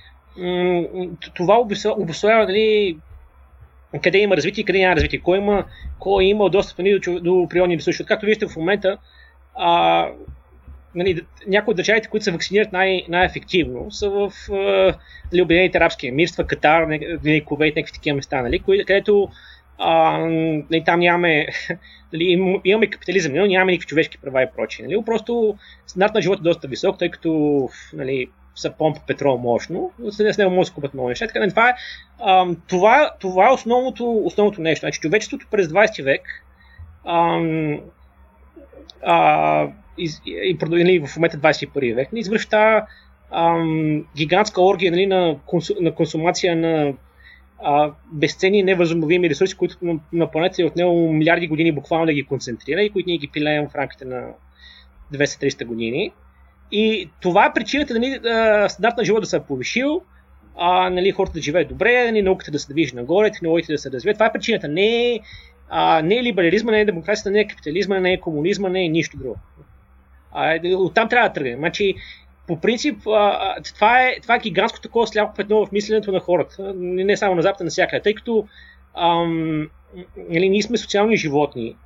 това 1.34 1.58
обословява 1.96 2.44
нали, 2.44 2.96
къде 4.02 4.18
има 4.18 4.36
развитие 4.36 4.62
и 4.62 4.64
къде 4.64 4.78
няма 4.78 4.96
развитие. 4.96 5.20
Кой 5.20 5.38
има, 5.38 5.64
кой 5.98 6.24
има 6.24 6.50
достъп 6.50 6.78
нали, 6.78 6.98
до, 6.98 7.20
до 7.20 7.46
природни 7.50 7.76
ресурси. 7.76 8.06
Както 8.06 8.26
виждате 8.26 8.52
в 8.52 8.56
момента, 8.56 8.98
а, 9.54 10.08
нали, 10.94 11.20
някои 11.46 11.72
от 11.72 11.76
държавите, 11.76 12.08
които 12.08 12.24
се 12.24 12.32
вакцинират 12.32 12.72
най- 12.72 13.04
най-ефективно, 13.08 13.90
са 13.90 14.10
в 14.10 14.32
нали, 15.32 15.42
Обединените 15.42 15.78
арабски 15.78 16.06
емирства, 16.06 16.46
Катар, 16.46 16.86
нали, 16.86 17.44
Кувейт, 17.44 17.76
някакви 17.76 17.92
такива 17.92 18.16
места, 18.16 18.42
нали, 18.42 18.62
където 18.86 19.28
а, 19.78 20.18
нали, 20.70 20.84
там 20.84 21.00
нямаме, 21.00 21.46
нали, 22.12 22.58
имаме 22.64 22.90
капитализъм, 22.90 23.32
но 23.34 23.46
нямаме 23.46 23.72
никакви 23.72 23.88
човешки 23.88 24.18
права 24.18 24.42
и 24.42 24.46
прочие. 24.56 24.86
Нали, 24.86 25.04
просто 25.06 25.58
стандарт 25.86 26.14
на 26.14 26.22
живота 26.22 26.40
е 26.40 26.48
доста 26.48 26.68
висок, 26.68 26.98
тъй 26.98 27.10
като 27.10 27.68
нали, 27.92 28.28
са 28.54 28.70
помпа 28.70 29.00
петрол 29.06 29.38
мощно, 29.38 29.92
с 30.10 30.38
него 30.38 30.50
може 30.50 30.70
да 30.70 30.74
купат 30.74 30.94
много 30.94 31.08
неща. 31.08 31.26
Така, 31.26 31.38
нали, 31.38 31.50
това, 31.50 31.68
е, 31.68 31.74
а, 32.20 32.46
това, 32.68 33.10
това 33.20 33.48
е 33.48 33.52
основното, 33.52 34.22
основното 34.24 34.60
нещо. 34.60 34.80
Значи, 34.80 35.00
човечеството 35.00 35.46
през 35.50 35.66
20 35.66 36.04
век 36.04 36.22
а, 37.04 37.40
а, 39.02 39.68
и, 39.98 40.10
и, 40.26 40.58
и 40.94 41.06
в 41.06 41.16
момента 41.16 41.38
21 41.38 41.94
век, 41.94 42.08
извършва 42.14 42.50
тази 42.50 42.86
гигантска 44.16 44.62
оргия 44.62 44.92
нали, 44.92 45.06
на, 45.06 45.36
консу, 45.46 45.74
на 45.80 45.94
консумация 45.94 46.56
на 46.56 46.94
а, 47.62 47.92
безценни 48.12 48.62
невъзобновими 48.62 49.30
ресурси, 49.30 49.56
които 49.56 49.76
на, 49.82 50.00
на 50.12 50.30
планета 50.30 50.62
е 50.62 50.64
отнело 50.64 51.12
милиарди 51.12 51.48
години 51.48 51.72
буквално 51.72 52.06
да 52.06 52.12
ги 52.12 52.26
концентрира 52.26 52.82
и 52.82 52.90
които 52.90 53.08
ние 53.08 53.18
ги 53.18 53.28
пилеем 53.28 53.68
в 53.68 53.74
рамките 53.74 54.04
на 54.04 54.28
200-300 55.12 55.64
години. 55.64 56.12
И 56.72 57.10
това 57.20 57.46
е 57.46 57.52
причината 57.52 57.94
нали, 57.94 58.18
стандарт 58.68 58.96
на 58.96 59.04
живота 59.04 59.20
да 59.20 59.26
се 59.26 59.36
е 59.36 59.40
повишил, 59.40 60.02
а, 60.56 60.90
нали, 60.90 61.10
хората 61.10 61.32
да 61.32 61.40
живеят 61.40 61.68
добре, 61.68 62.04
нали, 62.04 62.22
науката 62.22 62.50
да 62.50 62.58
се 62.58 62.72
движи 62.72 62.96
нагоре, 62.96 63.30
технологиите 63.30 63.72
да 63.72 63.78
се 63.78 63.90
развият. 63.90 64.16
Това 64.16 64.26
е 64.26 64.32
причината. 64.32 64.68
Не 64.68 65.12
е, 65.12 65.20
а, 65.68 66.02
не 66.02 66.16
е 66.16 66.22
либерализма, 66.22 66.72
не 66.72 66.80
е 66.80 66.84
демокрацията, 66.84 67.30
не 67.30 67.40
е 67.40 67.46
капитализма, 67.46 68.00
не 68.00 68.12
е 68.12 68.20
комунизма, 68.20 68.68
не 68.68 68.84
е 68.84 68.88
нищо 68.88 69.16
друго. 69.16 69.36
А, 70.32 70.60
оттам 70.76 71.08
трябва 71.08 71.28
да 71.28 71.32
тръгнем. 71.32 71.58
Значи, 71.58 71.94
по 72.46 72.60
принцип, 72.60 73.06
а, 73.06 73.54
това, 73.74 74.02
е, 74.02 74.20
това 74.22 74.34
е 74.34 74.38
гигантско 74.38 74.80
такова 74.80 75.06
сляпо 75.06 75.34
петно 75.36 75.66
в 75.66 75.72
мисленето 75.72 76.12
на 76.12 76.20
хората. 76.20 76.72
Не, 76.76 77.04
не 77.04 77.16
само 77.16 77.34
на 77.34 77.42
Запад, 77.42 77.60
а 77.60 77.64
навсякъде. 77.64 78.02
Тъй 78.02 78.14
като 78.14 78.46
ам, 78.94 79.68
нали, 80.16 80.48
ние 80.48 80.62
сме 80.62 80.76
социални 80.76 81.16
животни 81.16 81.76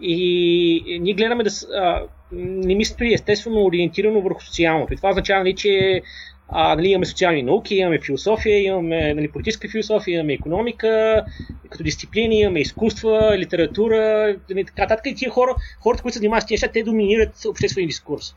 и 0.00 0.98
ние 1.00 1.14
гледаме 1.14 1.44
да. 1.44 1.50
А, 1.74 2.02
не 2.32 2.74
мислето 2.74 3.04
е 3.04 3.12
естествено 3.12 3.64
ориентирано 3.64 4.20
върху 4.20 4.40
социалното. 4.40 4.92
И 4.92 4.96
това 4.96 5.10
означава, 5.10 5.40
нали, 5.40 5.54
че 5.54 6.02
а, 6.48 6.74
нали, 6.74 6.88
имаме 6.88 7.06
социални 7.06 7.42
науки, 7.42 7.74
имаме 7.74 8.00
философия, 8.00 8.62
имаме 8.64 9.14
нали, 9.14 9.30
политическа 9.30 9.68
философия, 9.68 10.14
имаме 10.14 10.32
економика, 10.32 11.24
като 11.70 11.82
дисциплини, 11.82 12.40
имаме 12.40 12.60
изкуства, 12.60 13.38
литература, 13.38 14.36
нали, 14.50 14.64
така 14.64 14.82
нататък. 14.82 15.06
И 15.06 15.14
тия 15.14 15.30
хора, 15.30 15.54
хората, 15.80 16.02
които 16.02 16.12
се 16.12 16.18
занимават 16.18 16.42
с 16.42 16.46
тези 16.46 16.54
неща, 16.54 16.72
те 16.72 16.82
доминират 16.82 17.44
обществения 17.44 17.88
дискурс. 17.88 18.34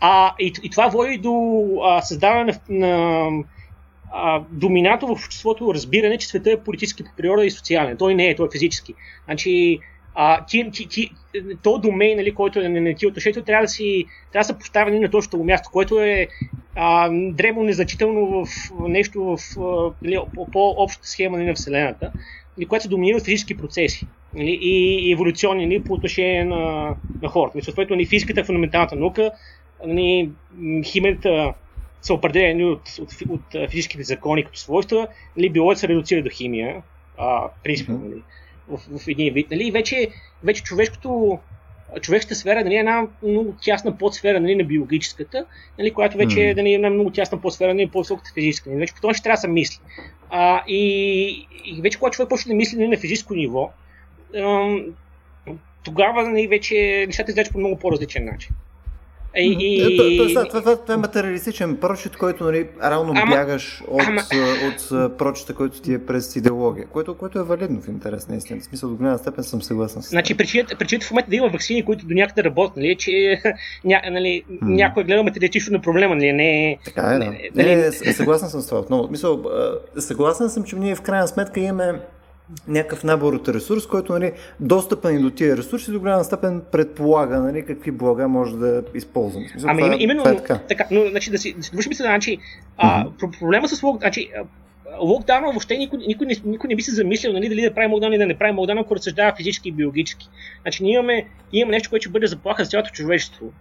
А, 0.00 0.34
и, 0.40 0.52
и 0.62 0.70
това 0.70 0.88
води 0.88 1.18
до 1.18 1.64
а, 1.84 2.02
създаване 2.02 2.52
на, 2.68 2.78
на 2.78 3.28
а, 4.12 4.42
доминанто 4.50 5.06
в 5.06 5.10
обществото 5.10 5.74
разбиране, 5.74 6.18
че 6.18 6.28
света 6.28 6.52
е 6.52 6.60
политически 6.60 7.04
по 7.04 7.10
природа 7.16 7.44
и 7.44 7.50
социален. 7.50 7.96
Той 7.96 8.14
не 8.14 8.28
е, 8.28 8.36
той 8.36 8.46
е 8.46 8.52
физически. 8.52 8.94
Значи, 9.24 9.78
а, 10.14 10.44
ти, 10.46 10.70
ти, 10.72 10.88
ти, 10.88 11.10
то 11.62 11.78
домейн, 11.78 12.16
нали, 12.16 12.34
който 12.34 12.60
е 12.60 12.68
на 12.68 12.94
ти 12.94 13.06
отношението, 13.06 13.44
трябва 13.44 13.64
да, 13.64 13.68
си, 13.68 14.04
трябва 14.32 14.42
да 14.42 14.44
са 14.44 14.58
поставени 14.58 14.98
на 14.98 15.10
точното 15.10 15.44
място, 15.44 15.70
което 15.72 16.00
е 16.00 16.28
а, 16.76 17.10
древно 17.12 17.62
незначително 17.62 18.44
в 18.44 18.48
нещо 18.88 19.24
в 19.24 19.38
нали, 20.02 20.18
по-общата 20.52 21.08
схема 21.08 21.38
нали, 21.38 21.48
на 21.48 21.54
Вселената, 21.54 22.12
нали, 22.58 22.66
която 22.66 22.82
се 22.82 22.88
доминира 22.88 23.16
от 23.16 23.24
физически 23.24 23.56
процеси 23.56 24.06
нали, 24.34 24.58
и 24.62 25.12
еволюционни 25.12 25.66
нали, 25.66 25.84
по 25.84 25.92
отношение 25.92 26.44
на, 26.44 26.94
на 27.22 27.28
хората. 27.28 27.56
Нали, 27.56 27.64
съответно, 27.64 27.96
нали, 27.96 28.06
физиката 28.06 28.40
е 28.40 28.44
фундаменталната 28.44 28.96
наука, 28.96 29.30
нали, 29.86 30.30
химията 30.84 31.54
са 32.02 32.14
определени 32.14 32.64
от, 32.64 32.98
от, 33.00 33.12
от, 33.30 33.54
от 33.54 33.70
физическите 33.70 34.02
закони 34.02 34.44
като 34.44 34.58
свойства, 34.58 35.06
нали, 35.36 35.50
биологията 35.50 35.80
се 35.80 35.88
редуцира 35.88 36.22
до 36.22 36.30
химия, 36.30 36.82
а, 37.18 37.48
принципно. 37.64 37.98
Нали 37.98 38.22
в, 38.68 38.98
в 38.98 39.08
един 39.08 39.34
вид. 39.34 39.50
Нали? 39.50 39.70
Вече, 39.70 40.08
вече 40.42 40.62
човешкото, 40.62 41.38
човешката 42.00 42.34
сфера 42.34 42.64
нали, 42.64 42.74
е 42.74 42.78
една 42.78 43.06
много 43.22 43.54
тясна 43.62 43.98
подсфера 43.98 44.40
нали, 44.40 44.54
на 44.54 44.64
биологическата, 44.64 45.44
нали, 45.78 45.90
която 45.90 46.16
вече 46.16 46.38
mm. 46.38 46.56
нали, 46.56 46.70
е 46.70 46.74
една 46.74 46.90
много 46.90 47.10
тясна 47.10 47.40
подсфера 47.40 47.74
на 47.74 47.88
по-високата 47.88 48.30
физическа. 48.34 48.70
Нали? 48.70 48.80
Вече 48.80 48.94
по 48.94 49.00
това 49.00 49.14
ще 49.14 49.22
трябва 49.22 49.36
да 49.36 49.40
се 49.40 49.48
мисли. 49.48 49.78
А, 50.30 50.62
и, 50.68 51.46
и 51.64 51.80
вече 51.82 51.98
когато 51.98 52.14
човек 52.14 52.28
почне 52.28 52.48
да 52.48 52.56
мисли 52.56 52.76
нали, 52.78 52.88
на 52.88 52.96
физическо 52.96 53.34
ниво, 53.34 53.70
тогава 55.84 56.28
нали, 56.28 56.48
вече 56.48 57.04
нещата 57.06 57.30
изглеждат 57.30 57.52
по 57.52 57.58
много 57.58 57.78
по-различен 57.78 58.24
начин. 58.24 58.54
И, 59.36 59.56
и... 59.60 59.96
То, 59.96 60.02
то, 60.02 60.16
то, 60.16 60.44
това, 60.44 60.60
това, 60.60 60.76
това 60.76 60.94
е 60.94 60.96
материалистичен 60.96 61.76
прочит, 61.76 62.16
който 62.16 62.44
нали, 62.44 62.68
реално 62.84 63.12
ама, 63.16 63.36
бягаш 63.36 63.82
от, 63.88 64.02
ама... 64.06 64.22
от, 64.68 65.18
прочита, 65.18 65.54
който 65.54 65.80
ти 65.80 65.94
е 65.94 66.06
през 66.06 66.36
идеология, 66.36 66.86
което, 66.86 67.14
което 67.14 67.38
е 67.38 67.42
валидно 67.42 67.80
в 67.80 67.88
интерес 67.88 68.28
на 68.28 68.36
истина. 68.36 68.60
В 68.60 68.64
смисъл, 68.64 68.90
до 68.90 68.96
голяма 68.96 69.18
степен 69.18 69.44
съм 69.44 69.62
съгласен 69.62 70.02
с 70.02 70.06
това. 70.06 70.14
Значи, 70.14 70.36
причината, 70.36 70.76
причината 70.76 71.06
в 71.06 71.10
момента 71.10 71.30
да 71.30 71.36
има 71.36 71.48
вакцини, 71.48 71.84
които 71.84 72.06
до 72.06 72.14
някъде 72.14 72.44
работят, 72.44 72.76
нали, 72.76 72.90
е, 72.90 72.94
че 72.94 73.42
ня, 73.84 74.02
нали, 74.10 74.42
hmm. 74.50 74.58
някой 74.62 75.02
е 75.02 75.06
гледа 75.06 75.22
материалистично 75.22 75.72
на 75.72 75.82
проблема, 75.82 76.14
нали, 76.14 76.32
не 76.32 76.70
е... 76.70 76.78
Така 76.84 77.02
е, 77.02 77.18
да. 77.18 77.24
Нали... 77.24 77.50
Не, 77.54 77.76
не, 77.76 77.92
съгласен 77.92 78.48
съм 78.48 78.60
с 78.60 78.66
това. 78.66 78.84
Но, 78.90 79.08
мисъл, 79.10 79.44
съгласен 79.98 80.50
съм, 80.50 80.64
че 80.64 80.76
ние 80.76 80.94
в 80.94 81.02
крайна 81.02 81.28
сметка 81.28 81.60
имаме 81.60 82.00
някакъв 82.68 83.04
набор 83.04 83.32
от 83.32 83.48
ресурс, 83.48 83.86
който 83.86 84.12
нали, 84.12 84.32
достъпа 84.60 85.12
ни 85.12 85.22
до 85.22 85.30
тия 85.30 85.56
ресурси 85.56 85.90
до 85.90 86.00
голяма 86.00 86.24
степен 86.24 86.62
предполага 86.72 87.38
нали, 87.40 87.66
какви 87.66 87.90
блага 87.90 88.28
може 88.28 88.56
да 88.56 88.82
използваме. 88.94 89.48
Смисъл, 89.48 89.70
ами 89.70 89.82
това, 89.82 89.96
именно, 89.98 90.22
това 90.22 90.32
е 90.32 90.36
така. 90.36 90.58
така 90.68 90.84
но, 90.90 91.06
значи, 91.10 91.30
да 91.30 91.38
си, 91.38 91.54
да 91.54 91.62
си 91.62 91.88
мисля, 91.88 92.04
значи, 92.04 92.38
а, 92.76 93.04
mm-hmm. 93.04 93.38
проблема 93.38 93.68
с 93.68 93.82
лок, 93.82 94.00
значи, 94.00 94.30
локдауна 95.00 95.46
въобще 95.46 95.78
никой, 95.78 95.98
никой, 95.98 96.26
не, 96.26 96.34
никой 96.44 96.68
не 96.68 96.76
би 96.76 96.82
се 96.82 96.94
замислил 96.94 97.32
нали, 97.32 97.48
дали 97.48 97.62
да 97.62 97.74
прави 97.74 97.92
локдаун 97.92 98.12
или 98.12 98.18
да 98.18 98.26
не 98.26 98.38
прави 98.38 98.56
локдаун, 98.58 98.78
ако 98.78 98.96
разсъждава 98.96 99.36
физически 99.36 99.68
и 99.68 99.72
биологически. 99.72 100.28
Значи 100.62 100.82
ние 100.82 100.94
имаме, 100.94 101.26
имаме 101.52 101.72
нещо, 101.72 101.90
което 101.90 102.02
ще 102.02 102.12
бъде 102.12 102.26
заплаха 102.26 102.64
за 102.64 102.70
цялото 102.70 102.90
човечество. 102.90 103.52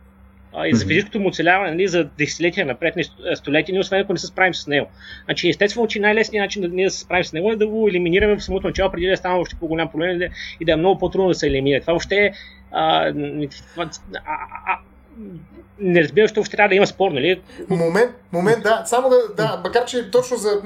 А, 0.53 0.67
и 0.67 0.73
за 0.73 0.85
физическото 0.85 1.19
му 1.19 1.27
оцеляване 1.27 1.71
нали, 1.71 1.87
за 1.87 2.03
десетилетия 2.03 2.65
напред, 2.65 2.95
не 2.95 3.03
столетия, 3.35 3.73
ние 3.73 3.79
освен 3.79 4.01
ако 4.01 4.13
не 4.13 4.19
се 4.19 4.27
справим 4.27 4.53
с 4.53 4.67
него. 4.67 4.87
Значи, 5.25 5.49
естествено, 5.49 5.87
че 5.87 5.99
най-лесният 5.99 6.43
начин 6.43 6.61
да 6.61 6.67
ние 6.67 6.85
да 6.85 6.91
се 6.91 6.99
справим 6.99 7.23
с 7.23 7.33
него 7.33 7.51
е 7.51 7.55
да 7.55 7.67
го 7.67 7.87
елиминираме 7.87 8.35
в 8.35 8.43
самото 8.43 8.67
начало, 8.67 8.91
преди 8.91 9.07
да 9.07 9.17
стане 9.17 9.39
още 9.39 9.55
по-голям 9.59 9.91
проблем 9.91 10.21
и 10.59 10.65
да 10.65 10.71
е 10.71 10.75
много 10.75 10.99
по-трудно 10.99 11.29
да 11.29 11.35
се 11.35 11.47
елиминира. 11.47 11.81
Това 11.81 11.93
въобще 11.93 12.15
е 12.15 12.31
а, 12.71 13.13
а, 13.77 13.89
а, 14.67 14.79
не 15.81 16.03
разбира, 16.03 16.27
че 16.27 16.43
ще 16.43 16.57
трябва 16.57 16.69
да 16.69 16.75
има 16.75 16.87
спор, 16.87 17.11
нали? 17.11 17.41
Момент, 17.69 18.11
момент, 18.31 18.63
да. 18.63 18.83
Само 18.85 19.09
да, 19.09 19.17
да, 19.37 19.61
макар 19.63 19.85
че 19.85 20.11
точно 20.11 20.37
за 20.37 20.61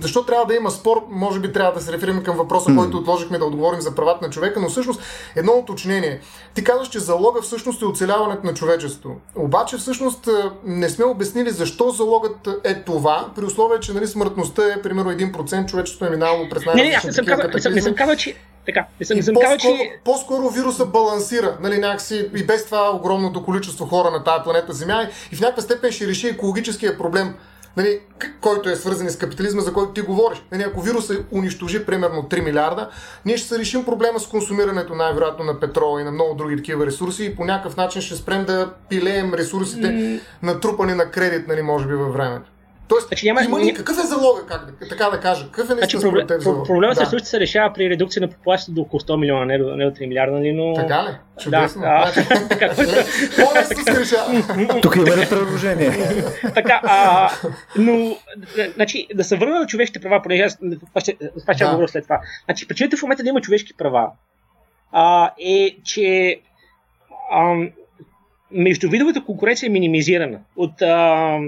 защо 0.00 0.24
трябва 0.26 0.46
да 0.46 0.54
има 0.54 0.70
спор, 0.70 1.06
може 1.10 1.40
би 1.40 1.52
трябва 1.52 1.72
да 1.72 1.80
се 1.80 1.92
реферираме 1.92 2.22
към 2.22 2.36
въпроса, 2.36 2.70
mm. 2.70 2.76
който 2.76 2.96
отложихме 2.96 3.38
да 3.38 3.44
отговорим 3.44 3.80
за 3.80 3.94
правата 3.94 4.26
на 4.26 4.30
човека, 4.32 4.60
но 4.60 4.68
всъщност 4.68 5.02
едно 5.36 5.52
уточнение. 5.52 6.20
Ти 6.54 6.64
казваш, 6.64 6.88
че 6.88 6.98
залога 6.98 7.42
всъщност 7.42 7.82
е 7.82 7.84
оцеляването 7.84 8.46
на 8.46 8.54
човечеството. 8.54 9.16
Обаче 9.34 9.76
всъщност 9.76 10.28
не 10.64 10.88
сме 10.88 11.04
обяснили 11.04 11.50
защо 11.50 11.90
залогът 11.90 12.48
е 12.64 12.74
това, 12.74 13.28
при 13.36 13.44
условие, 13.44 13.80
че 13.80 13.92
нали, 13.92 14.06
смъртността 14.06 14.62
е 14.72 14.82
примерно 14.82 15.10
1%, 15.10 15.66
човечеството 15.66 16.12
е 16.12 16.16
минало 16.16 16.48
през 16.50 16.64
най 16.66 16.74
Не, 16.74 16.82
не, 16.82 16.94
аз 16.94 17.04
не 17.04 17.12
съм 17.12 17.26
казал, 17.26 17.50
не 17.72 17.82
съм 17.82 17.94
казал, 17.94 18.16
че 18.16 18.34
така, 18.66 18.86
не 19.00 19.06
съм, 19.06 19.16
не 19.16 19.22
съм 19.22 19.34
казал, 19.40 19.58
че... 19.58 20.00
По-скоро 20.04 20.48
вируса 20.48 20.86
балансира, 20.86 21.58
нали, 21.60 21.78
някакси 21.78 22.30
и 22.36 22.46
без 22.46 22.64
това 22.64 22.90
огромното 22.94 23.44
количество 23.44 23.86
хора 23.86 24.10
на 24.10 24.24
тази 24.24 24.42
планета 24.44 24.72
Земя 24.72 25.08
и 25.32 25.36
в 25.36 25.40
някаква 25.40 25.62
степен 25.62 25.92
ще 25.92 26.06
реши 26.06 26.28
екологическия 26.28 26.98
проблем, 26.98 27.34
нали, 27.76 28.00
който 28.40 28.68
е 28.68 28.76
свързан 28.76 29.10
с 29.10 29.16
капитализма, 29.16 29.60
за 29.60 29.72
който 29.72 29.92
ти 29.92 30.00
говориш. 30.00 30.42
Нали, 30.52 30.62
ако 30.62 30.80
вируса 30.80 31.16
унищожи 31.32 31.86
примерно 31.86 32.22
3 32.22 32.44
милиарда, 32.44 32.90
ние 33.24 33.36
ще 33.36 33.48
се 33.48 33.58
решим 33.58 33.84
проблема 33.84 34.20
с 34.20 34.26
консумирането 34.26 34.94
най-вероятно 34.94 35.44
на 35.44 35.60
петрола 35.60 36.00
и 36.00 36.04
на 36.04 36.10
много 36.12 36.34
други 36.34 36.56
такива 36.56 36.86
ресурси 36.86 37.24
и 37.24 37.36
по 37.36 37.44
някакъв 37.44 37.76
начин 37.76 38.02
ще 38.02 38.14
спрем 38.14 38.44
да 38.44 38.72
пилеем 38.88 39.34
ресурсите, 39.34 39.86
mm. 39.86 40.20
натрупани 40.42 40.94
на 40.94 41.10
кредит, 41.10 41.48
нали, 41.48 41.62
може 41.62 41.86
би 41.86 41.94
във 41.94 42.12
времето. 42.12 42.50
Тоест, 42.92 43.08
значи, 43.08 43.26
няма, 43.26 43.42
има 43.42 43.60
ли, 43.60 43.74
какъв 43.74 43.98
е 43.98 44.06
залога, 44.06 44.46
как 44.46 44.66
да, 44.66 44.88
така 44.88 45.10
да 45.10 45.20
кажа? 45.20 45.44
Какъв 45.44 45.70
е 45.70 45.72
значи, 45.72 45.98
проблем, 46.00 46.26
залог? 46.38 46.66
Проблемът 46.66 46.98
да. 46.98 47.06
също 47.06 47.28
се 47.28 47.40
решава 47.40 47.72
при 47.72 47.90
редукция 47.90 48.20
на 48.20 48.28
популацията 48.28 48.72
до 48.72 48.80
около 48.80 49.00
100 49.00 49.20
милиона, 49.20 49.44
не 49.44 49.58
до, 49.58 49.76
не 49.76 49.84
до 49.84 49.90
3 49.90 50.06
милиарда, 50.06 50.32
нали, 50.32 50.52
но... 50.52 50.74
Така 50.74 51.02
ли? 51.02 51.08
Чудесно. 51.42 51.82
Да, 51.82 52.12
значи, 52.14 53.82
се 53.84 54.00
решава. 54.00 54.80
Тук 54.82 54.96
има 54.96 55.16
ли 55.16 55.28
предложение? 55.28 55.90
така, 56.54 56.80
а, 56.84 57.30
но, 57.78 58.16
значи, 58.74 59.06
да 59.14 59.24
се 59.24 59.36
върна 59.36 59.58
на 59.58 59.66
човешките 59.66 60.00
права, 60.00 60.22
понеже 60.22 60.42
аз 60.42 60.58
това 60.58 61.54
ще 61.54 61.64
да. 61.64 61.70
говоря 61.70 61.88
след 61.88 62.04
това. 62.04 62.20
Значи, 62.44 62.68
причината 62.68 62.96
в 62.96 63.02
момента 63.02 63.22
да 63.22 63.28
има 63.28 63.40
човешки 63.40 63.76
права 63.76 64.10
а, 64.92 65.30
е, 65.40 65.76
че 65.84 66.40
а, 67.30 67.54
междувидовата 68.50 69.24
конкуренция 69.24 69.66
е 69.66 69.70
минимизирана 69.70 70.38
от 70.56 70.82
а, 70.82 71.38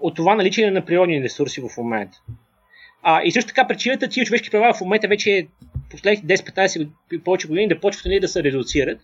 от 0.00 0.16
това 0.16 0.34
наличие 0.34 0.70
на 0.70 0.84
природни 0.84 1.22
ресурси 1.22 1.60
в 1.60 1.76
момента. 1.78 2.18
А, 3.02 3.22
и 3.22 3.32
също 3.32 3.48
така 3.48 3.66
причината 3.66 4.08
тия 4.08 4.26
човешки 4.26 4.50
права 4.50 4.74
в 4.74 4.80
момента 4.80 5.08
вече 5.08 5.46
последните 5.90 6.36
10-15 6.36 6.88
повече 7.24 7.48
години 7.48 7.68
да 7.68 7.80
почват 7.80 8.04
нали, 8.04 8.20
да 8.20 8.28
се 8.28 8.42
редуцират, 8.42 9.00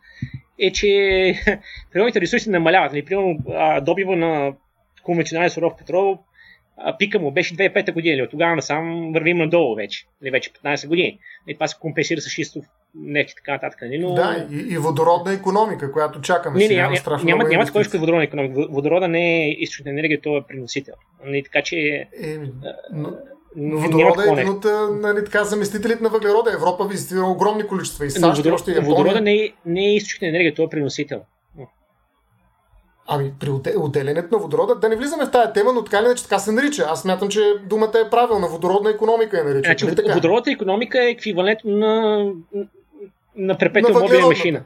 е, 0.59 0.72
че 0.72 1.34
природните 1.93 2.20
ресурси 2.20 2.51
намаляват. 2.51 2.93
Нали, 2.93 3.05
примерно 3.05 3.38
добива 3.82 4.16
на 4.16 4.53
конвенционален 5.03 5.51
суров 5.51 5.72
петрол 5.78 6.18
пика 6.99 7.18
му 7.18 7.31
беше 7.31 7.57
2005 7.57 7.93
година, 7.93 8.14
или 8.14 8.22
от 8.22 8.31
тогава 8.31 8.57
насам 8.57 9.12
вървим 9.14 9.39
надолу 9.39 9.74
вече, 9.74 10.07
или 10.22 10.31
вече 10.31 10.53
15 10.53 10.89
години. 10.89 11.18
И 11.49 11.55
това 11.55 11.68
се 11.68 11.76
компенсира 11.81 12.20
с 12.20 12.28
шистов 12.28 12.64
нефт 12.95 13.31
и 13.31 13.35
така 13.35 13.53
нататък. 13.53 13.78
Нали? 13.83 13.99
Но... 13.99 14.14
Да, 14.14 14.47
и, 14.53 14.74
и 14.74 14.78
водородна 14.78 15.33
економика, 15.33 15.93
която 15.93 16.20
чакаме 16.20 16.59
не, 16.59 16.66
сега. 16.66 16.91
Не, 16.91 16.97
страшно 16.97 17.26
няма, 17.26 17.45
няма 17.45 17.64
такова 17.64 17.81
нещо 17.81 17.99
водородна 17.99 18.24
економика. 18.24 18.66
Водорода 18.70 19.09
не 19.09 19.47
е 19.47 19.51
източник 19.51 19.87
на 19.87 19.91
енергия, 19.91 20.20
то 20.20 20.37
е 20.37 20.43
приносител. 20.49 20.95
Нали? 21.24 21.43
Така 21.43 21.62
че... 21.62 21.76
Е, 22.22 22.39
но... 22.93 23.12
Но 23.57 23.78
водорода 23.78 24.24
е 24.24 24.33
един 24.33 24.49
от 24.49 24.64
нали, 25.01 25.24
така, 25.24 25.45
заместителите 25.45 26.03
на 26.03 26.09
въглерода. 26.09 26.53
Европа 26.53 26.89
визитира 26.89 27.24
огромни 27.24 27.66
количества. 27.66 28.07
И 28.07 28.11
САЩ, 28.11 28.37
водород, 28.37 28.68
и 28.68 28.81
Водорода 28.81 29.20
не 29.20 29.35
е, 29.35 29.53
не 29.66 29.87
е 29.87 29.95
източник 29.95 30.22
на 30.22 30.28
енергия, 30.28 30.55
то 30.55 30.62
е 30.62 30.68
приносител. 30.68 31.20
Ами, 33.12 33.32
при 33.40 33.50
отделянето 33.76 34.28
на 34.32 34.38
водорода, 34.38 34.74
да 34.74 34.88
не 34.88 34.96
влизаме 34.96 35.26
в 35.26 35.30
тази 35.30 35.52
тема, 35.52 35.72
но 35.72 35.84
така 35.84 35.98
или 35.98 36.04
иначе 36.04 36.22
така 36.22 36.38
се 36.38 36.52
нарича. 36.52 36.86
Аз 36.88 37.02
смятам, 37.02 37.28
че 37.28 37.54
думата 37.68 37.92
е 38.06 38.11
правилна. 38.11 38.48
Водородна 38.48 38.90
економика 38.90 39.40
е 39.40 39.44
нарича. 39.44 39.68
Значи, 39.68 39.86
нали 39.86 40.12
водородната 40.14 40.50
економика 40.50 41.04
е 41.04 41.11
еквивалент 41.11 41.58
на, 41.64 42.24
на 43.36 43.58
перпетуум 43.58 44.02
мобилна 44.02 44.26
машина. 44.26 44.62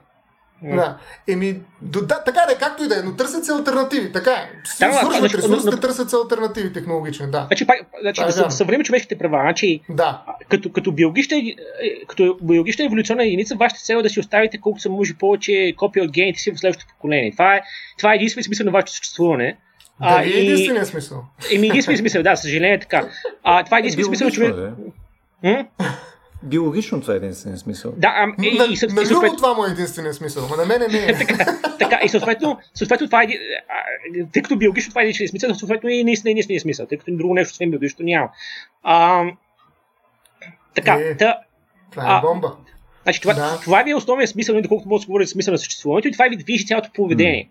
Да. 0.62 0.98
Еми, 1.28 1.60
да, 1.82 2.24
така 2.24 2.40
да, 2.48 2.58
както 2.58 2.84
и 2.84 2.88
да 2.88 2.98
е, 2.98 3.02
но 3.02 3.16
търсят 3.16 3.44
се 3.44 3.52
альтернативи. 3.52 4.12
Така 4.12 4.30
е. 4.30 4.50
Да, 4.64 4.70
Свършват 4.70 5.18
значи, 5.18 5.36
ресурсите, 5.36 5.70
но, 5.70 5.80
търсят 5.80 6.10
се 6.10 6.16
альтернативи 6.16 6.72
технологични. 6.72 7.30
Да. 7.30 7.44
Значи, 7.46 7.66
пак, 7.66 7.76
значи 8.00 8.20
да, 8.20 8.44
да, 8.44 8.50
съвременни 8.50 8.84
човешките 8.84 9.18
права, 9.18 9.38
значи, 9.42 9.80
да. 9.88 10.22
като, 10.48 10.72
като, 10.72 10.92
биологична, 10.92 11.36
е, 11.36 11.44
като 12.08 12.38
биологична 12.42 12.84
еволюционна 12.84 13.24
единица, 13.24 13.56
вашата 13.56 13.80
цел 13.80 13.96
е 13.96 14.02
да 14.02 14.10
си 14.10 14.20
оставите 14.20 14.60
колко 14.60 14.80
се 14.80 14.88
може 14.88 15.14
повече 15.14 15.74
копия 15.76 16.04
от 16.04 16.10
гените 16.10 16.40
си 16.40 16.52
в 16.52 16.58
следващото 16.58 16.92
поколение. 16.92 17.32
Това 17.32 17.54
е, 17.54 17.60
това 17.98 18.12
е 18.12 18.16
единствено 18.16 18.44
смисъл 18.44 18.64
на 18.64 18.72
вашето 18.72 18.92
съществуване. 18.92 19.56
Дали 20.00 20.36
е 20.36 20.40
единствения 20.40 20.86
смисъл? 20.86 21.24
Еми, 21.52 21.68
единствения 21.68 21.98
смисъл, 21.98 22.22
да, 22.22 22.36
съжаление 22.36 22.74
е 22.74 22.80
така. 22.80 23.08
А, 23.42 23.64
това 23.64 23.76
е 23.76 23.80
единствения 23.80 24.06
смисъл 24.06 24.26
на 24.26 24.32
човек. 24.32 24.54
Биологично 26.44 27.00
това 27.00 27.14
е 27.14 27.16
единствения 27.16 27.58
смисъл. 27.58 27.92
Да, 27.96 28.08
а, 28.08 28.44
и, 28.44 28.58
на, 28.58 28.64
и, 28.64 28.66
и, 28.66 28.94
на 28.94 29.06
съответ... 29.06 29.36
това 29.36 29.54
му 29.54 29.64
е 29.64 29.70
единствения 29.70 30.14
смисъл, 30.14 30.48
но 30.50 30.56
на 30.56 30.64
мене 30.64 30.88
не 30.88 30.98
е. 30.98 31.18
така, 31.26 31.58
така, 31.78 32.00
и 32.04 32.08
съответно, 32.08 32.58
съответно 32.74 33.06
това 33.06 33.22
е, 33.22 33.26
тъй 34.32 34.42
като 34.42 34.56
биологично 34.56 34.90
това 34.90 35.00
е 35.00 35.04
единствения 35.04 35.28
смисъл, 35.28 35.54
съответно 35.54 35.88
и 35.88 36.04
наистина 36.04 36.30
е 36.30 36.32
единствения 36.32 36.60
смисъл, 36.60 36.86
тъй 36.86 36.98
като 36.98 37.16
друго 37.16 37.34
нещо, 37.34 37.52
освен 37.52 37.70
биологично 37.70 38.04
няма. 38.04 38.28
А, 38.82 39.24
така, 40.74 40.92
е, 40.94 41.16
та, 41.16 41.38
това 41.90 42.18
е 42.18 42.20
бомба. 42.20 42.48
А, 42.48 42.74
значи, 43.02 43.20
това, 43.20 43.34
да. 43.34 43.60
това 43.62 43.82
ви 43.82 43.90
е 43.90 43.94
основният 43.94 44.30
смисъл, 44.30 44.62
доколкото 44.62 44.88
може 44.88 45.02
да 45.02 45.06
говори 45.06 45.24
за 45.24 45.30
смисъл 45.30 45.52
на 45.52 45.58
съществуването 45.58 46.08
и 46.08 46.12
това 46.12 46.28
ви 46.28 46.36
движи 46.36 46.66
цялото 46.66 46.90
поведение. 46.94 47.48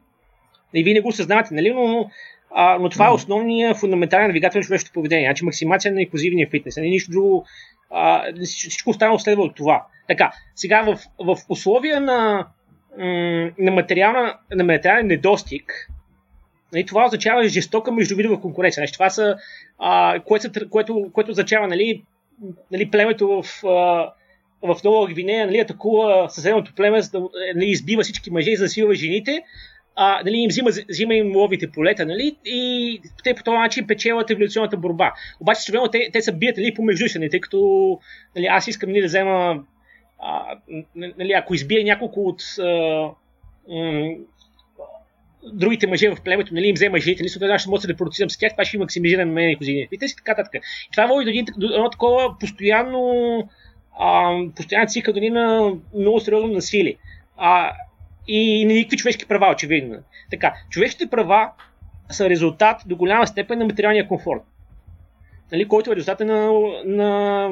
Mm. 0.73 0.79
И 0.79 0.83
вие 0.83 0.93
не 0.93 1.01
го 1.01 1.07
осъзнавате, 1.07 1.53
нали, 1.53 1.73
но, 1.73 2.09
а, 2.51 2.77
но 2.79 2.89
това 2.89 3.05
mm. 3.05 3.09
е 3.09 3.13
основният 3.13 3.77
фундаментален 3.77 4.29
двигател 4.31 4.59
на 4.59 4.63
човешкото 4.63 4.93
поведение. 4.93 5.27
Значи 5.27 5.45
максимация 5.45 5.93
на 5.93 6.01
инклюзивния 6.01 6.49
фитнес. 6.49 6.77
Нали, 6.77 6.89
нищо 6.89 7.11
друго 7.11 7.45
а, 7.93 8.23
всичко 8.43 8.89
останало 8.89 9.19
следва 9.19 9.43
от 9.43 9.55
това. 9.55 9.85
Така, 10.07 10.31
сега 10.55 10.81
в, 10.81 10.99
в 11.19 11.37
условия 11.49 12.01
на, 12.01 12.47
на, 13.57 13.71
материална, 13.71 14.37
на 14.51 14.63
материален 14.63 15.07
недостиг, 15.07 15.89
нали, 16.73 16.85
това 16.85 17.05
означава 17.05 17.47
жестока 17.47 17.91
междувидова 17.91 18.41
конкуренция. 18.41 18.81
Значи, 18.81 18.93
това 18.93 19.09
са, 19.09 19.35
а, 19.79 20.19
което, 20.19 20.69
което, 20.69 21.09
което 21.13 21.31
означава 21.31 21.67
нали, 21.67 22.03
нали, 22.71 22.91
племето 22.91 23.41
в, 23.41 23.63
а, 23.67 24.13
в 24.61 24.83
Нова 24.83 25.07
Гвинея 25.07 25.45
нали, 25.45 25.59
атакува 25.59 26.29
съседното 26.29 26.73
племе, 26.75 27.01
за 27.01 27.11
да 27.11 27.29
нали, 27.55 27.65
избива 27.65 28.03
всички 28.03 28.31
мъже 28.31 28.51
и 28.51 28.55
засилва 28.55 28.95
жените, 28.95 29.43
а, 29.95 30.21
нали, 30.25 30.37
им 30.37 30.47
взима, 30.47 30.69
взима 30.89 31.15
им 31.15 31.35
ловите 31.35 31.71
полета, 31.71 32.05
нали, 32.05 32.35
и 32.45 33.01
те 33.23 33.33
по 33.33 33.43
този 33.43 33.57
начин 33.57 33.87
печелят 33.87 34.31
еволюционната 34.31 34.77
борба. 34.77 35.13
Обаче, 35.39 35.61
също 35.61 35.89
те, 35.91 36.09
те 36.13 36.21
се 36.21 36.31
бият 36.31 36.57
нали, 36.57 36.73
помежду 36.73 37.07
си, 37.07 37.19
нали, 37.19 37.29
тъй 37.29 37.39
като 37.39 37.99
нали, 38.35 38.45
аз 38.45 38.67
искам 38.67 38.89
нали, 38.89 39.01
да 39.01 39.07
взема, 39.07 39.63
а, 40.19 40.57
нали, 40.95 41.31
ако 41.33 41.53
избия 41.53 41.83
няколко 41.83 42.27
от 42.27 42.41
а, 42.59 43.09
м- 43.69 44.15
другите 45.53 45.87
мъже 45.87 46.09
в 46.09 46.21
племето, 46.23 46.53
нали, 46.53 46.67
им 46.67 46.73
взема 46.73 46.99
жените, 46.99 47.23
нали, 47.41 47.51
аз 47.51 47.61
ще 47.61 47.69
мога 47.69 47.79
да 47.87 48.11
се 48.11 48.29
с 48.29 48.37
тях, 48.37 48.51
това 48.51 48.65
ще 48.65 48.77
максимизира 48.77 49.25
мен 49.25 49.49
и 49.49 49.55
козините. 49.55 49.95
И 49.95 49.97
те 49.97 50.07
си 50.07 50.15
така, 50.15 50.35
така. 50.35 50.57
И 50.57 50.91
това 50.91 51.05
води 51.05 51.25
до, 51.25 51.29
един, 51.29 51.45
до 51.57 51.67
едно 51.73 51.89
такова 51.89 52.39
постоянно, 52.39 53.03
а, 53.99 54.37
постоянно 54.55 54.87
цикъл 54.87 55.13
нали, 55.13 55.29
на 55.29 55.73
много 55.95 56.19
сериозно 56.19 56.47
насилие. 56.47 56.95
А, 57.37 57.71
и 58.27 58.65
никакви 58.65 58.97
човешки 58.97 59.25
права, 59.25 59.51
очевидно. 59.51 59.97
Така, 60.31 60.53
човешките 60.69 61.09
права 61.09 61.51
са 62.11 62.29
резултат 62.29 62.81
до 62.85 62.95
голяма 62.95 63.27
степен 63.27 63.59
на 63.59 63.65
материалния 63.65 64.07
комфорт, 64.07 64.41
нали, 65.51 65.67
който 65.67 65.91
е 65.91 65.95
резултат 65.95 66.19
на, 66.19 66.51
на 66.85 67.49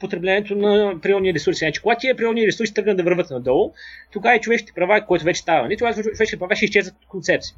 потреблението 0.00 0.56
на 0.56 1.00
природни 1.02 1.34
ресурси. 1.34 1.58
Значи, 1.58 1.82
когато 1.82 2.00
тия 2.00 2.16
природни 2.16 2.46
ресурси 2.46 2.74
тръгнат 2.74 2.96
да 2.96 3.02
върват 3.02 3.30
надолу, 3.30 3.72
тогава 4.12 4.36
и 4.36 4.40
човешките 4.40 4.72
права, 4.72 5.06
което 5.06 5.24
вече 5.24 5.40
става, 5.40 5.62
нали, 5.62 5.76
тогава 5.76 6.02
човешките 6.02 6.38
права 6.38 6.56
ще 6.56 6.64
изчезват 6.64 6.96
от 7.02 7.08
концепция. 7.08 7.56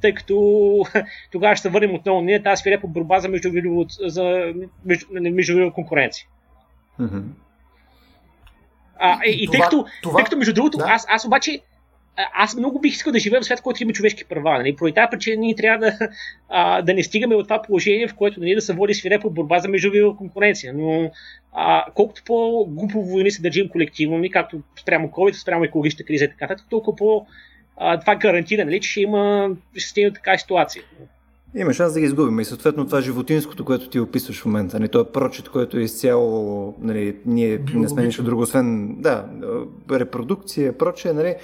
Тъй 0.00 0.14
като 0.14 0.36
тогава 1.32 1.56
ще 1.56 1.62
се 1.62 1.68
върнем 1.68 1.94
отново 1.94 2.20
ние 2.20 2.42
тази 2.42 2.60
свирепа 2.60 2.86
борба 2.86 3.20
за 3.20 3.28
за 4.06 4.52
междувидова 5.20 5.72
конкуренция. 5.72 6.26
Mm-hmm. 7.00 7.22
А, 8.98 9.18
и, 9.26 9.44
и 9.44 9.46
това, 9.46 9.58
тъй, 9.58 9.64
като, 9.64 9.86
това... 10.02 10.16
тъй 10.16 10.24
като, 10.24 10.36
между 10.36 10.54
другото, 10.54 10.78
да. 10.78 10.84
аз, 10.88 11.06
аз 11.08 11.24
обаче 11.24 11.60
аз 12.34 12.56
много 12.56 12.80
бих 12.80 12.92
искал 12.92 13.12
да 13.12 13.18
живея 13.18 13.40
в 13.40 13.44
свят, 13.44 13.60
който 13.60 13.82
има 13.82 13.92
човешки 13.92 14.24
права. 14.24 14.58
Нали? 14.58 14.76
Поради 14.76 14.94
тази 14.94 15.10
причина 15.10 15.36
ние 15.36 15.54
трябва 15.54 15.86
да, 15.86 15.98
а, 16.48 16.82
да 16.82 16.94
не 16.94 17.02
стигаме 17.02 17.34
от 17.34 17.46
това 17.46 17.62
положение, 17.62 18.08
в 18.08 18.14
което 18.14 18.40
нали, 18.40 18.54
да 18.54 18.60
се 18.60 18.72
води 18.72 18.94
свирепа 18.94 19.30
борба 19.30 19.58
за 19.58 19.68
междувидова 19.68 20.16
конкуренция. 20.16 20.74
Но 20.74 21.10
а, 21.52 21.84
колкото 21.94 22.22
по-глупо 22.26 23.02
войни 23.02 23.30
се 23.30 23.42
държим 23.42 23.68
колективно, 23.68 24.16
нали, 24.16 24.30
както 24.30 24.60
спрямо 24.80 25.08
COVID, 25.08 25.32
спрямо 25.32 25.64
екологичната 25.64 26.04
криза 26.04 26.24
и 26.24 26.28
така, 26.28 26.56
толкова 26.70 26.96
по- 26.96 27.26
а, 27.76 28.00
това 28.00 28.14
гарантира, 28.16 28.64
нали, 28.64 28.80
че 28.80 28.90
ще 28.90 29.00
има 29.00 29.50
ще 29.76 29.88
стигне 29.88 30.12
така 30.12 30.38
ситуация. 30.38 30.82
Има 31.54 31.72
шанс 31.72 31.94
да 31.94 32.00
ги 32.00 32.06
изгубим 32.06 32.40
и 32.40 32.44
съответно 32.44 32.86
това 32.86 33.00
животинското, 33.00 33.64
което 33.64 33.88
ти 33.88 34.00
описваш 34.00 34.42
в 34.42 34.46
момента, 34.46 34.78
нали, 34.78 34.88
то 34.88 35.00
е 35.00 35.04
прочит, 35.04 35.48
което 35.48 35.78
е 35.78 35.82
изцяло, 35.82 36.74
нали, 36.80 37.16
ние 37.26 37.64
не 37.74 37.88
сме 37.88 38.02
нищо 38.04 38.22
друго, 38.22 38.42
освен, 38.42 38.96
да, 39.00 39.26
репродукция, 39.90 40.78
прочее, 40.78 41.12
нали, 41.12 41.34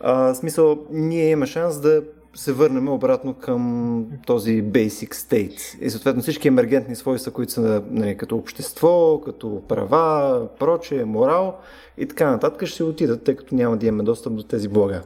а, 0.00 0.34
смисъл, 0.34 0.78
ние 0.90 1.30
имаме 1.30 1.46
шанс 1.46 1.80
да 1.80 2.02
се 2.34 2.52
върнем 2.52 2.88
обратно 2.88 3.34
към 3.34 4.06
този 4.26 4.62
basic 4.62 5.14
state. 5.14 5.82
И 5.82 5.90
съответно 5.90 6.22
всички 6.22 6.48
емергентни 6.48 6.96
свойства, 6.96 7.32
които 7.32 7.52
са 7.52 7.82
нали, 7.90 8.16
като 8.16 8.36
общество, 8.36 9.20
като 9.24 9.62
права, 9.68 10.48
прочее, 10.58 11.04
морал 11.04 11.56
и 11.98 12.06
така 12.06 12.30
нататък 12.30 12.68
ще 12.68 12.84
отидат, 12.84 13.24
тъй 13.24 13.36
като 13.36 13.54
няма 13.54 13.76
да 13.76 13.86
имаме 13.86 14.02
достъп 14.02 14.34
до 14.34 14.42
тези 14.42 14.68
блага. 14.68 15.02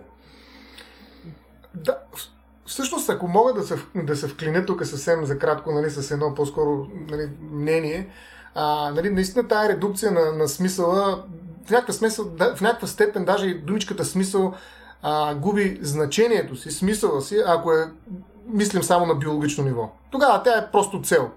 Да, 1.74 1.98
всъщност, 2.68 3.08
ако 3.08 3.28
мога 3.28 3.52
да 3.52 3.62
се, 3.62 3.78
да 3.94 4.16
се 4.16 4.28
вклиня 4.28 4.66
тук 4.66 4.86
съвсем 4.86 5.24
за 5.24 5.38
кратко, 5.38 5.72
нали, 5.72 5.90
с 5.90 6.10
едно 6.10 6.34
по-скоро 6.34 6.86
нали, 7.10 7.30
мнение, 7.52 8.08
а, 8.54 8.90
нали, 8.90 9.10
наистина 9.10 9.48
тая 9.48 9.68
редукция 9.68 10.12
на, 10.12 10.32
на 10.32 10.48
смисъла, 10.48 11.24
в 11.66 11.70
някаква, 11.70 11.94
смисъл, 11.94 12.24
да, 12.24 12.56
в 12.56 12.60
някаква 12.60 12.88
степен 12.88 13.24
даже 13.24 13.46
и 13.46 13.58
думичката 13.58 14.04
смисъл 14.04 14.54
а, 15.02 15.34
губи 15.34 15.78
значението 15.82 16.56
си, 16.56 16.70
смисъла 16.70 17.22
си, 17.22 17.42
ако 17.46 17.72
е, 17.72 17.90
мислим 18.46 18.82
само 18.82 19.06
на 19.06 19.14
биологично 19.14 19.64
ниво. 19.64 19.90
Тогава 20.10 20.42
тя 20.42 20.58
е 20.58 20.70
просто 20.70 21.02
цел. 21.02 21.30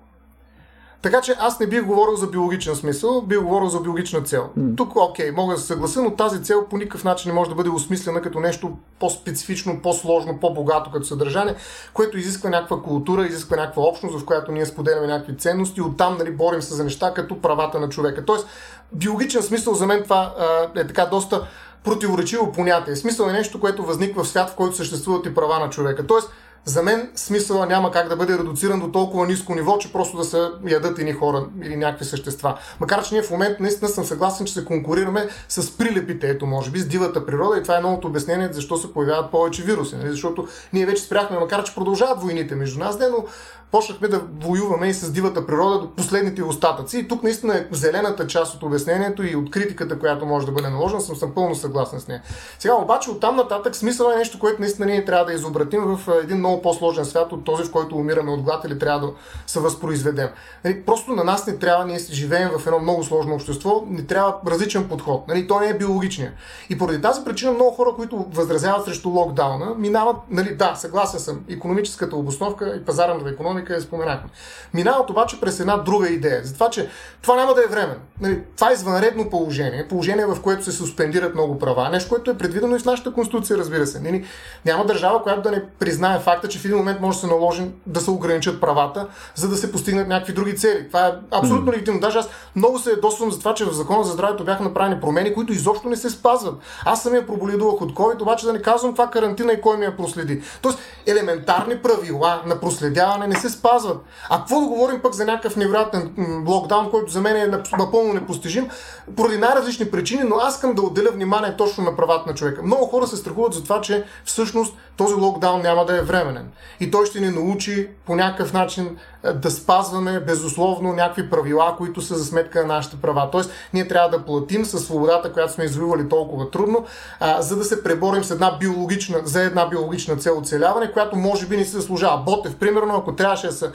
Така 1.01 1.21
че 1.21 1.35
аз 1.39 1.59
не 1.59 1.67
бих 1.67 1.85
говорил 1.85 2.15
за 2.15 2.27
биологичен 2.27 2.75
смисъл, 2.75 3.21
бих 3.21 3.41
говорил 3.41 3.69
за 3.69 3.79
биологична 3.79 4.21
цел. 4.21 4.49
Mm. 4.59 4.77
Тук, 4.77 4.95
окей, 4.95 5.31
мога 5.31 5.53
да 5.53 5.59
се 5.59 5.67
съглася, 5.67 6.01
но 6.01 6.15
тази 6.15 6.43
цел 6.43 6.65
по 6.69 6.77
никакъв 6.77 7.03
начин 7.03 7.31
не 7.31 7.35
може 7.35 7.49
да 7.49 7.55
бъде 7.55 7.69
осмислена 7.69 8.21
като 8.21 8.39
нещо 8.39 8.71
по-специфично, 8.99 9.81
по-сложно, 9.83 10.39
по-богато 10.39 10.91
като 10.91 11.05
съдържание, 11.05 11.55
което 11.93 12.17
изисква 12.17 12.49
някаква 12.49 12.81
култура, 12.81 13.25
изисква 13.25 13.57
някаква 13.57 13.83
общност, 13.83 14.19
в 14.19 14.25
която 14.25 14.51
ние 14.51 14.65
споделяме 14.65 15.07
някакви 15.07 15.37
ценности, 15.37 15.81
оттам 15.81 16.17
нали, 16.17 16.31
борим 16.31 16.61
се 16.61 16.73
за 16.73 16.83
неща 16.83 17.13
като 17.13 17.41
правата 17.41 17.79
на 17.79 17.89
човека. 17.89 18.25
Тоест, 18.25 18.47
биологичен 18.93 19.41
смисъл 19.41 19.73
за 19.73 19.85
мен 19.87 20.03
това 20.03 20.33
а, 20.39 20.79
е 20.79 20.87
така 20.87 21.05
доста 21.05 21.47
противоречиво 21.83 22.51
понятие. 22.51 22.95
Смисъл 22.95 23.25
е 23.25 23.33
нещо, 23.33 23.59
което 23.59 23.83
възниква 23.83 24.23
в 24.23 24.27
свят, 24.27 24.49
в 24.49 24.55
който 24.55 24.75
съществуват 24.75 25.25
и 25.25 25.35
права 25.35 25.59
на 25.59 25.69
човека. 25.69 26.07
Тоест, 26.07 26.29
за 26.65 26.83
мен 26.83 27.09
смисъла 27.15 27.65
няма 27.65 27.91
как 27.91 28.09
да 28.09 28.15
бъде 28.15 28.37
редуциран 28.37 28.79
до 28.79 28.91
толкова 28.91 29.27
ниско 29.27 29.55
ниво, 29.55 29.77
че 29.77 29.93
просто 29.93 30.17
да 30.17 30.23
се 30.23 30.49
ядат 30.67 30.99
едни 30.99 31.13
хора 31.13 31.45
или 31.63 31.75
някакви 31.75 32.05
същества. 32.05 32.57
Макар, 32.79 33.03
че 33.03 33.13
ние 33.13 33.23
в 33.23 33.31
момента 33.31 33.63
наистина 33.63 33.89
съм 33.89 34.05
съгласен, 34.05 34.45
че 34.45 34.53
се 34.53 34.65
конкурираме 34.65 35.27
с 35.49 35.77
прилепите, 35.77 36.29
ето 36.29 36.45
може 36.45 36.71
би, 36.71 36.79
с 36.79 36.87
дивата 36.87 37.25
природа 37.25 37.57
и 37.57 37.63
това 37.63 37.77
е 37.77 37.81
новото 37.81 38.07
обяснение 38.07 38.49
защо 38.51 38.77
се 38.77 38.93
появяват 38.93 39.31
повече 39.31 39.63
вируси. 39.63 39.95
Нали? 39.95 40.09
Защото 40.09 40.47
ние 40.73 40.85
вече 40.85 41.03
спряхме, 41.03 41.39
макар 41.39 41.63
че 41.63 41.75
продължават 41.75 42.21
войните 42.21 42.55
между 42.55 42.79
нас, 42.79 42.97
но 42.99 43.25
почнахме 43.71 44.07
да 44.07 44.21
воюваме 44.41 44.87
и 44.87 44.93
с 44.93 45.11
дивата 45.11 45.45
природа 45.45 45.79
до 45.79 45.89
последните 45.91 46.43
остатъци. 46.43 46.97
И 46.97 47.07
тук 47.07 47.23
наистина 47.23 47.57
е 47.57 47.65
зелената 47.71 48.27
част 48.27 48.55
от 48.55 48.63
обяснението 48.63 49.23
и 49.23 49.35
от 49.35 49.51
критиката, 49.51 49.99
която 49.99 50.25
може 50.25 50.45
да 50.45 50.51
бъде 50.51 50.69
наложена, 50.69 51.01
съм, 51.01 51.15
съм 51.15 51.31
пълно 51.31 51.55
съгласен 51.55 51.99
с 51.99 52.07
нея. 52.07 52.21
Сега 52.59 52.73
обаче 52.73 53.11
от 53.11 53.19
там 53.19 53.35
нататък 53.35 53.75
смисъл 53.75 54.11
е 54.11 54.15
нещо, 54.15 54.39
което 54.39 54.61
наистина 54.61 54.85
ние 54.85 55.05
трябва 55.05 55.25
да 55.25 55.33
изобратим 55.33 55.81
в 55.81 56.21
един 56.23 56.37
много 56.37 56.61
по-сложен 56.61 57.05
свят 57.05 57.31
от 57.31 57.43
този, 57.43 57.63
в 57.63 57.71
който 57.71 57.95
умираме 57.95 58.31
от 58.31 58.41
глад 58.41 58.65
или 58.65 58.79
трябва 58.79 59.07
да 59.07 59.13
се 59.47 59.59
възпроизведем. 59.59 60.29
Нали, 60.65 60.81
просто 60.81 61.11
на 61.11 61.23
нас 61.23 61.47
не 61.47 61.57
трябва, 61.57 61.85
ние 61.85 61.99
живеем 61.99 62.49
в 62.57 62.67
едно 62.67 62.79
много 62.79 63.03
сложно 63.03 63.33
общество, 63.33 63.83
ни 63.87 64.07
трябва 64.07 64.35
различен 64.47 64.89
подход. 64.89 65.27
Нали, 65.27 65.47
то 65.47 65.59
не 65.59 65.69
е 65.69 65.77
биологичния. 65.77 66.33
И 66.69 66.77
поради 66.77 67.01
тази 67.01 67.23
причина 67.23 67.51
много 67.51 67.71
хора, 67.71 67.89
които 67.95 68.25
възразяват 68.31 68.85
срещу 68.85 69.09
локдауна, 69.09 69.75
минават, 69.77 70.15
нали, 70.29 70.55
да, 70.55 70.75
съгласен 70.75 71.19
съм, 71.19 71.41
економическата 71.49 72.15
обосновка 72.15 72.75
и 72.75 72.85
пазарната 72.85 73.29
економика 73.29 73.60
економика 73.61 73.73
я 73.73 73.81
споменахме. 73.81 74.29
Минават 74.73 75.09
обаче 75.09 75.39
през 75.41 75.59
една 75.59 75.77
друга 75.77 76.07
идея. 76.07 76.41
За 76.43 76.53
това, 76.53 76.69
че 76.69 76.89
това 77.21 77.35
няма 77.35 77.53
да 77.53 77.63
е 77.63 77.67
време. 77.67 77.97
Нали, 78.21 78.39
това 78.55 78.69
е 78.69 78.73
извънредно 78.73 79.29
положение, 79.29 79.87
положение 79.87 80.25
в 80.25 80.41
което 80.41 80.63
се 80.63 80.71
суспендират 80.71 81.33
много 81.33 81.59
права, 81.59 81.89
нещо, 81.89 82.09
което 82.09 82.31
е 82.31 82.37
предвидено 82.37 82.75
и 82.75 82.79
в 82.79 82.85
нашата 82.85 83.13
конституция, 83.13 83.57
разбира 83.57 83.87
се. 83.87 83.99
Нали, 83.99 84.25
няма 84.65 84.85
държава, 84.85 85.23
която 85.23 85.41
да 85.41 85.51
не 85.51 85.63
признае 85.79 86.19
факта, 86.19 86.47
че 86.47 86.59
в 86.59 86.65
един 86.65 86.77
момент 86.77 87.01
може 87.01 87.17
да 87.17 87.21
се 87.21 87.27
наложи 87.27 87.63
да 87.85 88.01
се 88.01 88.11
ограничат 88.11 88.61
правата, 88.61 89.07
за 89.35 89.49
да 89.49 89.57
се 89.57 89.71
постигнат 89.71 90.07
някакви 90.07 90.33
други 90.33 90.57
цели. 90.57 90.87
Това 90.87 91.07
е 91.07 91.11
абсолютно 91.31 91.71
mm. 91.71 91.73
легитимно. 91.73 91.99
Даже 91.99 92.17
аз 92.17 92.29
много 92.55 92.79
се 92.79 92.89
ядосвам 92.89 93.31
за 93.31 93.39
това, 93.39 93.53
че 93.53 93.65
в 93.65 93.71
Закона 93.71 94.03
за 94.03 94.11
здравето 94.11 94.43
бяха 94.43 94.63
направени 94.63 95.01
промени, 95.01 95.33
които 95.33 95.53
изобщо 95.53 95.89
не 95.89 95.95
се 95.95 96.09
спазват. 96.09 96.55
Аз 96.85 97.03
самия 97.03 97.27
проболедувах 97.27 97.81
от 97.81 97.93
COVID, 97.93 98.21
обаче 98.21 98.45
да 98.45 98.53
не 98.53 98.61
казвам 98.61 98.91
това 98.91 99.09
карантина 99.09 99.53
и 99.53 99.61
кой 99.61 99.77
ми 99.77 99.85
я 99.85 99.97
проследи. 99.97 100.41
Тоест, 100.61 100.79
елементарни 101.07 101.77
правила 101.77 102.41
на 102.45 102.59
проследяване 102.59 103.27
не 103.27 103.35
се 103.35 103.49
спазват. 103.51 103.97
А 104.29 104.37
какво 104.37 104.59
да 104.59 104.67
говорим 104.67 105.01
пък 105.01 105.13
за 105.13 105.25
някакъв 105.25 105.55
невероятен 105.55 106.13
локдаун, 106.47 106.91
който 106.91 107.11
за 107.11 107.21
мен 107.21 107.35
е 107.35 107.57
напълно 107.77 108.13
непостижим, 108.13 108.69
поради 109.15 109.37
най-различни 109.37 109.91
причини, 109.91 110.23
но 110.23 110.35
аз 110.35 110.55
искам 110.55 110.73
да 110.73 110.81
отделя 110.81 111.11
внимание 111.11 111.57
точно 111.57 111.83
на 111.83 111.95
правата 111.95 112.29
на 112.29 112.35
човека. 112.35 112.63
Много 112.63 112.85
хора 112.85 113.07
се 113.07 113.17
страхуват 113.17 113.53
за 113.53 113.63
това, 113.63 113.81
че 113.81 114.03
всъщност 114.25 114.75
този 114.97 115.13
локдаун 115.13 115.61
няма 115.61 115.85
да 115.85 115.97
е 115.97 116.01
временен. 116.01 116.51
И 116.79 116.91
той 116.91 117.05
ще 117.05 117.19
ни 117.19 117.29
научи 117.29 117.89
по 118.05 118.15
някакъв 118.15 118.53
начин 118.53 118.97
е, 119.23 119.33
да 119.33 119.51
спазваме 119.51 120.19
безусловно 120.19 120.93
някакви 120.93 121.29
правила, 121.29 121.75
които 121.77 122.01
са 122.01 122.15
за 122.15 122.25
сметка 122.25 122.61
на 122.61 122.73
нашите 122.73 123.01
права. 123.01 123.29
Тоест, 123.31 123.51
ние 123.73 123.87
трябва 123.87 124.09
да 124.09 124.25
платим 124.25 124.65
със 124.65 124.83
свободата, 124.83 125.33
която 125.33 125.53
сме 125.53 125.63
извоювали 125.63 126.09
толкова 126.09 126.51
трудно, 126.51 126.85
а, 127.19 127.41
за 127.41 127.55
да 127.55 127.63
се 127.63 127.83
преборим 127.83 128.23
с 128.23 128.31
една 128.31 128.57
биологична, 128.59 129.19
за 129.23 129.41
една 129.41 129.65
биологична 129.65 130.15
цел 130.17 130.37
оцеляване, 130.37 130.91
която 130.91 131.15
може 131.15 131.45
би 131.45 131.57
не 131.57 131.65
се 131.65 131.71
заслужава. 131.71 132.17
Ботев, 132.17 132.55
примерно, 132.55 132.95
ако 132.95 133.15
трябваше 133.15 133.40
да 133.47 133.53
се 133.53 133.71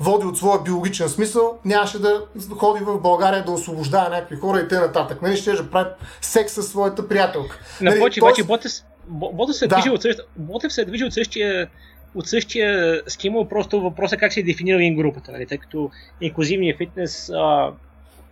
води 0.00 0.26
от 0.26 0.38
своя 0.38 0.62
биологичен 0.62 1.08
смисъл, 1.08 1.58
нямаше 1.64 1.98
да 1.98 2.26
ходи 2.58 2.84
в 2.84 3.00
България 3.00 3.44
да 3.44 3.52
освобождава 3.52 4.10
някакви 4.10 4.36
хора 4.36 4.60
и 4.60 4.68
т.н. 4.68 5.16
Нали 5.22 5.36
ще 5.36 5.52
да 5.52 5.70
прави 5.70 5.90
секс 6.20 6.52
със 6.52 6.68
своята 6.68 7.08
приятелка. 7.08 7.58
Напротив, 7.80 8.22
нали, 8.22 8.30
обаче 8.30 8.44
Ботев, 8.44 8.72
Ботев 9.08 9.56
се, 9.56 9.66
да. 9.66 9.76
движи 9.76 9.90
от 9.90 10.02
същия, 10.02 10.24
Ботев 10.36 10.72
се 10.72 10.84
движи 10.84 11.04
от 11.04 11.12
същия 11.12 11.68
от 12.14 12.28
същия 12.28 13.00
стимул, 13.06 13.48
просто 13.48 13.80
въпросът 13.80 14.16
е 14.16 14.20
как 14.20 14.32
се 14.32 14.42
дефинира 14.42 14.82
ин 14.82 14.96
групата, 14.96 15.32
нали? 15.32 15.46
тъй 15.46 15.58
като 15.58 15.90
инклюзивният 16.20 16.78
фитнес 16.78 17.30
а, 17.34 17.72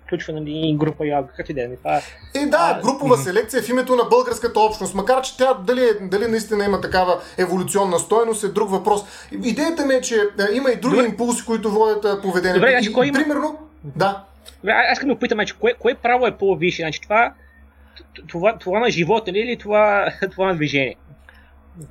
включва 0.08 0.32
нали, 0.32 0.76
група 0.78 1.06
и 1.06 1.12
как 1.36 1.48
и 1.48 1.54
да 1.54 1.62
е. 1.62 1.76
Това... 1.76 2.00
И 2.34 2.46
да, 2.46 2.80
групова 2.82 3.16
селекция 3.16 3.62
в 3.62 3.68
името 3.68 3.96
на 3.96 4.04
българската 4.04 4.60
общност, 4.60 4.94
макар 4.94 5.22
че 5.22 5.36
тя 5.36 5.54
дали, 5.54 5.82
дали 6.00 6.26
наистина 6.26 6.64
има 6.64 6.80
такава 6.80 7.20
еволюционна 7.38 7.98
стойност 7.98 8.44
е 8.44 8.48
друг 8.48 8.70
въпрос. 8.70 9.00
Идеята 9.44 9.86
ми 9.86 9.94
е, 9.94 10.00
че 10.00 10.14
а, 10.38 10.46
има 10.52 10.70
и 10.70 10.76
други 10.76 10.96
Добре. 10.96 11.08
импулси, 11.08 11.44
които 11.44 11.70
водят 11.70 12.22
поведението. 12.22 12.60
Добре, 12.60 12.70
значи, 12.70 12.92
кой 12.92 13.06
има... 13.06 13.18
Примерно, 13.18 13.58
да. 13.84 14.24
Добре, 14.62 14.72
аз 14.72 14.92
искам 14.92 15.08
да 15.08 15.14
опитам, 15.14 15.46
че 15.46 15.54
кое, 15.54 15.74
кое 15.78 15.94
право 15.94 16.26
е 16.26 16.36
по-висше? 16.36 16.82
Значи, 16.82 17.00
това, 17.00 17.32
това, 18.28 18.58
това 18.58 18.80
на 18.80 18.90
живота 18.90 19.32
ли 19.32 19.38
или 19.38 19.58
това, 19.58 20.08
това 20.30 20.46
на 20.46 20.54
движение? 20.54 20.96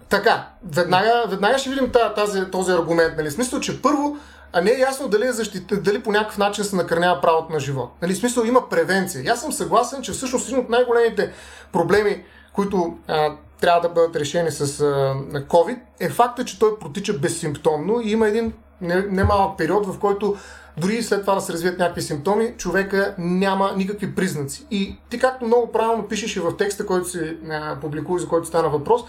Така, 0.10 0.48
веднага, 0.76 1.26
веднага 1.30 1.57
ще 1.57 1.69
видим 1.69 1.91
тази, 2.15 2.52
този 2.52 2.72
аргумент. 2.72 3.18
Нали? 3.18 3.31
Смисъл, 3.31 3.60
че 3.60 3.81
първо 3.81 4.18
а 4.53 4.61
не 4.61 4.72
е 4.72 4.80
ясно 4.80 5.07
дали, 5.07 5.28
е 5.28 5.32
защита, 5.32 5.82
дали 5.82 6.03
по 6.03 6.11
някакъв 6.11 6.38
начин 6.38 6.64
се 6.64 6.76
накърнява 6.76 7.22
правото 7.22 7.53
на 7.53 7.60
живот. 7.60 7.91
Нали, 8.02 8.15
смисъл 8.15 8.44
има 8.44 8.69
превенция. 8.69 9.24
И 9.24 9.28
аз 9.28 9.41
съм 9.41 9.52
съгласен, 9.52 10.02
че 10.02 10.11
всъщност 10.11 10.48
един 10.48 10.60
от 10.60 10.69
най-големите 10.69 11.34
проблеми, 11.72 12.24
които 12.53 12.98
а, 13.07 13.36
трябва 13.61 13.82
да 13.82 13.90
бъдат 13.90 14.15
решени 14.15 14.52
с 14.52 14.82
а, 14.82 14.86
COVID, 15.41 15.80
е 15.99 16.10
факта, 16.10 16.45
че 16.45 16.60
той 16.60 16.80
протича 16.80 17.14
безсимптомно 17.14 18.02
и 18.02 18.11
има 18.11 18.28
един 18.28 18.53
немалък 19.10 19.57
период, 19.57 19.86
в 19.86 19.99
който 19.99 20.38
дори 20.78 21.03
след 21.03 21.22
това 21.22 21.36
да 21.36 21.41
се 21.41 21.53
развият 21.53 21.80
някакви 21.80 22.02
симптоми, 22.02 22.53
човека 22.57 23.15
няма 23.18 23.74
никакви 23.78 24.15
признаци. 24.15 24.65
И 24.72 24.98
ти 25.10 25.19
както 25.19 25.45
много 25.45 25.72
правилно 25.72 26.07
пишеш 26.07 26.36
и 26.36 26.40
в 26.40 26.57
текста, 26.57 26.86
който 26.86 27.10
се 27.10 27.38
публикува, 27.82 28.19
за 28.19 28.28
който 28.28 28.48
стана 28.48 28.69
въпрос, 28.69 29.02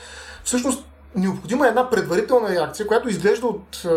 всъщност 0.44 0.86
необходима 1.16 1.66
е 1.66 1.68
една 1.68 1.90
предварителна 1.90 2.48
реакция, 2.48 2.86
която 2.86 3.08
изглежда 3.08 3.46
от 3.46 3.84
е, 3.84 3.88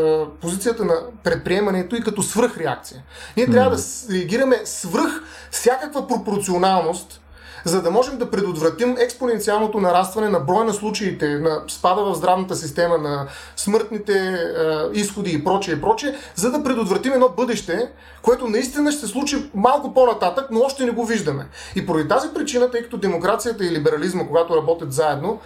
позицията 0.41 0.85
на 0.85 0.95
предприемането 1.23 1.95
и 1.95 2.01
като 2.01 2.23
свръхреакция. 2.23 3.03
Ние 3.37 3.51
трябва 3.51 3.75
да 3.75 3.83
реагираме 4.11 4.61
свръх 4.65 5.23
всякаква 5.51 6.07
пропорционалност, 6.07 7.21
за 7.65 7.81
да 7.81 7.91
можем 7.91 8.17
да 8.17 8.31
предотвратим 8.31 8.95
експоненциалното 8.99 9.79
нарастване 9.79 10.29
на 10.29 10.39
броя 10.39 10.65
на 10.65 10.73
случаите, 10.73 11.27
на 11.27 11.61
спада 11.67 12.01
в 12.01 12.15
здравната 12.15 12.55
система, 12.55 12.97
на 12.97 13.27
смъртните 13.55 14.13
е, 14.13 14.99
изходи 14.99 15.31
и 15.31 15.43
прочее, 15.43 15.73
и 15.73 15.81
прочее, 15.81 16.15
за 16.35 16.51
да 16.51 16.63
предотвратим 16.63 17.13
едно 17.13 17.29
бъдеще, 17.29 17.91
което 18.21 18.47
наистина 18.47 18.91
ще 18.91 19.01
се 19.01 19.07
случи 19.07 19.49
малко 19.53 19.93
по-нататък, 19.93 20.47
но 20.51 20.59
още 20.59 20.85
не 20.85 20.91
го 20.91 21.05
виждаме. 21.05 21.47
И 21.75 21.85
поради 21.85 22.07
тази 22.07 22.33
причина, 22.33 22.71
тъй 22.71 22.83
като 22.83 22.97
демокрацията 22.97 23.65
и 23.65 23.71
либерализма, 23.71 24.27
когато 24.27 24.57
работят 24.57 24.93
заедно, 24.93 25.39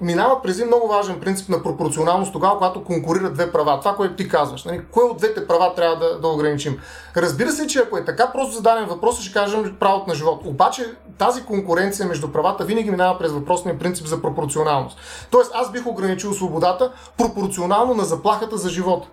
минават 0.00 0.42
през 0.42 0.56
един 0.56 0.66
много 0.66 0.88
важен 0.88 1.20
принцип 1.20 1.48
на 1.48 1.62
пропорционалност 1.62 2.32
тогава, 2.32 2.56
когато 2.56 2.84
конкурират 2.84 3.34
две 3.34 3.52
права. 3.52 3.80
Това, 3.80 3.96
което 3.96 4.16
ти 4.16 4.28
казваш. 4.28 4.64
Нали? 4.64 4.80
Кое 4.90 5.04
от 5.04 5.16
двете 5.16 5.46
права 5.46 5.74
трябва 5.74 5.96
да, 5.96 6.20
да 6.20 6.28
ограничим? 6.28 6.78
Разбира 7.16 7.52
се, 7.52 7.66
че 7.66 7.78
ако 7.78 7.96
е 7.98 8.04
така 8.04 8.32
просто 8.32 8.54
зададен 8.54 8.86
въпрос, 8.86 9.20
ще 9.20 9.32
кажем 9.32 9.76
правото 9.80 10.08
на 10.08 10.14
живот. 10.14 10.40
Обаче 10.44 10.94
тази 11.18 11.44
конкуренция 11.44 12.08
между 12.08 12.32
правата 12.32 12.64
винаги 12.64 12.90
минава 12.90 13.18
през 13.18 13.32
въпросния 13.32 13.78
принцип 13.78 14.06
за 14.06 14.22
пропорционалност. 14.22 14.98
Тоест 15.30 15.50
аз 15.54 15.72
бих 15.72 15.86
ограничил 15.86 16.32
свободата 16.32 16.92
пропорционално 17.18 17.94
на 17.94 18.04
заплахата 18.04 18.56
за 18.56 18.70
живота. 18.70 19.08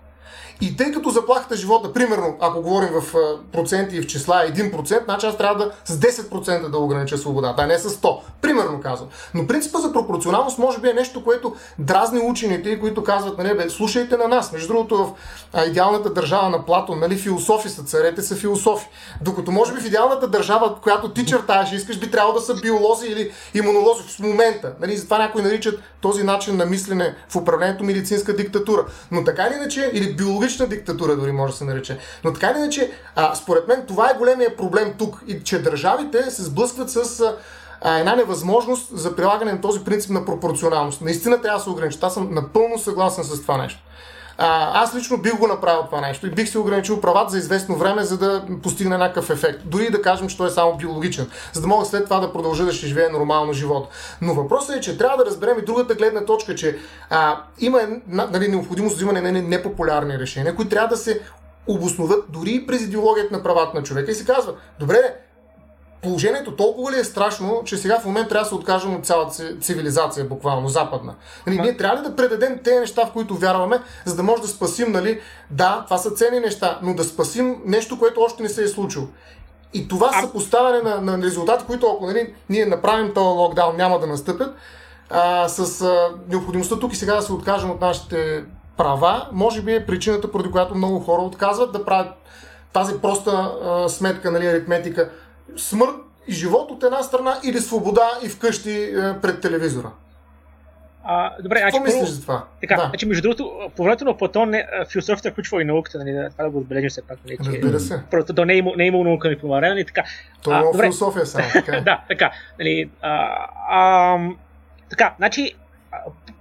И 0.61 0.77
тъй 0.77 0.91
като 0.91 1.09
заплахата 1.09 1.55
живота, 1.55 1.93
примерно, 1.93 2.37
ако 2.39 2.61
говорим 2.61 2.89
в 3.01 3.15
проценти 3.51 3.95
и 3.95 4.01
в 4.01 4.07
числа 4.07 4.35
1%, 4.35 5.03
значи 5.03 5.25
аз 5.25 5.37
трябва 5.37 5.65
да 5.65 5.71
с 5.85 5.99
10% 5.99 6.69
да 6.69 6.77
огранича 6.77 7.17
свободата, 7.17 7.61
а 7.61 7.67
не 7.67 7.79
с 7.79 7.89
100. 7.89 8.19
Примерно 8.41 8.81
казвам. 8.81 9.09
Но 9.33 9.47
принципа 9.47 9.79
за 9.79 9.93
пропорционалност 9.93 10.57
може 10.57 10.79
би 10.79 10.89
е 10.89 10.93
нещо, 10.93 11.23
което 11.23 11.55
дразни 11.79 12.19
учените, 12.19 12.79
които 12.79 13.03
казват, 13.03 13.37
нали, 13.37 13.57
бе, 13.57 13.69
слушайте 13.69 14.17
на 14.17 14.27
нас. 14.27 14.51
Между 14.51 14.67
другото, 14.67 15.15
в 15.53 15.67
идеалната 15.67 16.13
държава 16.13 16.49
на 16.49 16.65
Платон, 16.65 16.99
нали, 16.99 17.15
философи 17.15 17.69
са, 17.69 17.83
царете 17.83 18.21
са 18.21 18.35
философи. 18.35 18.87
Докато 19.21 19.51
може 19.51 19.73
би 19.73 19.81
в 19.81 19.85
идеалната 19.85 20.27
държава, 20.27 20.75
която 20.81 21.09
ти 21.09 21.25
чертаеш, 21.25 21.71
искаш, 21.71 21.99
би 21.99 22.11
трябвало 22.11 22.39
да 22.39 22.41
са 22.41 22.55
биолози 22.55 23.07
или 23.07 23.31
имунолози 23.53 24.03
в 24.03 24.19
момента. 24.19 24.73
Нали, 24.81 24.97
затова 24.97 25.17
някои 25.17 25.41
наричат 25.41 25.79
този 26.01 26.23
начин 26.23 26.57
на 26.57 26.65
мислене 26.65 27.15
в 27.29 27.35
управлението 27.35 27.83
медицинска 27.83 28.35
диктатура. 28.35 28.85
Но 29.11 29.23
така 29.23 29.47
или 29.47 29.55
иначе, 29.55 29.91
или 29.93 30.13
биологична 30.13 30.50
диктатура 30.57 31.15
дори 31.15 31.31
може 31.31 31.53
да 31.53 31.57
се 31.57 31.65
нарече. 31.65 31.97
Но 32.23 32.33
така 32.33 32.49
или 32.49 32.57
иначе, 32.57 32.91
а, 33.15 33.35
според 33.35 33.67
мен 33.67 33.85
това 33.87 34.09
е 34.09 34.17
големия 34.17 34.57
проблем 34.57 34.93
тук. 34.97 35.23
И 35.27 35.43
че 35.43 35.61
държавите 35.61 36.31
се 36.31 36.43
сблъскват 36.43 36.89
с 36.89 37.21
а, 37.81 37.97
една 37.97 38.15
невъзможност 38.15 38.89
за 38.93 39.15
прилагане 39.15 39.53
на 39.53 39.61
този 39.61 39.83
принцип 39.83 40.11
на 40.11 40.25
пропорционалност. 40.25 41.01
Наистина 41.01 41.41
трябва 41.41 41.59
да 41.59 41.63
се 41.63 41.69
ограничат. 41.69 42.03
Аз 42.03 42.13
съм 42.13 42.33
напълно 42.33 42.79
съгласен 42.79 43.23
с 43.23 43.41
това 43.41 43.57
нещо. 43.57 43.79
А, 44.37 44.83
аз 44.83 44.95
лично 44.95 45.17
бих 45.17 45.37
го 45.37 45.47
направил 45.47 45.83
това 45.85 46.01
нещо 46.01 46.27
и 46.27 46.31
бих 46.31 46.49
се 46.49 46.59
ограничил 46.59 47.01
правата 47.01 47.31
за 47.31 47.37
известно 47.37 47.75
време, 47.75 48.03
за 48.03 48.17
да 48.17 48.43
постигне 48.63 48.97
някакъв 48.97 49.29
ефект. 49.29 49.61
Дори 49.65 49.89
да 49.89 50.01
кажем, 50.01 50.27
че 50.27 50.37
той 50.37 50.47
е 50.47 50.51
само 50.51 50.77
биологичен, 50.77 51.29
за 51.53 51.61
да 51.61 51.67
мога 51.67 51.85
след 51.85 52.03
това 52.03 52.19
да 52.19 52.33
продължа 52.33 52.65
да 52.65 52.73
ще 52.73 52.87
живее 52.87 53.09
нормално 53.09 53.53
живот. 53.53 53.89
Но 54.21 54.33
въпросът 54.33 54.75
е, 54.75 54.81
че 54.81 54.97
трябва 54.97 55.17
да 55.17 55.25
разберем 55.25 55.59
и 55.59 55.65
другата 55.65 55.95
гледна 55.95 56.25
точка, 56.25 56.55
че 56.55 56.77
а, 57.09 57.43
има 57.59 57.81
нали, 58.07 58.47
необходимост 58.47 58.95
за 58.95 58.95
взимане 58.95 59.21
на 59.21 59.41
непопулярни 59.41 60.19
решения, 60.19 60.55
които 60.55 60.69
трябва 60.69 60.87
да 60.87 60.97
се 60.97 61.21
обосноват 61.67 62.25
дори 62.29 62.63
през 62.67 62.81
идеологията 62.81 63.37
на 63.37 63.43
правата 63.43 63.77
на 63.77 63.83
човека 63.83 64.11
и 64.11 64.15
се 64.15 64.25
казва, 64.25 64.53
добре, 64.79 65.15
положението 66.01 66.55
толкова 66.55 66.91
ли 66.91 66.99
е 66.99 67.03
страшно, 67.03 67.61
че 67.65 67.77
сега 67.77 67.99
в 67.99 68.05
момент 68.05 68.29
трябва 68.29 68.43
да 68.43 68.49
се 68.49 68.55
откажем 68.55 68.95
от 68.95 69.05
цялата 69.05 69.57
цивилизация, 69.61 70.25
буквално 70.25 70.69
западна. 70.69 71.15
Нали, 71.47 71.61
ние 71.61 71.77
трябва 71.77 71.97
ли 71.97 72.09
да 72.09 72.15
предадем 72.15 72.59
тези 72.63 72.79
неща, 72.79 73.05
в 73.05 73.11
които 73.11 73.35
вярваме, 73.35 73.79
за 74.05 74.15
да 74.15 74.23
може 74.23 74.41
да 74.41 74.47
спасим, 74.47 74.91
нали, 74.91 75.21
да, 75.49 75.81
това 75.85 75.97
са 75.97 76.11
ценни 76.11 76.39
неща, 76.39 76.79
но 76.81 76.93
да 76.93 77.03
спасим 77.03 77.61
нещо, 77.65 77.99
което 77.99 78.21
още 78.21 78.43
не 78.43 78.49
се 78.49 78.63
е 78.63 78.67
случило. 78.67 79.07
И 79.73 79.87
това 79.87 80.09
а... 80.13 80.21
съпоставяне 80.21 80.81
на, 80.89 81.01
на 81.01 81.23
резултати, 81.23 81.65
които 81.65 81.91
ако 81.95 82.05
нали, 82.05 82.33
ние 82.49 82.65
направим 82.65 83.13
този 83.13 83.37
локдаун, 83.37 83.77
няма 83.77 83.99
да 83.99 84.07
настъпят, 84.07 84.55
а, 85.09 85.49
с 85.49 85.81
а, 85.81 86.09
необходимостта 86.29 86.79
тук 86.79 86.93
и 86.93 86.95
сега 86.95 87.15
да 87.15 87.21
се 87.21 87.33
откажем 87.33 87.71
от 87.71 87.81
нашите 87.81 88.43
права, 88.77 89.27
може 89.31 89.61
би 89.61 89.73
е 89.73 89.85
причината, 89.85 90.31
поради 90.31 90.51
която 90.51 90.75
много 90.75 90.99
хора 90.99 91.21
отказват 91.21 91.71
да 91.71 91.85
правят 91.85 92.13
тази 92.73 92.93
проста 93.01 93.31
а, 93.31 93.89
сметка, 93.89 94.31
нали, 94.31 94.47
аритметика 94.47 95.09
смърт 95.57 95.95
и 96.27 96.33
живот 96.33 96.71
от 96.71 96.83
една 96.83 97.03
страна 97.03 97.39
или 97.43 97.59
свобода 97.59 98.09
и 98.23 98.29
вкъщи 98.29 98.83
е, 98.83 99.21
пред 99.21 99.41
телевизора. 99.41 99.91
А, 101.03 101.41
добре, 101.41 101.61
Какво 101.61 101.77
значи, 101.77 101.95
мислиш 101.95 102.09
за 102.09 102.21
това? 102.21 102.45
Така, 102.61 102.75
да. 102.75 102.87
значи, 102.89 103.05
между 103.05 103.21
другото, 103.21 103.71
по 103.75 103.83
времето 103.83 104.05
на 104.05 104.17
Платон 104.17 104.49
не, 104.49 104.67
философията 104.91 105.31
включва 105.31 105.61
и 105.61 105.65
науката, 105.65 105.97
нали, 105.97 106.29
това 106.31 106.43
да 106.43 106.49
го 106.49 106.57
отбележим 106.57 106.89
все 106.89 107.01
пак. 107.01 107.19
Нали, 107.25 107.37
че, 107.43 107.49
Разбира 107.49 107.79
се. 107.79 108.03
Просто 108.11 108.33
то 108.33 108.45
не 108.45 108.53
е, 108.53 108.57
имало, 108.57 108.75
не 108.75 108.83
е 108.83 108.87
имало 108.87 109.03
наука 109.03 109.29
ни 109.29 109.37
по 109.37 109.47
време, 109.47 109.69
нали, 109.69 109.85
така. 109.85 110.03
То 110.41 110.51
е 110.51 110.81
философия 110.81 111.25
само, 111.25 111.45
така. 111.53 111.77
Е. 111.77 111.81
да, 111.81 112.03
така. 112.07 112.31
Нали, 112.59 112.89
а, 113.01 113.47
а, 113.69 114.17
така, 114.89 115.13
значи, 115.17 115.53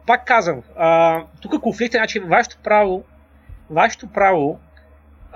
пак 0.06 0.26
казвам, 0.26 0.62
а, 0.76 1.22
тук 1.40 1.60
конфликт 1.60 1.94
е, 1.94 1.98
значи, 1.98 2.18
вашето 2.18 2.56
право, 2.62 3.04
вашето 3.70 4.06
право 4.06 4.58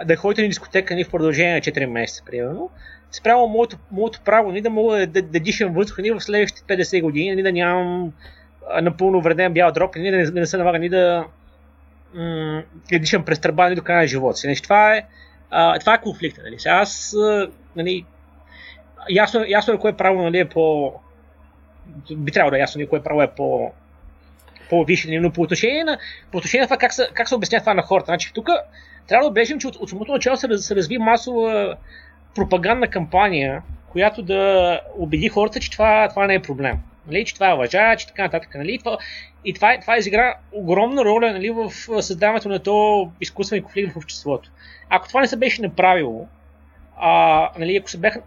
да 0.05 0.17
ходите 0.17 0.43
на 0.43 0.49
дискотека 0.49 0.95
ни 0.95 1.05
в 1.05 1.11
продължение 1.11 1.55
на 1.55 1.61
4 1.61 1.87
месеца, 1.87 2.23
примерно, 2.27 2.71
спрямо 3.17 3.49
моето, 3.49 3.77
моето 3.91 4.21
право 4.25 4.53
ни 4.53 4.61
да 4.61 4.71
мога 4.71 4.99
да, 4.99 5.07
да, 5.07 5.23
да 5.23 5.41
дишам 5.41 5.73
въздух 5.73 5.99
ни 5.99 6.11
в 6.11 6.21
следващите 6.21 6.77
50 6.77 7.03
години, 7.03 7.37
ни 7.37 7.43
да 7.43 7.53
нямам 7.53 8.13
напълно 8.83 9.21
вреден 9.21 9.53
бял 9.53 9.73
дроб, 9.73 9.97
ни 9.97 10.11
да 10.11 10.17
не, 10.17 10.25
не 10.25 10.47
се 10.47 10.57
налага 10.57 10.79
ни 10.79 10.89
да, 10.89 11.25
да 12.91 12.99
дишам 12.99 13.25
през 13.25 13.41
тръба 13.41 13.69
ни 13.69 13.75
до 13.75 13.83
края 13.83 14.01
на 14.01 14.07
живота 14.07 14.37
си. 14.37 14.47
Нали, 14.47 14.57
това, 14.57 14.97
е, 14.97 15.03
а, 15.51 15.79
това 15.79 15.95
е 15.95 16.01
конфликта. 16.01 16.43
Нали. 16.45 16.57
Аз, 16.67 17.17
нали, 17.77 18.05
ясно, 19.11 19.45
ясно 19.49 19.75
е 19.75 19.79
кое 19.79 19.93
право 19.93 20.23
нали, 20.23 20.39
е 20.39 20.49
по... 20.49 20.93
Би 22.17 22.33
трябвало 22.33 22.51
да 22.51 22.57
е 22.57 22.61
ясно 22.61 22.79
нали, 22.79 22.89
кое 22.89 23.03
право 23.03 23.23
е 23.23 23.35
по 23.37 23.73
по-висше, 24.71 25.09
нали, 25.09 25.19
но 25.19 25.33
по 25.33 25.43
отношение 25.43 25.85
на, 25.85 25.99
по 26.33 26.39
отношение 26.39 26.63
на 26.63 26.67
това 26.67 26.77
как 26.77 26.93
се, 26.93 27.09
как 27.15 27.29
се 27.29 27.35
обяснява 27.35 27.63
това 27.63 27.75
на 27.75 27.83
хората. 27.83 28.07
Значи, 28.07 28.33
тук 28.35 28.49
трябва 29.09 29.23
да 29.23 29.29
отбележим, 29.29 29.59
че 29.59 29.67
от, 29.67 29.77
от 29.77 29.89
самото 29.91 30.13
начало 30.13 30.37
се, 30.37 30.59
се 30.59 30.77
разви 30.77 30.99
масова 30.99 31.77
пропагандна 32.35 32.89
кампания, 32.89 33.63
която 33.89 34.23
да 34.23 34.81
убеди 34.99 35.29
хората, 35.29 35.61
че 35.61 35.71
това, 35.71 36.09
това 36.09 36.27
не 36.27 36.35
е 36.35 36.43
проблем. 36.43 36.77
Нали, 37.07 37.25
че 37.25 37.35
това 37.35 37.51
е 37.51 37.53
лъжа, 37.53 37.97
че 37.97 38.07
така 38.07 38.23
нататък. 38.23 38.55
Нали, 38.55 38.79
това, 38.79 38.99
и 39.45 39.55
това, 39.55 39.79
това 39.81 39.97
изигра 39.99 40.35
огромна 40.53 41.05
роля 41.05 41.33
нали, 41.33 41.51
в 41.51 41.71
създаването 42.03 42.49
на 42.49 42.59
то 42.59 43.11
изкуствен 43.21 43.63
конфликт 43.63 43.93
в 43.93 43.97
обществото. 43.97 44.51
Ако 44.89 45.09
това 45.09 45.21
не 45.21 45.27
се 45.27 45.37
беше 45.37 45.63
направило, 45.63 46.27
а, 46.97 47.51
нали, 47.59 47.77
ако 47.77 47.91
се 47.91 47.99
бяха 47.99 48.21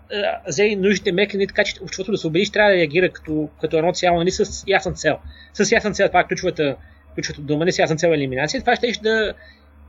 взели 0.48 0.76
нужните 0.76 1.12
мерки, 1.12 1.38
нали, 1.38 1.48
така 1.48 1.64
че 1.64 1.84
обществото 1.84 2.12
да 2.12 2.18
се 2.18 2.28
убеди, 2.28 2.52
трябва 2.52 2.72
да 2.72 2.78
реагира 2.78 3.10
като, 3.10 3.50
като 3.62 3.78
едно 3.78 3.94
цяло, 3.94 4.18
нали, 4.18 4.32
с 4.32 4.64
ясна 4.68 4.94
цел. 4.94 5.18
С 5.54 5.72
ясна 5.72 5.92
цел, 5.92 6.08
това 6.08 6.20
е 6.20 6.28
ключовата, 6.28 6.76
ключовата 7.16 7.42
дума, 7.42 7.66
не 7.66 7.72
с 7.72 7.80
ясна 7.80 7.96
цел 7.96 8.10
елиминация. 8.10 8.62
Това 8.62 8.76
ще 8.76 8.92
да, 9.02 9.34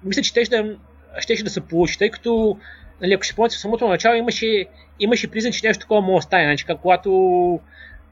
мисля, 0.05 0.23
че 0.23 0.29
ще 0.29 0.43
да, 0.45 0.77
ще 1.19 1.43
да 1.43 1.51
се 1.51 1.61
получи, 1.61 1.99
тъй 1.99 2.11
като 2.11 2.59
нали, 3.01 3.13
ако 3.13 3.23
ще 3.23 3.35
помните 3.35 3.57
в 3.57 3.59
самото 3.59 3.89
начало, 3.89 4.15
имаше, 4.15 4.67
имаше 5.01 5.31
признак, 5.31 5.55
че 5.55 5.67
нещо 5.67 5.81
такова 5.81 6.01
може 6.01 6.17
да 6.17 6.23
стане. 6.23 6.45
Значи, 6.45 6.65
когато 6.83 7.11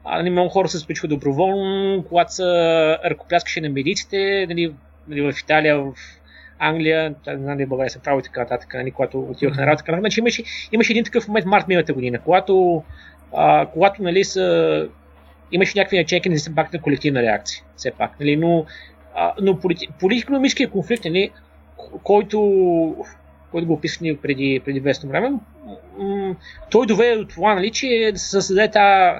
нали, 0.05 0.29
много 0.29 0.49
хора 0.49 0.67
се 0.67 0.79
спичаха 0.79 1.07
доброволно, 1.07 2.03
когато 2.09 2.33
са 2.33 2.99
ръкопляскаше 3.05 3.61
на 3.61 3.69
медиците, 3.69 4.45
нали, 4.49 4.73
нали, 5.07 5.21
в 5.21 5.39
Италия, 5.39 5.79
в 5.79 5.93
Англия, 6.59 7.15
не 7.27 7.37
знам 7.37 7.57
дали 7.57 7.65
България 7.65 7.89
се 7.89 7.99
прави 7.99 8.23
така 8.23 8.39
нататък, 8.39 8.73
нали, 8.73 8.91
когато 8.91 9.19
отивах 9.19 9.57
на 9.57 9.65
работа. 9.65 9.83
Така, 9.83 9.99
значи 9.99 10.19
имаше, 10.19 10.43
имаше 10.71 10.93
един 10.93 11.03
такъв 11.03 11.27
момент 11.27 11.45
март 11.45 11.67
миналата 11.67 11.93
година, 11.93 12.19
когато, 12.19 12.83
а, 13.35 13.65
когато 13.65 14.03
нали, 14.03 14.23
са, 14.23 14.87
имаше 15.51 15.77
някакви 15.77 15.97
начинки 15.97 16.29
на 16.29 16.37
пак 16.55 16.73
на 16.73 16.81
колективна 16.81 17.21
реакция. 17.21 17.63
Все 17.75 17.91
пак. 17.91 18.19
Нали, 18.19 18.35
но, 18.35 18.65
а, 19.15 19.33
но 19.41 19.59
полити, 19.59 19.87
политико-економическия 19.99 20.69
конфликт, 20.69 21.05
нали, 21.05 21.31
който 22.03 23.05
който 23.51 23.67
го 23.67 23.73
описахме 23.73 24.17
преди, 24.17 24.61
преди 24.65 24.77
известно 24.79 25.09
време, 25.09 25.33
той 26.71 26.85
доведе 26.85 27.15
до 27.15 27.27
това, 27.27 27.55
нали, 27.55 27.71
че 27.71 28.09
да 28.13 28.19
се 28.19 28.29
създаде 28.29 28.71
тази 28.71 29.19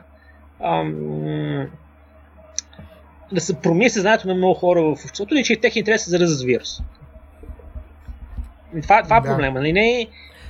да 3.31 3.41
се 3.41 3.61
промени 3.61 3.89
съзнанието 3.89 4.27
на 4.27 4.35
много 4.35 4.53
хора 4.53 4.81
в 4.81 4.91
обществото 4.91 5.35
и 5.35 5.43
че 5.43 5.53
е 5.53 5.59
техния 5.59 5.81
интерес 5.81 6.09
за 6.09 6.19
да 6.19 6.45
вирус. 6.45 6.79
Това, 8.81 9.03
това 9.03 9.17
е 9.17 9.21
да. 9.21 9.29
проблема. 9.29 9.59
Нали? 9.59 9.73
Не, 9.73 10.07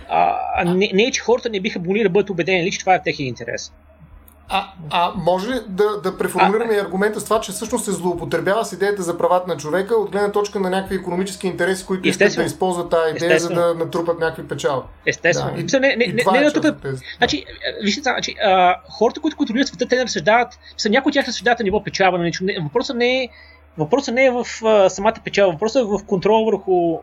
а, 0.09 0.65
не, 0.65 0.91
не 0.93 1.03
е, 1.03 1.11
че 1.11 1.21
хората 1.21 1.49
не 1.49 1.59
биха 1.59 1.79
могли 1.79 2.03
да 2.03 2.09
бъдат 2.09 2.29
убедени, 2.29 2.59
нали, 2.59 2.71
че 2.71 2.79
това 2.79 2.95
е 2.95 2.99
в 2.99 3.03
техния 3.03 3.27
интерес. 3.27 3.73
А, 4.49 4.67
а 4.89 5.11
може 5.15 5.49
ли 5.49 5.59
да, 5.67 6.01
да 6.01 6.17
преформулираме 6.17 6.75
а, 6.75 6.81
аргумента 6.81 7.19
с 7.19 7.23
това, 7.23 7.41
че 7.41 7.51
всъщност 7.51 7.85
се 7.85 7.91
злоупотребява 7.91 8.65
с 8.65 8.73
идеята 8.73 9.03
за 9.03 9.17
правата 9.17 9.47
на 9.47 9.57
човека 9.57 9.95
от 9.95 10.11
гледна 10.11 10.31
точка 10.31 10.59
на 10.59 10.69
някакви 10.69 10.95
економически 10.95 11.47
интереси, 11.47 11.85
които 11.85 12.07
искат 12.07 12.35
да 12.35 12.43
използват 12.43 12.89
тази 12.89 13.15
идея, 13.15 13.39
за 13.39 13.49
да 13.49 13.73
натрупат 13.73 14.19
някакви 14.19 14.47
печала? 14.47 14.83
Естествено. 15.05 15.51
Да. 15.55 15.59
И, 15.59 15.79
не, 15.79 15.95
не, 15.95 16.07
не, 16.07 16.23
не, 16.31 16.45
е. 16.45 16.93
Значи, 17.17 17.45
вижте, 17.83 18.01
значи, 18.01 18.35
а, 18.43 18.75
хората, 18.89 19.21
които 19.21 19.37
контролират 19.37 19.67
света, 19.67 19.87
те 19.87 19.95
не 19.95 20.03
разсъждават, 20.03 20.59
са 20.77 20.89
някои 20.89 21.09
от 21.09 21.13
тях 21.13 21.27
разсъждават 21.27 21.59
на 21.59 21.63
ниво 21.63 21.83
печалба. 21.83 22.17
Нали? 22.17 22.31
Въпросът 22.61 22.97
не 22.97 23.23
е, 23.23 23.29
въпросът 23.77 24.15
не 24.15 24.25
е 24.25 24.31
в 24.31 24.45
а, 24.65 24.89
самата 24.89 25.15
печалба, 25.23 25.53
въпросът 25.53 25.81
е 25.81 25.85
в 25.85 26.05
контрол 26.05 26.45
върху, 26.45 26.97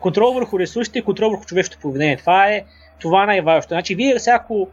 контрол 0.00 0.32
върху 0.32 0.58
ресурсите 0.58 0.98
и 0.98 1.02
контрол 1.02 1.30
върху 1.30 1.44
човешкото 1.44 1.80
поведение. 1.82 2.16
Това 2.16 2.46
е, 2.46 2.64
това 3.00 3.22
е 3.22 3.26
най-важното. 3.26 3.74
Значи, 3.74 3.94
вие 3.94 4.18
всяко 4.18 4.44
ако, 4.44 4.68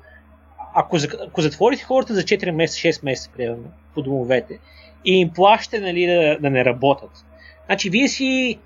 ако 0.73 1.41
затворите 1.41 1.83
хората 1.83 2.13
за 2.13 2.21
4 2.21 2.51
месеца, 2.51 2.79
6 2.79 3.05
месеца, 3.05 3.29
примерно, 3.37 3.63
по 3.93 4.01
домовете, 4.01 4.59
и 5.05 5.19
им 5.19 5.29
плащате 5.29 5.79
нали, 5.79 6.05
да, 6.05 6.37
да 6.41 6.49
не 6.49 6.65
работят, 6.65 7.25
значи 7.65 7.89
вие 7.89 8.07
си 8.07 8.59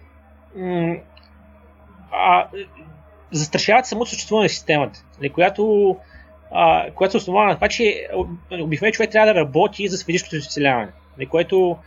м- 0.56 0.96
а, 2.12 2.48
застрашавате 3.32 3.90
самото 3.90 4.10
съществуване 4.10 4.46
на 4.46 4.50
системата, 4.50 5.06
нали, 5.20 5.30
която, 5.30 5.96
а, 6.52 6.92
която 6.92 7.12
се 7.12 7.18
основава 7.18 7.50
на 7.50 7.56
това, 7.56 7.68
че 7.68 8.08
обикновено 8.52 8.94
човек 8.94 9.12
трябва 9.12 9.34
да 9.34 9.40
работи 9.40 9.88
за 9.88 10.06
физическото 10.06 10.42
си 10.42 10.48
оцеляване, 10.48 10.92
нали, 11.18 11.26
което 11.26 11.78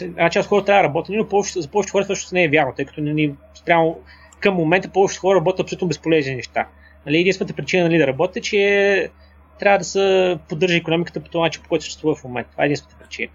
една 0.00 0.30
част 0.30 0.46
от 0.46 0.48
хората 0.48 0.66
трябва 0.66 0.82
да 0.82 0.88
работят, 0.88 1.16
но 1.16 1.28
повече, 1.28 1.60
за 1.60 1.68
повечето 1.68 1.92
хора 1.92 2.04
също 2.04 2.34
не 2.34 2.44
е 2.44 2.48
вярно, 2.48 2.72
тъй 2.76 2.84
като 2.84 3.00
ни, 3.00 3.34
спрямо 3.54 3.98
към 4.40 4.54
момента 4.54 4.88
повечето 4.88 5.20
хора 5.20 5.36
работят 5.36 5.60
абсолютно 5.60 5.88
безполезни 5.88 6.36
неща. 6.36 6.66
Нали, 7.06 7.18
единствената 7.18 7.54
причина 7.54 7.84
нали, 7.84 7.98
да 7.98 8.06
работят 8.06 8.36
е, 8.36 8.40
че 8.40 9.10
трябва 9.58 9.78
да 9.78 9.84
се 9.84 10.38
поддържа 10.48 10.76
економиката 10.76 11.20
по 11.20 11.28
този 11.28 11.42
начин, 11.42 11.62
по 11.62 11.68
който 11.68 11.84
съществува 11.84 12.14
в 12.14 12.24
момента. 12.24 12.50
Това 12.50 12.64
е 12.64 12.66
единствената 12.66 13.04
причина. 13.04 13.28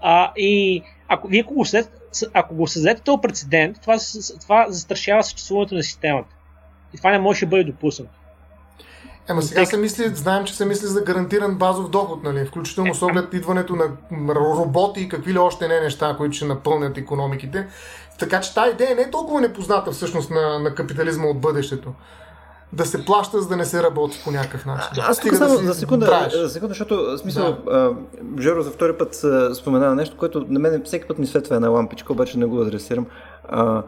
А, 0.00 0.32
и 0.36 0.82
ако 1.08 1.28
вие 1.28 1.40
ако 1.40 1.54
го, 1.54 1.64
след, 1.64 1.90
ако 2.34 2.54
го 2.54 2.66
създадете 2.66 3.02
този 3.02 3.20
прецедент, 3.22 3.80
това, 3.80 3.96
това 4.40 4.66
застрашава 4.68 5.24
съществуването 5.24 5.74
на 5.74 5.82
системата. 5.82 6.34
И 6.94 6.96
това 6.96 7.10
не 7.10 7.18
може 7.18 7.40
да 7.40 7.50
бъде 7.50 7.64
допуснато. 7.64 8.10
Ема 9.28 9.42
сега 9.42 9.64
се 9.64 9.76
мисли, 9.76 10.14
знаем, 10.14 10.44
че 10.44 10.54
се 10.54 10.64
мисли 10.64 10.86
за 10.86 11.02
гарантиран 11.02 11.54
базов 11.54 11.90
доход, 11.90 12.22
нали? 12.22 12.44
включително 12.44 12.94
с 12.94 13.02
оглед 13.02 13.34
идването 13.34 13.76
на 13.76 13.88
роботи 14.34 15.00
и 15.00 15.08
какви 15.08 15.32
ли 15.32 15.38
още 15.38 15.68
не 15.68 15.80
неща, 15.80 16.14
които 16.18 16.36
ще 16.36 16.44
напълнят 16.44 16.98
економиките. 16.98 17.66
Така 18.18 18.40
че 18.40 18.54
тази 18.54 18.70
идея 18.70 18.96
не 18.96 19.02
е 19.02 19.10
толкова 19.10 19.40
непозната 19.40 19.92
всъщност 19.92 20.30
на, 20.30 20.58
на 20.58 20.74
капитализма 20.74 21.26
от 21.26 21.40
бъдещето 21.40 21.92
да 22.72 22.86
се 22.86 23.04
плаща, 23.04 23.40
за 23.40 23.48
да 23.48 23.56
не 23.56 23.64
се 23.64 23.82
работи 23.82 24.20
по 24.24 24.30
някакъв 24.30 24.66
начин. 24.66 24.88
А, 24.98 25.10
аз 25.10 25.20
тук 25.20 25.34
само 25.34 25.58
да 25.58 25.66
за 25.66 25.74
секунда, 25.74 26.28
за 26.32 26.48
секунда, 26.48 26.68
защото 26.68 27.18
смисъл, 27.18 27.56
да. 27.64 27.94
Жеро 28.40 28.62
за 28.62 28.70
втори 28.70 28.92
път 28.98 29.24
споменава 29.54 29.94
нещо, 29.94 30.16
което 30.16 30.46
на 30.48 30.58
мен 30.58 30.82
всеки 30.84 31.08
път 31.08 31.18
ми 31.18 31.26
светва 31.26 31.56
една 31.56 31.68
лампичка, 31.68 32.12
обаче 32.12 32.38
не 32.38 32.46
го 32.46 32.60
адресирам. 32.60 33.06
А, 33.48 33.82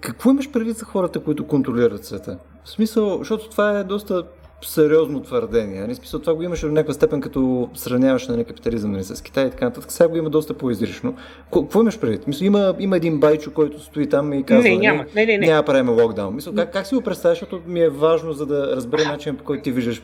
какво 0.00 0.30
имаш 0.30 0.50
предвид 0.50 0.76
за 0.76 0.84
хората, 0.84 1.20
които 1.20 1.46
контролират 1.46 2.04
света? 2.04 2.38
В 2.64 2.70
смисъл, 2.70 3.18
защото 3.18 3.50
това 3.50 3.78
е 3.78 3.84
доста 3.84 4.24
сериозно 4.62 5.20
твърдение. 5.20 5.80
Нали? 5.80 5.94
Смисъл, 5.94 6.20
това 6.20 6.34
го 6.34 6.42
имаше 6.42 6.66
до 6.66 6.72
някаква 6.72 6.94
степен, 6.94 7.20
като 7.20 7.70
сравняваш 7.74 8.28
на 8.28 8.34
нали, 8.34 8.44
капитализъм 8.44 8.92
нали, 8.92 9.04
с 9.04 9.22
Китай 9.22 9.46
и 9.46 9.50
така 9.50 9.64
нататък. 9.64 9.92
Сега 9.92 10.08
го 10.08 10.16
има 10.16 10.30
доста 10.30 10.54
по-изрично. 10.54 11.14
Какво 11.52 11.80
имаш 11.80 11.98
предвид? 11.98 12.26
Мисля, 12.26 12.46
има, 12.46 12.74
има 12.78 12.96
един 12.96 13.20
байчо, 13.20 13.52
който 13.52 13.80
стои 13.80 14.08
там 14.08 14.32
и 14.32 14.42
казва, 14.42 14.62
не, 14.62 14.76
няма, 14.76 15.04
не, 15.14 15.26
не, 15.26 15.38
не. 15.38 15.46
няма 15.46 15.62
правим 15.62 15.88
локдаун. 15.88 16.34
Мисля, 16.34 16.54
как, 16.54 16.72
как 16.72 16.86
си 16.86 16.94
го 16.94 17.00
представяш, 17.00 17.38
защото 17.38 17.62
ми 17.66 17.80
е 17.80 17.88
важно, 17.88 18.32
за 18.32 18.46
да 18.46 18.76
разбера 18.76 19.04
начин, 19.04 19.36
по 19.36 19.44
който 19.44 19.62
ти 19.62 19.72
виждаш 19.72 20.02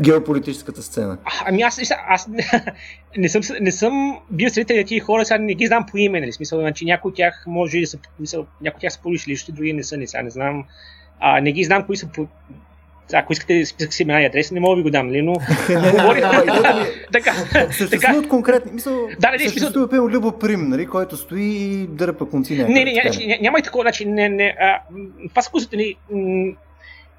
геополитическата 0.00 0.82
сцена. 0.82 1.18
А, 1.24 1.30
ами 1.46 1.62
аз, 1.62 1.78
аз, 1.78 1.92
аз 2.08 2.28
не, 3.16 3.28
съм, 3.28 3.42
не 3.60 3.72
съм 3.72 4.18
бил 4.30 4.48
свидетел 4.48 4.76
на 4.76 4.82
тези 4.82 5.00
хора, 5.00 5.24
сега 5.24 5.38
не 5.38 5.54
ги 5.54 5.66
знам 5.66 5.86
по 5.90 5.96
име, 5.96 6.20
нали? 6.20 6.32
Смисъл, 6.32 6.60
значи 6.60 6.84
някои 6.84 7.08
от 7.08 7.16
тях 7.16 7.44
може 7.46 7.80
да 7.80 7.86
са, 7.86 7.98
мисъл, 8.20 8.46
някои 8.62 8.76
от 8.76 8.80
тях 8.80 8.92
са 8.92 9.00
полишли, 9.02 9.36
други 9.52 9.72
не 9.72 9.82
са, 9.82 9.96
не, 9.96 10.06
сега 10.06 10.22
не 10.22 10.30
знам. 10.30 10.64
А, 11.20 11.40
не 11.40 11.52
ги 11.52 11.64
знам 11.64 11.86
кои 11.86 11.96
са 11.96 12.06
по, 12.06 12.26
ако 13.12 13.32
искате 13.32 13.66
списък 13.66 13.94
с 13.94 14.00
имена 14.00 14.22
и 14.22 14.26
адреси, 14.26 14.54
не 14.54 14.60
мога 14.60 14.76
да 14.76 14.76
ви 14.76 14.82
го 14.82 14.90
дам, 14.90 15.06
нали? 15.06 15.22
но 15.22 15.32
говори... 15.92 16.20
така, 17.12 17.32
така. 17.90 18.16
от 18.16 18.28
конкретни, 18.28 18.72
мисъл, 18.72 19.08
да, 19.20 19.30
не, 19.30 19.38
съществува 19.38 19.90
пълно 19.90 20.08
Любо 20.08 20.32
Прим, 20.32 20.68
нали, 20.68 20.86
който 20.86 21.16
стои 21.16 21.42
и 21.42 21.86
дърпа 21.86 22.28
конци 22.28 22.64
Не, 22.68 22.84
не, 22.84 23.38
няма 23.40 23.58
и 23.58 23.62
такова, 23.62 23.84
значи, 23.84 24.04
не, 24.04 24.28
не, 24.28 24.56
а, 24.60 24.80
това 25.28 25.42
са 25.42 25.50
кузите, 25.50 25.76
ни, 25.76 25.96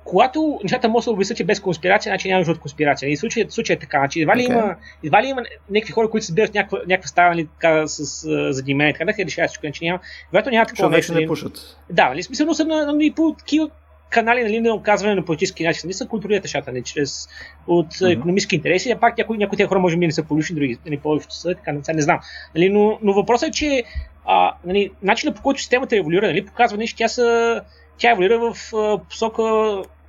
когато 0.10 0.60
нещата 0.64 0.90
могат 0.90 1.00
да 1.00 1.04
се 1.04 1.10
обяснят 1.10 1.48
без 1.48 1.60
конспирация, 1.60 2.10
значи 2.10 2.28
няма 2.28 2.40
нужда 2.40 2.52
от 2.52 2.60
конспирация. 2.60 3.08
И 3.08 3.10
нали, 3.10 3.18
случай, 3.18 3.46
случай 3.50 3.76
е 3.76 3.80
така. 3.80 3.98
Значи, 3.98 4.22
едва, 4.22 4.38
ли 4.38 4.42
okay. 4.42 4.52
има, 4.52 4.76
едва 5.04 5.24
ли 5.24 5.28
има 5.28 5.44
някакви 5.70 5.94
хора, 5.94 6.10
които 6.10 6.26
се 6.26 6.28
събират 6.28 6.54
някаква, 6.54 6.80
някаква 6.88 7.30
нали, 7.30 7.48
така, 7.62 7.88
с 7.88 8.28
задимение, 8.54 8.94
така 8.94 9.06
да 9.06 9.26
решават 9.26 9.50
всичко, 9.50 9.62
значи 9.62 9.86
няма. 9.86 10.00
Когато 10.30 10.50
няма 10.50 10.66
такова 10.66 10.90
нещо. 10.90 11.14
не 11.14 11.20
нали, 11.20 11.28
пушат. 11.28 11.78
Да, 11.90 12.10
нали, 12.10 12.24
смисъл, 12.24 12.46
но 12.46 12.54
са 12.54 12.66
на, 12.66 12.86
на, 12.86 13.16
по 13.16 13.36
такива 13.40 13.70
канали 14.10 14.44
нали, 14.44 14.60
на 14.60 14.74
оказване 14.74 15.16
на 15.16 15.26
политически 15.26 15.64
начин. 15.64 15.88
Не 15.88 15.94
са 15.94 16.08
контролират 16.08 16.44
нещата 16.44 16.72
не, 16.72 16.82
чрез 16.82 17.28
от 17.68 17.94
mm-hmm. 17.94 18.14
економически 18.14 18.56
интереси, 18.56 18.92
а 18.92 19.00
пак 19.00 19.18
някои, 19.18 19.38
някои 19.38 19.58
тези 19.58 19.68
хора 19.68 19.80
може 19.80 19.98
би 19.98 20.06
не 20.06 20.12
са 20.12 20.24
полушни, 20.24 20.56
други 20.56 20.74
не 20.74 20.78
нали, 20.86 21.00
повечето 21.00 21.36
са, 21.36 21.56
така 21.56 21.72
не, 21.72 21.82
не 21.94 22.02
знам. 22.02 22.20
Нали, 22.56 22.70
но, 22.70 23.00
но 23.02 23.14
въпросът 23.14 23.50
е, 23.50 23.52
че 23.52 23.84
а, 24.26 24.54
нали, 24.66 24.92
начинът 25.02 25.36
по 25.36 25.42
който 25.42 25.62
системата 25.62 25.98
еволюира, 25.98 26.28
нали, 26.28 26.46
показва 26.46 26.78
нещо, 26.78 26.98
тя, 26.98 27.08
са, 27.08 27.62
тя 27.98 28.12
еволюира 28.12 28.40
в 28.40 28.74
а, 28.76 28.98
посока 28.98 29.44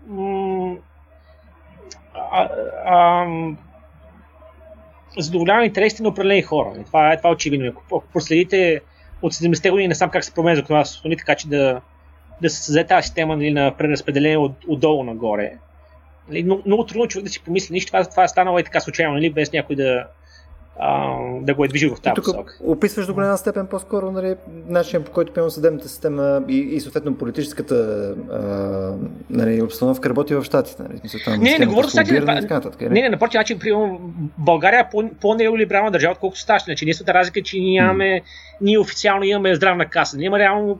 м- 0.07 0.77
а, 2.15 2.49
а, 2.87 3.27
задоволяване 5.19 5.67
интересите 5.67 6.03
на 6.03 6.09
определени 6.09 6.43
хора. 6.43 6.71
Нали. 6.75 6.85
Това, 6.85 7.13
е, 7.13 7.17
това 7.17 7.31
е 7.31 7.33
очевидно. 7.33 7.73
Ако 7.87 8.05
проследите 8.13 8.81
от 9.23 9.33
70-те 9.33 9.71
години 9.71 9.89
не 9.89 9.95
сам 9.95 10.11
как 10.11 10.25
се 10.25 10.35
променя 10.35 10.57
законодателството, 10.57 11.09
нали, 11.09 11.17
така 11.17 11.35
че 11.35 11.49
да, 11.49 11.81
да 12.43 12.51
се 12.51 12.63
създаде 12.63 12.87
тази 12.87 13.07
система 13.07 13.37
нали, 13.37 13.51
на 13.51 13.75
преразпределение 13.79 14.39
от, 14.39 14.53
отдолу 14.69 15.05
нагоре. 15.05 15.53
Нали, 16.29 16.43
много, 16.43 16.63
много 16.67 16.87
трудно 16.87 17.09
човек 17.09 17.25
да 17.25 17.31
си 17.31 17.43
помисли 17.45 17.73
нищо, 17.73 17.87
това, 17.87 18.05
това 18.05 18.25
е 18.25 18.29
станало 18.29 18.59
и 18.59 18.65
така 18.65 18.81
случайно, 18.81 19.15
нали, 19.15 19.31
без 19.31 19.53
някой 19.53 19.77
да, 19.77 20.07
а, 20.79 21.17
да 21.41 21.55
го 21.55 21.65
е 21.65 21.69
движил 21.69 21.95
в 21.95 22.01
тази 22.01 22.15
посока. 22.15 22.55
Описваш 22.65 23.07
до 23.07 23.15
голяма 23.15 23.39
степен 23.39 23.67
по-скоро 23.67 24.11
нали, 24.11 24.35
начин 24.67 25.03
по 25.03 25.11
който 25.11 25.33
пълно 25.33 25.51
съдебната 25.51 25.89
система 25.89 26.43
и, 26.49 26.59
и 26.59 26.81
съответно 26.81 27.19
политическата 27.19 27.75
а, 28.33 28.39
нали, 29.31 29.63
обстановка 29.63 30.09
работи 30.09 30.35
в 30.35 30.45
Штатите. 30.45 30.83
Нали, 30.83 31.01
там, 31.25 31.41
не, 31.41 31.51
не, 31.51 31.59
не 31.59 31.67
говоря 31.67 31.85
за 31.87 31.91
Штатите. 31.91 32.21
Не, 32.21 32.89
не, 32.89 33.03
не, 33.03 33.09
напротив, 33.09 33.59
примерно, 33.61 34.01
България 34.39 34.81
е 34.81 34.91
по, 34.91 35.11
по-неолиберална 35.21 35.91
държава, 35.91 36.13
отколкото 36.13 36.41
САЩ. 36.41 36.65
Значи, 36.65 36.85
единствената 36.85 37.15
разлика 37.15 37.41
е, 37.41 37.43
че 37.43 37.59
ние, 37.59 37.77
имаме, 37.77 38.23
ние 38.61 38.79
официално 38.79 39.25
имаме 39.25 39.55
здравна 39.55 39.87
каса. 39.87 40.17
Ние 40.17 40.31
реално 40.31 40.79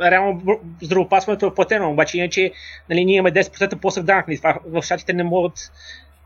реално 0.00 0.60
здравопасването 0.82 1.46
е 1.46 1.54
платено, 1.54 1.90
обаче 1.90 2.18
иначе 2.18 2.52
нали, 2.90 3.04
ние 3.04 3.16
имаме 3.16 3.32
10% 3.32 3.76
по-сък 3.76 4.04
данък. 4.04 4.28
Нали, 4.28 4.36
това 4.36 4.58
в 4.66 4.82
щатите 4.82 5.12
не 5.12 5.22
могат 5.22 5.72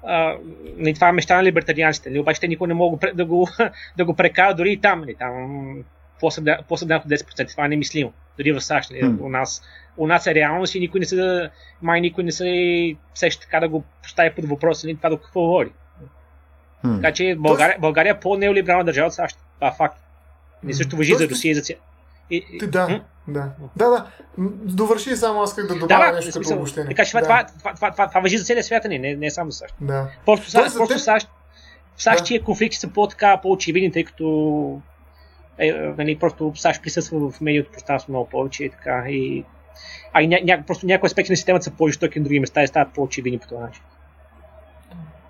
а, 0.06 0.36
нали, 0.76 0.94
това 0.94 1.08
е 1.08 1.12
мечта 1.12 1.36
на 1.36 1.44
либертарианците, 1.44 2.10
нали, 2.10 2.20
обаче 2.20 2.40
те 2.40 2.48
никой 2.48 2.68
не 2.68 2.74
могат 2.74 3.16
да 3.16 3.24
го, 3.24 3.48
да 3.96 4.04
го 4.04 4.14
прекарат 4.14 4.56
дори 4.56 4.72
и 4.72 4.80
там. 4.80 5.00
Нали, 5.00 5.14
там 5.14 5.84
по-сък 6.20 6.44
данък 6.44 7.04
от 7.04 7.10
10%, 7.10 7.50
това 7.50 7.64
е 7.64 7.68
немислимо. 7.68 8.12
Дори 8.38 8.52
в 8.52 8.60
САЩ. 8.60 8.90
Нали, 8.90 9.02
hmm. 9.02 9.20
у, 9.20 9.28
нас, 9.28 9.62
у 9.96 10.06
нас 10.06 10.26
е 10.26 10.34
реалност 10.34 10.74
и 10.74 10.80
никой 10.80 11.00
не 11.00 11.06
се, 11.06 11.50
май 11.82 12.00
никой 12.00 12.24
не 12.24 12.32
се 12.32 12.94
сеща 13.14 13.42
така 13.42 13.60
да 13.60 13.68
го 13.68 13.84
постави 14.02 14.30
под 14.30 14.44
въпрос 14.44 14.84
нали, 14.84 14.96
това 14.96 15.10
до 15.10 15.18
какво 15.18 15.40
води. 15.40 15.70
Hmm. 16.84 16.96
Така 16.96 17.12
че 17.12 17.34
България, 17.38 17.76
България 17.80 18.10
е 18.10 18.20
по-неолиберална 18.20 18.84
държава 18.84 19.06
от 19.06 19.14
САЩ. 19.14 19.38
Това 19.54 19.68
е 19.68 19.74
факт. 19.76 20.00
Не 20.62 20.74
също 20.74 20.96
въжи 20.96 21.14
за 21.14 21.28
Русия 21.28 21.50
и 21.50 21.54
за 21.54 21.62
цяло. 21.62 21.80
И, 22.30 22.58
да, 22.58 23.00
да. 23.28 23.50
Да, 23.76 23.88
да. 23.88 24.06
Довърши 24.64 25.16
само 25.16 25.42
аз 25.42 25.54
как 25.54 25.66
да 25.66 25.78
добавя 25.78 26.10
да, 26.10 26.12
нещо 26.12 26.40
като 26.40 26.54
обобщение. 26.54 26.88
Така 26.88 27.04
че 27.04 27.10
това, 27.10 27.20
да. 27.20 27.26
това, 27.26 27.44
това, 27.58 27.74
това, 27.74 27.90
това, 27.90 28.08
това 28.08 28.20
въжи 28.20 28.38
за 28.38 28.44
целия 28.44 28.64
свят, 28.64 28.84
не, 28.84 28.98
не, 28.98 29.16
не 29.16 29.30
само 29.30 29.50
за 29.50 29.58
САЩ. 29.58 29.74
Да. 29.80 30.08
Просто, 30.26 30.50
САЩ, 30.50 30.76
просто 30.76 30.94
те... 30.94 31.00
САЩ, 31.00 31.28
в 31.96 32.02
САЩ 32.02 32.18
да. 32.18 32.24
тия 32.24 32.42
конфликти 32.44 32.76
са 32.76 32.88
по-така, 32.88 33.40
по-очевидни, 33.42 33.92
тъй 33.92 34.04
като 34.04 34.80
е, 35.58 35.72
нали, 35.72 36.18
просто 36.18 36.52
САЩ 36.56 36.82
присъства 36.82 37.30
в 37.30 37.40
медийното 37.40 37.72
пространство 37.72 38.12
много 38.12 38.28
повече 38.28 38.64
и 38.64 38.70
така. 38.70 39.04
И, 39.08 39.44
а 40.12 40.22
и 40.22 40.26
ня, 40.26 40.38
ня, 40.44 40.64
просто 40.66 40.86
някои 40.86 41.06
аспекти 41.06 41.32
на 41.32 41.36
системата 41.36 41.64
са 41.64 41.70
по-жестоки 41.70 42.18
на 42.18 42.24
други 42.24 42.40
места 42.40 42.62
и 42.62 42.68
стават 42.68 42.94
по-очевидни 42.94 43.38
по 43.38 43.48
този 43.48 43.60
начин. 43.60 43.82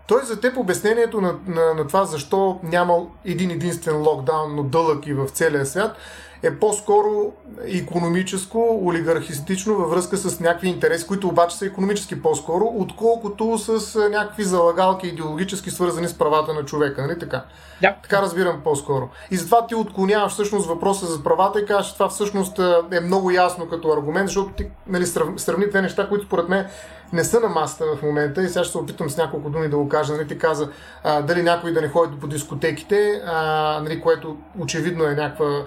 Той 0.07 0.25
за 0.25 0.41
теб 0.41 0.57
обяснението 0.57 1.21
на, 1.21 1.39
на, 1.47 1.75
на 1.75 1.87
това 1.87 2.05
защо 2.05 2.61
няма 2.63 3.07
един 3.25 3.51
единствен 3.51 3.97
локдаун, 3.97 4.57
но 4.57 4.63
дълъг 4.63 5.07
и 5.07 5.15
в 5.15 5.29
целия 5.29 5.67
свят, 5.67 5.97
е 6.43 6.59
по-скоро 6.59 7.33
економическо, 7.65 8.81
олигархистично 8.85 9.75
във 9.75 9.91
връзка 9.91 10.17
с 10.17 10.41
някакви 10.41 10.69
интереси, 10.69 11.07
които 11.07 11.29
обаче 11.29 11.57
са 11.57 11.67
економически 11.67 12.23
по-скоро, 12.23 12.65
отколкото 12.77 13.59
с 13.59 14.01
някакви 14.11 14.45
залагалки 14.45 15.07
идеологически 15.07 15.71
свързани 15.71 16.09
с 16.09 16.19
правата 16.19 16.55
на 16.55 16.65
човека. 16.65 17.03
Нали 17.03 17.19
така? 17.19 17.45
Да. 17.81 17.97
Така 18.03 18.23
разбирам 18.23 18.61
по-скоро. 18.65 19.09
И 19.31 19.37
затова 19.37 19.67
ти 19.67 19.75
отклоняваш 19.75 20.33
всъщност 20.33 20.69
въпроса 20.69 21.07
за 21.07 21.23
правата 21.23 21.61
и 21.61 21.67
казваш, 21.67 21.93
това 21.93 22.09
всъщност 22.09 22.61
е 22.93 23.01
много 23.01 23.31
ясно 23.31 23.69
като 23.69 23.93
аргумент, 23.93 24.29
защото 24.29 24.53
ти 24.53 24.67
нали, 24.87 25.07
сравни 25.37 25.67
две 25.71 25.83
неща, 25.83 26.09
които 26.09 26.27
според 26.27 26.49
мен 26.49 26.67
не 27.13 27.25
са 27.25 27.41
на 27.41 27.49
масата 27.49 27.85
в 27.97 28.03
момента 28.03 28.43
и 28.43 28.49
сега 28.49 28.65
ще 28.65 28.73
се 28.73 28.79
опитам 28.79 29.11
с 29.11 29.17
няколко 29.17 29.51
думи 29.51 29.69
да 29.69 29.77
го 29.77 29.89
кажа. 29.89 30.13
Нали, 30.13 30.29
ти 30.29 30.39
каза 30.39 30.69
а, 31.05 31.23
дали 31.23 31.43
някой 31.43 31.73
да 31.73 31.81
не 31.81 31.89
ходи 31.89 32.17
по 32.21 32.27
дискотеките, 32.27 33.23
а, 33.27 33.81
нали, 33.83 34.01
което 34.01 34.37
очевидно 34.59 35.05
е 35.05 35.15
някаква 35.15 35.65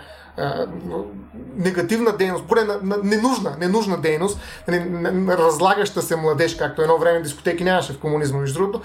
негативна 1.55 2.17
дейност, 2.17 2.43
поне 2.47 2.63
на, 2.63 2.79
на, 2.83 2.97
ненужна, 3.03 3.55
ненужна 3.59 3.97
дейност, 3.97 4.39
нали, 4.67 4.85
разлагаща 5.27 6.01
се 6.01 6.15
младеж, 6.15 6.55
както 6.55 6.81
едно 6.81 6.97
време 6.97 7.21
дискотеки 7.21 7.63
нямаше 7.63 7.93
в 7.93 7.99
комунизма, 7.99 8.39
между 8.39 8.59
другото. 8.59 8.81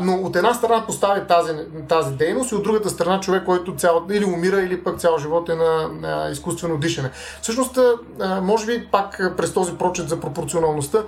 Но 0.00 0.14
от 0.14 0.36
една 0.36 0.54
страна 0.54 0.86
постави 0.86 1.20
тази, 1.28 1.52
тази 1.88 2.14
дейност 2.14 2.52
и 2.52 2.54
от 2.54 2.62
другата 2.62 2.90
страна 2.90 3.20
човек, 3.20 3.44
който 3.44 3.76
цял, 3.76 4.06
или 4.10 4.24
умира, 4.24 4.60
или 4.60 4.84
пък 4.84 4.98
цял 4.98 5.18
живот 5.18 5.48
е 5.48 5.54
на, 5.54 5.88
на 5.88 6.28
изкуствено 6.32 6.78
дишане. 6.78 7.10
Всъщност, 7.42 7.78
може 8.42 8.66
би 8.66 8.88
пак 8.92 9.34
през 9.36 9.52
този 9.52 9.72
прочет 9.72 10.08
за 10.08 10.20
пропорционалността, 10.20 10.98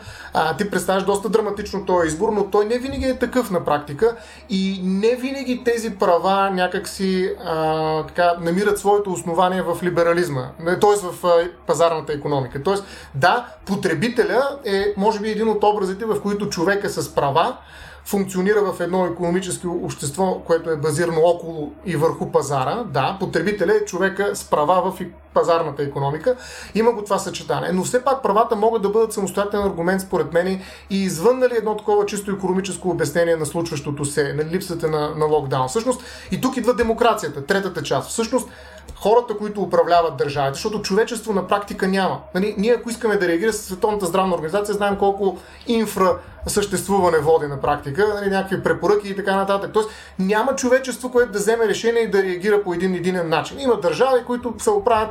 ти 0.58 0.70
представяш 0.70 1.04
доста 1.04 1.28
драматично 1.28 1.86
този 1.86 2.08
избор, 2.08 2.28
но 2.32 2.44
той 2.44 2.64
не 2.64 2.78
винаги 2.78 3.04
е 3.04 3.18
такъв 3.18 3.50
на 3.50 3.64
практика 3.64 4.16
и 4.50 4.80
не 4.82 5.16
винаги 5.16 5.62
тези 5.64 5.90
права 5.90 6.50
някакси 6.50 7.30
а, 7.44 8.06
така, 8.06 8.34
намират 8.40 8.78
своето 8.78 9.12
основание 9.12 9.62
в 9.62 9.82
либерализма, 9.84 10.50
т.е. 10.80 11.06
в 11.06 11.48
пазарната 11.66 12.12
економика. 12.12 12.62
Т.е. 12.62 12.74
да, 13.14 13.46
потребителя 13.66 14.58
е 14.64 14.94
може 14.96 15.20
би 15.20 15.30
един 15.30 15.48
от 15.48 15.64
образите, 15.64 16.04
в 16.04 16.20
които 16.22 16.48
човек 16.48 16.84
е 16.84 16.88
с 16.88 17.14
права, 17.14 17.56
функционира 18.04 18.72
в 18.72 18.80
едно 18.80 19.06
економическо 19.06 19.80
общество, 19.84 20.42
което 20.46 20.70
е 20.70 20.76
базирано 20.76 21.20
около 21.20 21.72
и 21.86 21.96
върху 21.96 22.32
пазара. 22.32 22.84
Да, 22.84 23.16
потребителя 23.20 23.72
е 23.72 23.84
човека 23.84 24.36
с 24.36 24.50
права 24.50 24.90
в 24.90 25.00
пазарната 25.34 25.82
економика. 25.82 26.36
Има 26.74 26.92
го 26.92 27.04
това 27.04 27.18
съчетание. 27.18 27.72
Но 27.72 27.84
все 27.84 28.04
пак 28.04 28.22
правата 28.22 28.56
могат 28.56 28.82
да 28.82 28.88
бъдат 28.88 29.12
самостоятелен 29.12 29.66
аргумент, 29.66 30.00
според 30.00 30.32
мен, 30.32 30.60
и 30.90 31.02
извън 31.02 31.38
нали, 31.38 31.54
едно 31.56 31.76
такова 31.76 32.06
чисто 32.06 32.30
економическо 32.30 32.90
обяснение 32.90 33.36
на 33.36 33.46
случващото 33.46 34.04
се, 34.04 34.32
на 34.32 34.44
липсата 34.44 34.88
на, 34.88 35.14
на 35.14 35.24
локдаун. 35.24 35.68
Всъщност, 35.68 36.02
и 36.30 36.40
тук 36.40 36.56
идва 36.56 36.74
демокрацията, 36.74 37.46
третата 37.46 37.82
част. 37.82 38.10
Всъщност, 38.10 38.48
хората, 38.96 39.36
които 39.38 39.62
управляват 39.62 40.16
държавите, 40.16 40.54
защото 40.54 40.82
човечество 40.82 41.32
на 41.32 41.46
практика 41.46 41.88
няма. 41.88 42.20
Нали, 42.34 42.54
ние, 42.58 42.72
ако 42.72 42.90
искаме 42.90 43.16
да 43.16 43.28
реагира 43.28 43.52
с 43.52 43.62
Световната 43.62 44.06
здравна 44.06 44.34
организация, 44.34 44.74
знаем 44.74 44.96
колко 44.96 45.38
инфра 45.66 46.18
съществуване 46.46 47.18
води 47.18 47.46
на 47.46 47.60
практика, 47.60 48.14
нали, 48.14 48.30
някакви 48.30 48.62
препоръки 48.62 49.08
и 49.08 49.16
така 49.16 49.36
нататък. 49.36 49.70
Тоест 49.72 49.88
няма 50.18 50.56
човечество, 50.56 51.10
което 51.10 51.32
да 51.32 51.38
вземе 51.38 51.68
решение 51.68 52.02
и 52.02 52.10
да 52.10 52.22
реагира 52.22 52.62
по 52.62 52.74
един 52.74 52.94
единен 52.94 53.28
начин. 53.28 53.60
Има 53.60 53.80
държави, 53.80 54.24
които 54.26 54.54
се 54.58 54.70
оправят 54.70 55.10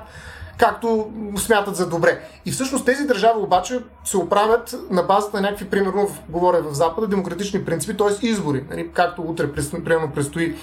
както 0.58 1.12
смятат 1.38 1.76
за 1.76 1.90
добре. 1.90 2.22
И 2.46 2.52
всъщност 2.52 2.86
тези 2.86 3.08
държави 3.08 3.40
обаче 3.40 3.80
се 4.06 4.18
оправят 4.18 4.76
на 4.90 5.04
базата 5.04 5.38
на 5.38 5.42
някакви, 5.42 5.70
примерно, 5.70 6.10
говоря 6.30 6.62
в 6.62 6.74
Запада, 6.74 7.08
демократични 7.08 7.66
принципи, 7.66 7.98
т.е. 7.98 8.28
избори. 8.28 8.64
Нали, 8.70 8.90
както 8.94 9.22
утре, 9.22 9.52
примерно, 9.54 10.12
предстои 10.12 10.56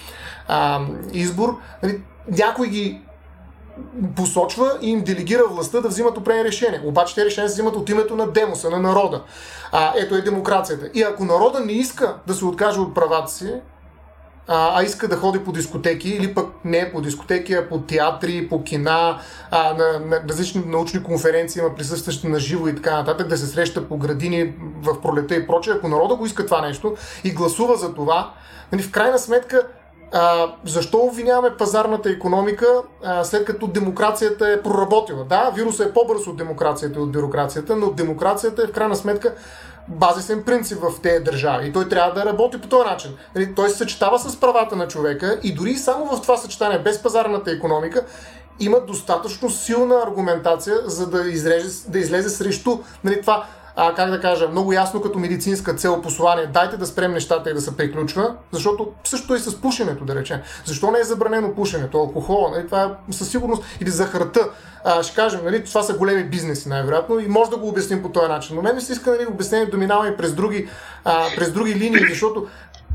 а, 0.48 0.80
избор, 1.12 1.56
нали, 1.82 2.00
някой 2.28 2.68
ги 2.68 3.00
посочва 4.16 4.78
и 4.82 4.90
им 4.90 5.04
делегира 5.04 5.42
властта 5.50 5.80
да 5.80 5.88
взимат 5.88 6.18
определени 6.18 6.48
решения. 6.48 6.82
Обаче 6.84 7.14
те 7.14 7.24
решения 7.24 7.48
се 7.48 7.54
взимат 7.54 7.76
от 7.76 7.88
името 7.88 8.16
на 8.16 8.30
демоса, 8.30 8.70
на 8.70 8.78
народа. 8.78 9.22
А, 9.72 9.92
ето 9.96 10.14
е 10.14 10.20
демокрацията. 10.20 10.90
И 10.94 11.02
ако 11.02 11.24
народа 11.24 11.60
не 11.60 11.72
иска 11.72 12.16
да 12.26 12.34
се 12.34 12.44
откаже 12.44 12.80
от 12.80 12.94
правата 12.94 13.32
си, 13.32 13.52
а, 14.48 14.80
а 14.80 14.82
иска 14.82 15.08
да 15.08 15.16
ходи 15.16 15.44
по 15.44 15.52
дискотеки 15.52 16.08
или 16.10 16.34
пък 16.34 16.46
не 16.64 16.92
по 16.92 17.00
дискотеки, 17.00 17.54
а 17.54 17.68
по 17.68 17.80
театри, 17.80 18.48
по 18.48 18.64
кина, 18.64 19.18
а, 19.50 19.74
на, 19.74 20.00
на 20.06 20.20
различни 20.28 20.62
научни 20.66 21.02
конференции, 21.02 21.60
има 21.60 21.74
присъстващи 21.74 22.28
на 22.28 22.40
живо 22.40 22.68
и 22.68 22.76
така 22.76 22.96
нататък, 22.96 23.28
да 23.28 23.36
се 23.36 23.46
среща 23.46 23.88
по 23.88 23.96
градини 23.96 24.54
в 24.82 25.00
пролета 25.00 25.34
и 25.34 25.46
прочее. 25.46 25.74
Ако 25.74 25.88
народа 25.88 26.14
го 26.14 26.26
иска 26.26 26.46
това 26.46 26.60
нещо 26.60 26.96
и 27.24 27.30
гласува 27.30 27.76
за 27.76 27.94
това, 27.94 28.32
нали, 28.72 28.82
в 28.82 28.90
крайна 28.90 29.18
сметка 29.18 29.66
а, 30.12 30.54
защо 30.64 30.98
обвиняваме 30.98 31.56
пазарната 31.56 32.10
економика, 32.10 32.66
а, 33.04 33.24
след 33.24 33.44
като 33.44 33.66
демокрацията 33.66 34.48
е 34.48 34.62
проработила? 34.62 35.24
Да, 35.24 35.52
вирусът 35.56 35.88
е 35.88 35.92
по-бърз 35.92 36.26
от 36.26 36.36
демокрацията 36.36 36.98
и 36.98 37.02
от 37.02 37.12
бюрокрацията, 37.12 37.76
но 37.76 37.90
демокрацията 37.90 38.62
е 38.62 38.66
в 38.66 38.72
крайна 38.72 38.96
сметка 38.96 39.34
базисен 39.90 40.42
принцип 40.42 40.78
в 40.82 41.00
тези 41.02 41.24
държави 41.24 41.68
и 41.68 41.72
той 41.72 41.88
трябва 41.88 42.14
да 42.14 42.26
работи 42.26 42.60
по 42.60 42.68
този 42.68 42.88
начин. 42.88 43.10
Нали, 43.34 43.54
той 43.54 43.70
се 43.70 43.76
съчетава 43.76 44.18
с 44.18 44.40
правата 44.40 44.76
на 44.76 44.88
човека 44.88 45.40
и 45.42 45.54
дори 45.54 45.76
само 45.76 46.16
в 46.16 46.22
това 46.22 46.36
съчетание 46.36 46.78
без 46.78 47.02
пазарната 47.02 47.50
економика 47.50 48.04
има 48.60 48.80
достатъчно 48.80 49.50
силна 49.50 50.02
аргументация, 50.06 50.76
за 50.84 51.10
да 51.10 51.28
излезе, 51.28 51.90
да 51.90 51.98
излезе 51.98 52.28
срещу 52.28 52.78
нали, 53.04 53.20
това 53.20 53.46
а, 53.76 53.94
как 53.94 54.10
да 54.10 54.20
кажа, 54.20 54.48
много 54.48 54.72
ясно 54.72 55.00
като 55.00 55.18
медицинска 55.18 55.74
цел 55.74 56.02
послание, 56.02 56.46
дайте 56.46 56.76
да 56.76 56.86
спрем 56.86 57.12
нещата 57.12 57.50
и 57.50 57.54
да 57.54 57.60
се 57.60 57.76
приключва, 57.76 58.34
защото 58.52 58.88
също 59.04 59.34
и 59.34 59.38
с 59.38 59.60
пушенето, 59.60 60.04
да 60.04 60.14
речем. 60.14 60.40
Защо 60.64 60.90
не 60.90 60.98
е 60.98 61.04
забранено 61.04 61.54
пушенето, 61.54 61.98
алкохола, 61.98 62.50
нали? 62.50 62.66
това 62.66 62.84
е 62.84 63.12
със 63.12 63.30
сигурност, 63.30 63.64
или 63.80 63.90
захарта. 63.90 64.48
А, 64.84 65.02
ще 65.02 65.14
кажем, 65.14 65.40
нали, 65.44 65.64
това 65.64 65.82
са 65.82 65.94
големи 65.94 66.24
бизнеси 66.24 66.68
най-вероятно 66.68 67.18
и 67.18 67.28
може 67.28 67.50
да 67.50 67.56
го 67.56 67.68
обясним 67.68 68.02
по 68.02 68.08
този 68.08 68.28
начин. 68.28 68.56
Но 68.56 68.62
мен 68.62 68.74
ми 68.74 68.80
се 68.80 68.92
иска 68.92 69.10
нали, 69.10 69.26
обяснение 69.26 69.66
да 69.66 69.76
минава 69.76 70.08
и 70.08 70.16
през 70.16 70.34
други, 70.34 70.68
а, 71.04 71.26
през 71.36 71.52
други 71.52 71.74
линии, 71.74 72.06
защото 72.08 72.46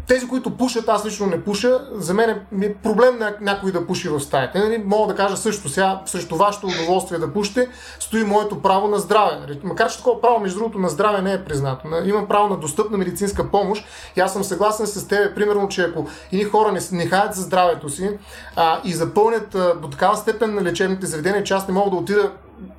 тези, 0.08 0.28
които 0.28 0.58
пушат, 0.58 0.90
аз 0.90 1.06
лично 1.06 1.28
не 1.28 1.44
пуша, 1.44 1.88
за 1.92 2.14
мен 2.14 2.30
е 2.62 2.74
проблем 2.74 3.20
на 3.20 3.36
някой 3.42 3.72
да 3.72 3.88
пуши 3.88 4.10
в 4.10 4.20
стаята. 4.20 4.60
Нали? 4.60 4.84
Мога 4.86 5.14
да 5.14 5.16
кажа 5.16 5.38
също 5.38 5.70
сега, 5.70 6.02
срещу 6.06 6.36
вашето 6.36 6.68
удоволствие 6.68 7.20
да 7.20 7.34
пушите, 7.34 7.70
стои 8.00 8.24
моето 8.24 8.62
право 8.62 8.88
на 8.88 9.00
здраве. 9.00 9.40
Нали? 9.40 9.60
Макар, 9.64 9.92
че 9.92 9.98
такова 9.98 10.22
право, 10.22 10.40
между 10.40 10.60
другото, 10.60 10.80
на 10.80 10.90
здраве 10.90 11.22
не 11.22 11.34
е 11.34 11.44
признато. 11.46 11.88
Имам 12.06 12.28
право 12.28 12.50
на 12.50 12.58
достъпна 12.58 12.98
медицинска 12.98 13.52
помощ 13.52 13.86
и 14.16 14.20
аз 14.20 14.34
съм 14.34 14.44
съгласен 14.44 14.88
с 14.88 15.08
теб, 15.08 15.36
примерно, 15.36 15.68
че 15.68 15.82
ако 15.82 16.08
едни 16.32 16.44
хора 16.44 16.72
не, 16.72 16.80
не 16.92 17.06
хаят 17.06 17.36
за 17.36 17.42
здравето 17.42 17.90
си 17.90 18.10
а, 18.56 18.82
и 18.84 18.94
запълнят 18.94 19.56
а, 19.56 19.76
до 19.76 19.90
такава 19.90 20.18
степен 20.18 20.56
на 20.56 20.64
лечебните 20.64 21.06
заведения, 21.06 21.44
че 21.44 21.54
аз 21.54 21.68
не 21.68 21.74
мога 21.74 21.90
да 21.90 21.96
отида 21.96 22.32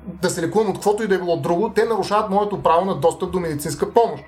да 0.03 0.29
се 0.29 0.41
лекувам 0.41 0.69
от 0.69 0.75
каквото 0.75 1.03
и 1.03 1.07
да 1.07 1.15
е 1.15 1.17
било 1.17 1.37
друго, 1.37 1.71
те 1.75 1.85
нарушават 1.85 2.29
моето 2.29 2.63
право 2.63 2.85
на 2.85 2.95
достъп 2.95 3.31
до 3.31 3.39
медицинска 3.39 3.93
помощ. 3.93 4.23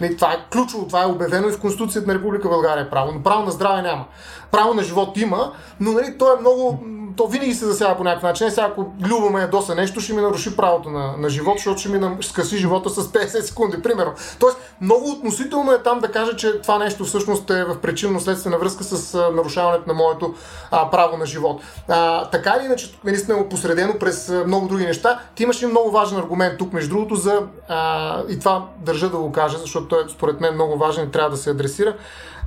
Не, 0.00 0.16
това 0.16 0.32
е 0.32 0.46
ключово, 0.52 0.86
това 0.86 1.02
е 1.02 1.06
обявено 1.06 1.48
и 1.48 1.52
в 1.52 1.60
Конституцията 1.60 2.08
на 2.08 2.14
Република 2.14 2.48
България 2.48 2.90
право. 2.90 3.12
Но 3.12 3.22
право 3.22 3.44
на 3.44 3.50
здраве 3.50 3.82
няма. 3.82 4.04
Право 4.50 4.74
на 4.74 4.82
живот 4.82 5.16
има, 5.16 5.52
но 5.80 5.92
нали, 5.92 6.18
то 6.18 6.36
е 6.36 6.40
много. 6.40 6.84
То 7.16 7.26
винаги 7.26 7.54
се 7.54 7.64
засяга 7.64 7.96
по 7.96 8.04
някакъв 8.04 8.22
начин. 8.22 8.50
Сега, 8.50 8.66
ако 8.66 8.92
любваме 9.08 9.40
ядоса 9.40 9.74
нещо, 9.74 10.00
ще 10.00 10.12
ми 10.12 10.22
наруши 10.22 10.56
правото 10.56 10.90
на, 10.90 11.16
на 11.18 11.28
живот, 11.28 11.54
защото 11.56 11.80
ще 11.80 11.88
ми 11.88 12.16
скъси 12.20 12.56
живота 12.56 12.90
с 12.90 13.08
50 13.12 13.40
секунди, 13.40 13.82
примерно. 13.82 14.12
Тоест, 14.38 14.56
много 14.80 15.10
относително 15.10 15.72
е 15.72 15.82
там 15.82 15.98
да 15.98 16.08
кажа, 16.08 16.36
че 16.36 16.60
това 16.60 16.78
нещо 16.78 17.04
всъщност 17.04 17.50
е 17.50 17.64
в 17.64 17.76
причинно-следствена 17.76 18.58
връзка 18.58 18.84
с 18.84 19.14
а, 19.14 19.30
нарушаването 19.30 19.88
на 19.88 19.94
моето 19.94 20.34
а, 20.70 20.90
право 20.90 21.16
на 21.16 21.26
живот. 21.26 21.62
А, 21.88 22.30
така 22.30 22.56
или 22.58 22.66
иначе, 22.66 22.98
наистина 23.04 23.38
е 23.38 23.48
посредено 23.48 23.98
през 23.98 24.28
а, 24.28 24.44
много 24.46 24.68
други 24.68 24.84
неща. 24.84 25.20
Ти 25.34 25.42
имаш 25.42 25.62
и 25.62 25.66
много 25.66 25.90
важен 25.90 26.18
аргумент 26.18 26.58
тук, 26.58 26.72
между 26.72 26.94
другото, 26.94 27.14
за, 27.14 27.42
а, 27.68 28.22
и 28.28 28.38
това 28.38 28.66
държа 28.80 29.10
да 29.10 29.16
го 29.16 29.32
кажа, 29.32 29.58
защото 29.58 29.88
той 29.88 30.04
е 30.04 30.08
според 30.08 30.40
мен 30.40 30.54
много 30.54 30.76
важен 30.76 31.08
и 31.08 31.10
трябва 31.10 31.30
да 31.30 31.36
се 31.36 31.50
адресира 31.50 31.96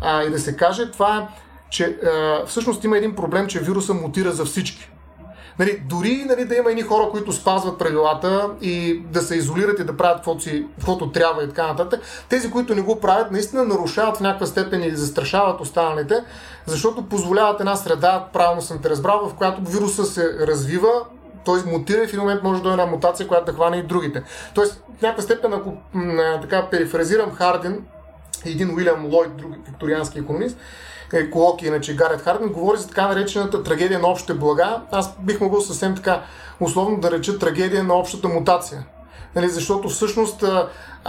а, 0.01 0.23
и 0.23 0.29
да 0.29 0.39
се 0.39 0.55
каже, 0.55 0.91
това 0.91 1.17
е, 1.17 1.27
че 1.69 1.85
а, 1.85 2.45
всъщност 2.45 2.83
има 2.83 2.97
един 2.97 3.15
проблем, 3.15 3.47
че 3.47 3.59
вируса 3.59 3.93
мутира 3.93 4.31
за 4.31 4.45
всички. 4.45 4.89
Нали, 5.59 5.83
дори 5.89 6.25
нали, 6.27 6.45
да 6.45 6.55
има 6.55 6.69
едни 6.69 6.81
хора, 6.81 7.09
които 7.11 7.31
спазват 7.31 7.79
правилата 7.79 8.49
и 8.61 9.01
да 9.11 9.21
се 9.21 9.35
изолират 9.35 9.79
и 9.79 9.83
да 9.83 9.97
правят 9.97 10.17
каквото, 10.17 10.43
си, 10.43 10.65
каквото 10.75 11.11
трябва 11.11 11.43
и 11.43 11.47
така 11.47 11.67
нататък, 11.67 12.01
тези, 12.29 12.51
които 12.51 12.75
не 12.75 12.81
го 12.81 12.99
правят, 12.99 13.31
наистина 13.31 13.65
нарушават 13.65 14.17
в 14.17 14.21
някаква 14.21 14.45
степен 14.45 14.83
и 14.83 14.95
застрашават 14.95 15.61
останалите, 15.61 16.23
защото 16.65 17.05
позволяват 17.09 17.59
една 17.59 17.75
среда, 17.75 18.27
правилно 18.33 18.61
съм 18.61 18.81
те 18.81 18.89
разбрал, 18.89 19.29
в 19.29 19.33
която 19.33 19.71
вируса 19.71 20.05
се 20.05 20.47
развива, 20.47 20.91
той 21.45 21.59
мутира 21.65 22.03
и 22.03 22.07
в 22.07 22.09
един 22.09 22.19
момент 22.19 22.43
може 22.43 22.63
да 22.63 22.69
е 22.69 22.71
една 22.71 22.85
мутация, 22.85 23.27
която 23.27 23.45
да 23.45 23.53
хване 23.53 23.77
и 23.77 23.83
другите. 23.83 24.23
Тоест, 24.53 24.83
в 24.97 25.01
някаква 25.01 25.23
степен, 25.23 25.53
ако 25.53 25.73
така 26.41 26.67
перифразирам 26.69 27.31
Хардин, 27.31 27.85
един 28.45 28.75
Уилям 28.75 29.05
Лойд, 29.05 29.37
друг 29.37 29.51
викториански 29.65 30.19
економист, 30.19 30.57
еколог, 31.13 31.61
иначе 31.61 31.95
Гарет 31.95 32.21
Хардин, 32.21 32.49
говори 32.49 32.77
за 32.77 32.87
така 32.87 33.07
наречената 33.07 33.63
трагедия 33.63 33.99
на 33.99 34.07
общите 34.07 34.33
блага. 34.33 34.81
Аз 34.91 35.15
бих 35.19 35.41
могъл 35.41 35.61
съвсем 35.61 35.95
така 35.95 36.21
условно 36.59 36.99
да 36.99 37.11
реча 37.11 37.39
трагедия 37.39 37.83
на 37.83 37.93
общата 37.93 38.27
мутация. 38.27 38.85
Нали, 39.35 39.49
защото 39.49 39.89
всъщност 39.89 40.43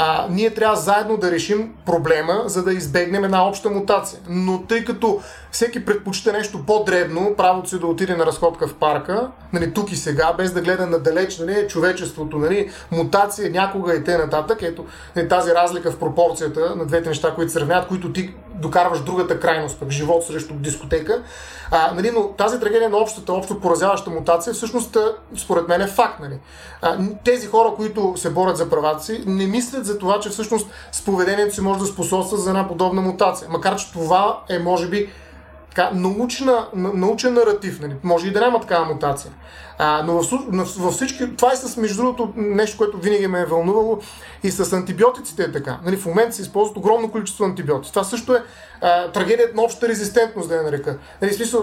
а, 0.00 0.26
ние 0.30 0.54
трябва 0.54 0.76
заедно 0.76 1.16
да 1.16 1.30
решим 1.30 1.74
проблема, 1.86 2.42
за 2.46 2.64
да 2.64 2.72
избегнем 2.72 3.24
една 3.24 3.48
обща 3.48 3.70
мутация. 3.70 4.20
Но 4.28 4.62
тъй 4.62 4.84
като 4.84 5.20
всеки 5.50 5.84
предпочита 5.84 6.32
нещо 6.32 6.66
по-дребно, 6.66 7.34
правото 7.36 7.68
си 7.68 7.78
да 7.78 7.86
отиде 7.86 8.16
на 8.16 8.26
разходка 8.26 8.68
в 8.68 8.74
парка, 8.74 9.30
нали, 9.52 9.74
тук 9.74 9.92
и 9.92 9.96
сега, 9.96 10.32
без 10.32 10.52
да 10.52 10.60
гледа 10.60 10.86
надалеч 10.86 11.38
нали, 11.38 11.68
човечеството, 11.68 12.38
нали, 12.38 12.70
мутация 12.90 13.50
някога 13.50 13.94
и 13.94 14.04
те 14.04 14.18
нататък. 14.18 14.62
Ето 14.62 14.84
нали, 15.16 15.28
тази 15.28 15.50
разлика 15.50 15.90
в 15.90 15.98
пропорцията 15.98 16.76
на 16.76 16.86
двете 16.86 17.08
неща, 17.08 17.34
които 17.34 17.52
се 17.52 17.60
равняват, 17.60 17.88
които 17.88 18.12
ти 18.12 18.34
докарваш 18.54 19.00
другата 19.00 19.40
крайност, 19.40 19.80
пък 19.80 19.90
живот 19.90 20.24
срещу 20.24 20.54
дискотека. 20.54 21.22
А, 21.70 21.94
нали, 21.94 22.10
но 22.14 22.28
тази 22.28 22.60
трагедия 22.60 22.90
на 22.90 22.96
общата, 22.96 23.32
общо 23.32 23.60
поразяваща 23.60 24.10
мутация, 24.10 24.54
всъщност, 24.54 24.96
според 25.36 25.68
мен 25.68 25.80
е 25.80 25.86
факт. 25.86 26.20
Нали. 26.20 26.38
А, 26.82 26.98
тези 27.24 27.46
хора, 27.46 27.72
които 27.76 28.14
се 28.16 28.30
борят 28.30 28.56
за 28.56 28.70
правата 28.70 29.04
си, 29.04 29.22
не 29.26 29.46
мислят 29.46 29.84
за 29.92 29.98
това, 29.98 30.20
че 30.20 30.28
всъщност 30.28 30.66
с 30.92 31.04
поведението 31.04 31.54
си 31.54 31.60
може 31.60 31.80
да 31.80 31.86
способства 31.86 32.36
за 32.36 32.50
една 32.50 32.68
подобна 32.68 33.02
мутация. 33.02 33.48
Макар, 33.50 33.76
че 33.76 33.92
това 33.92 34.40
е, 34.48 34.58
може 34.58 34.88
би, 34.88 35.10
така, 35.68 35.90
научна, 35.94 36.66
научен 36.74 37.34
наратив. 37.34 37.80
Нали? 37.80 37.94
Може 38.02 38.28
и 38.28 38.32
да 38.32 38.40
няма 38.40 38.60
такава 38.60 38.84
мутация. 38.84 39.30
А, 39.78 40.02
но 40.06 40.12
във 40.78 40.94
всички, 40.94 41.36
това 41.36 41.52
е 41.52 41.56
с, 41.56 41.76
между 41.76 42.02
другото, 42.02 42.32
нещо, 42.36 42.78
което 42.78 42.98
винаги 42.98 43.26
ме 43.26 43.40
е 43.40 43.46
вълнувало 43.46 43.98
и 44.42 44.50
с 44.50 44.72
антибиотиците 44.72 45.42
е 45.42 45.52
така. 45.52 45.78
Нали, 45.84 45.96
в 45.96 46.06
момента 46.06 46.32
се 46.32 46.42
използват 46.42 46.76
огромно 46.76 47.10
количество 47.10 47.44
антибиотици. 47.44 47.92
Това 47.92 48.04
също 48.04 48.34
е 48.34 48.42
а, 48.80 49.10
трагедията 49.12 49.56
на 49.56 49.62
общата 49.62 49.88
резистентност, 49.88 50.48
да 50.48 50.54
я 50.54 50.62
нарека. 50.62 50.98
Нали, 51.22 51.32
смисъл, 51.32 51.62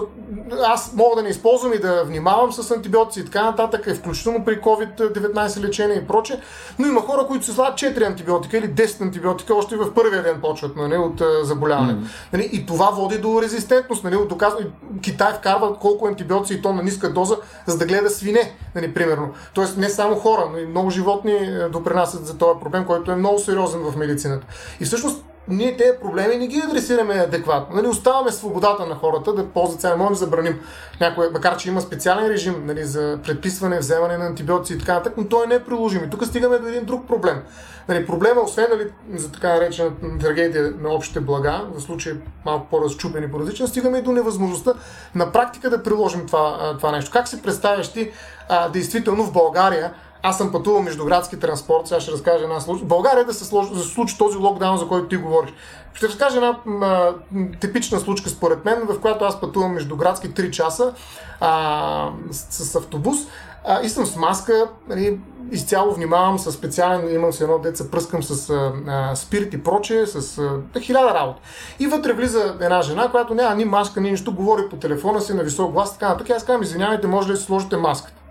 аз 0.66 0.92
мога 0.92 1.16
да 1.16 1.22
не 1.22 1.28
използвам 1.28 1.72
и 1.72 1.78
да 1.78 2.04
внимавам 2.04 2.52
с 2.52 2.70
антибиотици 2.70 3.20
и 3.20 3.24
така 3.24 3.42
нататък, 3.42 3.86
е 3.86 3.94
включително 3.94 4.44
при 4.44 4.60
COVID-19 4.60 5.60
лечение 5.60 5.96
и 5.96 6.06
проче, 6.06 6.40
но 6.78 6.86
има 6.86 7.00
хора, 7.00 7.26
които 7.26 7.44
се 7.44 7.52
слагат 7.52 7.78
4 7.78 8.06
антибиотика 8.06 8.58
или 8.58 8.68
10 8.68 9.00
антибиотика, 9.00 9.54
още 9.54 9.76
в 9.76 9.94
първия 9.94 10.22
ден 10.22 10.40
почват 10.40 10.76
нали, 10.76 10.96
от 10.96 11.20
а, 11.20 11.44
заболяване. 11.44 11.92
Mm. 11.92 12.06
Нали, 12.32 12.50
и 12.52 12.66
това 12.66 12.90
води 12.90 13.18
до 13.18 13.42
резистентност. 13.42 14.04
Нали, 14.04 14.16
доказано, 14.28 14.66
Китай 15.02 15.32
вкарва 15.32 15.78
колко 15.78 16.06
антибиотици 16.06 16.54
и 16.54 16.62
то 16.62 16.72
на 16.72 16.82
ниска 16.82 17.12
доза, 17.12 17.36
за 17.66 17.78
да 17.78 17.86
гледа 17.86 18.05
свине, 18.10 18.52
нали, 18.74 18.94
примерно. 18.94 19.34
Тоест 19.54 19.76
не 19.76 19.88
само 19.88 20.16
хора, 20.16 20.48
но 20.52 20.58
и 20.58 20.66
много 20.66 20.90
животни 20.90 21.50
допринасят 21.72 22.26
за 22.26 22.38
този 22.38 22.60
проблем, 22.60 22.84
който 22.84 23.12
е 23.12 23.16
много 23.16 23.38
сериозен 23.38 23.80
в 23.80 23.96
медицината. 23.96 24.46
И 24.80 24.84
всъщност 24.84 25.24
ние 25.48 25.76
тези 25.76 25.98
проблеми 26.02 26.36
не 26.36 26.46
ги 26.46 26.62
адресираме 26.66 27.14
адекватно. 27.14 27.76
Нали, 27.76 27.86
оставаме 27.86 28.32
свободата 28.32 28.86
на 28.86 28.94
хората 28.94 29.34
да 29.34 29.46
ползват 29.46 29.80
сега. 29.80 29.96
Не 29.96 29.96
можем 29.96 30.12
да 30.12 30.18
забраним 30.18 30.60
някой, 31.00 31.30
макар 31.32 31.56
че 31.56 31.68
има 31.68 31.80
специален 31.80 32.26
режим 32.26 32.66
нали, 32.66 32.84
за 32.84 33.18
предписване, 33.24 33.78
вземане 33.78 34.18
на 34.18 34.26
антибиотици 34.26 34.74
и 34.74 34.78
така 34.78 34.94
нататък, 34.94 35.14
но 35.16 35.28
той 35.28 35.46
не 35.46 35.54
е 35.54 35.64
приложим. 35.64 36.04
И 36.04 36.10
тук 36.10 36.24
стигаме 36.24 36.58
до 36.58 36.68
един 36.68 36.84
друг 36.84 37.06
проблем. 37.08 37.42
Нали, 37.88 38.06
проблема, 38.06 38.40
освен 38.40 38.66
нали, 38.70 38.90
за 39.14 39.32
така 39.32 39.54
наречена 39.54 39.90
трагедия 40.20 40.72
на 40.80 40.88
общите 40.88 41.20
блага, 41.20 41.60
в 41.74 41.80
случай 41.80 42.12
малко 42.44 42.66
по-разчупени 42.70 43.30
по 43.30 43.40
различен, 43.40 43.66
стигаме 43.66 43.98
и 43.98 44.02
до 44.02 44.12
невъзможността 44.12 44.72
на 45.14 45.32
практика 45.32 45.70
да 45.70 45.82
приложим 45.82 46.26
това, 46.26 46.74
това 46.78 46.92
нещо. 46.92 47.10
Как 47.10 47.28
си 47.28 47.42
представяш 47.42 47.92
ти 47.92 48.10
а, 48.48 48.68
действително 48.68 49.24
в 49.24 49.32
България 49.32 49.92
аз 50.28 50.38
съм 50.38 50.52
пътувал 50.52 50.82
между 50.82 51.04
градски 51.04 51.40
транспорт, 51.40 51.86
сега 51.86 52.00
ще 52.00 52.12
разкажа 52.12 52.44
една 52.44 52.60
случай. 52.60 52.86
България 52.86 53.24
да 53.24 53.34
се, 53.34 53.44
случи, 53.44 53.74
да 53.74 53.80
случи 53.80 54.18
този 54.18 54.36
локдаун, 54.36 54.78
за 54.78 54.88
който 54.88 55.08
ти 55.08 55.16
говориш. 55.16 55.52
Ще 55.94 56.08
разкажа 56.08 56.36
една 56.36 56.58
а, 56.82 57.12
типична 57.60 58.00
случка 58.00 58.30
според 58.30 58.64
мен, 58.64 58.82
в 58.88 59.00
която 59.00 59.24
аз 59.24 59.40
пътувам 59.40 59.72
между 59.72 59.96
градски 59.96 60.30
3 60.30 60.50
часа 60.50 60.92
а, 61.40 62.10
с, 62.30 62.64
с 62.64 62.74
автобус 62.74 63.16
а, 63.64 63.82
и 63.82 63.88
съм 63.88 64.06
с 64.06 64.16
маска, 64.16 64.68
нали, 64.88 65.18
изцяло 65.52 65.94
внимавам 65.94 66.38
с 66.38 66.52
специален, 66.52 67.14
имам 67.14 67.32
си 67.32 67.42
едно 67.42 67.58
деца, 67.58 67.84
пръскам 67.90 68.22
с 68.22 68.50
а, 68.50 69.16
спирт 69.16 69.54
и 69.54 69.62
проче, 69.62 70.06
с 70.06 70.38
а, 70.74 70.80
хиляда 70.80 71.14
работи. 71.14 71.40
И 71.78 71.86
вътре 71.86 72.12
влиза 72.12 72.56
една 72.60 72.82
жена, 72.82 73.10
която 73.10 73.34
няма 73.34 73.54
ни 73.54 73.64
маска, 73.64 74.00
ни 74.00 74.10
нищо, 74.10 74.34
говори 74.34 74.68
по 74.70 74.76
телефона 74.76 75.20
си 75.20 75.34
на 75.34 75.42
висок 75.42 75.72
глас, 75.72 75.92
така 75.92 76.08
нататък. 76.08 76.30
Аз 76.30 76.44
казвам, 76.44 76.62
извинявайте, 76.62 77.06
може 77.06 77.28
ли 77.28 77.32
да 77.32 77.38
си 77.38 77.44
сложите 77.44 77.76
маската? 77.76 78.25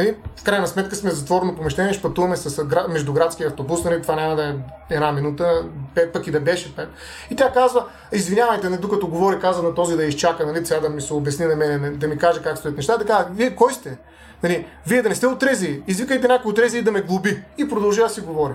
Нали, 0.00 0.16
в 0.36 0.44
крайна 0.44 0.66
сметка 0.66 0.96
сме 0.96 1.10
в 1.10 1.14
затворено 1.14 1.56
помещение, 1.56 1.92
ще 1.92 2.02
пътуваме 2.02 2.36
с 2.36 2.64
междуградски 2.88 3.44
автобус, 3.44 3.84
нали, 3.84 4.02
това 4.02 4.16
няма 4.16 4.36
да 4.36 4.44
е 4.44 4.54
една 4.90 5.12
минута, 5.12 5.64
пет 5.94 6.12
пък 6.12 6.26
и 6.26 6.30
да 6.30 6.40
беше 6.40 6.76
пет. 6.76 6.88
И 7.30 7.36
тя 7.36 7.52
казва, 7.52 7.84
извинявайте, 8.12 8.70
не, 8.70 8.76
докато 8.76 9.08
говори, 9.08 9.40
каза 9.40 9.62
на 9.62 9.74
този 9.74 9.96
да 9.96 10.04
изчака, 10.04 10.46
нали, 10.46 10.66
сега 10.66 10.80
да 10.80 10.88
ми 10.88 11.00
се 11.00 11.14
обясни 11.14 11.46
на 11.46 11.56
мен, 11.56 11.96
да 11.96 12.08
ми 12.08 12.18
каже 12.18 12.42
как 12.42 12.58
стоят 12.58 12.76
нещата. 12.76 12.98
Така, 12.98 13.26
вие 13.32 13.56
кой 13.56 13.72
сте? 13.72 13.98
Нали, 14.42 14.66
вие 14.86 15.02
да 15.02 15.08
не 15.08 15.14
сте 15.14 15.26
отрези, 15.26 15.82
извикайте 15.86 16.28
някой 16.28 16.50
отрези 16.50 16.78
и 16.78 16.82
да 16.82 16.92
ме 16.92 17.00
глоби. 17.00 17.42
И 17.58 17.68
продължава 17.68 18.08
да 18.08 18.14
си 18.14 18.20
говори. 18.20 18.54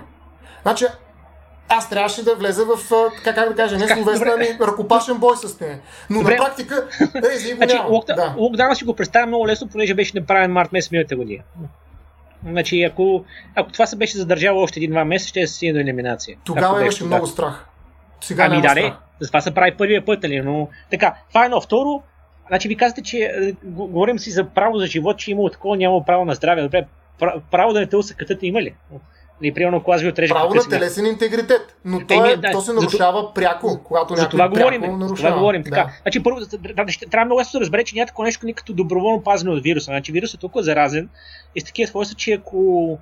Значи, 0.62 0.86
аз 1.68 1.90
трябваше 1.90 2.24
да 2.24 2.34
влеза 2.34 2.64
в, 2.64 2.92
така 3.16 3.34
как 3.34 3.48
да 3.48 3.54
кажа, 3.54 3.78
не 3.78 3.88
словесна, 3.88 4.32
ами 4.34 4.58
ръкопашен 4.60 5.18
бой 5.18 5.36
с 5.36 5.60
нея. 5.60 5.78
Но 6.10 6.18
Добре. 6.18 6.36
на 6.36 6.44
практика, 6.44 6.88
рези 7.14 7.50
го 7.52 7.56
значи, 7.56 7.74
няма. 7.76 8.02
да. 8.06 8.34
Локдауна 8.38 8.76
си 8.76 8.84
го 8.84 8.96
представя 8.96 9.26
много 9.26 9.46
лесно, 9.46 9.68
понеже 9.68 9.94
беше 9.94 10.18
направен 10.18 10.52
март 10.52 10.72
месец 10.72 10.90
миналата 10.90 11.16
година. 11.16 11.42
Значи, 12.48 12.82
ако, 12.82 13.24
ако 13.54 13.72
това 13.72 13.86
се 13.86 13.96
беше 13.96 14.18
задържало 14.18 14.62
още 14.62 14.80
един-два 14.80 15.04
месеца, 15.04 15.28
ще 15.28 15.46
се 15.46 15.54
стигне 15.54 15.72
до 15.72 15.78
елиминация. 15.78 16.38
Тогава 16.44 16.82
имаше 16.82 17.04
много 17.04 17.26
страх. 17.26 17.66
Сега 18.20 18.46
ами 18.46 18.62
да, 18.62 18.74
не. 18.74 18.94
За 19.20 19.28
това 19.28 19.40
се 19.40 19.54
прави 19.54 19.76
първия 19.76 20.04
път, 20.04 20.22
нали? 20.22 20.40
Но 20.40 20.68
така, 20.90 21.14
това 21.28 21.42
е 21.42 21.44
едно. 21.44 21.60
Второ, 21.60 22.02
значи 22.48 22.68
ви 22.68 22.76
казвате, 22.76 23.02
че 23.02 23.18
е, 23.18 23.52
говорим 23.64 24.18
си 24.18 24.30
за 24.30 24.44
право 24.44 24.78
за 24.78 24.86
живот, 24.86 25.18
че 25.18 25.30
има 25.30 25.50
такова, 25.50 25.76
няма 25.76 26.04
право 26.04 26.24
на 26.24 26.34
здраве. 26.34 26.62
Добре, 26.62 26.86
право 27.50 27.72
да 27.72 27.80
не 27.80 27.86
те 27.86 27.96
усъкатат 27.96 28.42
има 28.42 28.62
ли? 28.62 28.74
И 29.42 29.54
примерно, 29.54 29.76
ако 29.76 29.92
аз 29.92 30.02
ви 30.02 30.08
отрежа. 30.08 30.34
Право 30.34 30.54
на 30.54 30.68
телесен 30.68 31.06
интегритет. 31.06 31.76
Но 31.84 32.06
то, 32.06 32.24
е, 32.24 32.36
да, 32.36 32.50
то 32.52 32.60
се 32.60 32.72
нарушава 32.72 33.20
за, 33.20 33.34
пряко, 33.34 33.80
когато 33.84 34.16
за 34.16 34.28
това 34.28 34.48
говорим, 34.48 34.80
нарушава. 34.80 35.16
Това 35.16 35.32
говорим. 35.32 35.64
Така. 35.64 35.76
Да. 35.76 35.90
Значи, 36.02 36.22
първо, 36.22 36.38
трябва 37.10 37.24
много 37.24 37.40
ясно 37.40 37.58
да 37.58 37.60
разбере, 37.60 37.84
че 37.84 37.94
няма 37.94 38.06
такова 38.06 38.26
нещо 38.26 38.46
като 38.54 38.72
доброволно 38.72 39.22
пазене 39.22 39.50
от 39.50 39.62
вируса. 39.62 39.84
Значи, 39.84 40.12
вирусът 40.12 40.38
е 40.38 40.40
толкова 40.40 40.62
заразен 40.62 41.08
и 41.54 41.60
с 41.60 41.64
такива 41.64 41.88
свойства, 41.88 42.16
че 42.16 42.32
ако 42.32 42.98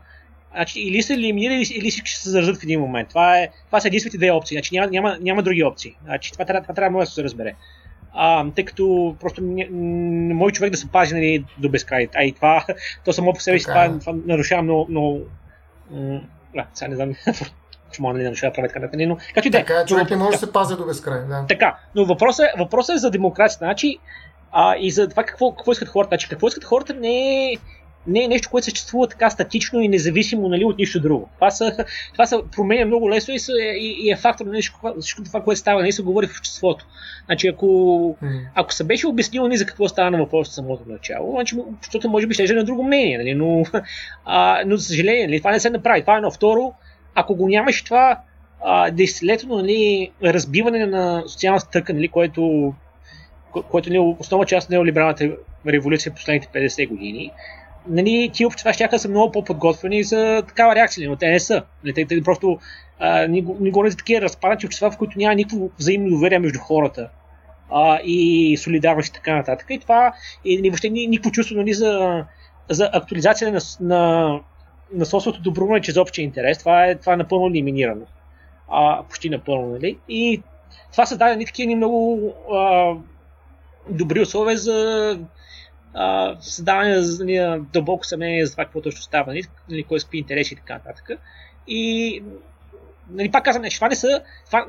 Значи, 0.55 0.81
или 0.81 1.03
се 1.03 1.15
елиминира, 1.15 1.55
или, 1.55 1.67
или 1.75 1.91
ще 1.91 2.21
се 2.21 2.31
заразят 2.31 2.57
в 2.57 2.63
един 2.63 2.81
момент. 2.81 3.09
Това, 3.09 3.39
е, 3.39 3.49
това 3.67 3.81
са 3.81 3.89
единствените 3.89 4.19
две 4.19 4.31
опции. 4.31 4.55
Значи, 4.55 4.75
няма, 4.75 4.91
няма, 4.91 5.19
няма 5.21 5.43
други 5.43 5.65
опции. 5.65 5.97
Значи, 6.05 6.33
това, 6.33 6.45
това, 6.45 6.61
това 6.61 6.75
трябва 6.75 6.91
много 6.91 7.05
да 7.05 7.11
се 7.11 7.25
разбере. 7.25 7.55
А, 8.13 8.51
тъй 8.51 8.65
като 8.65 9.17
просто 9.21 9.43
не, 9.43 9.69
може 10.35 10.55
човек 10.55 10.71
да 10.71 10.77
се 10.77 10.91
пази 10.93 11.15
нали, 11.15 11.45
до 11.59 11.69
безкрай. 11.69 12.09
А 12.15 12.25
и 12.25 12.33
това, 12.33 12.65
то 13.05 13.13
само 13.13 13.33
по 13.33 13.41
себе 13.41 13.59
си 13.59 13.65
това, 13.65 13.85
е. 13.85 13.99
това 13.99 14.15
нарушава 14.27 14.63
много, 14.63 14.87
много 14.91 15.21
да, 16.55 16.67
сега 16.75 16.89
не 16.89 16.97
знам, 16.97 17.15
че 17.93 18.03
мога 18.03 18.19
да 18.19 18.25
нарушава 18.25 18.53
правят 18.53 18.73
така, 18.73 18.89
но 19.07 19.17
както 19.35 19.49
и 19.49 19.51
да 19.51 19.59
е. 19.59 19.65
Така, 19.65 19.87
човек 19.87 20.11
не 20.11 20.17
може 20.17 20.31
да 20.31 20.39
се 20.39 20.53
пази 20.53 20.77
до 20.77 20.87
безкрай. 20.87 21.21
Да. 21.21 21.45
Така, 21.49 21.79
но 21.95 22.05
въпросът, 22.05 22.47
е, 22.47 22.59
въпросът 22.59 22.97
е 22.97 22.99
за 22.99 23.11
демокрацията. 23.11 23.65
Значи, 23.65 23.99
а, 24.53 24.77
и 24.79 24.91
за 24.91 25.09
това 25.09 25.25
какво, 25.25 25.53
какво 25.53 25.73
искат 25.73 25.89
хората. 25.89 26.09
Значи, 26.09 26.29
какво 26.29 26.49
искат 26.49 26.65
хората 26.65 26.95
не 26.95 27.53
е 27.53 27.57
не 28.07 28.25
е 28.25 28.29
нещо, 28.29 28.51
което 28.51 28.65
съществува 28.65 29.09
така 29.09 29.31
статично 29.31 29.81
и 29.81 29.89
независимо 29.89 30.49
нали, 30.49 30.65
от 30.65 30.79
нищо 30.79 31.01
друго. 31.01 31.29
Това, 31.35 31.51
са, 31.51 31.85
това 32.13 32.27
са 32.27 32.43
променя 32.57 32.85
много 32.85 33.11
лесно 33.11 33.35
и, 33.35 33.39
са, 33.39 33.53
и, 33.53 33.97
и 34.01 34.11
е 34.11 34.17
фактор 34.17 34.47
на 34.47 34.53
нещо, 34.53 34.79
всичко 35.01 35.23
това, 35.23 35.43
което 35.43 35.61
става, 35.61 35.83
не 35.83 35.93
се 35.93 36.03
говори 36.03 36.27
в 36.27 36.39
обществото. 36.39 36.87
Значи, 37.27 37.49
ако, 37.49 37.67
mm. 38.23 38.41
ако 38.55 38.73
се 38.73 38.85
беше 38.85 39.07
обяснило 39.07 39.49
ни 39.49 39.57
за 39.57 39.67
какво 39.67 39.89
става 39.89 40.11
на 40.11 40.19
въпрос 40.19 40.49
от 40.49 40.55
самото 40.55 40.83
начало, 40.89 41.33
значи, 41.33 41.57
защото 41.83 42.09
може 42.09 42.27
би 42.27 42.35
ще 42.35 42.45
е 42.45 42.55
на 42.55 42.65
друго 42.65 42.85
мнение, 42.85 43.19
нали, 43.19 43.35
но, 43.35 43.63
а, 44.25 44.63
но 44.67 44.77
за 44.77 44.85
съжаление, 44.85 45.27
нали, 45.27 45.39
това 45.39 45.51
не 45.51 45.61
се 45.61 45.71
направи. 45.71 46.01
Това 46.01 46.15
е 46.15 46.17
едно. 46.17 46.31
Второ, 46.31 46.73
ако 47.15 47.35
го 47.35 47.49
нямаше 47.49 47.85
това, 47.85 48.21
действително 48.93 49.57
нали, 49.57 50.11
разбиване 50.25 50.87
на 50.87 51.23
социалната 51.27 51.71
тъка, 51.71 51.95
нали, 51.95 52.09
което, 52.09 52.75
което 53.71 53.89
нали, 53.89 53.99
основна 54.19 54.47
част 54.47 54.71
на 54.71 54.75
неолибералната 54.75 55.31
революция 55.67 56.13
в 56.13 56.15
последните 56.15 56.49
50 56.49 56.89
години, 56.89 57.33
нали, 57.89 58.31
ти 58.35 58.47
общества 58.47 58.73
ще 58.73 58.99
са 58.99 59.09
много 59.09 59.33
по-подготвени 59.33 60.05
за 60.05 60.43
такава 60.49 60.75
реакция, 60.75 61.11
но 61.11 61.17
те 61.17 61.31
не 61.31 61.41
са. 61.41 61.63
Нали, 61.85 61.95
те, 61.95 62.05
те 62.05 62.23
просто 62.23 62.59
а, 62.99 63.27
ни, 63.27 63.47
ни 63.61 63.71
говорят 63.71 63.93
за 63.93 63.99
такива 63.99 64.21
разпаднати 64.21 64.67
общества, 64.67 64.91
в 64.91 64.97
които 64.97 65.19
няма 65.19 65.35
никакво 65.35 65.71
взаимно 65.79 66.11
доверие 66.11 66.39
между 66.39 66.59
хората 66.59 67.09
а, 67.71 67.99
и 68.05 68.57
солидарност 68.57 69.09
и 69.09 69.13
така 69.13 69.35
нататък. 69.35 69.67
И 69.71 69.79
това 69.79 70.13
и, 70.45 70.55
и 70.55 70.71
въобще 70.71 70.91
никакво 70.91 71.31
чувство 71.31 71.57
нали, 71.57 71.75
за, 71.75 72.25
за 72.71 72.91
актуализация 72.93 73.53
на, 73.53 73.61
на, 73.81 74.41
на 74.93 75.07
собственото 75.07 75.43
доброволно, 75.43 75.81
че 75.81 75.93
за 75.93 76.03
общия 76.03 76.23
интерес. 76.23 76.59
Това 76.59 76.87
е, 76.87 76.95
това 76.95 77.13
е 77.13 77.17
напълно 77.17 77.47
елиминирано. 77.47 78.07
А, 78.69 79.03
почти 79.03 79.31
напълно. 79.31 79.69
Нали? 79.69 79.99
И 80.09 80.43
това 80.93 81.07
създаде 81.07 81.31
ни 81.31 81.37
нали, 81.37 81.47
такива 81.47 81.77
много 81.77 82.33
а, 82.53 82.93
добри 83.91 84.21
условия 84.21 84.59
за 84.59 85.19
създаване 86.41 87.01
на 87.21 87.59
дълбоко 87.73 88.07
съмнение 88.07 88.47
за 88.47 88.53
това 88.53 88.65
какво 88.65 88.81
точно 88.81 89.03
става, 89.03 89.27
нали, 89.27 89.43
нали 89.71 89.83
кой 89.83 90.01
спи 90.01 90.19
интереси 90.19 90.55
и 90.55 90.57
така 90.57 90.75
нататък. 90.75 91.11
И 91.69 92.23
нали, 93.11 93.31
пак 93.31 93.45
казвам, 93.45 93.65
това 93.75 93.89
не 93.89 93.97
са. 93.97 94.23
Това, 94.47 94.67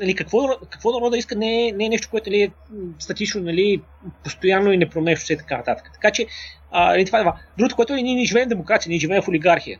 нали, 0.00 0.14
какво, 0.14 0.38
какво 0.70 0.92
народа 0.92 1.18
иска 1.18 1.36
не 1.36 1.68
е, 1.68 1.72
не 1.72 1.84
е 1.84 1.88
нещо, 1.88 2.08
което 2.10 2.30
нали, 2.30 2.42
е 2.42 2.50
статично, 2.98 3.40
нали, 3.40 3.82
постоянно 4.24 4.72
и 4.72 4.76
непроменящо 4.76 5.26
се 5.26 5.36
така 5.36 5.56
нататък. 5.56 5.90
Така 5.92 6.10
че, 6.10 6.26
а, 6.70 6.86
нали, 6.86 7.04
това 7.04 7.18
е 7.18 7.22
това. 7.22 7.36
Другото, 7.58 7.76
което 7.76 7.94
е, 7.94 8.02
ние 8.02 8.14
не 8.14 8.24
живеем 8.24 8.46
в 8.46 8.48
демокрация, 8.48 8.90
ние 8.90 8.98
живеем 8.98 9.22
в 9.22 9.28
олигархия. 9.28 9.78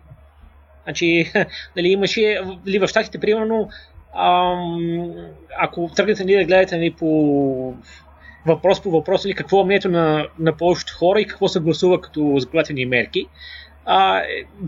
Значи, 0.85 1.33
нали, 1.77 1.89
имаше 1.89 2.41
нали, 2.67 2.79
в 2.79 2.89
щатите, 2.89 3.21
примерно, 3.21 3.69
ако 5.59 5.91
тръгнете 5.97 6.25
нали, 6.25 6.37
да 6.37 6.45
гледате 6.45 6.77
нали, 6.77 6.93
по 6.93 7.75
въпрос 8.47 8.83
по 8.83 8.91
въпрос 8.91 9.25
или 9.25 9.35
какво 9.35 9.61
е 9.61 9.65
мнението 9.65 9.89
на, 9.89 10.27
на 10.39 10.57
повечето 10.57 10.95
хора 10.99 11.21
и 11.21 11.27
какво 11.27 11.49
се 11.49 11.61
гласува 11.61 12.01
като 12.01 12.35
законодателни 12.39 12.87
мерки. 12.87 13.27
А, 13.85 14.23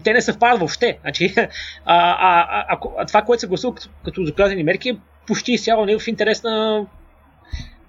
те 0.05 0.13
не 0.13 0.21
съвпадат 0.21 0.59
въобще. 0.59 0.99
Значи, 1.01 1.35
а, 1.37 1.49
а, 1.85 2.65
а, 2.69 2.79
а, 2.99 3.07
това, 3.07 3.23
което 3.23 3.41
се 3.41 3.47
гласува 3.47 3.75
като, 4.05 4.25
законодателни 4.25 4.65
мерки 4.65 4.89
е 4.89 4.97
почти 5.27 5.53
изцяло 5.53 5.87
не 5.87 5.99
в 5.99 6.09
интерес 6.09 6.43
на, 6.43 6.87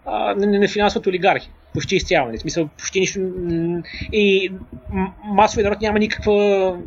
а, 0.05 0.35
на, 0.35 0.59
на 0.59 0.67
финансовата 0.67 1.09
олигархия. 1.09 1.51
Почти 1.73 1.95
изцяло. 1.95 2.31
Не. 2.31 2.37
Смисъл, 2.37 2.67
почти 2.67 2.99
нищо. 2.99 3.19
И 4.11 4.51
масовия 5.23 5.63
народ 5.63 5.81
няма 5.81 5.99
никаква 5.99 6.77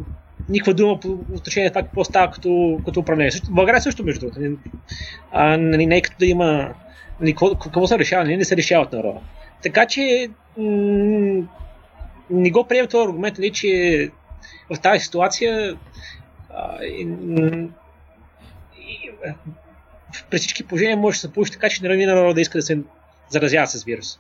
никаква 0.48 0.74
дума 0.74 1.00
по 1.00 1.08
отношение 1.08 1.68
на 1.68 1.70
това 1.70 1.82
какво 1.82 2.04
става 2.04 2.30
като, 2.30 2.80
като 2.84 3.00
управление. 3.00 3.30
В 3.30 3.50
България 3.50 3.82
също, 3.82 4.04
между 4.04 4.20
другото. 4.20 4.40
Не 5.60 5.96
е 5.96 6.02
като 6.02 6.16
да 6.18 6.26
има 6.26 6.74
какво, 7.20 7.54
какво 7.54 7.86
се 7.86 7.98
решава? 7.98 8.24
Не, 8.24 8.36
не 8.36 8.44
се 8.44 8.56
решава 8.56 8.82
от 8.82 8.92
народа. 8.92 9.20
Така 9.62 9.86
че 9.86 10.30
м- 10.56 11.46
не 12.30 12.50
го 12.50 12.66
приемам 12.68 12.88
този 12.88 13.08
аргумент, 13.08 13.38
нали, 13.38 13.52
че 13.52 14.10
в 14.70 14.80
тази 14.80 15.04
ситуация 15.04 15.76
а, 16.50 16.84
и, 16.84 17.00
и, 18.78 19.10
при 20.30 20.38
всички 20.38 20.66
положения 20.66 20.96
може 20.96 21.16
да 21.16 21.20
се 21.20 21.32
получи 21.32 21.52
така, 21.52 21.68
че 21.68 21.82
наради 21.82 22.06
народа 22.06 22.34
да 22.34 22.40
иска 22.40 22.58
да 22.58 22.62
се 22.62 22.78
заразява 23.28 23.66
с 23.66 23.84
вирус. 23.84 24.18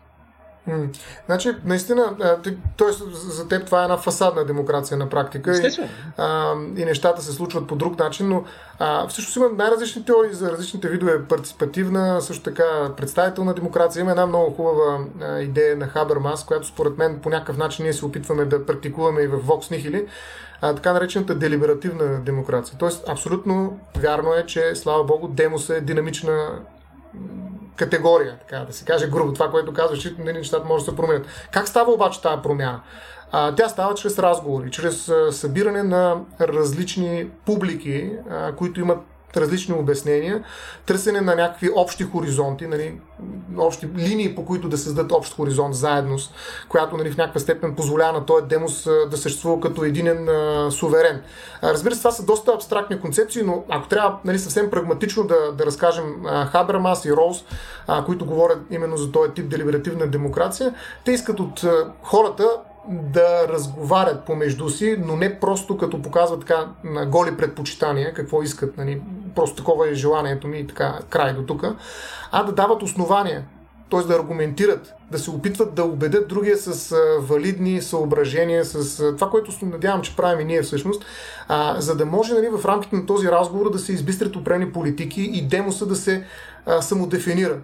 М- 0.66 0.88
значи, 1.26 1.52
наистина, 1.64 2.16
т.е. 2.78 2.92
за 3.14 3.48
теб 3.48 3.66
това 3.66 3.80
е 3.80 3.82
една 3.82 3.96
фасадна 3.96 4.44
демокрация 4.44 4.96
на 4.96 5.08
практика. 5.08 5.50
Естествено. 5.50 5.88
И, 5.88 6.12
а, 6.18 6.54
и 6.76 6.84
нещата 6.84 7.22
се 7.22 7.32
случват 7.32 7.66
по 7.66 7.76
друг 7.76 7.98
начин, 7.98 8.28
но 8.28 8.44
а, 8.78 9.08
всъщност 9.08 9.36
има 9.36 9.48
най-различни 9.48 10.04
теории 10.04 10.32
за 10.32 10.52
различните 10.52 10.88
видове 10.88 11.24
партиципативна, 11.24 12.20
също 12.20 12.42
така 12.42 12.64
представителна 12.96 13.54
демокрация. 13.54 14.00
Има 14.00 14.10
една 14.10 14.26
много 14.26 14.54
хубава 14.54 14.98
а, 15.22 15.40
идея 15.40 15.76
на 15.76 15.86
Хабермас, 15.86 16.44
която 16.44 16.66
според 16.66 16.98
мен 16.98 17.20
по 17.22 17.30
някакъв 17.30 17.56
начин 17.56 17.82
ние 17.82 17.92
се 17.92 18.06
опитваме 18.06 18.44
да 18.44 18.66
практикуваме 18.66 19.22
и 19.22 19.26
в 19.26 19.38
Vox 19.38 19.76
Nihili, 19.76 20.06
а, 20.60 20.74
така 20.74 20.92
наречената 20.92 21.34
делиберативна 21.34 22.20
демокрация. 22.20 22.78
Тоест, 22.78 23.08
абсолютно 23.08 23.78
вярно 23.96 24.34
е, 24.34 24.46
че, 24.46 24.74
слава 24.74 25.04
богу, 25.04 25.28
демос 25.28 25.70
е 25.70 25.80
динамична 25.80 26.48
категория, 27.76 28.38
така 28.38 28.64
да 28.64 28.72
се 28.72 28.84
каже 28.84 29.08
грубо 29.08 29.32
това, 29.32 29.50
което 29.50 29.72
казваш, 29.72 29.98
че 29.98 30.14
нали, 30.18 30.38
нещата 30.38 30.68
може 30.68 30.84
да 30.84 30.90
се 30.90 30.96
променят. 30.96 31.26
Как 31.50 31.68
става 31.68 31.92
обаче 31.92 32.22
тази 32.22 32.42
промяна? 32.42 32.80
А, 33.32 33.54
тя 33.54 33.68
става 33.68 33.94
чрез 33.94 34.18
разговори, 34.18 34.70
чрез 34.70 35.08
а, 35.08 35.32
събиране 35.32 35.82
на 35.82 36.16
различни 36.40 37.30
публики, 37.46 38.10
а, 38.30 38.52
които 38.52 38.80
имат 38.80 38.98
различни 39.36 39.74
обяснения, 39.74 40.44
търсене 40.86 41.20
на 41.20 41.34
някакви 41.34 41.70
общи 41.76 42.04
хоризонти, 42.04 42.66
нали, 42.66 42.94
общи 43.58 43.88
линии, 43.96 44.34
по 44.34 44.44
които 44.44 44.68
да 44.68 44.78
създадат 44.78 45.12
общ 45.12 45.36
хоризонт, 45.36 45.74
заедност, 45.74 46.34
която 46.68 46.96
нали, 46.96 47.10
в 47.10 47.16
някаква 47.16 47.40
степен 47.40 47.74
позволява 47.74 48.12
на 48.12 48.26
този 48.26 48.46
демос 48.46 48.88
да 49.10 49.16
съществува 49.16 49.60
като 49.60 49.84
единен 49.84 50.28
а, 50.28 50.70
суверен. 50.70 51.22
А, 51.62 51.72
разбира 51.72 51.94
се, 51.94 52.00
това 52.00 52.10
са 52.10 52.24
доста 52.24 52.52
абстрактни 52.52 53.00
концепции, 53.00 53.42
но 53.42 53.64
ако 53.68 53.88
трябва 53.88 54.18
нали, 54.24 54.38
съвсем 54.38 54.70
прагматично 54.70 55.24
да, 55.24 55.52
да 55.52 55.66
разкажем 55.66 56.26
а, 56.26 56.46
Хабермас 56.46 57.04
и 57.04 57.12
Роуз, 57.12 57.44
а, 57.86 58.04
които 58.04 58.26
говорят 58.26 58.58
именно 58.70 58.96
за 58.96 59.12
този 59.12 59.32
тип 59.32 59.48
делиберативна 59.48 60.06
демокрация, 60.06 60.74
те 61.04 61.12
искат 61.12 61.40
от 61.40 61.64
а, 61.64 61.92
хората 62.02 62.48
да 62.88 63.48
разговарят 63.48 64.26
помежду 64.26 64.68
си, 64.68 64.96
но 65.06 65.16
не 65.16 65.40
просто 65.40 65.76
като 65.76 66.02
показват 66.02 66.40
така 66.40 66.68
на 66.84 67.06
голи 67.06 67.36
предпочитания, 67.36 68.14
какво 68.14 68.42
искат, 68.42 68.76
нали, 68.76 69.02
просто 69.34 69.56
такова 69.56 69.88
е 69.88 69.94
желанието 69.94 70.48
ми 70.48 70.58
и 70.58 70.66
така 70.66 70.98
край 71.10 71.34
до 71.34 71.42
тук, 71.42 71.64
а 72.32 72.42
да 72.42 72.52
дават 72.52 72.82
основания, 72.82 73.44
т.е. 73.90 74.00
да 74.00 74.14
аргументират, 74.14 74.94
да 75.10 75.18
се 75.18 75.30
опитват 75.30 75.74
да 75.74 75.84
убедят 75.84 76.28
другия 76.28 76.56
с 76.56 76.96
валидни 77.20 77.82
съображения, 77.82 78.64
с 78.64 78.96
това, 79.16 79.30
което 79.30 79.52
се 79.52 79.66
надявам, 79.66 80.02
че 80.02 80.16
правим 80.16 80.40
и 80.40 80.44
ние 80.44 80.62
всъщност, 80.62 81.04
а, 81.48 81.80
за 81.80 81.96
да 81.96 82.06
може 82.06 82.34
нали, 82.34 82.48
в 82.48 82.64
рамките 82.64 82.96
на 82.96 83.06
този 83.06 83.28
разговор 83.28 83.70
да 83.70 83.78
се 83.78 83.92
избистрят 83.92 84.36
опрени 84.36 84.72
политики 84.72 85.22
и 85.22 85.42
демоса 85.42 85.86
да 85.86 85.96
се 85.96 86.24
а, 86.66 86.82
самодефинира. 86.82 87.58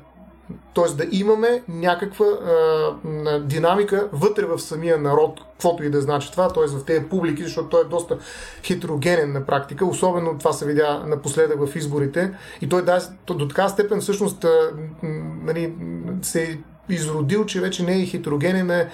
Т.е. 0.74 0.94
да 0.94 1.06
имаме 1.10 1.62
някаква 1.68 2.26
а, 2.26 3.40
динамика 3.40 4.08
вътре 4.12 4.44
в 4.44 4.58
самия 4.58 4.98
народ, 4.98 5.40
каквото 5.52 5.84
и 5.84 5.90
да 5.90 6.00
значи 6.00 6.32
това, 6.32 6.48
т.е. 6.48 6.66
в 6.66 6.84
тези 6.84 7.04
публики, 7.04 7.42
защото 7.42 7.68
той 7.68 7.80
е 7.80 7.84
доста 7.84 8.18
хетерогенен 8.64 9.32
на 9.32 9.46
практика, 9.46 9.86
особено 9.86 10.38
това 10.38 10.52
се 10.52 10.66
видя 10.66 11.02
напоследък 11.06 11.66
в 11.66 11.76
изборите 11.76 12.32
и 12.60 12.68
той 12.68 12.84
да, 12.84 13.00
до 13.26 13.48
така 13.48 13.68
степен 13.68 14.00
всъщност 14.00 14.46
нали, 15.42 15.74
се 16.22 16.58
изродил, 16.94 17.46
че 17.46 17.60
вече 17.60 17.82
не 17.82 18.02
е 18.02 18.06
хетерогенен, 18.06 18.70
е 18.70 18.88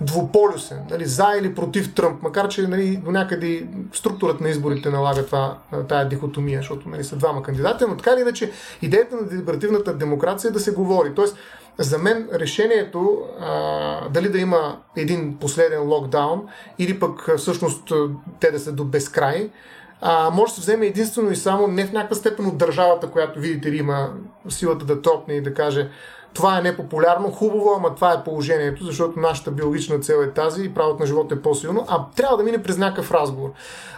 двуполюсен, 0.00 0.78
нали, 0.90 1.06
за 1.06 1.26
или 1.40 1.54
против 1.54 1.94
Тръмп, 1.94 2.22
макар 2.22 2.48
че 2.48 2.62
нали, 2.62 2.96
до 2.96 3.10
някъде 3.10 3.66
структурата 3.92 4.42
на 4.44 4.50
изборите 4.50 4.90
налага 4.90 5.26
това, 5.26 5.58
тая 5.88 6.08
дихотомия, 6.08 6.60
защото 6.60 6.88
нали, 6.88 7.04
са 7.04 7.16
двама 7.16 7.42
кандидати, 7.42 7.84
но 7.88 7.96
така 7.96 8.10
или 8.10 8.20
иначе 8.20 8.50
идеята 8.82 9.16
на 9.16 9.22
делиберативната 9.22 9.94
демокрация 9.94 10.48
е 10.48 10.52
да 10.52 10.60
се 10.60 10.72
говори. 10.72 11.14
Тоест, 11.14 11.36
за 11.78 11.98
мен 11.98 12.28
решението 12.32 13.22
а, 13.40 14.08
дали 14.08 14.28
да 14.28 14.38
има 14.38 14.78
един 14.96 15.36
последен 15.40 15.82
локдаун 15.82 16.46
или 16.78 17.00
пък 17.00 17.36
всъщност 17.36 17.92
те 18.40 18.50
да 18.50 18.60
са 18.60 18.72
до 18.72 18.84
безкрай, 18.84 19.50
а, 20.00 20.30
може 20.30 20.50
да 20.50 20.54
се 20.54 20.60
вземе 20.60 20.86
единствено 20.86 21.30
и 21.30 21.36
само 21.36 21.66
не 21.66 21.86
в 21.86 21.92
някаква 21.92 22.16
степен 22.16 22.46
от 22.46 22.58
държавата, 22.58 23.10
която 23.10 23.40
видите 23.40 23.72
ли 23.72 23.76
има 23.76 24.12
силата 24.48 24.84
да 24.84 25.02
топне 25.02 25.34
и 25.34 25.42
да 25.42 25.54
каже 25.54 25.88
това 26.38 26.58
е 26.58 26.62
непопулярно, 26.62 27.30
хубаво, 27.30 27.74
ама 27.76 27.94
това 27.94 28.12
е 28.12 28.24
положението, 28.24 28.84
защото 28.84 29.20
нашата 29.20 29.50
биологична 29.50 29.98
цел 29.98 30.14
е 30.14 30.32
тази 30.32 30.64
и 30.64 30.74
правото 30.74 31.00
на 31.00 31.06
живота 31.06 31.34
е 31.34 31.42
по-силно, 31.42 31.84
а 31.88 32.04
трябва 32.16 32.36
да 32.36 32.42
мине 32.42 32.62
през 32.62 32.78
някакъв 32.78 33.10
разговор. 33.10 33.50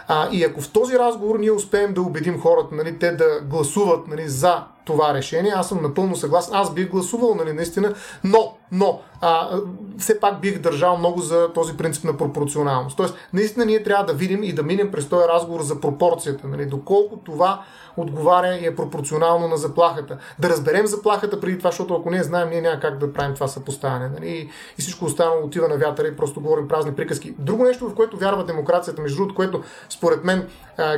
А, 0.07 0.29
и 0.31 0.43
ако 0.43 0.61
в 0.61 0.71
този 0.71 0.99
разговор 0.99 1.39
ние 1.39 1.51
успеем 1.51 1.93
да 1.93 2.01
убедим 2.01 2.41
хората, 2.41 2.75
нали, 2.75 2.99
те 2.99 3.11
да 3.11 3.41
гласуват 3.43 4.07
нали, 4.07 4.27
за 4.27 4.63
това 4.85 5.13
решение, 5.13 5.53
аз 5.55 5.69
съм 5.69 5.81
напълно 5.81 6.15
съгласен. 6.15 6.55
Аз 6.55 6.73
бих 6.73 6.89
гласувал, 6.89 7.35
нали, 7.35 7.53
наистина, 7.53 7.93
но, 8.23 8.53
но, 8.71 9.01
а, 9.21 9.59
все 9.97 10.19
пак 10.19 10.41
бих 10.41 10.59
държал 10.59 10.97
много 10.97 11.21
за 11.21 11.53
този 11.53 11.77
принцип 11.77 12.03
на 12.03 12.17
пропорционалност. 12.17 12.97
Тоест, 12.97 13.15
наистина 13.33 13.65
ние 13.65 13.83
трябва 13.83 14.05
да 14.05 14.13
видим 14.13 14.43
и 14.43 14.53
да 14.53 14.63
минем 14.63 14.91
през 14.91 15.09
този 15.09 15.27
разговор 15.27 15.61
за 15.61 15.81
пропорцията, 15.81 16.47
нали, 16.47 16.65
доколко 16.65 17.17
това 17.17 17.63
отговаря 17.97 18.55
и 18.55 18.65
е 18.65 18.75
пропорционално 18.75 19.47
на 19.47 19.57
заплахата. 19.57 20.17
Да 20.39 20.49
разберем 20.49 20.87
заплахата 20.87 21.39
преди 21.39 21.57
това, 21.57 21.71
защото 21.71 21.95
ако 21.95 22.09
не 22.09 22.23
знаем, 22.23 22.49
ние 22.49 22.61
няма 22.61 22.79
как 22.79 22.97
да 22.97 23.13
правим 23.13 23.33
това 23.33 23.47
съпоставяне. 23.47 24.09
Нали? 24.09 24.27
И 24.27 24.49
всичко 24.81 25.05
останало 25.05 25.45
отива 25.45 25.67
на 25.67 25.77
вятъра 25.77 26.07
и 26.07 26.15
просто 26.15 26.41
говорим 26.41 26.67
празни 26.67 26.95
приказки. 26.95 27.33
Друго 27.39 27.63
нещо, 27.63 27.89
в 27.89 27.95
което 27.95 28.17
вярва 28.17 28.45
демокрацията, 28.45 29.01
между 29.01 29.17
другото, 29.17 29.35
което 29.35 29.63
според 29.89 30.23
мен 30.23 30.47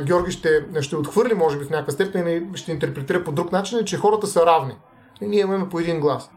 Георги 0.02 0.32
ще, 0.32 0.64
ще 0.80 0.96
отхвърли, 0.96 1.34
може 1.34 1.58
би 1.58 1.64
в 1.64 1.70
някаква 1.70 1.92
степен 1.92 2.28
и 2.28 2.58
ще 2.58 2.72
интерпретира 2.72 3.24
по 3.24 3.32
друг 3.32 3.52
начин, 3.52 3.78
е, 3.78 3.84
че 3.84 3.98
хората 3.98 4.26
са 4.26 4.46
равни. 4.46 4.74
И 5.20 5.26
ние 5.26 5.40
имаме 5.40 5.68
по 5.68 5.78
един 5.80 6.00
глас. 6.00 6.30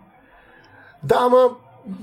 Да, 1.04 1.16
ама, 1.20 1.50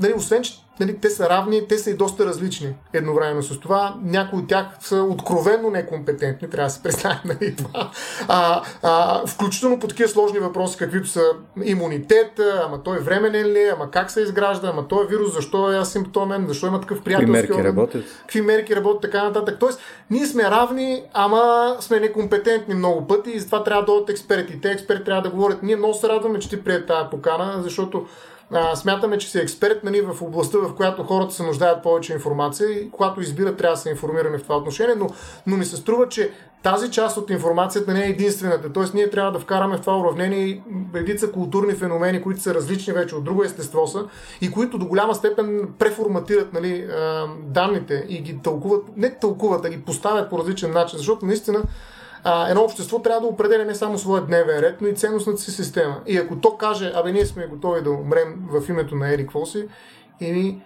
нали, 0.01 0.15
освен, 0.15 0.43
че 0.43 0.65
нали, 0.81 0.99
те 1.01 1.11
са 1.11 1.29
равни, 1.29 1.69
те 1.69 1.79
са 1.79 1.91
и 1.91 1.95
доста 1.95 2.27
различни 2.27 2.75
едновременно 2.93 3.43
с 3.43 3.61
това. 3.61 3.97
Някои 4.03 4.39
от 4.39 4.49
тях 4.49 4.67
са 4.81 4.97
откровенно 4.97 5.71
некомпетентни, 5.71 6.51
трябва 6.51 6.67
да 6.67 6.71
се 6.71 6.83
представим 6.83 7.21
нали, 7.41 7.57
това. 7.57 7.91
А, 8.29 8.63
а, 8.83 9.27
включително 9.27 9.81
по 9.81 9.89
такива 9.89 10.09
сложни 10.09 10.39
въпроси, 10.39 10.77
каквито 10.77 11.09
са 11.09 11.23
имунитет, 11.65 12.41
ама 12.65 12.83
той 12.83 12.99
временен 12.99 13.47
ли 13.47 13.59
е, 13.59 13.73
ама 13.77 13.91
как 13.91 14.11
се 14.11 14.21
изгражда, 14.21 14.69
ама 14.69 14.89
той 14.89 15.05
е 15.05 15.09
вирус, 15.09 15.35
защо 15.35 15.73
е 15.73 15.79
асимптомен, 15.79 16.47
защо 16.49 16.67
има 16.67 16.81
такъв 16.81 17.03
приятелски 17.03 17.33
Какви 17.33 17.55
мерки 17.55 17.69
работят? 17.69 18.05
Какви 18.21 18.43
мерки 18.43 18.77
работят, 18.77 19.03
така 19.03 19.25
нататък. 19.25 19.57
Тоест, 19.61 19.81
ние 20.11 20.27
сме 20.27 20.43
равни, 20.43 21.03
ама 21.13 21.77
сме 21.81 22.01
некомпетентни 22.01 22.75
много 22.75 23.07
пъти 23.07 23.31
и 23.31 23.41
затова 23.41 23.65
трябва 23.65 23.83
да 23.83 23.87
дойдат 23.87 24.11
експерти. 24.11 24.61
Те 24.61 24.71
експерти 24.71 25.05
трябва 25.05 25.23
да 25.23 25.31
говорят. 25.31 25.63
Ние 25.63 25.77
много 25.77 25.95
се 25.95 26.09
радваме, 26.09 26.39
че 26.39 26.49
ти 26.49 26.65
прие 26.65 26.87
тази 26.87 27.11
покана, 27.11 27.63
защото 27.63 28.07
а, 28.51 28.77
смятаме, 28.77 29.19
че 29.19 29.31
си 29.31 29.39
експерт 29.39 29.85
нали, 29.85 30.01
в 30.01 30.23
областта, 30.23 30.59
в 30.59 30.75
която 30.75 31.03
хората 31.03 31.35
се 31.35 31.43
нуждаят 31.43 31.83
повече 31.83 32.13
информация 32.13 32.71
и 32.71 32.91
когато 32.91 33.21
избират, 33.21 33.57
трябва 33.57 33.75
да 33.75 33.81
са 33.81 33.91
информирани 33.91 34.39
в 34.39 34.43
това 34.43 34.57
отношение, 34.57 34.95
но, 34.95 35.07
но 35.47 35.57
ми 35.57 35.65
се 35.65 35.77
струва, 35.77 36.09
че 36.09 36.31
тази 36.63 36.91
част 36.91 37.17
от 37.17 37.31
информацията 37.31 37.93
не 37.93 38.05
е 38.05 38.09
единствената. 38.09 38.73
Тоест, 38.73 38.95
ние 38.95 39.11
трябва 39.11 39.33
да 39.33 39.39
вкараме 39.39 39.77
в 39.77 39.81
това 39.81 39.99
уравнение 39.99 40.47
и 40.47 40.63
редица 40.95 41.33
културни 41.33 41.73
феномени, 41.73 42.23
които 42.23 42.41
са 42.41 42.55
различни 42.55 42.93
вече 42.93 43.15
от 43.15 43.25
друго 43.25 43.45
естество 43.45 43.87
са 43.87 44.05
и 44.41 44.51
които 44.51 44.79
до 44.79 44.87
голяма 44.87 45.15
степен 45.15 45.69
преформатират 45.79 46.53
нали, 46.53 46.89
данните 47.43 48.07
и 48.09 48.23
ги 48.23 48.39
тълкуват, 48.43 48.83
не 48.97 49.11
тълкуват, 49.11 49.65
а 49.65 49.69
ги 49.69 49.83
поставят 49.83 50.31
по 50.31 50.39
различен 50.39 50.73
начин, 50.73 50.97
защото 50.97 51.27
наистина 51.27 51.63
а, 52.25 52.49
едно 52.49 52.63
общество 52.63 53.03
трябва 53.03 53.21
да 53.21 53.27
определя 53.27 53.65
не 53.65 53.75
само 53.75 53.99
своя 53.99 54.23
дневен 54.23 54.59
ред, 54.59 54.81
но 54.81 54.89
и 54.89 54.95
ценностната 54.95 55.41
си 55.41 55.51
система. 55.51 56.01
И 56.07 56.19
ако 56.19 56.37
то 56.37 56.57
каже, 56.57 56.93
абе 56.95 57.13
ние 57.13 57.27
сме 57.27 57.47
готови 57.47 57.83
да 57.83 57.91
умрем 57.91 58.35
в 58.51 58.69
името 58.69 58.97
на 58.97 59.13
Ерик 59.13 59.33
Фоси, 59.33 59.69
и, 60.21 60.57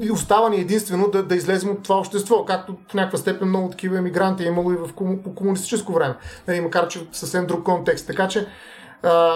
и 0.00 0.10
остава 0.10 0.48
ни 0.48 0.56
единствено 0.56 1.08
да, 1.08 1.22
да 1.22 1.34
излезем 1.34 1.70
от 1.70 1.82
това 1.82 1.98
общество, 1.98 2.44
както 2.44 2.76
в 2.88 2.94
някаква 2.94 3.18
степен 3.18 3.48
много 3.48 3.70
такива 3.70 3.98
емигранти 3.98 4.44
е 4.44 4.46
имало 4.46 4.72
и 4.72 4.76
в 4.76 4.90
кому, 4.94 5.22
по 5.22 5.34
комунистическо 5.34 5.92
време, 5.92 6.14
нали, 6.48 6.60
макар 6.60 6.88
че 6.88 6.98
в 6.98 7.16
съвсем 7.16 7.46
друг 7.46 7.64
контекст. 7.64 8.06
Така 8.06 8.28
че, 8.28 8.46
а, 9.02 9.34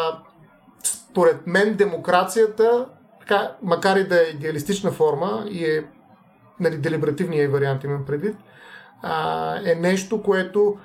според 0.82 1.46
мен, 1.46 1.74
демокрацията, 1.74 2.86
така, 3.20 3.52
макар 3.62 3.96
и 3.96 4.08
да 4.08 4.20
е 4.20 4.30
идеалистична 4.30 4.90
форма 4.90 5.44
и 5.50 5.64
е 5.64 5.84
нали, 6.60 6.76
делиберативния 6.76 7.50
вариант 7.50 7.84
имам 7.84 8.04
предвид, 8.04 8.36
а, 9.02 9.56
е 9.64 9.74
нещо, 9.74 10.22
което 10.22 10.76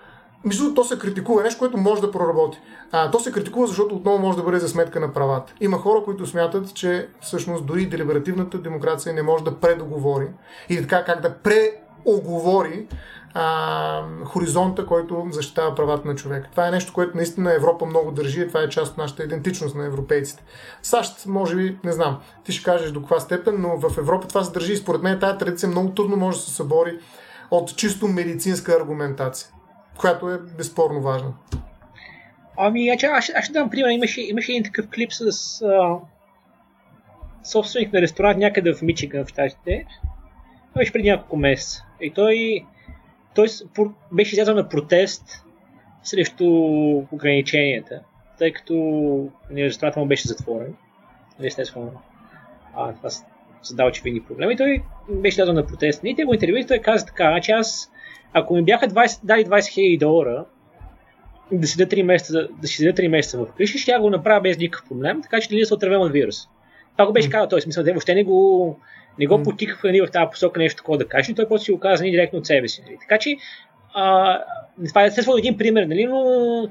между 0.45 0.73
то 0.73 0.83
се 0.83 0.99
критикува, 0.99 1.43
нещо, 1.43 1.59
което 1.59 1.77
може 1.77 2.01
да 2.01 2.11
проработи. 2.11 2.59
А, 2.91 3.11
то 3.11 3.19
се 3.19 3.31
критикува, 3.31 3.67
защото 3.67 3.95
отново 3.95 4.19
може 4.19 4.37
да 4.37 4.43
бъде 4.43 4.59
за 4.59 4.69
сметка 4.69 4.99
на 4.99 5.13
правата. 5.13 5.53
Има 5.61 5.77
хора, 5.77 6.03
които 6.03 6.25
смятат, 6.25 6.73
че 6.73 7.09
всъщност 7.21 7.65
дори 7.65 7.85
делиберативната 7.85 8.57
демокрация 8.57 9.13
не 9.13 9.21
може 9.21 9.43
да 9.43 9.55
предоговори 9.59 10.27
или 10.69 10.81
така 10.81 11.03
как 11.03 11.21
да 11.21 11.35
преоговори 11.37 12.87
а, 13.33 14.03
хоризонта, 14.25 14.85
който 14.85 15.27
защитава 15.31 15.75
правата 15.75 16.07
на 16.07 16.15
човека. 16.15 16.49
Това 16.51 16.67
е 16.67 16.71
нещо, 16.71 16.93
което 16.93 17.17
наистина 17.17 17.53
Европа 17.53 17.85
много 17.85 18.11
държи 18.11 18.41
и 18.41 18.47
това 18.47 18.61
е 18.61 18.69
част 18.69 18.91
от 18.91 18.97
нашата 18.97 19.23
идентичност 19.23 19.75
на 19.75 19.85
европейците. 19.85 20.43
САЩ, 20.81 21.25
може 21.25 21.55
би, 21.55 21.77
не 21.83 21.91
знам, 21.91 22.19
ти 22.45 22.51
ще 22.51 22.63
кажеш 22.63 22.91
до 22.91 22.99
каква 22.99 23.19
степен, 23.19 23.55
но 23.59 23.89
в 23.89 23.97
Европа 23.97 24.27
това 24.27 24.43
се 24.43 24.51
държи 24.51 24.73
и 24.73 24.77
според 24.77 25.01
мен 25.01 25.19
тази 25.19 25.37
традиция 25.37 25.69
много 25.69 25.89
трудно 25.89 26.15
може 26.15 26.37
да 26.37 26.43
се 26.43 26.51
събори 26.51 26.99
от 27.51 27.75
чисто 27.75 28.07
медицинска 28.07 28.73
аргументация 28.73 29.49
която 30.01 30.29
е 30.29 30.37
безспорно 30.37 31.01
важна. 31.01 31.33
Ами, 32.57 32.89
аз, 32.89 33.03
аз 33.35 33.43
ще 33.43 33.53
дам 33.53 33.69
пример. 33.69 33.89
Имаше, 33.89 34.21
имаше 34.21 34.51
един 34.51 34.63
такъв 34.63 34.89
клип 34.89 35.13
с 35.13 35.61
а, 35.61 35.97
собственик 37.43 37.93
на 37.93 38.01
ресторант 38.01 38.37
някъде 38.37 38.73
в 38.73 38.81
Мичиган 38.81 39.25
в 39.25 39.29
Штатите. 39.29 39.85
Беше 40.77 40.93
преди 40.93 41.09
няколко 41.09 41.37
месеца. 41.37 41.85
И 42.01 42.13
той, 42.13 42.65
той 43.35 43.47
беше 44.11 44.35
излязъл 44.35 44.55
на 44.55 44.69
протест 44.69 45.45
срещу 46.03 46.45
ограниченията, 47.11 48.01
тъй 48.37 48.53
като 48.53 48.73
нали, 49.49 49.63
ресторантът 49.63 50.01
му 50.01 50.07
беше 50.07 50.27
затворен. 50.27 50.75
Нали, 51.39 51.47
естествено, 51.47 51.91
а, 52.75 52.93
това 52.93 53.09
създава 53.61 53.89
очевидни 53.89 54.23
проблеми. 54.23 54.57
Той 54.57 54.83
беше 55.09 55.35
излязъл 55.35 55.53
на 55.53 55.67
протест. 55.67 56.01
И 56.03 56.15
те 56.15 56.23
го 56.23 56.33
интервюират, 56.33 56.67
той 56.67 56.79
каза 56.79 57.05
така, 57.05 57.23
значи 57.23 57.51
аз, 57.51 57.91
ако 58.33 58.55
ми 58.55 58.63
бяха 58.63 58.87
20, 58.87 59.19
дали 59.23 59.45
20 59.45 59.59
000 59.59 59.99
долара, 59.99 60.45
да 61.51 61.67
седя 61.67 61.95
3 61.95 62.03
месеца, 62.03 62.47
да 62.61 62.67
си 62.67 62.75
седя 62.75 63.01
3 63.01 63.07
месеца 63.07 63.37
в 63.37 63.47
къщи, 63.57 63.77
ще 63.77 63.97
го 63.97 64.09
направя 64.09 64.41
без 64.41 64.57
никакъв 64.57 64.89
проблем, 64.89 65.21
така 65.21 65.41
че 65.41 65.49
да 65.49 65.65
се 65.65 65.73
отървем 65.73 66.01
от 66.01 66.11
вирус. 66.11 66.47
Това 66.91 67.05
го 67.05 67.13
беше 67.13 67.29
казал 67.29 67.47
той, 67.47 67.61
смисъл, 67.61 67.83
те 67.83 67.91
въобще 67.91 68.15
не 68.15 68.23
го, 68.23 68.79
не 69.19 69.27
го 69.27 69.43
потикаха 69.43 69.87
нали, 69.87 70.01
в 70.01 70.11
тази 70.11 70.29
посока 70.31 70.59
нещо 70.59 70.77
такова 70.77 70.97
да 70.97 71.07
каже, 71.07 71.33
той 71.33 71.47
после 71.47 71.65
си 71.65 71.71
го 71.71 71.79
каза 71.79 72.03
нали, 72.03 72.11
директно 72.11 72.39
от 72.39 72.45
себе 72.45 72.67
си. 72.67 72.81
Нали. 72.85 72.97
Така 72.99 73.17
че, 73.17 73.37
а, 73.93 74.39
това 74.87 75.03
е 75.03 75.07
естествено 75.07 75.37
един 75.37 75.57
пример, 75.57 75.83
нали, 75.83 76.05
но, 76.05 76.69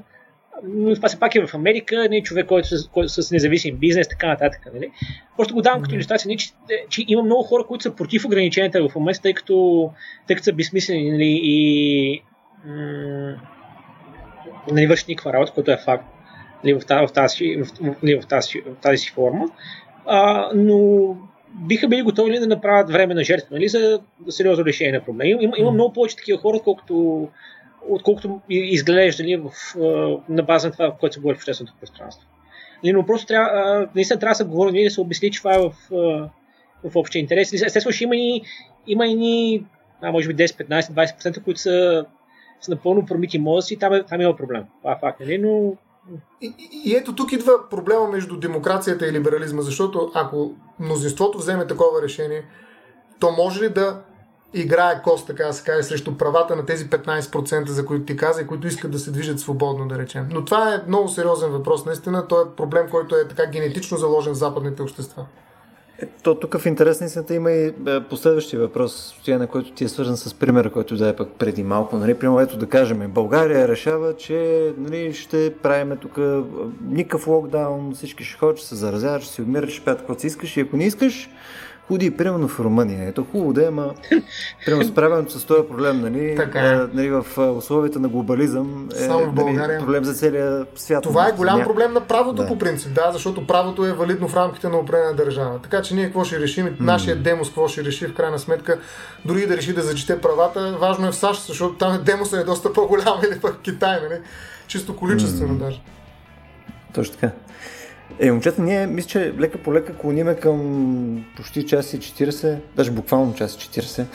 но 0.63 0.95
това 0.95 1.09
се 1.09 1.19
пак 1.19 1.35
е 1.35 1.45
в 1.47 1.53
Америка, 1.53 1.95
не 1.95 2.07
нали, 2.07 2.23
човек, 2.23 2.45
който, 2.45 2.67
който 2.91 3.09
с 3.09 3.31
независим 3.31 3.77
бизнес, 3.77 4.07
така 4.07 4.27
нататък. 4.27 4.67
Нали. 4.73 4.91
Просто 5.37 5.53
го 5.53 5.61
давам 5.61 5.81
като 5.81 5.95
иллюстрация, 5.95 6.29
нали, 6.29 6.37
че, 6.37 6.51
че, 6.89 7.05
има 7.07 7.23
много 7.23 7.43
хора, 7.43 7.63
които 7.63 7.83
са 7.83 7.95
против 7.95 8.25
ограниченията 8.25 8.89
в 8.89 8.95
момента, 8.95 9.21
тъй 9.21 9.33
като, 9.33 9.89
тъй 10.27 10.35
като 10.35 10.43
са 10.43 10.53
безсмислени 10.53 11.11
нали, 11.11 11.39
и 11.43 12.21
м- 12.65 13.35
нали, 14.71 14.87
върши 14.87 15.05
никаква 15.07 15.33
работа, 15.33 15.53
което 15.53 15.71
е 15.71 15.77
факт 15.77 16.05
нали, 16.63 16.73
в, 16.73 16.85
тази, 16.85 17.07
в, 17.07 17.13
тази, 17.13 17.55
в, 17.55 17.67
в, 18.21 18.27
тази, 18.27 18.61
в 18.61 18.75
тази 18.81 18.97
си 18.97 19.11
форма. 19.11 19.45
А, 20.05 20.49
но 20.55 21.15
биха 21.53 21.87
били 21.87 22.01
готови 22.01 22.39
да 22.39 22.47
направят 22.47 22.91
време 22.91 23.13
на 23.13 23.23
жертва 23.23 23.47
нали, 23.51 23.67
за 23.67 23.99
сериозно 24.29 24.65
решение 24.65 24.93
на 24.93 25.05
проблема. 25.05 25.41
Има, 25.43 25.53
има 25.57 25.71
много 25.71 25.93
повече 25.93 26.15
такива 26.15 26.39
хора, 26.39 26.57
отколкото, 26.57 27.27
отколкото 27.89 28.41
изглежда 28.49 29.23
нали, 29.23 29.37
в, 29.37 29.51
на 30.29 30.43
база 30.43 30.67
на 30.67 30.71
това, 30.71 30.95
което 30.99 31.13
се 31.13 31.19
говори 31.19 31.35
в 31.35 31.39
общественото 31.39 31.77
пространство. 31.79 32.27
Нали, 32.83 32.93
но 32.93 33.05
просто 33.05 33.27
трябва, 33.27 33.87
наистина 33.95 34.19
трябва 34.19 34.31
да 34.31 34.35
се 34.35 34.43
говори, 34.43 34.71
нали, 34.71 34.83
да 34.83 34.91
се 34.91 35.01
обясни, 35.01 35.31
че 35.31 35.39
това 35.39 35.55
е 35.55 35.59
в, 35.59 35.73
в 36.83 36.95
общия 36.95 37.19
интерес. 37.19 37.53
Естествено, 37.53 37.93
ще 37.93 38.03
има 38.03 38.15
и, 38.15 38.41
има 38.87 39.07
и 39.07 39.63
а, 40.01 40.11
може 40.11 40.27
би 40.27 40.35
10, 40.35 40.69
15, 40.69 40.81
20%, 40.81 41.43
които 41.43 41.59
са 41.59 42.05
са 42.61 42.71
напълно 42.71 43.05
промити 43.05 43.39
мозъци 43.39 43.73
и 43.73 43.77
там, 43.77 43.93
е, 43.93 44.03
там 44.03 44.21
има 44.21 44.35
проблем. 44.35 44.63
Това 44.81 44.91
е 44.93 44.99
факт, 44.99 45.19
нали? 45.19 45.37
Но 45.37 45.77
и, 46.41 46.53
и, 46.59 46.89
и 46.89 46.95
ето 46.95 47.15
тук 47.15 47.31
идва 47.31 47.69
проблема 47.69 48.07
между 48.07 48.37
демокрацията 48.37 49.07
и 49.07 49.11
либерализма, 49.11 49.61
защото 49.61 50.11
ако 50.13 50.51
мнозинството 50.79 51.37
вземе 51.37 51.67
такова 51.67 52.01
решение, 52.01 52.43
то 53.19 53.31
може 53.31 53.63
ли 53.63 53.69
да 53.69 54.01
играе 54.53 55.01
кост, 55.01 55.27
така 55.27 55.43
да 55.43 55.53
се 55.53 55.63
каже, 55.63 55.83
срещу 55.83 56.17
правата 56.17 56.55
на 56.55 56.65
тези 56.65 56.89
15%, 56.89 57.69
за 57.69 57.85
които 57.85 58.05
ти 58.05 58.17
каза 58.17 58.41
и 58.41 58.47
които 58.47 58.67
искат 58.67 58.91
да 58.91 58.99
се 58.99 59.11
движат 59.11 59.39
свободно, 59.39 59.87
да 59.87 59.97
речем. 59.97 60.27
Но 60.31 60.45
това 60.45 60.73
е 60.73 60.81
много 60.87 61.09
сериозен 61.09 61.49
въпрос. 61.49 61.85
Наистина, 61.85 62.27
то 62.27 62.41
е 62.41 62.55
проблем, 62.57 62.89
който 62.91 63.15
е 63.15 63.27
така 63.27 63.45
генетично 63.45 63.97
заложен 63.97 64.33
в 64.33 64.37
западните 64.37 64.81
общества. 64.81 65.25
То 66.23 66.35
тук 66.35 66.57
в 66.57 66.65
интерес 66.65 67.15
на 67.15 67.35
има 67.35 67.51
и 67.51 67.73
е, 67.87 68.03
последващия 68.09 68.59
въпрос, 68.59 69.15
на 69.27 69.47
който 69.47 69.71
ти 69.71 69.83
е 69.83 69.87
свързан 69.87 70.17
с 70.17 70.33
примера, 70.33 70.71
който 70.71 70.95
да 70.95 71.09
е 71.09 71.15
пък 71.15 71.29
преди 71.39 71.63
малко. 71.63 71.97
Нали? 71.97 72.13
Примерно, 72.13 72.39
ето 72.39 72.57
да 72.57 72.69
кажем, 72.69 73.11
България 73.11 73.67
решава, 73.67 74.15
че 74.17 74.71
нали, 74.77 75.13
ще 75.13 75.53
правиме 75.63 75.95
тук 75.95 76.17
е, 76.17 76.41
никакъв 76.81 77.27
локдаун, 77.27 77.93
всички 77.95 78.23
ще 78.23 78.37
ходят, 78.37 78.57
ще 78.57 78.67
се 78.67 78.75
заразяват, 78.75 79.21
ще 79.21 79.33
си 79.33 79.41
умират, 79.41 79.69
ще 79.69 79.85
пят 79.85 79.97
каквото 79.97 80.21
си 80.21 80.27
искаш 80.27 80.57
и 80.57 80.61
ако 80.61 80.77
не 80.77 80.85
искаш, 80.85 81.29
худи, 81.91 82.17
примерно 82.17 82.47
в 82.47 82.59
Румъния. 82.59 83.09
Ето 83.09 83.25
хубаво 83.31 83.53
да 83.53 83.63
е, 83.63 83.67
ама 83.67 83.93
примерно 84.65 84.87
справянето 84.87 85.39
с 85.39 85.45
този 85.45 85.67
проблем, 85.67 86.01
нали, 86.01 86.35
така 86.37 86.59
е. 86.59 86.75
нали, 86.93 87.09
в 87.09 87.25
условията 87.57 87.99
на 87.99 88.09
глобализъм 88.09 88.89
е 88.95 88.99
Само 88.99 89.25
в 89.25 89.33
България. 89.33 89.67
Нали, 89.67 89.79
проблем 89.79 90.03
за 90.03 90.13
целия 90.13 90.65
свят. 90.75 91.03
Това 91.03 91.27
е 91.27 91.31
голям 91.31 91.63
проблем 91.63 91.93
на 91.93 92.01
правото 92.01 92.41
да. 92.41 92.47
по 92.47 92.57
принцип, 92.57 92.93
да, 92.93 93.11
защото 93.11 93.47
правото 93.47 93.85
е 93.85 93.93
валидно 93.93 94.27
в 94.27 94.35
рамките 94.35 94.69
на 94.69 94.77
определена 94.77 95.13
държава. 95.13 95.59
Така 95.63 95.81
че 95.81 95.95
ние 95.95 96.05
какво 96.05 96.23
ще 96.23 96.39
решим, 96.39 96.65
mm. 96.65 96.79
нашия 96.79 97.15
демос 97.15 97.47
какво 97.47 97.67
ще 97.67 97.83
реши 97.83 98.07
в 98.07 98.13
крайна 98.13 98.39
сметка, 98.39 98.79
дори 99.25 99.47
да 99.47 99.57
реши 99.57 99.73
да 99.73 99.81
зачете 99.81 100.21
правата, 100.21 100.77
важно 100.81 101.07
е 101.07 101.11
в 101.11 101.15
САЩ, 101.15 101.47
защото 101.47 101.75
там 101.75 102.01
демоса 102.05 102.39
е 102.39 102.43
доста 102.43 102.73
по-голям 102.73 103.19
или 103.31 103.39
пък 103.39 103.61
Китай, 103.61 103.99
нали? 104.01 104.21
чисто 104.67 104.95
количествено 104.95 105.53
mm. 105.53 105.57
даже. 105.57 105.81
Точно 106.93 107.15
така. 107.15 107.31
Е, 108.19 108.31
момчета, 108.31 108.61
ние 108.61 108.87
мисля, 108.87 109.07
че 109.07 109.33
лека 109.39 109.57
по 109.57 109.73
лека 109.73 109.97
клониме 109.97 110.35
към 110.35 111.25
почти 111.35 111.65
час 111.65 111.93
и 111.93 111.99
40, 111.99 112.57
даже 112.75 112.91
буквално 112.91 113.35
час 113.35 113.55
и 113.55 113.57
40 113.57 114.05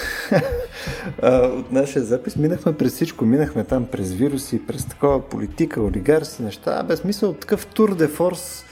от 1.59 1.73
нашия 1.73 2.05
запис. 2.05 2.37
Минахме 2.37 2.77
през 2.77 2.95
всичко, 2.95 3.25
минахме 3.25 3.65
там 3.65 3.87
през 3.87 4.13
вируси, 4.13 4.67
през 4.67 4.87
такова 4.87 5.29
политика, 5.29 5.83
олигарси, 5.83 6.43
неща. 6.43 6.83
Без 6.83 7.01
смисъл 7.01 7.33
такъв 7.33 7.67
тур 7.67 7.95
де 7.95 8.09
форс 8.09 8.65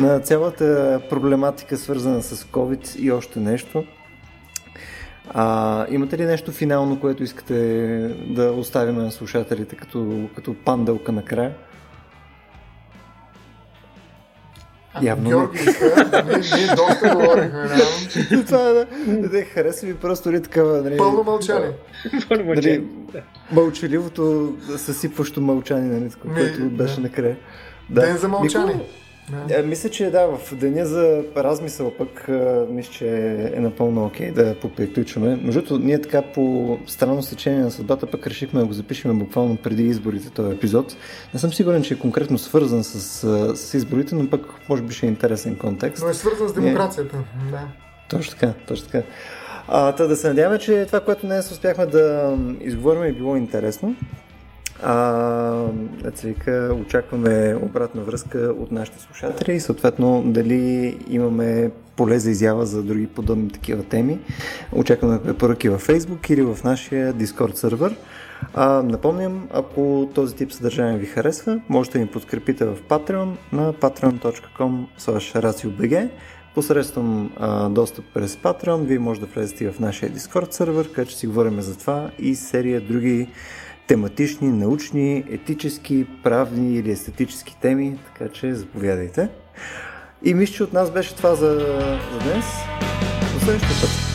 на 0.00 0.20
цялата 0.20 1.00
проблематика, 1.10 1.76
свързана 1.76 2.22
с 2.22 2.44
COVID 2.44 2.96
и 2.96 3.12
още 3.12 3.40
нещо. 3.40 3.84
А, 5.30 5.86
имате 5.90 6.18
ли 6.18 6.24
нещо 6.24 6.52
финално, 6.52 7.00
което 7.00 7.22
искате 7.22 7.54
да 8.26 8.52
оставим 8.52 8.94
на 8.94 9.10
слушателите 9.10 9.76
като, 9.76 10.28
като 10.34 10.54
панделка 10.54 11.12
накрая? 11.12 11.54
Явно 15.02 15.28
Георги 15.28 15.58
ние, 15.58 16.42
ние 16.56 16.74
доста 16.76 17.14
говорихме. 17.14 17.68
Това 18.46 18.68
е, 18.68 18.72
да, 18.72 19.28
да, 19.28 19.42
хареса 19.42 19.86
ми 19.86 19.94
просто 19.94 20.28
ли 20.28 20.32
нали, 20.32 20.42
такава, 20.42 20.82
нали... 20.82 20.96
Пълно 20.96 21.24
мълчание. 21.24 21.70
Пълно 22.28 22.44
мълчание. 22.44 22.82
Нали, 23.14 23.22
мълчаливото, 23.52 24.54
съсипващо 24.76 25.40
мълчание, 25.40 26.00
нали, 26.00 26.10
което 26.34 26.64
беше 26.64 27.00
накрая. 27.00 27.36
Да. 27.90 28.00
Ден 28.00 28.16
за 28.16 28.28
мълчание. 28.28 28.80
Да. 29.30 29.54
А, 29.54 29.62
мисля, 29.62 29.88
че 29.88 30.10
да, 30.10 30.26
в 30.26 30.54
деня 30.54 30.86
за 30.86 31.22
размисъл 31.36 31.90
пък 31.90 32.28
мисля, 32.70 32.92
че 32.92 33.08
е 33.54 33.60
напълно 33.60 34.04
окей 34.04 34.30
okay 34.30 34.32
да 34.32 34.54
поприключваме. 34.54 35.36
Между 35.42 35.78
ние 35.78 36.00
така 36.00 36.22
по 36.22 36.78
странно 36.86 37.22
стечение 37.22 37.60
на 37.60 37.70
съдбата 37.70 38.06
пък 38.06 38.26
решихме 38.26 38.60
да 38.60 38.66
го 38.66 38.72
запишем 38.72 39.18
буквално 39.18 39.56
преди 39.56 39.82
изборите 39.82 40.30
този 40.30 40.54
епизод. 40.54 40.96
Не 41.34 41.40
съм 41.40 41.52
сигурен, 41.52 41.82
че 41.82 41.94
е 41.94 41.98
конкретно 41.98 42.38
свързан 42.38 42.84
с, 42.84 43.56
с 43.56 43.74
изборите, 43.74 44.14
но 44.14 44.30
пък 44.30 44.46
може 44.68 44.82
би 44.82 44.94
ще 44.94 45.06
е 45.06 45.08
интересен 45.08 45.56
контекст. 45.56 46.02
Но 46.02 46.10
е 46.10 46.14
свързан 46.14 46.48
с 46.48 46.52
демокрацията, 46.52 47.16
не... 47.16 47.50
да. 47.50 47.60
Точно 48.08 48.30
така, 48.38 48.52
точно 48.66 48.86
така. 48.86 49.06
А, 49.68 49.92
да 49.92 50.16
се 50.16 50.28
надяваме, 50.28 50.58
че 50.58 50.86
това, 50.86 51.00
което 51.00 51.26
днес 51.26 51.50
успяхме 51.50 51.86
да 51.86 52.36
изговорим 52.60 53.02
е 53.02 53.12
било 53.12 53.36
интересно. 53.36 53.96
А, 54.82 55.64
вика, 56.24 56.76
очакваме 56.80 57.56
обратна 57.62 58.02
връзка 58.02 58.38
от 58.38 58.72
нашите 58.72 59.00
слушатели 59.00 59.54
и 59.54 59.60
съответно 59.60 60.22
дали 60.26 60.98
имаме 61.10 61.70
поле 61.96 62.18
за 62.18 62.30
изява 62.30 62.66
за 62.66 62.82
други 62.82 63.06
подобни 63.06 63.50
такива 63.50 63.82
теми. 63.82 64.18
Очакваме 64.72 65.22
препоръки 65.22 65.68
във 65.68 65.86
Facebook 65.86 66.30
или 66.30 66.42
в 66.42 66.58
нашия 66.64 67.14
Discord 67.14 67.54
сервер. 67.54 67.96
А, 68.54 68.82
напомням, 68.82 69.48
ако 69.52 70.10
този 70.14 70.36
тип 70.36 70.52
съдържание 70.52 70.98
ви 70.98 71.06
харесва, 71.06 71.60
можете 71.68 71.98
да 71.98 72.04
ни 72.04 72.10
подкрепите 72.10 72.64
в 72.64 72.76
Patreon 72.88 73.30
на 73.52 73.72
patreon.com 73.72 74.84
raciobg. 75.00 76.08
Посредством 76.54 77.32
а, 77.36 77.68
достъп 77.68 78.04
през 78.14 78.36
Patreon, 78.36 78.84
вие 78.84 78.98
може 78.98 79.20
да 79.20 79.26
влезете 79.26 79.70
в 79.70 79.80
нашия 79.80 80.10
Discord 80.10 80.50
сервер, 80.50 80.92
където 80.92 81.10
ще 81.10 81.20
си 81.20 81.26
говорим 81.26 81.60
за 81.60 81.78
това 81.78 82.10
и 82.18 82.34
серия 82.34 82.80
други 82.80 83.28
тематични, 83.88 84.48
научни, 84.48 85.24
етически, 85.30 86.06
правни 86.22 86.74
или 86.74 86.90
естетически 86.90 87.56
теми, 87.60 87.98
така 88.06 88.32
че 88.32 88.54
заповядайте. 88.54 89.28
И 90.24 90.34
мисля, 90.34 90.54
че 90.54 90.62
от 90.62 90.72
нас 90.72 90.90
беше 90.90 91.14
това 91.14 91.34
за, 91.34 91.50
за 92.12 92.18
днес. 92.18 92.44
До 93.34 93.40
следващия 93.40 93.80
път. 93.80 94.07